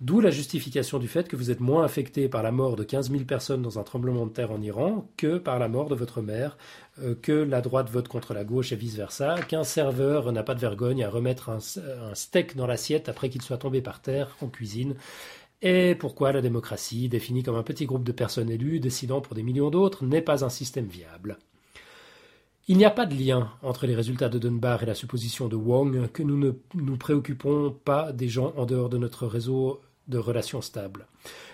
D'où 0.00 0.20
la 0.20 0.30
justification 0.30 0.98
du 0.98 1.08
fait 1.08 1.28
que 1.28 1.36
vous 1.36 1.50
êtes 1.50 1.60
moins 1.60 1.84
affecté 1.84 2.28
par 2.28 2.42
la 2.42 2.50
mort 2.52 2.76
de 2.76 2.84
15 2.84 3.10
000 3.10 3.24
personnes 3.24 3.62
dans 3.62 3.78
un 3.78 3.84
tremblement 3.84 4.26
de 4.26 4.32
terre 4.32 4.50
en 4.50 4.60
Iran 4.60 5.08
que 5.16 5.38
par 5.38 5.58
la 5.58 5.68
mort 5.68 5.88
de 5.88 5.94
votre 5.94 6.20
mère, 6.20 6.58
euh, 7.00 7.14
que 7.14 7.32
la 7.32 7.60
droite 7.60 7.90
vote 7.90 8.08
contre 8.08 8.34
la 8.34 8.44
gauche 8.44 8.72
et 8.72 8.76
vice-versa, 8.76 9.36
qu'un 9.48 9.64
serveur 9.64 10.32
n'a 10.32 10.42
pas 10.42 10.54
de 10.54 10.60
vergogne 10.60 11.04
à 11.04 11.10
remettre 11.10 11.48
un, 11.48 11.58
un 11.58 12.14
steak 12.14 12.56
dans 12.56 12.66
l'assiette 12.66 13.08
après 13.08 13.30
qu'il 13.30 13.42
soit 13.42 13.58
tombé 13.58 13.80
par 13.82 14.02
terre 14.02 14.36
en 14.40 14.48
cuisine, 14.48 14.96
et 15.62 15.94
pourquoi 15.94 16.32
la 16.32 16.42
démocratie, 16.42 17.08
définie 17.08 17.42
comme 17.42 17.56
un 17.56 17.62
petit 17.62 17.86
groupe 17.86 18.04
de 18.04 18.12
personnes 18.12 18.50
élues 18.50 18.80
décidant 18.80 19.22
pour 19.22 19.34
des 19.34 19.42
millions 19.42 19.70
d'autres, 19.70 20.04
n'est 20.04 20.20
pas 20.22 20.44
un 20.44 20.50
système 20.50 20.86
viable? 20.86 21.38
Il 22.66 22.78
n'y 22.78 22.86
a 22.86 22.90
pas 22.90 23.04
de 23.04 23.14
lien 23.14 23.50
entre 23.62 23.86
les 23.86 23.94
résultats 23.94 24.30
de 24.30 24.38
Dunbar 24.38 24.82
et 24.82 24.86
la 24.86 24.94
supposition 24.94 25.48
de 25.48 25.56
Wong 25.56 26.10
que 26.12 26.22
nous 26.22 26.38
ne 26.38 26.52
nous 26.72 26.96
préoccupons 26.96 27.76
pas 27.84 28.10
des 28.10 28.28
gens 28.28 28.54
en 28.56 28.64
dehors 28.64 28.88
de 28.88 28.96
notre 28.96 29.26
réseau 29.26 29.82
de 30.08 30.16
relations 30.16 30.62
stables. 30.62 31.06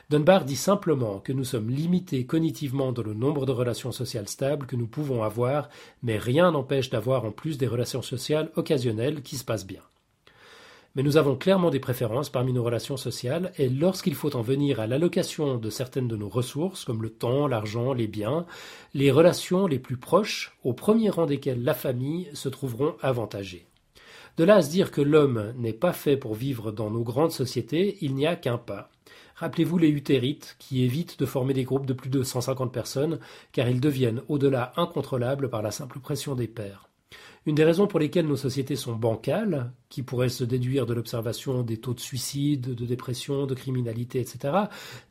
Dunbar 0.08 0.44
dit 0.44 0.54
simplement 0.54 1.18
que 1.18 1.32
nous 1.32 1.42
sommes 1.42 1.68
limités 1.68 2.26
cognitivement 2.26 2.92
dans 2.92 3.02
le 3.02 3.14
nombre 3.14 3.44
de 3.44 3.50
relations 3.50 3.90
sociales 3.90 4.28
stables 4.28 4.66
que 4.66 4.76
nous 4.76 4.86
pouvons 4.86 5.24
avoir, 5.24 5.68
mais 6.04 6.16
rien 6.16 6.52
n'empêche 6.52 6.90
d'avoir 6.90 7.24
en 7.24 7.32
plus 7.32 7.58
des 7.58 7.66
relations 7.66 8.02
sociales 8.02 8.50
occasionnelles 8.54 9.22
qui 9.22 9.36
se 9.36 9.44
passent 9.44 9.66
bien. 9.66 9.82
Mais 10.96 11.04
nous 11.04 11.16
avons 11.16 11.36
clairement 11.36 11.70
des 11.70 11.78
préférences 11.78 12.30
parmi 12.30 12.52
nos 12.52 12.64
relations 12.64 12.96
sociales, 12.96 13.52
et 13.58 13.68
lorsqu'il 13.68 14.14
faut 14.16 14.34
en 14.34 14.42
venir 14.42 14.80
à 14.80 14.88
l'allocation 14.88 15.56
de 15.56 15.70
certaines 15.70 16.08
de 16.08 16.16
nos 16.16 16.28
ressources, 16.28 16.84
comme 16.84 17.02
le 17.02 17.10
temps, 17.10 17.46
l'argent, 17.46 17.92
les 17.92 18.08
biens, 18.08 18.44
les 18.92 19.12
relations 19.12 19.68
les 19.68 19.78
plus 19.78 19.96
proches, 19.96 20.56
au 20.64 20.72
premier 20.72 21.08
rang 21.08 21.26
desquelles 21.26 21.62
la 21.62 21.74
famille, 21.74 22.28
se 22.34 22.48
trouveront 22.48 22.96
avantagées. 23.02 23.66
De 24.36 24.42
là 24.44 24.56
à 24.56 24.62
se 24.62 24.70
dire 24.70 24.90
que 24.90 25.00
l'homme 25.00 25.52
n'est 25.56 25.72
pas 25.72 25.92
fait 25.92 26.16
pour 26.16 26.34
vivre 26.34 26.72
dans 26.72 26.90
nos 26.90 27.02
grandes 27.02 27.32
sociétés, 27.32 27.98
il 28.00 28.14
n'y 28.14 28.26
a 28.26 28.34
qu'un 28.36 28.58
pas. 28.58 28.90
Rappelez-vous 29.36 29.78
les 29.78 29.88
utérites 29.88 30.56
qui 30.58 30.82
évitent 30.82 31.20
de 31.20 31.24
former 31.24 31.54
des 31.54 31.64
groupes 31.64 31.86
de 31.86 31.92
plus 31.92 32.10
de 32.10 32.22
150 32.22 32.72
personnes, 32.72 33.20
car 33.52 33.68
ils 33.68 33.80
deviennent 33.80 34.22
au-delà 34.28 34.72
incontrôlables 34.76 35.50
par 35.50 35.62
la 35.62 35.70
simple 35.70 36.00
pression 36.00 36.34
des 36.34 36.48
pères. 36.48 36.89
Une 37.46 37.54
des 37.54 37.64
raisons 37.64 37.86
pour 37.86 37.98
lesquelles 37.98 38.26
nos 38.26 38.36
sociétés 38.36 38.76
sont 38.76 38.94
bancales, 38.94 39.72
qui 39.88 40.02
pourraient 40.02 40.28
se 40.28 40.44
déduire 40.44 40.84
de 40.84 40.92
l'observation 40.92 41.62
des 41.62 41.78
taux 41.78 41.94
de 41.94 42.00
suicide, 42.00 42.74
de 42.74 42.84
dépression, 42.84 43.46
de 43.46 43.54
criminalité, 43.54 44.20
etc., 44.20 44.64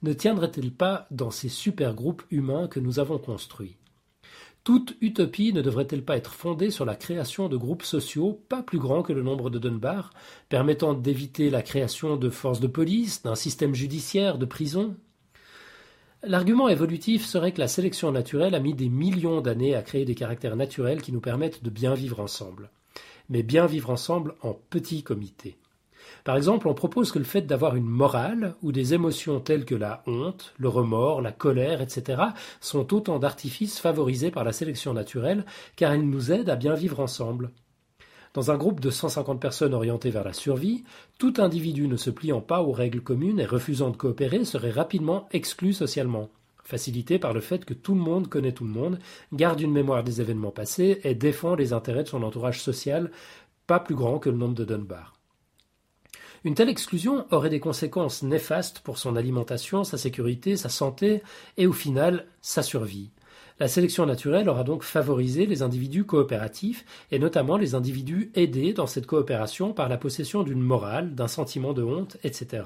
ne 0.03 0.13
tiendrait-elle 0.13 0.71
pas 0.71 1.07
dans 1.09 1.31
ces 1.31 1.49
super 1.49 1.95
groupes 1.95 2.23
humains 2.29 2.67
que 2.67 2.79
nous 2.79 2.99
avons 2.99 3.17
construits? 3.17 3.77
Toute 4.63 4.95
utopie 5.01 5.53
ne 5.53 5.63
devrait-elle 5.63 6.05
pas 6.05 6.17
être 6.17 6.33
fondée 6.33 6.69
sur 6.69 6.85
la 6.85 6.95
création 6.95 7.49
de 7.49 7.57
groupes 7.57 7.81
sociaux 7.81 8.39
pas 8.49 8.61
plus 8.61 8.77
grands 8.77 9.01
que 9.01 9.13
le 9.13 9.23
nombre 9.23 9.49
de 9.49 9.57
Dunbar, 9.57 10.11
permettant 10.49 10.93
d'éviter 10.93 11.49
la 11.49 11.63
création 11.63 12.17
de 12.17 12.29
forces 12.29 12.59
de 12.59 12.67
police, 12.67 13.23
d'un 13.23 13.35
système 13.35 13.73
judiciaire, 13.73 14.37
de 14.37 14.45
prisons 14.45 14.95
L'argument 16.23 16.67
évolutif 16.67 17.25
serait 17.25 17.53
que 17.53 17.61
la 17.61 17.69
sélection 17.69 18.11
naturelle 18.11 18.53
a 18.53 18.59
mis 18.59 18.73
des 18.73 18.89
millions 18.89 19.39
d'années 19.39 19.73
à 19.73 19.81
créer 19.81 20.03
des 20.03 20.15
caractères 20.15 20.57
naturels 20.57 21.01
qui 21.01 21.13
nous 21.13 21.21
permettent 21.21 21.63
de 21.63 21.69
bien 21.69 21.93
vivre 21.93 22.19
ensemble. 22.19 22.69
Mais 23.29 23.41
bien 23.41 23.65
vivre 23.67 23.89
ensemble 23.89 24.35
en 24.41 24.53
petit 24.53 25.01
comité. 25.01 25.57
Par 26.25 26.35
exemple, 26.35 26.67
on 26.67 26.73
propose 26.73 27.13
que 27.13 27.19
le 27.19 27.25
fait 27.25 27.43
d'avoir 27.43 27.77
une 27.77 27.85
morale 27.85 28.55
ou 28.61 28.73
des 28.73 28.93
émotions 28.93 29.39
telles 29.39 29.63
que 29.63 29.75
la 29.75 30.03
honte, 30.07 30.53
le 30.57 30.67
remords, 30.67 31.21
la 31.21 31.31
colère, 31.31 31.81
etc., 31.81 32.21
sont 32.59 32.93
autant 32.93 33.17
d'artifices 33.17 33.79
favorisés 33.79 34.31
par 34.31 34.43
la 34.43 34.51
sélection 34.51 34.93
naturelle, 34.93 35.45
car 35.77 35.95
ils 35.95 36.09
nous 36.09 36.33
aident 36.33 36.49
à 36.49 36.57
bien 36.57 36.73
vivre 36.73 36.99
ensemble. 36.99 37.49
Dans 38.39 38.51
un 38.51 38.57
groupe 38.57 38.79
de 38.79 38.89
150 38.89 39.41
personnes 39.41 39.73
orientées 39.73 40.11
vers 40.11 40.23
la 40.23 40.31
survie, 40.31 40.85
tout 41.17 41.33
individu 41.39 41.89
ne 41.89 41.97
se 41.97 42.09
pliant 42.09 42.39
pas 42.39 42.61
aux 42.61 42.71
règles 42.71 43.01
communes 43.01 43.41
et 43.41 43.45
refusant 43.45 43.89
de 43.89 43.97
coopérer 43.97 44.45
serait 44.45 44.71
rapidement 44.71 45.27
exclu 45.31 45.73
socialement, 45.73 46.29
facilité 46.63 47.19
par 47.19 47.33
le 47.33 47.41
fait 47.41 47.65
que 47.65 47.73
tout 47.73 47.95
le 47.95 47.99
monde 47.99 48.29
connaît 48.29 48.53
tout 48.53 48.63
le 48.63 48.69
monde, 48.69 48.97
garde 49.33 49.59
une 49.59 49.73
mémoire 49.73 50.05
des 50.05 50.21
événements 50.21 50.51
passés 50.51 51.01
et 51.03 51.15
défend 51.15 51.55
les 51.55 51.73
intérêts 51.73 52.03
de 52.03 52.07
son 52.07 52.23
entourage 52.23 52.61
social, 52.61 53.11
pas 53.67 53.81
plus 53.81 53.95
grand 53.95 54.19
que 54.19 54.29
le 54.29 54.37
nombre 54.37 54.55
de 54.55 54.63
Dunbar. 54.63 55.15
Une 56.45 56.55
telle 56.55 56.69
exclusion 56.69 57.25
aurait 57.31 57.49
des 57.49 57.59
conséquences 57.59 58.23
néfastes 58.23 58.79
pour 58.79 58.99
son 58.99 59.17
alimentation, 59.17 59.83
sa 59.83 59.97
sécurité, 59.97 60.55
sa 60.55 60.69
santé 60.69 61.23
et 61.57 61.67
au 61.67 61.73
final 61.73 62.25
sa 62.39 62.63
survie. 62.63 63.11
La 63.59 63.67
sélection 63.67 64.05
naturelle 64.05 64.47
aura 64.47 64.63
donc 64.63 64.83
favorisé 64.83 65.45
les 65.45 65.63
individus 65.63 66.05
coopératifs 66.05 66.85
et 67.11 67.19
notamment 67.19 67.57
les 67.57 67.75
individus 67.75 68.31
aidés 68.33 68.71
dans 68.71 68.87
cette 68.87 69.05
coopération 69.05 69.73
par 69.73 69.89
la 69.89 69.97
possession 69.97 70.43
d'une 70.43 70.61
morale, 70.61 71.13
d'un 71.13 71.27
sentiment 71.27 71.73
de 71.73 71.83
honte, 71.83 72.15
etc. 72.23 72.63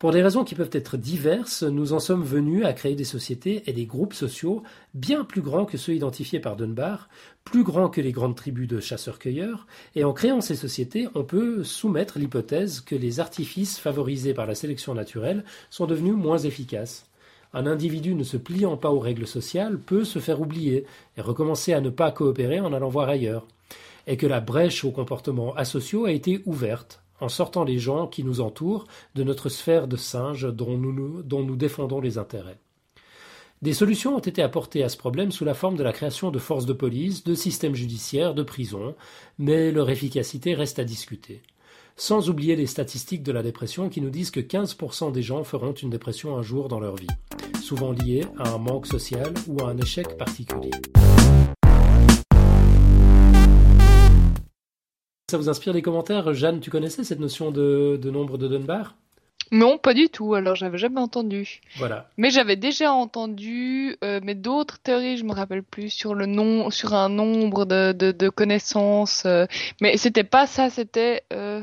Pour 0.00 0.10
des 0.10 0.20
raisons 0.20 0.42
qui 0.42 0.56
peuvent 0.56 0.70
être 0.72 0.96
diverses, 0.96 1.62
nous 1.62 1.92
en 1.92 2.00
sommes 2.00 2.24
venus 2.24 2.64
à 2.64 2.72
créer 2.72 2.96
des 2.96 3.04
sociétés 3.04 3.62
et 3.66 3.72
des 3.72 3.86
groupes 3.86 4.14
sociaux 4.14 4.64
bien 4.94 5.24
plus 5.24 5.42
grands 5.42 5.64
que 5.64 5.78
ceux 5.78 5.94
identifiés 5.94 6.40
par 6.40 6.56
Dunbar, 6.56 7.08
plus 7.44 7.62
grands 7.62 7.88
que 7.88 8.00
les 8.00 8.10
grandes 8.10 8.34
tribus 8.34 8.66
de 8.66 8.80
chasseurs-cueilleurs, 8.80 9.68
et 9.94 10.02
en 10.02 10.12
créant 10.12 10.40
ces 10.40 10.56
sociétés, 10.56 11.06
on 11.14 11.22
peut 11.22 11.62
soumettre 11.62 12.18
l'hypothèse 12.18 12.80
que 12.80 12.96
les 12.96 13.20
artifices 13.20 13.78
favorisés 13.78 14.34
par 14.34 14.48
la 14.48 14.56
sélection 14.56 14.92
naturelle 14.92 15.44
sont 15.70 15.86
devenus 15.86 16.16
moins 16.16 16.38
efficaces. 16.38 17.06
Un 17.54 17.66
individu 17.66 18.14
ne 18.14 18.24
se 18.24 18.36
pliant 18.36 18.76
pas 18.76 18.90
aux 18.90 19.00
règles 19.00 19.26
sociales 19.26 19.78
peut 19.78 20.04
se 20.04 20.18
faire 20.18 20.40
oublier 20.40 20.86
et 21.16 21.20
recommencer 21.20 21.72
à 21.72 21.80
ne 21.80 21.90
pas 21.90 22.10
coopérer 22.10 22.60
en 22.60 22.72
allant 22.72 22.88
voir 22.88 23.08
ailleurs, 23.08 23.46
et 24.06 24.16
que 24.16 24.26
la 24.26 24.40
brèche 24.40 24.84
aux 24.84 24.90
comportements 24.90 25.54
asociaux 25.54 26.06
a 26.06 26.12
été 26.12 26.42
ouverte 26.46 27.02
en 27.20 27.28
sortant 27.28 27.62
les 27.62 27.78
gens 27.78 28.08
qui 28.08 28.24
nous 28.24 28.40
entourent 28.40 28.86
de 29.14 29.22
notre 29.22 29.48
sphère 29.48 29.86
de 29.86 29.96
singes 29.96 30.52
dont 30.52 30.76
nous, 30.76 31.22
dont 31.22 31.44
nous 31.44 31.56
défendons 31.56 32.00
les 32.00 32.18
intérêts. 32.18 32.58
Des 33.62 33.74
solutions 33.74 34.16
ont 34.16 34.18
été 34.18 34.42
apportées 34.42 34.82
à 34.82 34.88
ce 34.88 34.96
problème 34.96 35.30
sous 35.30 35.44
la 35.44 35.54
forme 35.54 35.76
de 35.76 35.84
la 35.84 35.92
création 35.92 36.32
de 36.32 36.40
forces 36.40 36.66
de 36.66 36.72
police, 36.72 37.22
de 37.22 37.34
systèmes 37.34 37.76
judiciaires, 37.76 38.34
de 38.34 38.42
prisons, 38.42 38.96
mais 39.38 39.70
leur 39.70 39.88
efficacité 39.88 40.54
reste 40.54 40.80
à 40.80 40.84
discuter. 40.84 41.42
Sans 41.96 42.30
oublier 42.30 42.56
les 42.56 42.66
statistiques 42.66 43.22
de 43.22 43.32
la 43.32 43.42
dépression 43.42 43.88
qui 43.88 44.00
nous 44.00 44.10
disent 44.10 44.30
que 44.30 44.40
15% 44.40 45.12
des 45.12 45.22
gens 45.22 45.44
feront 45.44 45.72
une 45.72 45.90
dépression 45.90 46.36
un 46.36 46.42
jour 46.42 46.68
dans 46.68 46.80
leur 46.80 46.96
vie, 46.96 47.06
souvent 47.60 47.92
liée 47.92 48.24
à 48.38 48.48
un 48.50 48.58
manque 48.58 48.86
social 48.86 49.32
ou 49.46 49.62
à 49.62 49.68
un 49.68 49.76
échec 49.76 50.16
particulier. 50.16 50.70
Ça 55.30 55.38
vous 55.38 55.48
inspire 55.48 55.72
des 55.72 55.82
commentaires? 55.82 56.32
Jeanne, 56.34 56.60
tu 56.60 56.70
connaissais 56.70 57.04
cette 57.04 57.20
notion 57.20 57.50
de, 57.50 57.98
nombre 58.04 58.38
de 58.38 58.48
Dunbar? 58.48 58.96
Non, 59.50 59.76
pas 59.76 59.92
du 59.92 60.08
tout. 60.08 60.34
Alors, 60.34 60.56
j'avais 60.56 60.78
jamais 60.78 61.00
entendu. 61.00 61.60
Voilà. 61.76 62.08
Mais 62.16 62.30
j'avais 62.30 62.56
déjà 62.56 62.92
entendu, 62.92 63.96
euh, 64.02 64.20
mais 64.22 64.34
d'autres 64.34 64.78
théories, 64.78 65.18
je 65.18 65.24
me 65.24 65.32
rappelle 65.32 65.62
plus, 65.62 65.90
sur 65.90 66.14
le 66.14 66.24
nom, 66.24 66.70
sur 66.70 66.94
un 66.94 67.10
nombre 67.10 67.66
de, 67.66 68.28
connaissances. 68.30 69.24
Euh, 69.26 69.44
mais 69.82 69.98
c'était 69.98 70.24
pas 70.24 70.46
ça. 70.46 70.70
C'était 70.70 71.24
euh, 71.34 71.62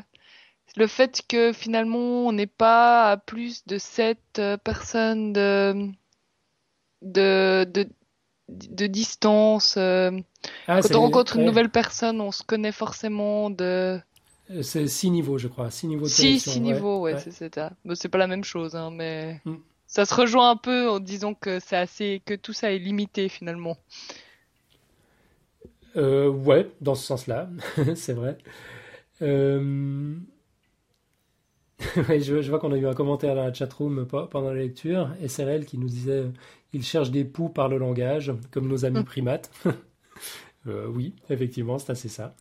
le 0.80 0.88
fait 0.88 1.22
que 1.28 1.54
finalement, 1.54 2.26
on 2.28 2.32
n'est 2.32 2.48
pas 2.48 3.12
à 3.12 3.18
plus 3.18 3.66
de 3.68 3.78
sept 3.78 4.42
personnes 4.64 5.34
de, 5.34 5.92
de, 7.02 7.66
de 8.50 8.88
distance. 8.88 9.76
Euh, 9.78 10.12
ah, 10.68 10.82
quand 10.82 10.96
on 10.96 11.02
rencontre 11.02 11.38
une 11.38 11.46
nouvelle 11.46 11.70
personne, 11.70 12.22
on 12.22 12.32
se 12.32 12.44
connaît 12.44 12.72
forcément 12.72 13.50
de. 13.50 14.00
Euh, 14.52 14.62
c'est 14.62 14.88
six 14.88 15.12
niveaux, 15.12 15.38
je 15.38 15.48
crois. 15.48 15.70
Six 15.70 15.88
niveaux 15.88 16.06
de 16.06 16.10
six, 16.10 16.40
six 16.40 16.60
niveaux, 16.60 17.02
ouais, 17.02 17.18
c'est 17.20 17.54
ça. 17.54 17.72
c'est 17.94 18.10
pas 18.10 18.18
la 18.18 18.28
même 18.28 18.44
chose, 18.44 18.76
hein, 18.76 18.90
mais 18.92 19.42
mm. 19.46 19.56
ça 19.86 20.06
se 20.06 20.14
rejoint 20.14 20.50
un 20.52 20.56
peu 20.56 20.90
en 20.90 21.00
disant 21.00 21.34
que 21.34 21.60
c'est 21.60 21.78
assez, 21.78 22.22
que 22.26 22.34
tout 22.34 22.54
ça 22.54 22.72
est 22.72 22.80
limité 22.80 23.30
finalement. 23.30 23.78
Euh, 25.96 26.30
ouais, 26.30 26.70
dans 26.82 26.96
ce 26.96 27.06
sens-là, 27.06 27.50
c'est 27.96 28.14
vrai. 28.14 28.38
Euh... 29.22 30.16
je, 31.96 32.50
vois 32.50 32.60
qu'on 32.60 32.74
a 32.74 32.78
eu 32.78 32.88
un 32.88 32.94
commentaire 32.94 33.36
dans 33.36 33.46
la 33.46 33.54
chatroom 33.54 34.06
pendant 34.06 34.52
la 34.52 34.60
lecture, 34.60 35.10
SRL 35.26 35.66
qui 35.66 35.78
nous 35.78 35.88
disait 35.88 36.26
il 36.74 36.84
cherche 36.84 37.12
des 37.12 37.26
poux 37.26 37.50
par 37.50 37.68
le 37.68 37.78
langage, 37.78 38.34
comme 38.52 38.68
nos 38.68 38.86
amis 38.86 39.00
mm. 39.00 39.06
primates. 39.06 39.52
Euh, 40.68 40.88
oui, 40.94 41.16
effectivement, 41.30 41.80
c'est 41.80 41.94
assez 41.94 42.10
ça. 42.10 42.36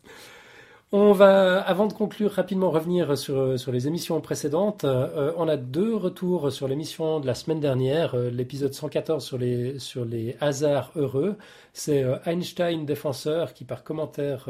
On 0.91 1.13
va, 1.13 1.61
avant 1.61 1.87
de 1.87 1.93
conclure, 1.93 2.31
rapidement 2.31 2.69
revenir 2.69 3.17
sur, 3.17 3.57
sur 3.57 3.71
les 3.71 3.87
émissions 3.87 4.19
précédentes. 4.19 4.83
Euh, 4.83 5.31
on 5.37 5.47
a 5.47 5.55
deux 5.55 5.95
retours 5.95 6.51
sur 6.51 6.67
l'émission 6.67 7.21
de 7.21 7.25
la 7.25 7.33
semaine 7.33 7.61
dernière, 7.61 8.15
euh, 8.15 8.29
l'épisode 8.29 8.73
114 8.73 9.23
sur 9.23 9.37
les, 9.37 9.79
sur 9.79 10.03
les 10.03 10.35
hasards 10.41 10.91
heureux. 10.97 11.37
C'est 11.71 12.05
Einstein 12.25 12.85
défenseur 12.85 13.53
qui, 13.53 13.63
par 13.63 13.85
commentaire 13.85 14.49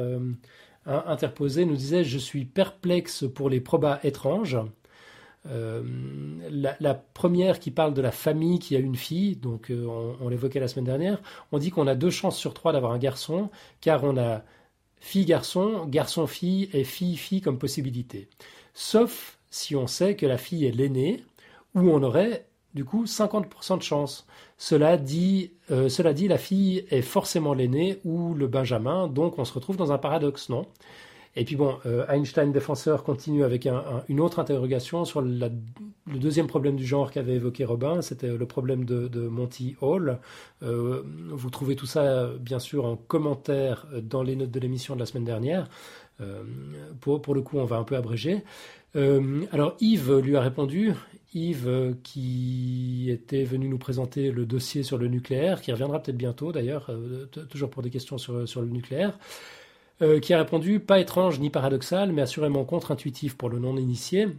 interposé, 0.88 1.64
nous 1.66 1.76
disait 1.76 2.04
Je 2.04 2.18
suis 2.18 2.46
perplexe 2.46 3.26
pour 3.34 3.52
les 3.52 3.62
probas 3.62 4.00
étranges. 4.04 4.58
Euh, 5.46 5.84
la, 6.52 6.94
première 6.94 7.60
qui 7.60 7.72
parle 7.72 7.94
de 7.94 8.02
la 8.02 8.12
famille 8.12 8.60
qui 8.60 8.76
a 8.76 8.80
une 8.80 8.96
fille, 8.96 9.36
donc 9.36 9.72
euh, 9.72 10.14
on, 10.20 10.28
l'évoquait 10.28 10.60
la 10.60 10.68
semaine 10.68 10.86
dernière, 10.86 11.22
on 11.52 11.60
dit 11.60 11.72
qu'on 11.72 11.88
a 11.88 11.96
deux 11.96 12.10
chances 12.10 12.38
sur 12.38 12.54
trois 12.54 12.74
d'avoir 12.74 12.92
un 12.92 12.98
garçon, 12.98 13.50
car 13.82 14.04
on 14.04 14.18
a 14.18 14.44
fille-garçon, 15.00 15.86
garçon-fille 15.88 16.70
et 16.74 16.84
fille-fille 16.84 17.42
comme 17.42 17.58
possibilité. 17.58 18.28
Sauf 18.74 19.40
si 19.50 19.76
on 19.76 19.88
sait 19.88 20.16
que 20.16 20.26
la 20.26 20.38
fille 20.38 20.66
est 20.66 20.72
l'aînée, 20.72 21.24
où 21.74 21.90
on 21.90 22.04
aurait 22.04 22.46
du 22.74 22.86
coup 22.86 23.06
50% 23.06 23.78
de 23.78 23.84
chance. 23.84 24.28
Cela 24.58 24.98
dit, 24.98 25.52
euh, 25.72 25.90
cela 25.90 26.14
dit, 26.14 26.28
la 26.28 26.38
fille 26.38 26.86
est 26.90 27.02
forcément 27.02 27.54
l'aînée 27.54 28.00
ou 28.04 28.34
le 28.34 28.48
benjamin, 28.48 29.08
donc 29.08 29.40
on 29.40 29.46
se 29.46 29.54
retrouve 29.54 29.78
dans 29.78 29.92
un 29.92 29.98
paradoxe, 29.98 30.50
non? 30.50 30.66
Et 31.36 31.46
puis 31.46 31.56
bon, 31.56 31.78
euh, 31.86 32.06
Einstein 32.08 32.52
défenseur 32.52 33.04
continue 33.04 33.44
avec 33.44 33.68
une 34.08 34.20
autre 34.20 34.40
interrogation 34.40 35.06
sur 35.06 35.22
le 35.22 35.50
deuxième 36.08 36.48
problème 36.48 36.76
du 36.76 36.86
genre 36.86 37.12
qu'avait 37.12 37.36
évoqué 37.36 37.66
Robin, 37.66 38.02
c'était 38.02 38.28
le 38.28 38.46
problème 38.46 38.84
de, 38.84 39.28
Monty 39.28 39.76
Hall. 39.82 40.20
Euh, 40.64 41.04
vous 41.30 41.50
trouvez 41.50 41.76
tout 41.76 41.86
ça 41.86 42.30
bien 42.40 42.60
sûr 42.60 42.86
en 42.86 42.96
commentaire 42.96 43.86
dans 44.02 44.24
les 44.24 44.36
notes 44.36 44.52
de 44.52 44.60
l'émission 44.60 44.96
de 44.96 45.00
la 45.00 45.06
semaine 45.06 45.24
dernière. 45.24 45.70
Euh, 46.20 46.44
pour, 47.00 47.22
pour, 47.22 47.36
le 47.36 47.42
coup, 47.42 47.58
on 47.60 47.66
va 47.66 47.78
un 47.78 47.84
peu 47.84 47.96
abréger. 47.96 48.44
alors 48.96 49.78
Yves 49.80 50.18
lui 50.18 50.36
a 50.36 50.42
répondu, 50.42 50.94
Yves 51.36 51.96
qui 52.04 53.08
était 53.12 53.44
venu 53.44 53.70
nous 53.70 53.78
présenter 53.78 54.32
le 54.32 54.48
dossier 54.48 54.82
sur 54.82 54.98
le 54.98 55.08
nucléaire, 55.08 55.62
qui 55.62 55.72
reviendra 55.72 56.02
peut-être 56.02 56.18
bientôt 56.18 56.52
d'ailleurs, 56.52 56.92
toujours 57.50 57.70
pour 57.70 57.84
des 57.84 57.92
questions 57.92 58.18
sur, 58.18 58.50
sur 58.50 58.62
le 58.62 58.68
nucléaire. 58.68 59.18
Qui 60.22 60.34
a 60.34 60.38
répondu 60.38 60.80
pas 60.80 61.00
étrange 61.00 61.40
ni 61.40 61.50
paradoxal, 61.50 62.12
mais 62.12 62.22
assurément 62.22 62.64
contre-intuitif 62.64 63.36
pour 63.36 63.50
le 63.50 63.60
non-initié. 63.60 64.30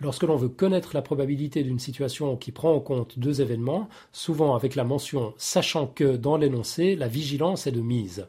Lorsque 0.00 0.22
l'on 0.22 0.36
veut 0.36 0.48
connaître 0.48 0.90
la 0.94 1.02
probabilité 1.02 1.64
d'une 1.64 1.80
situation 1.80 2.36
qui 2.36 2.52
prend 2.52 2.72
en 2.72 2.80
compte 2.80 3.18
deux 3.18 3.40
événements, 3.40 3.88
souvent 4.12 4.54
avec 4.54 4.76
la 4.76 4.84
mention 4.84 5.34
sachant 5.38 5.88
que 5.88 6.16
dans 6.16 6.36
l'énoncé, 6.36 6.94
la 6.94 7.08
vigilance 7.08 7.66
est 7.66 7.72
de 7.72 7.80
mise. 7.80 8.28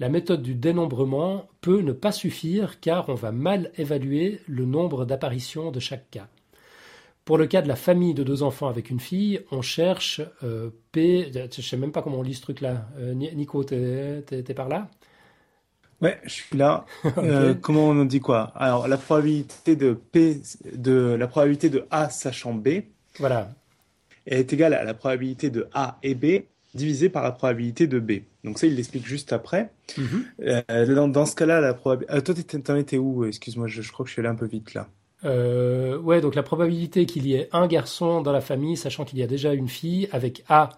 La 0.00 0.08
méthode 0.08 0.42
du 0.42 0.56
dénombrement 0.56 1.46
peut 1.60 1.82
ne 1.82 1.92
pas 1.92 2.10
suffire 2.10 2.80
car 2.80 3.08
on 3.08 3.14
va 3.14 3.30
mal 3.30 3.70
évaluer 3.78 4.40
le 4.48 4.64
nombre 4.64 5.04
d'apparitions 5.04 5.70
de 5.70 5.78
chaque 5.78 6.10
cas. 6.10 6.26
Pour 7.24 7.38
le 7.38 7.46
cas 7.46 7.62
de 7.62 7.68
la 7.68 7.76
famille 7.76 8.12
de 8.12 8.24
deux 8.24 8.42
enfants 8.42 8.66
avec 8.66 8.90
une 8.90 8.98
fille, 8.98 9.40
on 9.52 9.62
cherche 9.62 10.20
euh, 10.42 10.70
P. 10.90 11.30
Je 11.32 11.62
sais 11.62 11.76
même 11.76 11.92
pas 11.92 12.02
comment 12.02 12.18
on 12.18 12.22
lit 12.22 12.34
ce 12.34 12.42
truc-là. 12.42 12.88
Euh, 12.98 13.14
Nico, 13.14 13.62
t'es 13.62 14.24
par 14.54 14.68
là? 14.68 14.90
Ouais, 16.04 16.20
je 16.24 16.30
suis 16.30 16.56
là. 16.56 16.84
Euh, 17.18 17.54
comment 17.54 17.88
on 17.88 18.04
dit 18.04 18.20
quoi? 18.20 18.52
Alors, 18.54 18.86
la 18.88 18.98
probabilité 18.98 19.76
de 19.76 19.94
P, 19.94 20.42
de 20.74 21.16
la 21.18 21.26
probabilité 21.26 21.70
de 21.70 21.86
A 21.90 22.10
sachant 22.10 22.52
B. 22.52 22.82
Voilà. 23.18 23.50
Est 24.26 24.52
égale 24.52 24.74
à 24.74 24.84
la 24.84 24.94
probabilité 24.94 25.48
de 25.48 25.66
A 25.72 25.98
et 26.02 26.14
B 26.14 26.44
divisé 26.74 27.08
par 27.08 27.22
la 27.22 27.32
probabilité 27.32 27.86
de 27.86 27.98
B. 27.98 28.22
Donc 28.42 28.58
ça, 28.58 28.66
il 28.66 28.74
l'explique 28.76 29.06
juste 29.06 29.32
après. 29.32 29.70
Mhm. 29.96 30.24
Euh, 30.42 31.06
dans, 31.06 31.24
ce 31.24 31.34
cas-là, 31.34 31.60
la 31.60 31.72
probabilité. 31.72 32.12
Euh, 32.12 32.20
toi, 32.20 32.34
t'en 32.62 32.76
étais 32.76 32.98
où? 32.98 33.24
Excuse-moi, 33.24 33.68
je, 33.68 33.90
crois 33.90 34.04
que 34.04 34.08
je 34.08 34.14
suis 34.14 34.20
allé 34.20 34.28
un 34.28 34.34
peu 34.34 34.46
vite 34.46 34.74
là. 34.74 34.88
ouais, 35.22 36.20
donc 36.20 36.34
la 36.34 36.42
probabilité 36.42 37.06
qu'il 37.06 37.26
y 37.26 37.34
ait 37.34 37.48
un 37.52 37.66
garçon 37.66 38.20
dans 38.20 38.32
la 38.32 38.42
famille, 38.42 38.76
sachant 38.76 39.04
qu'il 39.04 39.18
y 39.18 39.22
a 39.22 39.26
déjà 39.26 39.54
une 39.54 39.68
fille, 39.68 40.08
avec 40.12 40.44
A 40.48 40.70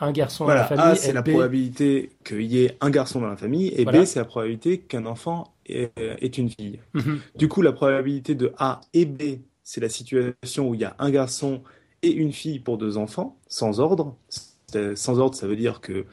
un 0.00 0.12
garçon 0.12 0.46
dans 0.46 0.54
la 0.54 0.64
famille. 0.64 0.84
A, 0.84 0.94
c'est 0.94 1.12
la 1.12 1.22
probabilité 1.22 2.10
qu'il 2.24 2.42
y 2.42 2.64
ait 2.64 2.76
un 2.80 2.90
garçon 2.90 3.20
dans 3.20 3.28
la 3.28 3.36
famille, 3.36 3.72
et 3.76 3.84
B, 3.84 4.04
c'est 4.04 4.18
la 4.18 4.24
probabilité 4.24 4.78
qu'un 4.78 5.06
enfant 5.06 5.54
est, 5.66 6.38
une 6.38 6.50
fille. 6.50 6.80
Mhm. 6.94 7.20
Du 7.36 7.48
coup, 7.48 7.62
la 7.62 7.72
probabilité 7.72 8.34
de 8.34 8.52
A 8.58 8.80
et 8.94 9.04
B, 9.04 9.40
c'est 9.62 9.80
la 9.80 9.88
situation 9.88 10.68
où 10.68 10.74
il 10.74 10.80
y 10.80 10.84
a 10.84 10.94
un 10.98 11.10
garçon 11.10 11.62
et 12.02 12.10
une 12.10 12.32
fille 12.32 12.60
pour 12.60 12.78
deux 12.78 12.96
enfants, 12.96 13.38
sans 13.48 13.80
ordre. 13.80 14.16
Sans 14.94 15.18
ordre, 15.18 15.34
ça 15.34 15.46
veut 15.46 15.56
dire 15.56 15.80
que 15.80 16.04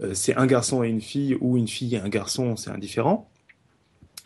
euh, 0.00 0.12
c'est 0.12 0.36
un 0.36 0.46
garçon 0.46 0.82
et 0.82 0.88
une 0.88 1.00
fille, 1.00 1.36
ou 1.40 1.56
une 1.56 1.68
fille 1.68 1.94
et 1.94 1.98
un 1.98 2.10
garçon, 2.10 2.56
c'est 2.56 2.70
indifférent. 2.70 3.30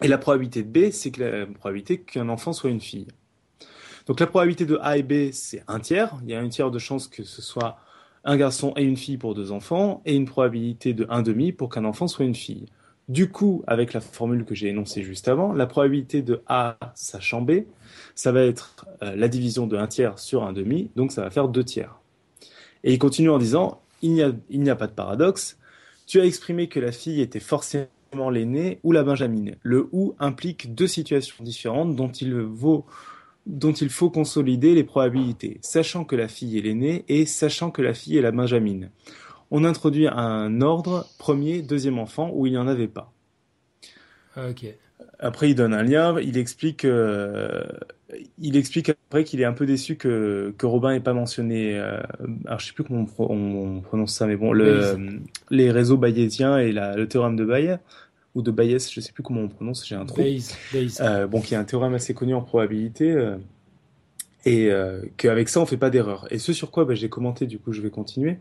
Et 0.03 0.09
la 0.09 0.19
probabilité 0.19 0.63
de 0.63 0.69
B, 0.69 0.91
c'est 0.91 1.11
que 1.11 1.23
la 1.23 1.47
probabilité 1.47 2.01
qu'un 2.01 2.29
enfant 2.29 2.53
soit 2.53 2.71
une 2.71 2.81
fille. 2.81 3.07
Donc 4.07 4.21
la 4.21 4.27
probabilité 4.27 4.67
de 4.67 4.79
A 4.83 4.99
et 4.99 5.03
B, 5.03 5.31
c'est 5.33 5.65
un 5.69 5.81
tiers. 5.81 6.15
Il 6.25 6.31
y 6.31 6.35
a 6.35 6.41
un 6.41 6.49
tiers 6.49 6.71
de 6.71 6.79
chance 6.79 7.09
que 7.09 7.23
ce 7.23 7.43
soit 7.43 7.79
un 8.27 8.37
garçon 8.37 8.75
et 8.77 8.83
une 8.83 8.97
fille 8.97 9.17
pour 9.17 9.35
deux 9.35 9.53
enfants, 9.53 10.03
et 10.05 10.15
une 10.15 10.27
probabilité 10.27 10.93
de 10.93 11.05
1,5 11.07 11.55
pour 11.55 11.71
qu'un 11.71 11.85
enfant 11.85 12.09
soit 12.09 12.27
une 12.27 12.35
fille. 12.35 12.67
Du 13.09 13.31
coup, 13.31 13.63
avec 13.69 13.93
la 13.93 14.01
formule 14.01 14.45
que 14.45 14.55
j'ai 14.57 14.67
énoncée 14.67 15.05
juste 15.05 15.29
avant, 15.29 15.53
la 15.53 15.67
probabilité 15.67 16.23
de 16.23 16.43
A 16.49 16.77
sachant 16.97 17.41
B, 17.41 17.63
ça 18.17 18.33
va 18.33 18.43
être 18.43 18.87
euh, 19.03 19.15
la 19.15 19.29
division 19.29 19.69
de 19.69 19.77
1 19.77 19.87
tiers 19.87 20.19
sur 20.19 20.43
1,5, 20.43 20.89
donc 20.97 21.13
ça 21.13 21.23
va 21.23 21.31
faire 21.31 21.49
2 21.49 21.63
tiers. 21.63 22.01
Et 22.83 22.93
il 22.93 22.99
continue 22.99 23.31
en 23.31 23.39
disant, 23.39 23.81
il 24.03 24.13
n'y 24.13 24.23
a, 24.23 24.73
a 24.73 24.77
pas 24.77 24.89
de 24.89 24.93
paradoxe, 24.93 25.57
tu 26.07 26.21
as 26.21 26.25
exprimé 26.25 26.69
que 26.69 26.81
la 26.81 26.93
fille 26.93 27.21
était 27.21 27.41
forcément 27.41 28.31
l'aînée 28.31 28.81
ou 28.83 28.91
la 28.93 29.05
benjamine. 29.05 29.57
Le 29.63 29.89
ou 29.93 30.15
implique 30.19 30.75
deux 30.75 30.87
situations 30.89 31.43
différentes 31.45 31.95
dont 31.95 32.11
il 32.11 32.35
vaut 32.35 32.87
dont 33.47 33.73
il 33.73 33.89
faut 33.89 34.11
consolider 34.11 34.75
les 34.75 34.85
probabilités, 34.85 35.59
sachant 35.63 36.05
que 36.05 36.17
la 36.17 36.29
fille 36.29 36.59
est 36.59 36.63
l'aînée 36.63 37.05
et 37.09 37.27
sachant 37.27 37.71
que 37.71 37.81
la 37.81 37.95
fille 37.95 38.19
est 38.19 38.23
la 38.23 38.33
benjamine. 38.33 38.91
On 39.51 39.65
introduit 39.65 40.09
un 40.09 40.61
ordre 40.61 41.07
premier, 41.19 41.63
deuxième 41.63 41.99
enfant 41.99 42.31
où 42.35 42.47
il 42.47 42.53
n'y 42.53 42.59
en 42.59 42.67
avait 42.67 42.89
pas. 42.89 43.13
Ok. 44.37 44.67
Après, 45.19 45.51
il 45.51 45.55
donne 45.55 45.73
un 45.73 45.83
lien. 45.83 46.21
Il 46.21 46.37
explique, 46.37 46.85
euh, 46.85 47.65
il 48.39 48.57
explique 48.57 48.91
après 48.91 49.25
qu'il 49.25 49.41
est 49.41 49.45
un 49.45 49.53
peu 49.53 49.65
déçu 49.65 49.97
que, 49.97 50.53
que 50.59 50.67
Robin 50.67 50.93
n'ait 50.93 51.01
pas 51.01 51.15
mentionné. 51.15 51.79
Euh, 51.79 52.01
alors, 52.47 52.59
je 52.59 52.67
sais 52.67 52.73
plus 52.73 52.85
comment 52.85 53.07
on, 53.19 53.81
prononce 53.81 54.13
ça, 54.13 54.27
mais 54.27 54.37
bon, 54.37 54.53
le, 54.53 55.21
les 55.51 55.71
réseaux 55.71 55.97
bayésiens 55.97 56.59
et 56.59 56.73
la, 56.73 56.97
le 56.97 57.07
théorème 57.09 57.37
de 57.37 57.45
Bayes 57.45 57.79
ou 58.37 58.43
de 58.43 58.51
Bayes, 58.51 58.79
je 58.93 59.01
sais 59.01 59.13
plus 59.13 59.23
comment 59.23 59.41
on 59.41 59.49
prononce, 59.49 59.85
j'ai 59.85 59.95
un 59.95 60.05
trou. 60.05 60.21
Euh, 61.01 61.27
bon, 61.27 61.41
qui 61.41 61.55
est 61.55 61.57
un 61.57 61.65
théorème 61.65 61.95
assez 61.95 62.13
connu 62.13 62.35
en 62.35 62.43
probabilité, 62.43 63.11
euh, 63.11 63.39
et 64.45 64.71
euh, 64.71 65.01
qu'avec 65.17 65.49
ça 65.49 65.59
on 65.61 65.67
fait 65.67 65.79
pas 65.79 65.89
d'erreur. 65.89 66.29
Et 66.31 66.39
ce 66.39 66.53
sur 66.53 66.71
quoi 66.71 66.85
bah, 66.85 66.95
j'ai 66.95 67.09
commenté, 67.09 67.47
du 67.47 67.59
coup, 67.59 67.73
je 67.73 67.81
vais 67.81 67.89
continuer. 67.89 68.37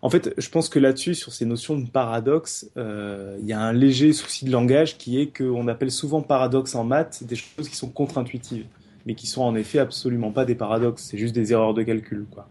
En 0.00 0.08
fait, 0.08 0.32
je 0.38 0.48
pense 0.48 0.70
que 0.70 0.78
là-dessus, 0.78 1.14
sur 1.14 1.32
ces 1.34 1.44
notions 1.44 1.78
de 1.78 1.88
paradoxe, 1.88 2.70
euh, 2.78 3.36
il 3.40 3.46
y 3.46 3.52
a 3.52 3.60
un 3.60 3.74
léger 3.74 4.14
souci 4.14 4.46
de 4.46 4.50
langage 4.50 4.96
qui 4.96 5.20
est 5.20 5.26
qu'on 5.26 5.68
appelle 5.68 5.90
souvent 5.90 6.22
paradoxe 6.22 6.74
en 6.74 6.84
maths 6.84 7.22
des 7.24 7.36
choses 7.36 7.68
qui 7.68 7.76
sont 7.76 7.90
contre-intuitives, 7.90 8.64
mais 9.04 9.14
qui 9.14 9.26
sont 9.26 9.42
en 9.42 9.54
effet 9.54 9.78
absolument 9.78 10.32
pas 10.32 10.46
des 10.46 10.54
paradoxes. 10.54 11.08
C'est 11.10 11.18
juste 11.18 11.34
des 11.34 11.52
erreurs 11.52 11.74
de 11.74 11.82
calcul, 11.82 12.24
quoi. 12.30 12.48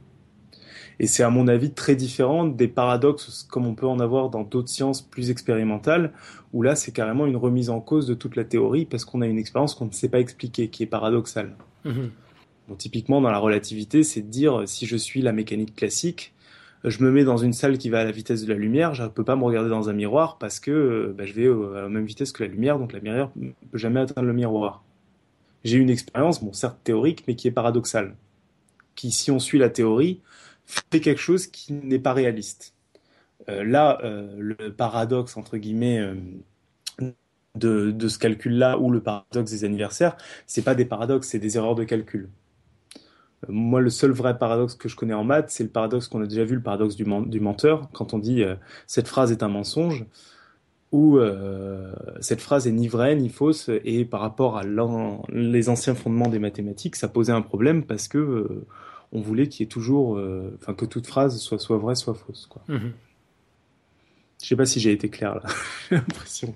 Et 0.99 1.07
c'est 1.07 1.23
à 1.23 1.29
mon 1.29 1.47
avis 1.47 1.71
très 1.71 1.95
différent 1.95 2.45
des 2.45 2.67
paradoxes 2.67 3.47
comme 3.49 3.65
on 3.65 3.75
peut 3.75 3.87
en 3.87 3.99
avoir 3.99 4.29
dans 4.29 4.43
d'autres 4.43 4.69
sciences 4.69 5.01
plus 5.01 5.29
expérimentales, 5.29 6.13
où 6.53 6.61
là 6.61 6.75
c'est 6.75 6.91
carrément 6.91 7.25
une 7.25 7.37
remise 7.37 7.69
en 7.69 7.79
cause 7.79 8.07
de 8.07 8.13
toute 8.13 8.35
la 8.35 8.43
théorie 8.43 8.85
parce 8.85 9.05
qu'on 9.05 9.21
a 9.21 9.27
une 9.27 9.37
expérience 9.37 9.75
qu'on 9.75 9.85
ne 9.85 9.91
sait 9.91 10.09
pas 10.09 10.19
expliquer, 10.19 10.67
qui 10.69 10.83
est 10.83 10.87
paradoxale. 10.87 11.55
Mhm. 11.85 12.11
typiquement 12.77 13.19
dans 13.19 13.29
la 13.29 13.39
relativité, 13.39 14.03
c'est 14.03 14.21
de 14.21 14.29
dire 14.29 14.63
si 14.67 14.85
je 14.85 14.95
suis 14.95 15.21
la 15.21 15.33
mécanique 15.33 15.75
classique, 15.75 16.33
je 16.83 17.03
me 17.03 17.11
mets 17.11 17.23
dans 17.23 17.37
une 17.37 17.53
salle 17.53 17.77
qui 17.77 17.89
va 17.89 17.99
à 17.99 18.03
la 18.03 18.11
vitesse 18.11 18.45
de 18.45 18.53
la 18.53 18.59
lumière, 18.59 18.93
je 18.93 19.03
ne 19.03 19.07
peux 19.07 19.23
pas 19.23 19.35
me 19.35 19.43
regarder 19.43 19.69
dans 19.69 19.89
un 19.89 19.93
miroir 19.93 20.37
parce 20.37 20.59
que 20.59 21.13
bah, 21.17 21.25
je 21.25 21.33
vais 21.33 21.47
à 21.47 21.81
la 21.81 21.89
même 21.89 22.05
vitesse 22.05 22.31
que 22.31 22.43
la 22.43 22.49
lumière, 22.49 22.77
donc 22.77 22.93
la 22.93 22.99
lumière 22.99 23.29
ne 23.35 23.51
peut 23.71 23.77
jamais 23.77 24.01
atteindre 24.01 24.27
le 24.27 24.33
miroir. 24.33 24.83
J'ai 25.63 25.77
une 25.77 25.89
expérience, 25.89 26.43
bon 26.43 26.51
certes 26.51 26.77
théorique, 26.83 27.23
mais 27.27 27.35
qui 27.35 27.47
est 27.47 27.51
paradoxale. 27.51 28.15
Qui, 28.95 29.11
si 29.11 29.31
on 29.31 29.39
suit 29.39 29.59
la 29.59 29.69
théorie, 29.69 30.21
fait 30.65 30.99
quelque 30.99 31.21
chose 31.21 31.47
qui 31.47 31.73
n'est 31.73 31.99
pas 31.99 32.13
réaliste. 32.13 32.73
Euh, 33.49 33.63
là, 33.63 33.99
euh, 34.03 34.35
le 34.37 34.73
paradoxe, 34.73 35.37
entre 35.37 35.57
guillemets, 35.57 35.99
euh, 35.99 36.15
de, 37.55 38.07
ce 38.07 38.17
calcul-là, 38.17 38.77
ou 38.79 38.89
le 38.89 39.01
paradoxe 39.01 39.51
des 39.51 39.65
anniversaires, 39.65 40.17
c'est 40.47 40.63
pas 40.63 40.75
des 40.75 40.85
paradoxes, 40.85 41.29
c'est 41.29 41.39
des 41.39 41.57
erreurs 41.57 41.75
de 41.75 41.83
calcul. 41.83 42.29
Moi, 43.49 43.81
le 43.81 43.89
seul 43.89 44.11
vrai 44.11 44.37
paradoxe 44.37 44.75
que 44.75 44.87
je 44.87 44.95
connais 44.95 45.13
en 45.13 45.25
maths, 45.25 45.49
c'est 45.49 45.63
le 45.63 45.69
paradoxe 45.69 46.07
qu'on 46.07 46.21
a 46.21 46.27
déjà 46.27 46.45
vu, 46.45 46.55
le 46.55 46.61
paradoxe 46.63 46.95
du, 46.95 47.03
du 47.03 47.39
menteur, 47.41 47.89
quand 47.91 48.13
on 48.13 48.19
dit 48.19 48.41
cette 48.87 49.09
phrase 49.09 49.33
est 49.33 49.43
un 49.43 49.49
mensonge, 49.49 50.05
ou 50.93 51.19
cette 52.21 52.39
phrase 52.39 52.67
est 52.67 52.71
ni 52.71 52.87
vraie 52.87 53.17
ni 53.17 53.27
fausse, 53.27 53.69
et 53.83 54.05
par 54.05 54.21
rapport 54.21 54.57
à 54.57 54.63
les 55.29 55.67
anciens 55.67 55.93
fondements 55.93 56.29
des 56.29 56.39
mathématiques, 56.39 56.95
ça 56.95 57.09
posait 57.09 57.33
un 57.33 57.41
problème 57.41 57.83
parce 57.83 58.07
que 58.07 58.63
on 59.13 59.21
voulait 59.21 59.47
qu'il 59.47 59.63
y 59.63 59.65
ait 59.65 59.69
toujours, 59.69 60.17
euh, 60.17 60.57
enfin 60.59 60.73
que 60.73 60.85
toute 60.85 61.07
phrase 61.07 61.39
soit 61.39 61.59
soit 61.59 61.77
vraie, 61.77 61.95
soit 61.95 62.15
fausse. 62.15 62.47
Quoi. 62.49 62.63
ne 62.67 62.75
mhm. 62.75 62.93
Je 64.41 64.47
sais 64.47 64.55
pas 64.55 64.65
si 64.65 64.79
j'ai 64.79 64.91
été 64.91 65.07
clair 65.07 65.35
là. 65.35 65.43
j'ai 65.89 65.95
l'impression. 65.95 66.55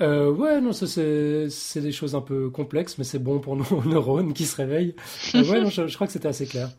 Euh, 0.00 0.30
ouais, 0.32 0.60
non, 0.60 0.72
c'est 0.72 1.80
des 1.80 1.92
choses 1.92 2.14
un 2.14 2.20
peu 2.20 2.50
complexes, 2.50 2.98
mais 2.98 3.04
c'est 3.04 3.18
bon 3.18 3.38
pour 3.38 3.56
nos 3.56 3.82
neurones 3.86 4.32
qui 4.32 4.44
se 4.46 4.56
réveillent. 4.56 4.94
Euh, 5.34 5.44
ouais, 5.44 5.62
non, 5.62 5.68
je, 5.68 5.94
crois 5.94 6.06
que 6.06 6.12
c'était 6.12 6.28
assez 6.28 6.46
clair. 6.46 6.70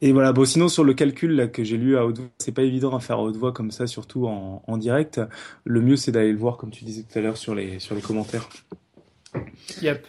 Et 0.00 0.12
voilà, 0.12 0.32
bon, 0.32 0.44
sinon 0.44 0.68
sur 0.68 0.84
le 0.84 0.94
calcul 0.94 1.32
là, 1.32 1.48
que 1.48 1.64
j'ai 1.64 1.76
lu 1.76 1.96
à 1.96 2.06
haute 2.06 2.18
voix, 2.18 2.28
c'est 2.38 2.52
pas 2.52 2.62
évident 2.62 2.94
à 2.96 3.00
faire 3.00 3.18
à 3.18 3.22
haute 3.22 3.36
voix 3.36 3.52
comme 3.52 3.72
ça, 3.72 3.88
surtout 3.88 4.26
en, 4.26 4.62
en 4.66 4.76
direct. 4.76 5.20
Le 5.64 5.80
mieux 5.82 5.96
c'est 5.96 6.12
d'aller 6.12 6.32
le 6.32 6.38
voir, 6.38 6.56
comme 6.56 6.70
tu 6.70 6.84
disais 6.84 7.02
tout 7.02 7.18
à 7.18 7.22
l'heure, 7.22 7.36
sur 7.36 7.54
les, 7.54 7.80
sur 7.80 7.96
les 7.96 8.00
commentaires. 8.00 8.48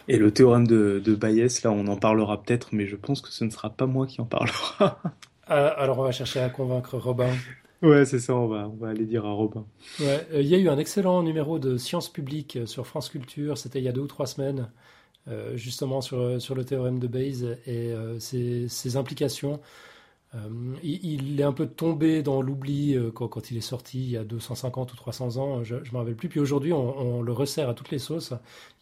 Et 0.08 0.16
le 0.16 0.30
théorème 0.30 0.66
de, 0.66 1.00
de 1.04 1.14
Bayes, 1.14 1.48
là, 1.64 1.70
on 1.70 1.86
en 1.86 1.96
parlera 1.96 2.42
peut-être, 2.42 2.68
mais 2.72 2.86
je 2.86 2.96
pense 2.96 3.20
que 3.20 3.30
ce 3.30 3.44
ne 3.44 3.50
sera 3.50 3.70
pas 3.70 3.86
moi 3.86 4.06
qui 4.06 4.20
en 4.20 4.26
parlera. 4.26 5.00
Ah, 5.52 5.66
alors, 5.66 5.98
on 5.98 6.04
va 6.04 6.12
chercher 6.12 6.38
à 6.38 6.48
convaincre 6.48 6.96
Robin. 6.96 7.32
Ouais, 7.82 8.04
c'est 8.04 8.20
ça, 8.20 8.36
on 8.36 8.46
va, 8.46 8.68
on 8.68 8.76
va 8.76 8.90
aller 8.90 9.04
dire 9.04 9.24
à 9.24 9.32
Robin. 9.32 9.66
Ouais, 9.98 10.24
euh, 10.32 10.42
il 10.42 10.46
y 10.46 10.54
a 10.54 10.58
eu 10.58 10.68
un 10.68 10.78
excellent 10.78 11.24
numéro 11.24 11.58
de 11.58 11.76
Sciences 11.76 12.08
publiques 12.08 12.56
euh, 12.56 12.66
sur 12.66 12.86
France 12.86 13.08
Culture, 13.08 13.58
c'était 13.58 13.80
il 13.80 13.84
y 13.84 13.88
a 13.88 13.92
deux 13.92 14.02
ou 14.02 14.06
trois 14.06 14.26
semaines, 14.26 14.70
euh, 15.26 15.56
justement 15.56 16.02
sur, 16.02 16.40
sur 16.40 16.54
le 16.54 16.64
théorème 16.64 17.00
de 17.00 17.08
Bayes 17.08 17.58
et 17.66 17.92
ses, 18.20 18.68
ses, 18.68 18.96
implications. 18.96 19.60
Euh, 20.36 20.76
il, 20.84 21.40
est 21.40 21.44
un 21.44 21.52
peu 21.52 21.66
tombé 21.66 22.22
dans 22.22 22.40
l'oubli 22.40 22.94
euh, 22.94 23.10
quand, 23.10 23.50
il 23.50 23.56
est 23.56 23.60
sorti 23.60 23.98
il 23.98 24.10
y 24.10 24.16
a 24.16 24.22
250 24.22 24.92
ou 24.92 24.96
300 24.96 25.38
ans, 25.38 25.64
je 25.64 25.74
ne 25.74 25.80
me 25.92 25.96
rappelle 25.96 26.14
plus. 26.14 26.28
Puis 26.28 26.38
aujourd'hui, 26.38 26.72
on, 26.72 27.20
le 27.20 27.32
resserre 27.32 27.68
à 27.68 27.74
toutes 27.74 27.90
les 27.90 27.98
sauces. 27.98 28.32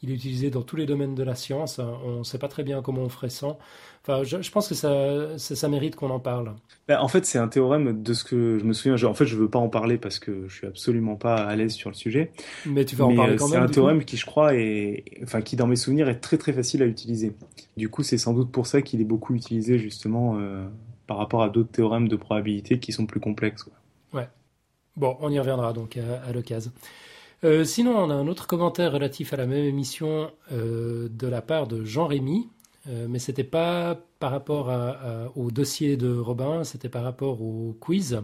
Il 0.02 0.10
est 0.10 0.14
utilisé 0.14 0.50
dans 0.50 0.62
tous 0.62 0.76
les 0.76 0.84
domaines 0.84 1.14
de 1.14 1.22
la 1.22 1.34
science. 1.34 1.78
On 1.78 2.18
ne 2.18 2.24
sait 2.24 2.38
pas 2.38 2.48
très 2.48 2.64
bien 2.64 2.82
comment 2.82 3.00
on 3.00 3.08
ferait 3.08 3.30
sans. 3.30 3.58
Enfin, 4.02 4.24
je, 4.24 4.50
pense 4.50 4.68
que 4.68 4.74
ça, 4.74 5.38
ça, 5.38 5.68
mérite 5.68 5.96
qu'on 5.96 6.10
en 6.10 6.20
parle. 6.20 6.54
Ben, 6.86 6.98
en 6.98 7.08
fait, 7.08 7.24
c'est 7.24 7.38
un 7.38 7.48
théorème 7.48 8.02
de 8.02 8.12
ce 8.12 8.24
que 8.24 8.58
je 8.58 8.64
me 8.64 8.72
souviens. 8.74 9.02
en 9.08 9.14
fait, 9.14 9.26
je 9.26 9.34
ne 9.34 9.40
veux 9.40 9.48
pas 9.48 9.58
en 9.58 9.68
parler 9.68 9.96
parce 9.96 10.18
que 10.18 10.48
je 10.48 10.54
suis 10.54 10.66
absolument 10.66 11.16
pas 11.16 11.36
à 11.36 11.56
l'aise 11.56 11.72
sur 11.72 11.90
le 11.90 11.94
sujet. 11.94 12.30
Mais 12.66 12.84
tu 12.84 12.94
vas 12.94 13.06
en 13.06 13.14
parler 13.14 13.34
euh, 13.34 13.36
quand 13.36 13.48
même. 13.48 13.58
C'est 13.58 13.64
un 13.64 13.68
théorème 13.68 14.04
qui, 14.04 14.16
je 14.18 14.26
crois, 14.26 14.54
est, 14.54 15.04
enfin, 15.22 15.40
qui 15.40 15.56
dans 15.56 15.66
mes 15.66 15.76
souvenirs 15.76 16.08
est 16.08 16.20
très 16.20 16.38
très 16.38 16.52
facile 16.52 16.82
à 16.82 16.86
utiliser. 16.86 17.32
Du 17.76 17.88
coup, 17.88 18.02
c'est 18.02 18.18
sans 18.18 18.34
doute 18.34 18.50
pour 18.50 18.66
ça 18.66 18.82
qu'il 18.82 19.00
est 19.00 19.04
beaucoup 19.04 19.34
utilisé 19.34 19.78
justement 19.78 20.38
par 21.08 21.16
rapport 21.16 21.42
à 21.42 21.48
d'autres 21.48 21.72
théorèmes 21.72 22.06
de 22.06 22.14
probabilité 22.14 22.78
qui 22.78 22.92
sont 22.92 23.06
plus 23.06 23.18
complexes. 23.18 23.68
Ouais. 24.12 24.28
Bon, 24.96 25.16
on 25.20 25.32
y 25.32 25.38
reviendra 25.40 25.72
donc 25.72 25.96
à, 25.96 26.32
l'occasion. 26.32 26.70
Euh, 27.42 27.64
sinon, 27.64 27.96
on 27.96 28.10
a 28.10 28.14
un 28.14 28.28
autre 28.28 28.46
commentaire 28.46 28.92
relatif 28.92 29.32
à 29.32 29.36
la 29.36 29.46
même 29.46 29.64
émission 29.64 30.30
euh, 30.52 31.08
de 31.10 31.26
la 31.26 31.40
part 31.40 31.66
de 31.66 31.84
Jean 31.84 32.06
Rémy, 32.06 32.48
euh, 32.88 33.06
mais 33.08 33.18
c'était 33.18 33.42
pas 33.42 33.98
par 34.20 34.30
rapport 34.32 34.70
au 35.36 35.50
dossier 35.50 35.96
de 35.96 36.14
Robin, 36.16 36.64
c'était 36.64 36.88
par 36.88 37.04
rapport 37.04 37.40
au 37.40 37.76
quiz. 37.80 38.20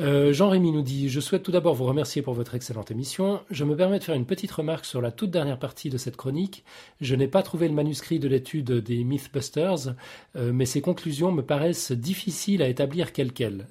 Euh, 0.00 0.32
Jean-Rémy 0.32 0.72
nous 0.72 0.82
dit 0.82 1.10
Je 1.10 1.20
souhaite 1.20 1.42
tout 1.42 1.50
d'abord 1.50 1.74
vous 1.74 1.84
remercier 1.84 2.22
pour 2.22 2.32
votre 2.32 2.54
excellente 2.54 2.90
émission. 2.90 3.40
Je 3.50 3.64
me 3.64 3.76
permets 3.76 3.98
de 3.98 4.04
faire 4.04 4.14
une 4.14 4.24
petite 4.24 4.50
remarque 4.50 4.86
sur 4.86 5.02
la 5.02 5.12
toute 5.12 5.30
dernière 5.30 5.58
partie 5.58 5.90
de 5.90 5.98
cette 5.98 6.16
chronique. 6.16 6.64
Je 7.00 7.14
n'ai 7.14 7.28
pas 7.28 7.42
trouvé 7.42 7.68
le 7.68 7.74
manuscrit 7.74 8.18
de 8.18 8.26
l'étude 8.26 8.72
des 8.72 9.04
Mythbusters, 9.04 9.94
euh, 10.36 10.52
mais 10.52 10.64
ces 10.64 10.80
conclusions 10.80 11.32
me 11.32 11.42
paraissent 11.42 11.92
difficiles 11.92 12.62
à 12.62 12.68
établir 12.68 13.12
telles 13.12 13.32
quelles. 13.32 13.66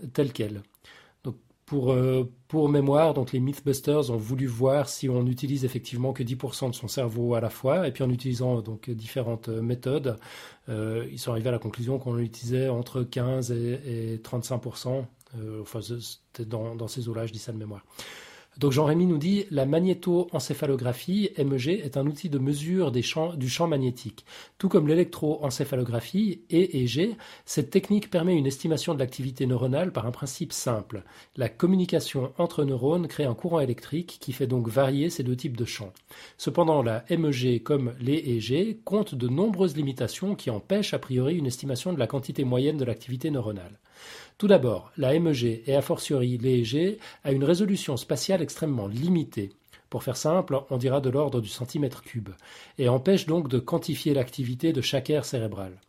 Euh, 1.72 2.24
pour 2.48 2.68
mémoire, 2.68 3.14
donc 3.14 3.32
les 3.32 3.40
Mythbusters 3.40 4.10
ont 4.10 4.18
voulu 4.18 4.48
voir 4.48 4.90
si 4.90 5.08
on 5.08 5.22
n'utilise 5.22 5.66
effectivement 5.66 6.14
que 6.14 6.24
10% 6.24 6.72
de 6.72 6.76
son 6.76 6.88
cerveau 6.88 7.36
à 7.36 7.42
la 7.42 7.52
fois, 7.52 7.88
et 7.88 7.92
puis 7.92 8.04
en 8.04 8.10
utilisant 8.10 8.62
donc 8.62 8.90
différentes 8.90 9.50
méthodes, 9.50 10.18
ils 10.68 11.20
sont 11.20 11.30
arrivés 11.30 11.50
à 11.50 11.52
la 11.52 11.60
conclusion 11.60 12.00
qu'on 12.00 12.18
utilisait 12.18 12.70
entre 12.70 13.04
15 13.04 13.52
et, 13.52 13.80
et 13.86 14.18
35% 14.18 14.88
euh, 14.88 15.02
c'était 15.82 16.46
dans, 16.46 16.88
ces 16.88 17.08
eaux-là, 17.10 17.26
je 17.26 17.34
dis 17.34 17.40
ça 17.40 17.52
de 17.52 17.58
mémoire. 17.58 17.84
Donc 18.58 18.74
Jean-Rémy 18.74 19.06
nous 19.06 19.18
dit 19.18 19.46
la 19.52 19.66
magnétoencéphalographie 19.66 21.30
MEG 21.38 21.70
est 21.70 21.96
un 21.96 22.06
outil 22.06 22.30
de 22.30 22.40
mesure 22.40 22.92
des 22.92 23.02
champs, 23.02 23.34
du 23.34 23.48
champ 23.48 23.68
magnétique. 23.68 24.26
Tout 24.58 24.68
comme 24.68 24.88
l'électroencéphalographie 24.88 26.42
EEG, 26.52 27.16
cette 27.46 27.70
technique 27.70 28.10
permet 28.10 28.36
une 28.36 28.48
estimation 28.48 28.94
de 28.94 29.00
l'activité 29.00 29.46
neuronale 29.46 29.94
par 29.94 30.06
un 30.08 30.12
principe 30.12 30.52
simple. 30.52 31.04
La 31.38 31.48
communication 31.48 32.34
entre 32.38 32.66
neurones 32.66 33.08
crée 33.08 33.24
un 33.24 33.34
courant 33.34 33.62
électrique 33.62 34.18
qui 34.20 34.34
fait 34.34 34.48
donc 34.48 34.68
varier 34.68 35.10
ces 35.10 35.24
deux 35.24 35.38
types 35.38 35.56
de 35.56 35.66
champs. 35.66 35.94
Cependant, 36.38 36.82
la 36.84 37.06
MEG 37.10 37.64
comme 37.64 37.94
l'EEG 38.02 38.84
compte 38.84 39.16
de 39.16 39.30
nombreuses 39.30 39.78
limitations 39.78 40.36
qui 40.36 40.50
empêchent 40.50 40.94
a 40.94 41.00
priori 41.00 41.38
une 41.38 41.48
estimation 41.48 41.94
de 41.94 42.00
la 42.00 42.08
quantité 42.08 42.44
moyenne 42.44 42.78
de 42.78 42.86
l'activité 42.86 43.32
neuronale. 43.32 43.80
Tout 44.40 44.48
d'abord, 44.48 44.90
la 44.96 45.20
MEG 45.20 45.64
et 45.68 45.76
a 45.76 45.82
fortiori 45.82 46.38
l'EEG 46.38 46.98
a 47.26 47.34
une 47.34 47.44
résolution 47.44 47.98
spatiale 47.98 48.42
extrêmement 48.42 48.88
limitée. 48.88 49.52
Pour 49.90 50.02
faire 50.02 50.16
simple, 50.16 50.62
on 50.70 50.78
dira 50.78 51.02
de 51.02 51.10
l'ordre 51.10 51.42
du 51.42 51.50
centimètre 51.50 52.04
cube, 52.04 52.30
et 52.78 52.88
empêche 52.88 53.26
donc 53.26 53.50
de 53.50 53.60
quantifier 53.60 54.14
l'activité 54.14 54.72
de 54.72 54.80
chaque 54.80 55.10
aire 55.10 55.26
cérébrale. 55.26 55.82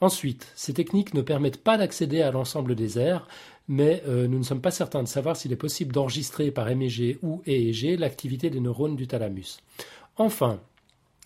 Ensuite, 0.00 0.52
ces 0.54 0.74
techniques 0.74 1.12
ne 1.12 1.22
permettent 1.22 1.64
pas 1.64 1.76
d'accéder 1.76 2.22
à 2.22 2.30
l'ensemble 2.30 2.76
des 2.76 3.00
aires, 3.00 3.26
mais 3.66 4.00
euh, 4.06 4.28
nous 4.28 4.38
ne 4.38 4.44
sommes 4.44 4.60
pas 4.60 4.70
certains 4.70 5.02
de 5.02 5.08
savoir 5.08 5.36
s'il 5.36 5.50
est 5.50 5.56
possible 5.56 5.92
d'enregistrer 5.92 6.52
par 6.52 6.66
MEG 6.66 7.18
ou 7.22 7.42
EEG 7.48 7.98
l'activité 7.98 8.48
des 8.48 8.60
neurones 8.60 8.94
du 8.94 9.08
thalamus. 9.08 9.58
Enfin, 10.16 10.60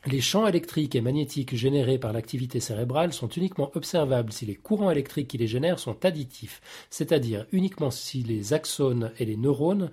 les 0.06 0.20
champs 0.20 0.46
électriques 0.46 0.94
et 0.94 1.00
magnétiques 1.00 1.54
générés 1.54 1.98
par 1.98 2.12
l'activité 2.12 2.60
cérébrale 2.60 3.12
sont 3.12 3.28
uniquement 3.28 3.70
observables 3.74 4.32
si 4.32 4.46
les 4.46 4.56
courants 4.56 4.90
électriques 4.90 5.28
qui 5.28 5.38
les 5.38 5.46
génèrent 5.46 5.78
sont 5.78 6.04
additifs, 6.04 6.60
c'est-à-dire 6.90 7.46
uniquement 7.52 7.90
si 7.90 8.22
les 8.22 8.52
axones 8.52 9.12
et 9.18 9.24
les 9.24 9.36
neurones, 9.36 9.90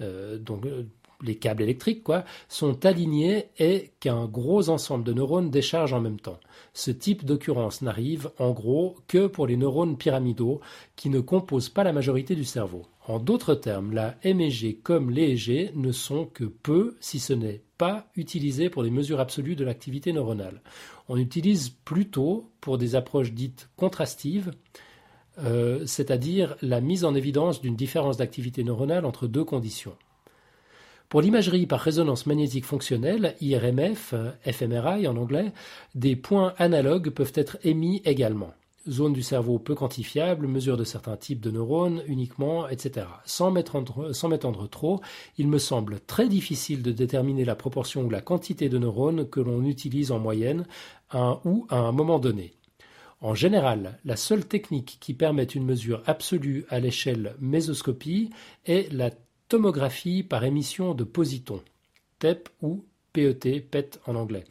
euh, 0.00 0.38
donc 0.38 0.66
euh, 0.66 0.84
les 1.22 1.36
câbles 1.36 1.62
électriques, 1.62 2.02
quoi, 2.02 2.24
sont 2.48 2.84
alignés 2.84 3.46
et 3.58 3.92
qu'un 4.00 4.26
gros 4.26 4.68
ensemble 4.68 5.04
de 5.04 5.12
neurones 5.12 5.50
décharge 5.50 5.92
en 5.92 6.00
même 6.00 6.18
temps. 6.18 6.40
Ce 6.74 6.90
type 6.90 7.24
d'occurrence 7.24 7.82
n'arrive, 7.82 8.30
en 8.38 8.50
gros, 8.50 8.96
que 9.06 9.28
pour 9.28 9.46
les 9.46 9.56
neurones 9.56 9.96
pyramidaux 9.96 10.60
qui 10.96 11.10
ne 11.10 11.20
composent 11.20 11.68
pas 11.68 11.84
la 11.84 11.92
majorité 11.92 12.34
du 12.34 12.44
cerveau. 12.44 12.82
En 13.06 13.18
d'autres 13.18 13.54
termes, 13.54 13.92
la 13.92 14.16
MEG 14.24 14.80
comme 14.82 15.10
l'EEG 15.10 15.72
ne 15.74 15.92
sont 15.92 16.26
que 16.26 16.44
peu, 16.44 16.96
si 17.00 17.18
ce 17.20 17.32
n'est 17.32 17.62
pas, 17.82 18.06
utilisés 18.14 18.70
pour 18.70 18.84
des 18.84 18.92
mesures 18.92 19.18
absolues 19.18 19.56
de 19.56 19.64
l'activité 19.64 20.12
neuronale. 20.12 20.60
On 21.08 21.16
utilise 21.16 21.70
plutôt 21.70 22.48
pour 22.60 22.78
des 22.78 22.94
approches 22.94 23.32
dites 23.32 23.70
contrastives, 23.76 24.52
euh, 25.40 25.84
c'est-à-dire 25.84 26.54
la 26.62 26.80
mise 26.80 27.04
en 27.04 27.16
évidence 27.16 27.60
d'une 27.60 27.74
différence 27.74 28.18
d'activité 28.18 28.62
neuronale 28.62 29.04
entre 29.04 29.26
deux 29.26 29.42
conditions. 29.42 29.96
Pour 31.08 31.22
l'imagerie 31.22 31.66
par 31.66 31.80
résonance 31.80 32.26
magnétique 32.26 32.66
fonctionnelle, 32.66 33.34
IRMF, 33.40 34.14
fMRI 34.48 35.08
en 35.08 35.16
anglais, 35.16 35.50
des 35.96 36.14
points 36.14 36.54
analogues 36.58 37.10
peuvent 37.10 37.32
être 37.34 37.58
émis 37.64 38.00
également. 38.04 38.54
Zone 38.88 39.12
du 39.12 39.22
cerveau 39.22 39.58
peu 39.58 39.74
quantifiable, 39.74 40.46
mesure 40.46 40.76
de 40.76 40.84
certains 40.84 41.16
types 41.16 41.40
de 41.40 41.50
neurones 41.50 42.02
uniquement, 42.06 42.68
etc. 42.68 43.06
Sans 43.24 43.50
m'étendre 43.50 44.68
trop, 44.68 45.00
il 45.38 45.48
me 45.48 45.58
semble 45.58 46.00
très 46.00 46.28
difficile 46.28 46.82
de 46.82 46.92
déterminer 46.92 47.44
la 47.44 47.54
proportion 47.54 48.02
ou 48.02 48.10
la 48.10 48.20
quantité 48.20 48.68
de 48.68 48.78
neurones 48.78 49.28
que 49.28 49.40
l'on 49.40 49.64
utilise 49.64 50.10
en 50.10 50.18
moyenne 50.18 50.66
ou 51.14 51.66
à 51.68 51.76
un 51.76 51.92
moment 51.92 52.18
donné. 52.18 52.54
En 53.20 53.34
général, 53.34 54.00
la 54.04 54.16
seule 54.16 54.44
technique 54.44 54.98
qui 55.00 55.14
permette 55.14 55.54
une 55.54 55.64
mesure 55.64 56.02
absolue 56.06 56.64
à 56.68 56.80
l'échelle 56.80 57.36
mésoscopie 57.40 58.30
est 58.66 58.92
la 58.92 59.10
tomographie 59.48 60.24
par 60.24 60.42
émission 60.44 60.92
de 60.94 61.04
positons, 61.04 61.62
TEP 62.18 62.48
ou 62.62 62.84
PET, 63.12 63.60
PET 63.60 64.00
en 64.06 64.16
anglais, 64.16 64.44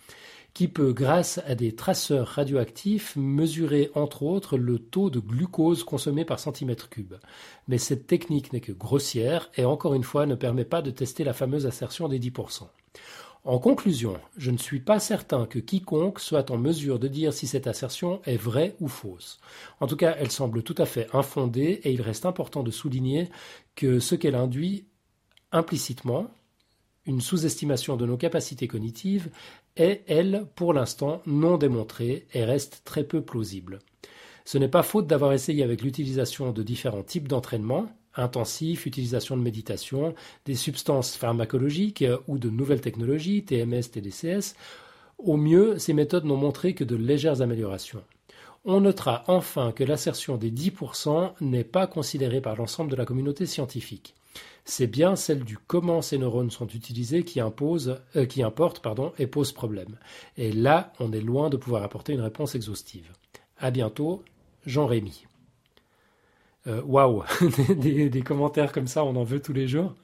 qui 0.53 0.67
peut, 0.67 0.93
grâce 0.93 1.39
à 1.45 1.55
des 1.55 1.75
traceurs 1.75 2.27
radioactifs, 2.27 3.15
mesurer 3.15 3.89
entre 3.95 4.23
autres 4.23 4.57
le 4.57 4.79
taux 4.79 5.09
de 5.09 5.19
glucose 5.19 5.83
consommé 5.83 6.25
par 6.25 6.39
centimètre 6.39 6.89
cube. 6.89 7.13
Mais 7.67 7.77
cette 7.77 8.07
technique 8.07 8.51
n'est 8.51 8.61
que 8.61 8.71
grossière 8.71 9.49
et 9.55 9.65
encore 9.65 9.93
une 9.93 10.03
fois 10.03 10.25
ne 10.25 10.35
permet 10.35 10.65
pas 10.65 10.81
de 10.81 10.91
tester 10.91 11.23
la 11.23 11.33
fameuse 11.33 11.65
assertion 11.65 12.07
des 12.07 12.19
10%. 12.19 12.67
En 13.43 13.57
conclusion, 13.57 14.19
je 14.37 14.51
ne 14.51 14.57
suis 14.57 14.81
pas 14.81 14.99
certain 14.99 15.47
que 15.47 15.57
quiconque 15.57 16.19
soit 16.19 16.51
en 16.51 16.57
mesure 16.57 16.99
de 16.99 17.07
dire 17.07 17.33
si 17.33 17.47
cette 17.47 17.65
assertion 17.65 18.21
est 18.25 18.37
vraie 18.37 18.75
ou 18.79 18.87
fausse. 18.87 19.39
En 19.79 19.87
tout 19.87 19.95
cas, 19.95 20.15
elle 20.19 20.29
semble 20.29 20.61
tout 20.61 20.75
à 20.77 20.85
fait 20.85 21.07
infondée 21.11 21.81
et 21.83 21.91
il 21.91 22.03
reste 22.03 22.27
important 22.27 22.61
de 22.61 22.69
souligner 22.69 23.29
que 23.75 23.99
ce 23.99 24.13
qu'elle 24.13 24.35
induit 24.35 24.85
implicitement, 25.51 26.27
une 27.05 27.21
sous-estimation 27.21 27.97
de 27.97 28.05
nos 28.05 28.17
capacités 28.17 28.67
cognitives 28.67 29.29
est, 29.75 30.03
elle, 30.07 30.45
pour 30.55 30.73
l'instant, 30.73 31.21
non 31.25 31.57
démontrée 31.57 32.27
et 32.33 32.43
reste 32.43 32.81
très 32.85 33.03
peu 33.03 33.21
plausible. 33.21 33.79
Ce 34.45 34.57
n'est 34.57 34.67
pas 34.67 34.83
faute 34.83 35.07
d'avoir 35.07 35.33
essayé 35.33 35.63
avec 35.63 35.81
l'utilisation 35.81 36.51
de 36.51 36.63
différents 36.63 37.03
types 37.03 37.27
d'entraînement, 37.27 37.87
intensifs, 38.15 38.85
utilisation 38.85 39.37
de 39.37 39.41
méditation, 39.41 40.13
des 40.45 40.55
substances 40.55 41.15
pharmacologiques 41.15 42.03
ou 42.27 42.37
de 42.37 42.49
nouvelles 42.49 42.81
technologies, 42.81 43.43
TMS, 43.43 43.91
TDCS. 43.91 44.55
Au 45.17 45.37
mieux, 45.37 45.77
ces 45.77 45.93
méthodes 45.93 46.25
n'ont 46.25 46.37
montré 46.37 46.73
que 46.73 46.83
de 46.83 46.95
légères 46.95 47.41
améliorations. 47.41 48.03
On 48.65 48.81
notera 48.81 49.23
enfin 49.27 49.71
que 49.71 49.83
l'assertion 49.83 50.37
des 50.37 50.51
10% 50.51 51.33
n'est 51.41 51.63
pas 51.63 51.87
considérée 51.87 52.41
par 52.41 52.55
l'ensemble 52.55 52.91
de 52.91 52.95
la 52.95 53.05
communauté 53.05 53.45
scientifique 53.45 54.15
c'est 54.65 54.87
bien 54.87 55.15
celle 55.15 55.43
du 55.43 55.57
comment 55.57 56.01
ces 56.01 56.17
neurones 56.17 56.51
sont 56.51 56.67
utilisés 56.67 57.23
qui, 57.23 57.39
impose, 57.39 57.99
euh, 58.15 58.25
qui 58.25 58.43
importe 58.43 58.81
pardon, 58.81 59.11
et 59.17 59.27
pose 59.27 59.51
problème. 59.51 59.97
Et 60.37 60.51
là, 60.51 60.93
on 60.99 61.11
est 61.11 61.21
loin 61.21 61.49
de 61.49 61.57
pouvoir 61.57 61.83
apporter 61.83 62.13
une 62.13 62.21
réponse 62.21 62.55
exhaustive. 62.55 63.11
À 63.57 63.71
bientôt, 63.71 64.23
Jean-Rémy. 64.65 65.25
Euh, 66.67 66.81
waouh, 66.83 67.23
des, 67.75 68.21
commentaires 68.21 68.71
comme 68.71 68.87
ça, 68.87 69.03
on 69.03 69.15
en 69.15 69.23
veut 69.23 69.41
tous 69.41 69.53
les 69.53 69.67
jours. 69.67 69.95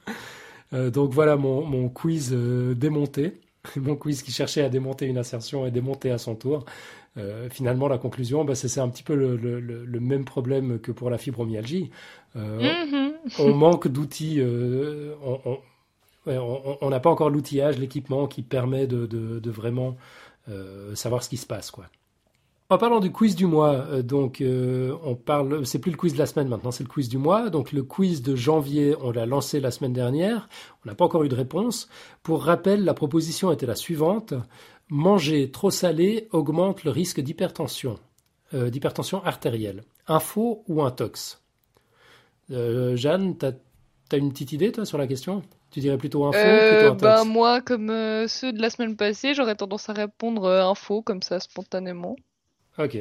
Euh, 0.72 0.90
donc 0.90 1.12
voilà 1.12 1.36
mon, 1.36 1.88
quiz 1.88 2.32
démonté, 2.32 3.40
mon 3.76 3.96
quiz 3.96 4.22
qui 4.22 4.32
cherchait 4.32 4.62
à 4.62 4.68
démonter 4.68 5.06
une 5.06 5.18
assertion 5.18 5.66
et 5.66 5.70
démonter 5.70 6.10
à 6.10 6.18
son 6.18 6.34
tour. 6.34 6.64
Finalement, 7.50 7.88
la 7.88 7.98
conclusion, 7.98 8.44
bah, 8.44 8.54
c'est 8.54 8.80
un 8.80 8.88
petit 8.88 9.02
peu 9.02 9.14
le, 9.14 10.00
même 10.00 10.24
problème 10.24 10.78
que 10.78 10.92
pour 10.92 11.10
la 11.10 11.18
fibromyalgie. 11.18 11.90
Mm-hmm 12.36 13.08
on 13.38 13.54
manque 13.54 13.88
d'outils. 13.88 14.40
Euh, 14.40 15.14
on 16.26 16.90
n'a 16.90 17.00
pas 17.00 17.10
encore 17.10 17.30
l'outillage, 17.30 17.78
l'équipement 17.78 18.26
qui 18.26 18.42
permet 18.42 18.86
de, 18.86 19.50
vraiment 19.50 19.96
euh, 20.48 20.94
savoir 20.94 21.22
ce 21.22 21.28
qui 21.28 21.36
se 21.36 21.46
passe. 21.46 21.70
Quoi. 21.70 21.86
En 22.70 22.76
parlant 22.76 23.00
du 23.00 23.10
quiz 23.10 23.34
du 23.34 23.46
mois, 23.46 23.86
euh, 23.90 24.02
donc 24.02 24.42
euh, 24.42 24.94
on 25.02 25.14
parle, 25.14 25.64
c'est 25.64 25.78
plus 25.78 25.90
le 25.90 25.96
quiz 25.96 26.12
de 26.12 26.18
la 26.18 26.26
semaine 26.26 26.48
maintenant, 26.48 26.70
c'est 26.70 26.84
le 26.84 26.88
quiz 26.88 27.08
du 27.08 27.16
mois. 27.16 27.48
Donc 27.48 27.72
le 27.72 27.82
quiz 27.82 28.20
de 28.20 28.36
janvier, 28.36 28.94
on 29.00 29.10
l'a 29.10 29.24
lancé 29.24 29.58
la 29.58 29.70
semaine 29.70 29.94
dernière, 29.94 30.50
on 30.84 30.88
n'a 30.90 30.94
pas 30.94 31.06
encore 31.06 31.24
eu 31.24 31.30
de 31.30 31.34
réponse. 31.34 31.88
Pour 32.22 32.44
rappel, 32.44 32.84
la 32.84 32.92
proposition 32.92 33.50
était 33.52 33.64
la 33.64 33.74
suivante 33.74 34.34
manger 34.90 35.50
trop 35.50 35.70
salé 35.70 36.28
augmente 36.32 36.84
le 36.84 36.90
risque 36.90 37.20
d'hypertension, 37.20 37.98
euh, 38.54 38.70
d'hypertension 38.70 39.22
artérielle. 39.24 39.82
Info 40.06 40.64
ou 40.68 40.82
intox 40.82 41.42
Jeanne, 42.50 43.36
tu 43.36 43.44
as, 43.44 44.16
une 44.16 44.32
petite 44.32 44.52
idée 44.52 44.72
toi 44.72 44.86
sur 44.86 44.96
la 44.96 45.06
question? 45.06 45.42
Tu 45.70 45.80
dirais 45.80 45.98
plutôt 45.98 46.24
info 46.24 46.38
plutôt 46.38 46.92
intox 46.92 47.02
bah, 47.02 47.24
Moi, 47.24 47.60
comme 47.60 47.88
ceux 48.26 48.52
de 48.52 48.62
la 48.62 48.70
semaine 48.70 48.96
passée, 48.96 49.34
j'aurais 49.34 49.54
tendance 49.54 49.90
à 49.90 49.92
répondre 49.92 50.48
info, 50.48 51.02
comme 51.02 51.20
ça, 51.20 51.40
spontanément. 51.40 52.16
Ok. 52.78 52.96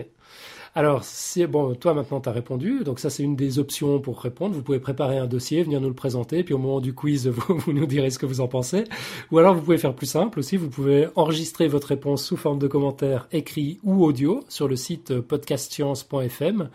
Alors, 0.78 1.04
c'est 1.04 1.48
bon, 1.48 1.74
toi 1.74 1.95
maintenant 1.95 2.22
tu 2.22 2.30
as 2.30 2.32
répondu, 2.32 2.84
donc 2.84 2.99
ça 2.99 3.10
c'est 3.10 3.24
une 3.24 3.36
des 3.36 3.58
options 3.58 3.99
pour 3.99 4.22
répondre. 4.22 4.54
Vous 4.54 4.62
pouvez 4.62 4.80
préparer 4.80 5.18
un 5.18 5.26
dossier, 5.26 5.64
venir 5.64 5.82
nous 5.82 5.88
le 5.88 5.95
présenter, 5.95 6.44
puis 6.44 6.54
au 6.54 6.60
moment 6.60 6.82
du 6.82 6.94
quiz, 6.94 7.28
vous, 7.30 7.58
vous, 7.58 7.74
nous 7.74 7.88
direz 7.88 8.12
ce 8.12 8.20
que 8.20 8.28
vous 8.28 8.41
en 8.41 8.48
pensez. 8.48 8.84
Ou 9.32 9.40
alors 9.40 9.56
vous 9.56 9.62
pouvez 9.62 9.80
faire 9.80 9.95
plus 9.95 10.06
simple 10.06 10.38
aussi, 10.38 10.56
vous 10.56 10.70
pouvez 10.70 11.08
enregistrer 11.16 11.68
votre 11.68 11.88
réponse 11.88 12.24
sous 12.24 12.38
forme 12.38 12.60
de 12.60 12.68
commentaire 12.68 13.28
écrit 13.32 13.80
ou 13.84 14.06
audio 14.06 14.44
sur 14.49 14.68
le 14.68 14.76
site 14.76 15.20
podcastscience.fm. 15.20 16.70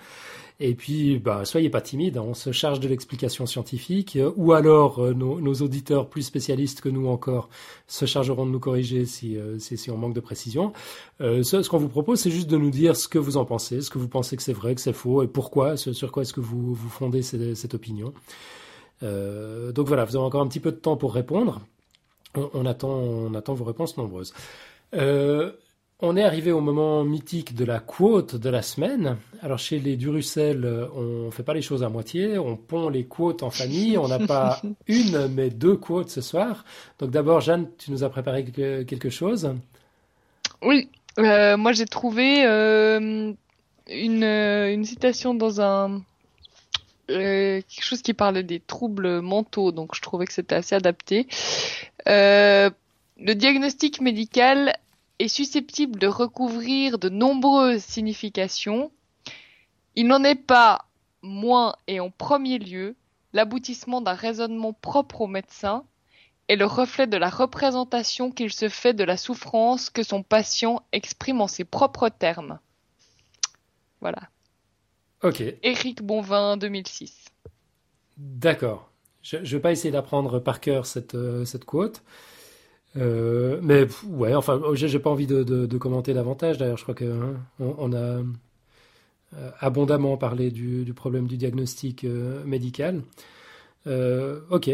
Et 0.64 0.76
puis, 0.76 1.18
bah, 1.18 1.44
soyez 1.44 1.70
pas 1.70 1.80
timide, 1.80 2.18
hein, 2.18 2.24
on 2.24 2.34
se 2.34 2.52
charge 2.52 2.78
de 2.78 2.86
l'explication 2.86 3.46
scientifique, 3.46 4.14
euh, 4.14 4.30
ou 4.36 4.52
alors 4.52 5.00
euh, 5.00 5.12
nos, 5.12 5.54
auditeurs 5.54 6.08
plus 6.08 6.22
spécialistes 6.22 6.80
que 6.80 6.88
nous 6.88 7.08
encore 7.08 7.48
se 7.88 8.06
chargeront 8.06 8.46
de 8.46 8.52
nous 8.52 8.60
corriger 8.60 9.04
si, 9.04 9.36
euh, 9.36 9.58
on 9.88 9.96
manque 9.96 10.14
de 10.14 10.20
précision. 10.20 10.72
ce, 11.18 11.68
qu'on 11.68 11.78
vous 11.78 11.88
propose, 11.88 12.20
c'est 12.20 12.30
juste 12.30 12.48
de 12.48 12.56
nous 12.56 12.70
dire 12.70 12.94
ce 12.94 13.08
que 13.08 13.18
vous 13.18 13.38
en 13.38 13.44
pensez, 13.44 13.80
ce 13.80 13.90
que 13.90 13.98
vous 13.98 14.06
pensez 14.06 14.36
que 14.36 14.42
c'est 14.44 14.52
vrai, 14.52 14.76
que 14.76 14.80
c'est 14.80 14.92
faux, 14.92 15.24
et 15.24 15.26
pourquoi, 15.26 15.76
sur 15.76 16.12
quoi 16.12 16.22
est-ce 16.22 16.32
que 16.32 16.40
vous, 16.40 16.74
vous 16.74 16.88
fondez 16.88 17.22
cette, 17.22 17.74
opinion. 17.74 18.12
donc 19.02 19.88
voilà, 19.88 20.04
vous 20.04 20.14
avez 20.14 20.24
encore 20.24 20.42
un 20.42 20.48
petit 20.48 20.60
peu 20.60 20.70
de 20.70 20.76
temps 20.76 20.96
pour 20.96 21.12
répondre. 21.12 21.60
On 22.36 22.64
attend 22.66 23.54
vos 23.54 23.64
réponses 23.64 23.96
nombreuses. 23.96 24.32
On 26.04 26.16
est 26.16 26.24
arrivé 26.24 26.50
au 26.50 26.60
moment 26.60 27.04
mythique 27.04 27.54
de 27.54 27.64
la 27.64 27.78
quote 27.78 28.34
de 28.34 28.50
la 28.50 28.62
semaine. 28.62 29.18
Alors 29.40 29.60
chez 29.60 29.78
les 29.78 29.96
Durussel, 29.96 30.66
on 30.96 31.30
fait 31.30 31.44
pas 31.44 31.54
les 31.54 31.62
choses 31.62 31.84
à 31.84 31.88
moitié, 31.88 32.38
on 32.38 32.56
pond 32.56 32.88
les 32.88 33.04
quotes 33.04 33.44
en 33.44 33.50
famille. 33.50 33.96
On 33.96 34.08
n'a 34.08 34.18
pas 34.18 34.60
une, 34.88 35.28
mais 35.28 35.48
deux 35.48 35.76
quotes 35.76 36.10
ce 36.10 36.20
soir. 36.20 36.64
Donc 36.98 37.12
d'abord, 37.12 37.40
Jeanne, 37.40 37.68
tu 37.78 37.92
nous 37.92 38.02
as 38.02 38.10
préparé 38.10 38.44
quelque 38.44 39.10
chose? 39.10 39.54
Oui, 40.60 40.88
euh, 41.20 41.56
moi 41.56 41.70
j'ai 41.72 41.86
trouvé 41.86 42.46
euh, 42.46 43.32
une, 43.88 44.24
une, 44.24 44.84
citation 44.84 45.34
dans 45.34 45.60
un 45.60 46.02
euh, 47.10 47.60
quelque 47.60 47.84
chose 47.84 48.02
qui 48.02 48.12
parlait 48.12 48.42
des 48.42 48.58
troubles 48.58 49.20
mentaux, 49.20 49.70
donc 49.70 49.94
je 49.94 50.00
trouvais 50.00 50.26
que 50.26 50.32
c'était 50.32 50.56
assez 50.56 50.74
adapté. 50.74 51.28
le 52.06 52.72
diagnostic 53.34 54.00
médical 54.00 54.72
est 55.22 55.28
susceptible 55.28 55.98
de 55.98 56.08
recouvrir 56.08 56.98
de 56.98 57.08
nombreuses 57.08 57.82
significations, 57.82 58.90
il 59.94 60.08
n'en 60.08 60.24
est 60.24 60.34
pas 60.34 60.86
moins 61.22 61.76
et 61.86 62.00
en 62.00 62.10
premier 62.10 62.58
lieu 62.58 62.96
l'aboutissement 63.32 64.00
d'un 64.00 64.14
raisonnement 64.14 64.72
propre 64.72 65.20
au 65.20 65.26
médecin 65.28 65.84
et 66.48 66.56
le 66.56 66.66
reflet 66.66 67.06
de 67.06 67.16
la 67.16 67.30
représentation 67.30 68.32
qu'il 68.32 68.52
se 68.52 68.68
fait 68.68 68.94
de 68.94 69.04
la 69.04 69.16
souffrance 69.16 69.90
que 69.90 70.02
son 70.02 70.24
patient 70.24 70.82
exprime 70.92 71.40
en 71.40 71.46
ses 71.46 71.64
propres 71.64 72.08
termes. 72.08 72.58
Voilà. 74.00 74.28
Ok. 75.22 75.42
Éric 75.62 76.02
Bonvin, 76.02 76.56
2006. 76.56 77.26
D'accord. 78.16 78.90
Je 79.22 79.36
ne 79.36 79.44
vais 79.44 79.60
pas 79.60 79.70
essayer 79.70 79.92
d'apprendre 79.92 80.40
par 80.40 80.60
cœur 80.60 80.84
cette, 80.84 81.14
euh, 81.14 81.44
cette 81.44 81.64
quote. 81.64 82.02
Euh, 82.96 83.58
mais 83.62 83.86
ouais, 84.06 84.34
enfin, 84.34 84.60
j'ai 84.74 84.98
pas 84.98 85.10
envie 85.10 85.26
de, 85.26 85.76
commenter 85.78 86.14
davantage. 86.14 86.58
D'ailleurs, 86.58 86.76
je 86.76 86.82
crois 86.82 86.94
que 86.94 87.04
hein, 87.04 87.92
a 87.92 87.96
euh, 89.36 89.50
abondamment 89.60 90.16
parlé 90.16 90.50
du, 90.50 90.92
problème 90.94 91.26
du 91.26 91.36
diagnostic 91.36 92.04
euh, 92.04 92.44
médical. 92.44 93.02
ok. 93.86 94.70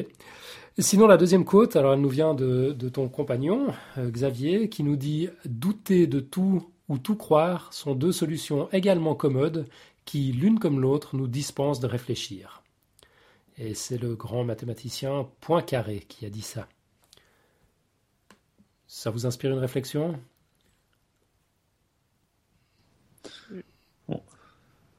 Sinon, 0.81 1.09
la 1.09 1.17
deuxième 1.17 1.45
quote, 1.45 1.75
alors 1.75 1.95
elle 1.95 2.01
nous 2.01 2.09
vient 2.09 2.35
de, 2.35 2.71
de 2.73 2.89
ton 2.89 3.09
compagnon 3.09 3.67
Xavier, 3.99 4.69
qui 4.69 4.85
nous 4.85 4.95
dit 4.95 5.29
douter 5.45 6.07
de 6.07 6.21
tout 6.21 6.69
ou 6.89 6.99
tout 6.99 7.17
croire 7.17 7.73
sont 7.73 7.97
deux 7.97 8.13
solutions 8.13 8.69
également 8.73 9.17
commodes 9.17 9.67
qui, 10.05 10.31
l'une 10.33 10.61
comme 10.61 10.81
l'autre, 10.81 11.17
nous 11.17 11.27
dispensent 11.27 11.81
de 11.81 11.89
réfléchir. 11.89 12.63
Et 13.59 13.75
c'est 13.75 13.99
le 13.99 14.15
grand 14.15 14.45
mathématicien 14.45 15.29
Poincaré 15.41 16.05
qui 16.09 16.25
a 16.25 16.31
dit 16.31 16.43
ça. 16.43 16.69
Ça 18.89 19.11
vous 19.11 19.27
inspire 19.27 19.53
une 19.53 19.59
réflexion? 19.59 20.19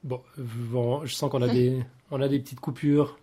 Bon, 0.02 0.22
je 1.04 1.14
sens 1.14 1.30
qu'on 1.30 1.42
a 1.42 1.48
des, 1.48 1.84
on 2.10 2.22
a 2.22 2.28
des 2.28 2.38
petites 2.38 2.60
coupures. 2.60 3.18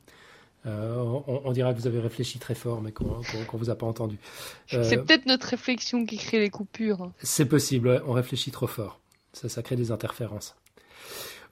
Euh, 0.66 1.22
on, 1.28 1.52
dira 1.54 1.74
que 1.74 1.80
vous 1.80 1.88
avez 1.88 2.00
réfléchi 2.00 2.40
très 2.40 2.54
fort, 2.54 2.82
mais 2.82 2.92
qu'on 2.92 3.20
ne 3.20 3.58
vous 3.58 3.70
a 3.70 3.76
pas 3.76 3.86
entendu. 3.86 4.18
Euh, 4.74 4.84
c'est 4.84 4.98
peut-être 4.98 5.26
notre 5.26 5.48
réflexion 5.48 6.06
qui 6.06 6.18
crée 6.18 6.40
les 6.40 6.50
coupures. 6.50 7.12
C'est 7.20 7.46
possible, 7.46 8.04
on 8.06 8.12
réfléchit 8.12 8.52
trop 8.52 8.68
fort. 8.68 9.00
Ça, 9.32 9.48
ça 9.48 9.64
crée 9.64 9.78
des 9.78 9.92
interférences. 9.92 10.56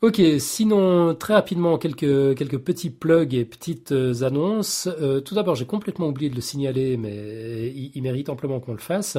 Ok, 0.05 0.21
sinon 0.37 1.15
très 1.15 1.33
rapidement 1.33 1.79
quelques 1.79 2.37
quelques 2.37 2.59
petits 2.59 2.91
plugs 2.91 3.33
et 3.33 3.43
petites 3.43 3.91
euh, 3.91 4.21
annonces. 4.21 4.87
Euh, 5.01 5.19
tout 5.19 5.33
d'abord, 5.33 5.55
j'ai 5.55 5.65
complètement 5.65 6.09
oublié 6.09 6.29
de 6.29 6.35
le 6.35 6.41
signaler, 6.41 6.95
mais 6.95 7.73
il, 7.73 8.03
mérite 8.03 8.29
amplement 8.29 8.59
qu'on 8.59 8.73
le 8.73 8.77
fasse. 8.77 9.17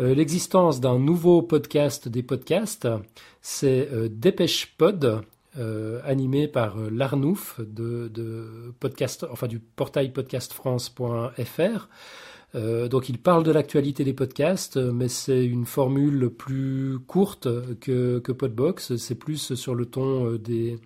Euh, 0.00 0.12
l'existence 0.12 0.80
d'un 0.80 0.98
nouveau 0.98 1.40
podcast 1.40 2.08
des 2.08 2.24
podcasts, 2.24 2.88
c'est 3.42 3.88
Dépêche 4.10 4.74
Pod. 4.76 5.20
animé 6.04 6.48
par 6.48 6.78
l'Arnouf 6.90 7.60
de, 7.60 8.08
de 8.08 8.74
podcast, 8.80 9.24
enfin 9.30 9.46
du 9.46 9.60
portail 9.60 10.10
podcastfrance.fr. 10.10 11.88
Euh, 12.54 12.88
donc 12.88 13.08
il 13.08 13.18
parle 13.18 13.42
de 13.42 13.50
l'actualité 13.50 14.04
des 14.04 14.12
podcasts, 14.12 14.76
mais 14.76 15.08
c'est 15.08 15.44
une 15.44 15.66
formule 15.66 16.30
plus 16.30 16.98
courte 17.06 17.48
que, 17.80 18.18
Podbox. 18.18 18.96
C'est 18.96 19.16
plus 19.16 19.54
sur 19.54 19.74
le 19.74 19.86
ton 19.86 20.26
euh, 20.26 20.38
des... 20.38 20.78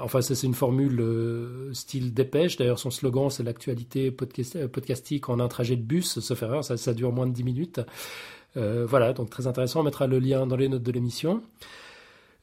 Enfin, 0.00 0.20
c'est 0.22 0.42
une 0.44 0.54
formule 0.54 1.00
euh, 1.00 1.72
style 1.72 2.14
dépêche. 2.14 2.56
D'ailleurs, 2.56 2.80
son 2.80 2.90
slogan, 2.90 3.30
c'est 3.30 3.44
l'actualité 3.44 4.10
podcast, 4.10 4.66
podcastique 4.66 5.28
en 5.28 5.38
un 5.38 5.46
trajet 5.46 5.76
de 5.76 5.82
bus. 5.82 6.18
Sauf 6.18 6.42
erreur, 6.42 6.64
ça, 6.64 6.76
ça 6.76 6.94
dure 6.94 7.12
moins 7.12 7.26
de 7.26 7.32
10 7.32 7.44
minutes. 7.44 7.80
voilà, 8.56 9.12
donc 9.12 9.30
très 9.30 9.46
intéressant. 9.46 9.80
On 9.80 9.84
mettra 9.84 10.06
le 10.06 10.18
lien 10.18 10.46
dans 10.46 10.56
les 10.56 10.68
notes 10.68 10.82
de 10.82 10.92
l'émission. 10.92 11.42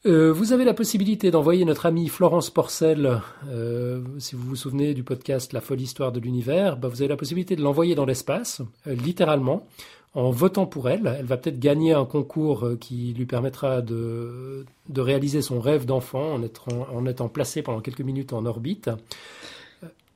Euh, 0.07 0.33
vous 0.33 0.51
avez 0.51 0.65
la 0.65 0.73
possibilité 0.73 1.29
d'envoyer 1.29 1.63
notre 1.63 1.85
amie 1.85 2.07
Florence 2.07 2.49
Porcel, 2.49 3.21
euh, 3.49 4.01
si 4.17 4.35
vous 4.35 4.41
vous 4.41 4.55
souvenez 4.55 4.95
du 4.95 5.03
podcast 5.03 5.53
La 5.53 5.61
folle 5.61 5.79
histoire 5.79 6.11
de 6.11 6.19
l'univers, 6.19 6.75
bah, 6.75 6.87
vous 6.87 7.03
avez 7.03 7.09
la 7.09 7.17
possibilité 7.17 7.55
de 7.55 7.61
l'envoyer 7.61 7.93
dans 7.93 8.05
l'espace, 8.05 8.63
euh, 8.87 8.95
littéralement, 8.95 9.67
en 10.15 10.31
votant 10.31 10.65
pour 10.65 10.89
elle. 10.89 11.17
Elle 11.19 11.25
va 11.27 11.37
peut-être 11.37 11.59
gagner 11.59 11.93
un 11.93 12.05
concours 12.05 12.67
qui 12.79 13.13
lui 13.15 13.27
permettra 13.27 13.81
de, 13.81 14.65
de 14.89 15.01
réaliser 15.01 15.43
son 15.43 15.59
rêve 15.59 15.85
d'enfant 15.85 16.33
en 16.33 16.41
étant, 16.41 16.87
en 16.91 17.05
étant 17.05 17.29
placée 17.29 17.61
pendant 17.61 17.81
quelques 17.81 18.01
minutes 18.01 18.33
en 18.33 18.47
orbite. 18.47 18.89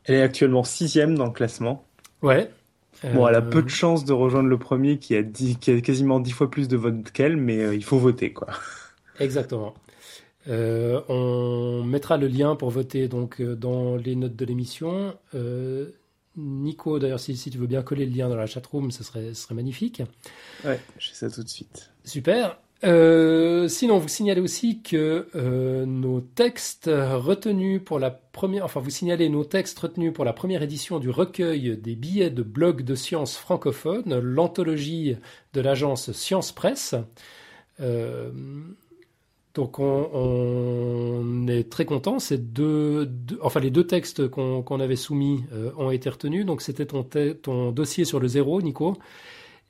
Elle 0.05 0.15
est 0.15 0.21
actuellement 0.21 0.63
sixième 0.63 1.15
dans 1.15 1.25
le 1.25 1.31
classement. 1.31 1.85
Ouais. 2.23 2.49
Bon, 3.13 3.27
elle 3.27 3.35
a 3.35 3.41
peu 3.41 3.61
de 3.61 3.69
chances 3.69 4.03
de 4.03 4.13
rejoindre 4.13 4.49
le 4.49 4.57
premier 4.57 4.97
qui 4.97 5.15
a, 5.15 5.21
qui 5.21 5.71
a 5.71 5.81
quasiment 5.81 6.19
dix 6.19 6.31
fois 6.31 6.49
plus 6.49 6.67
de 6.67 6.75
votes 6.75 7.11
qu'elle, 7.11 7.37
mais 7.37 7.75
il 7.75 7.83
faut 7.83 7.99
voter, 7.99 8.33
quoi. 8.33 8.47
Exactement. 9.19 9.73
Euh, 10.47 11.01
on 11.09 11.83
mettra 11.83 12.17
le 12.17 12.27
lien 12.27 12.55
pour 12.55 12.69
voter 12.69 13.07
donc 13.07 13.41
euh, 13.41 13.55
dans 13.55 13.95
les 13.95 14.15
notes 14.15 14.35
de 14.35 14.45
l'émission. 14.45 15.15
Euh, 15.33 15.91
Nico, 16.37 16.99
d'ailleurs, 16.99 17.19
si, 17.19 17.35
tu 17.35 17.57
veux 17.57 17.67
bien 17.67 17.81
coller 17.81 18.05
le 18.05 18.15
lien 18.15 18.29
dans 18.29 18.35
la 18.35 18.45
chatroom, 18.45 18.91
ce 18.91 19.03
serait, 19.03 19.29
ce 19.29 19.43
serait 19.43 19.55
magnifique. 19.55 20.03
Ouais, 20.65 20.79
je 20.99 21.09
fais 21.09 21.15
ça 21.15 21.29
tout 21.29 21.43
de 21.43 21.49
suite. 21.49 21.91
Super. 22.03 22.59
sinon, 22.83 23.97
vous 23.99 24.07
signalez 24.09 24.41
aussi 24.41 24.81
que 24.81 25.85
nos 25.85 26.19
textes 26.19 26.91
retenus 26.91 27.81
pour 27.83 27.99
la 27.99 28.11
première, 28.11 28.65
enfin, 28.65 28.81
vous 28.81 28.89
signalez 28.89 29.29
nos 29.29 29.45
textes 29.45 29.79
retenus 29.79 30.11
pour 30.13 30.25
la 30.25 30.33
première 30.33 30.61
édition 30.61 30.99
du 30.99 31.09
recueil 31.09 31.77
des 31.77 31.95
billets 31.95 32.31
de 32.31 32.43
blog 32.43 32.81
de 32.81 32.95
sciences 32.95 33.37
francophones, 33.37 34.19
l'anthologie 34.19 35.15
de 35.53 35.61
l'agence 35.61 36.11
Science 36.11 36.51
Presse. 36.51 36.95
Donc 39.55 39.79
on, 39.79 41.47
est 41.47 41.69
très 41.69 41.85
content. 41.85 42.19
Ces 42.19 42.37
deux, 42.37 43.09
enfin 43.41 43.61
les 43.61 43.71
deux 43.71 43.87
textes 43.87 44.27
qu'on 44.27 44.79
avait 44.79 44.97
soumis 44.97 45.45
euh, 45.53 45.71
ont 45.77 45.91
été 45.91 46.09
retenus. 46.09 46.45
Donc 46.45 46.61
c'était 46.61 46.85
ton, 46.85 47.71
dossier 47.71 48.05
sur 48.05 48.19
le 48.19 48.27
zéro, 48.27 48.61
Nico, 48.61 48.97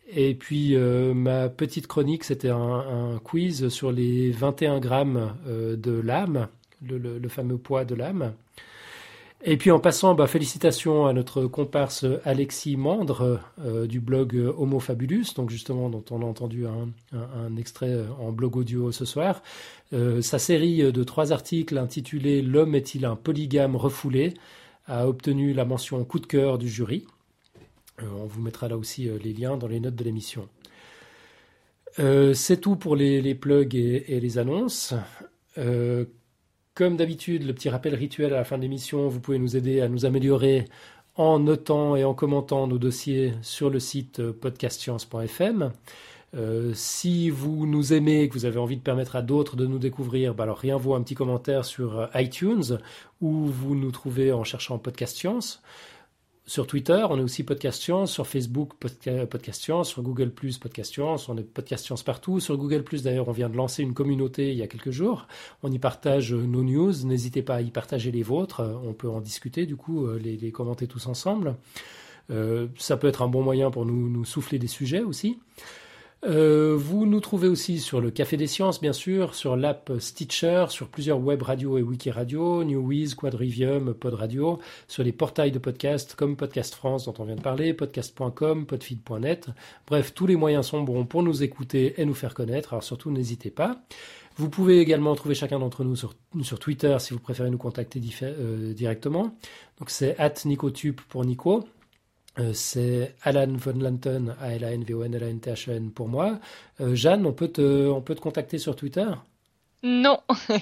Et 0.09 0.33
puis 0.33 0.75
ma 0.75 1.49
petite 1.49 1.87
chronique, 1.87 2.23
c'était 2.23 2.49
un, 2.49 3.19
quiz 3.23 3.69
sur 3.69 3.91
les 3.91 4.31
21 4.31 4.79
grammes 4.79 5.35
de 5.45 6.01
l'âme, 6.01 6.47
le, 6.81 7.29
fameux 7.29 7.57
poids 7.57 7.85
de 7.85 7.95
l'âme. 7.95 8.33
Et 9.47 9.57
puis 9.57 9.69
en 9.69 9.79
passant, 9.79 10.15
bah, 10.15 10.25
félicitations 10.25 11.05
à 11.05 11.13
notre 11.13 11.45
comparse 11.45 12.03
Alexis 12.23 12.77
Mandre 12.77 13.39
euh, 13.63 13.85
du 13.85 13.99
blog 13.99 14.35
Homo 14.57 14.79
Fabulus, 14.79 15.35
donc 15.35 15.51
justement 15.51 15.87
dont 15.87 16.03
on 16.09 16.23
a 16.23 16.25
entendu 16.25 16.65
un, 16.65 17.55
extrait 17.55 17.95
en 18.19 18.31
blog 18.31 18.57
audio 18.57 18.91
ce 18.91 19.05
soir. 19.05 19.43
Euh, 19.93 20.19
sa 20.23 20.39
série 20.39 20.91
de 20.91 21.03
trois 21.03 21.31
articles 21.31 21.77
intitulée 21.77 22.41
L'homme 22.41 22.73
est-il 22.73 23.05
un 23.05 23.15
polygame 23.15 23.75
refoulé 23.75 24.33
a 24.87 25.07
obtenu 25.07 25.53
la 25.53 25.63
mention 25.63 26.03
coup 26.05 26.19
de 26.19 26.25
cœur 26.25 26.57
du 26.57 26.67
jury. 26.67 27.05
Euh, 28.01 28.05
on 28.19 28.25
vous 28.25 28.41
mettra 28.41 28.67
là 28.67 28.77
aussi 28.77 29.07
les 29.23 29.31
liens 29.31 29.57
dans 29.57 29.67
les 29.67 29.79
notes 29.79 29.95
de 29.95 30.03
l'émission. 30.03 30.49
C'est 31.97 32.59
tout 32.59 32.75
pour 32.75 32.95
les, 32.95 33.35
plugs 33.35 33.75
et 33.75 34.19
les 34.19 34.37
annonces. 34.37 34.93
Comme 36.75 36.97
d'habitude, 36.97 37.47
le 37.47 37.53
petit 37.53 37.69
rappel 37.69 37.95
rituel 37.95 38.33
à 38.33 38.35
la 38.35 38.43
fin 38.43 38.57
de 38.57 38.61
l'émission, 38.61 39.07
vous 39.07 39.21
pouvez 39.21 39.39
nous 39.39 39.55
aider 39.55 39.79
à 39.79 39.87
nous 39.87 40.05
améliorer 40.05 40.65
en 41.15 41.39
notant 41.39 41.95
et 41.95 42.03
en 42.03 42.13
commentant 42.13 42.67
nos 42.67 42.77
dossiers 42.77 43.33
sur 43.41 43.69
le 43.69 43.79
site 43.79 44.21
podcastscience.fm. 44.31 45.71
Euh, 46.35 46.73
si 46.75 47.29
vous 47.29 47.65
nous 47.65 47.93
aimez 47.93 48.23
et 48.23 48.27
que 48.27 48.33
vous 48.33 48.43
avez 48.43 48.59
envie 48.59 48.75
de 48.75 48.81
permettre 48.81 49.15
à 49.15 49.21
d'autres 49.21 49.55
de 49.55 49.65
nous 49.65 49.79
découvrir, 49.79 50.35
bah 50.35 50.43
alors 50.43 50.57
rien 50.57 50.75
vaut 50.75 50.95
un 50.95 51.01
petit 51.01 51.15
commentaire 51.15 51.63
sur 51.63 51.97
euh, 51.97 52.07
iTunes 52.15 52.79
où 53.21 53.45
vous 53.45 53.73
nous 53.73 53.91
trouvez 53.91 54.33
en 54.33 54.43
cherchant 54.43 54.77
Podcast 54.77 55.15
Science. 55.15 55.61
Sur 56.47 56.67
Twitter, 56.67 57.03
on 57.09 57.17
est 57.17 57.23
aussi 57.23 57.43
Podcast 57.43 57.81
Science. 57.81 58.11
Sur 58.11 58.27
Facebook, 58.27 58.73
Podcast 58.75 59.63
Science. 59.63 59.89
Sur 59.89 60.03
Google 60.03 60.29
Podcast 60.29 60.93
Science. 60.93 61.27
On 61.27 61.35
est 61.37 61.43
Podcast 61.43 61.85
Science 61.85 62.03
partout. 62.03 62.39
Sur 62.39 62.55
Google 62.57 62.83
d'ailleurs, 63.01 63.27
on 63.27 63.31
vient 63.31 63.49
de 63.49 63.57
lancer 63.57 63.81
une 63.81 63.95
communauté 63.95 64.51
il 64.51 64.57
y 64.57 64.61
a 64.61 64.67
quelques 64.67 64.91
jours. 64.91 65.27
On 65.63 65.71
y 65.71 65.79
partage 65.79 66.33
nos 66.33 66.63
news. 66.63 66.93
N'hésitez 67.03 67.41
pas 67.41 67.55
à 67.55 67.61
y 67.61 67.71
partager 67.71 68.11
les 68.11 68.21
vôtres. 68.21 68.61
On 68.83 68.93
peut 68.93 69.09
en 69.09 69.21
discuter, 69.21 69.65
du 69.65 69.75
coup, 69.75 70.05
euh, 70.05 70.19
les, 70.19 70.51
commenter 70.51 70.85
tous 70.85 71.07
ensemble. 71.07 71.55
Euh, 72.29 72.67
ça 72.77 72.95
peut 72.95 73.07
être 73.07 73.23
un 73.23 73.27
bon 73.27 73.41
moyen 73.41 73.71
pour 73.71 73.87
nous, 73.87 74.07
nous 74.07 74.23
souffler 74.23 74.59
des 74.59 74.67
sujets 74.67 75.01
aussi. 75.01 75.39
Euh, 76.27 76.75
vous 76.75 77.05
nous 77.05 77.19
trouvez 77.19 77.47
aussi 77.47 77.79
sur 77.79 78.01
le 78.01 78.09
Café 78.09 78.35
des 78.35 78.47
Sciences, 78.47 78.81
bien 78.81 78.93
sûr, 78.93 79.35
sur 79.35 79.55
l'app 79.55 79.91
Stitcher, 79.99 80.65
sur 80.69 80.87
plusieurs 80.87 81.19
web 81.19 81.43
radios 81.43 81.77
et 81.77 81.83
wiki 81.83 82.09
radio, 82.09 82.63
NewWiz, 82.63 83.13
Quadrivium, 83.13 83.93
Pod 83.93 84.15
Radio, 84.15 84.59
sur 84.87 85.03
les 85.03 85.11
portails 85.11 85.51
de 85.51 85.59
podcast 85.59 86.15
comme 86.15 86.35
Podcast 86.35 86.73
France 86.73 87.05
dont 87.05 87.13
on 87.19 87.25
vient 87.25 87.35
de 87.35 87.41
parler, 87.41 87.75
podcast.com, 87.75 88.65
podfeed.net. 88.65 89.49
Bref, 89.85 90.13
tous 90.15 90.25
les 90.25 90.35
moyens 90.35 90.65
sont 90.65 90.81
bons 90.81 91.05
pour 91.05 91.21
nous 91.21 91.43
écouter 91.43 92.01
et 92.01 92.05
nous 92.05 92.15
faire 92.15 92.33
connaître, 92.33 92.73
alors 92.73 92.83
surtout 92.83 93.11
n'hésitez 93.11 93.51
pas. 93.51 93.81
Vous 94.37 94.49
pouvez 94.49 94.79
également 94.79 95.15
trouver 95.15 95.35
chacun 95.35 95.59
d'entre 95.59 95.83
nous 95.83 95.95
sur, 95.95 96.13
sur, 96.41 96.59
Twitter 96.59 96.97
si 96.99 97.13
vous 97.13 97.19
préférez 97.19 97.49
nous 97.51 97.57
contacter 97.57 98.01
euh, 98.23 98.73
directement. 98.73 99.35
Donc 99.79 99.89
c'est 99.89 100.17
at 100.19 100.33
Nicotube 100.45 100.99
pour 101.07 101.23
Nico. 101.23 101.65
Euh, 102.37 102.51
c'est 102.53 103.15
Alan 103.23 103.53
von 103.53 103.73
Lanten, 103.73 104.35
A-L-A-N-V-O-N-L-A-N-T-H-E-N 104.41 105.91
pour 105.91 106.09
moi. 106.09 106.39
Euh, 106.81 106.95
Jeanne, 106.95 107.25
on 107.25 107.31
peut, 107.31 107.47
te, 107.47 107.87
on 107.87 108.01
peut 108.01 108.15
te 108.15 108.19
contacter 108.19 108.57
sur 108.57 108.75
Twitter? 108.75 109.07
Non. 109.83 110.19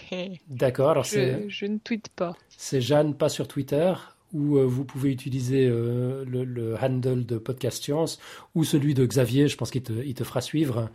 D'accord, 0.50 0.92
alors 0.92 1.06
c'est. 1.06 1.50
Je 1.50 1.66
ne 1.66 1.78
tweete 1.78 2.10
pas. 2.10 2.36
C'est 2.50 2.82
Jeanne, 2.82 3.16
pas 3.16 3.30
sur 3.30 3.48
Twitter, 3.48 3.94
où 4.34 4.58
euh, 4.58 4.66
vous 4.66 4.86
pouvez 4.86 5.12
utiliser 5.12 5.68
le, 5.68 6.76
handle 6.80 7.26
de 7.26 7.38
Podcast 7.38 7.82
Science 7.82 8.20
ou 8.54 8.64
celui 8.64 8.94
de 8.94 9.06
Xavier, 9.06 9.48
je 9.48 9.58
pense 9.58 9.72
qu'il 9.72 9.84
te, 9.84 9.94
il 9.94 10.14
te 10.14 10.24
fera 10.24 10.42
suivre. 10.42 10.90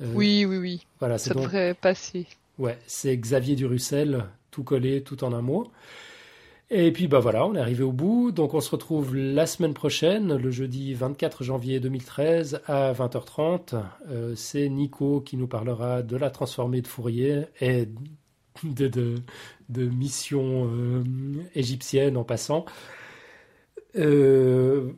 oui, 0.00 0.44
oui, 0.44 0.56
oui. 0.56 0.86
Voilà, 0.98 1.18
Ça 1.18 1.34
devrait 1.34 1.74
passer. 1.74 2.26
Ouais, 2.58 2.78
c'est 2.86 3.16
Xavier 3.16 3.56
Durussel, 3.56 4.24
tout 4.50 4.64
collé, 4.64 5.02
tout 5.02 5.22
en 5.22 5.32
un 5.32 5.42
mot. 5.42 5.70
Et 6.70 6.92
puis 6.92 7.08
bah 7.08 7.20
voilà, 7.20 7.46
on 7.46 7.54
est 7.54 7.60
arrivé 7.60 7.82
au 7.84 7.92
bout. 7.92 8.32
Donc 8.32 8.54
on 8.54 8.60
se 8.60 8.70
retrouve 8.70 9.14
la 9.14 9.46
semaine 9.46 9.74
prochaine, 9.74 10.36
le 10.36 10.50
jeudi 10.50 10.94
24 10.94 11.44
janvier 11.44 11.78
2013 11.80 12.62
à 12.66 12.92
20h30. 12.92 13.82
Euh, 14.08 14.34
c'est 14.34 14.68
Nico 14.68 15.20
qui 15.20 15.36
nous 15.36 15.46
parlera 15.46 16.02
de 16.02 16.16
la 16.16 16.30
transformée 16.30 16.80
de 16.80 16.86
Fourier 16.86 17.44
et 17.60 17.88
de, 18.64 18.88
de, 18.88 19.16
de 19.68 19.86
mission 19.86 20.68
euh, 20.72 21.04
égyptienne 21.54 22.16
en 22.16 22.24
passant. 22.24 22.64
Euh, 23.96 24.92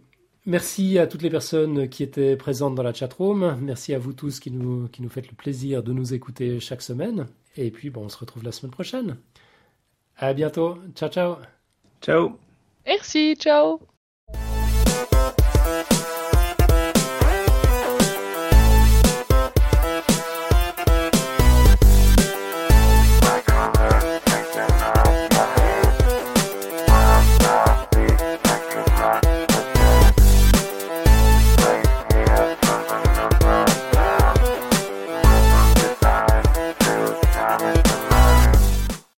merci 0.47 0.99
à 0.99 1.07
toutes 1.07 1.23
les 1.23 1.31
personnes 1.31 1.89
qui 1.89 2.03
étaient 2.03 2.37
présentes 2.37 2.75
dans 2.77 2.83
la 2.85 2.95
chatroom. 2.95 3.59
Merci 3.61 3.93
à 3.95 3.99
vous 3.99 4.13
tous 4.13 4.41
qui 4.41 4.51
nous, 4.53 4.89
qui 4.89 5.03
nous 5.03 5.09
faites 5.11 5.29
le 5.29 5.35
plaisir 5.37 5.83
de 5.83 5.93
nous 5.93 6.15
écouter 6.15 6.61
chaque 6.61 6.83
semaine. 6.83 7.27
Et 7.57 7.71
puis 7.71 7.91
bon, 7.91 8.05
on 8.05 8.09
se 8.09 8.19
retrouve 8.19 8.45
la 8.45 8.53
semaine 8.53 8.73
prochaine. 8.73 9.17
À 10.17 10.33
bientôt. 10.35 10.79
Ciao, 10.95 11.11
ciao. 11.11 11.37
Ciao. 12.01 12.39
Merci, 12.85 13.35
ciao. 13.37 13.81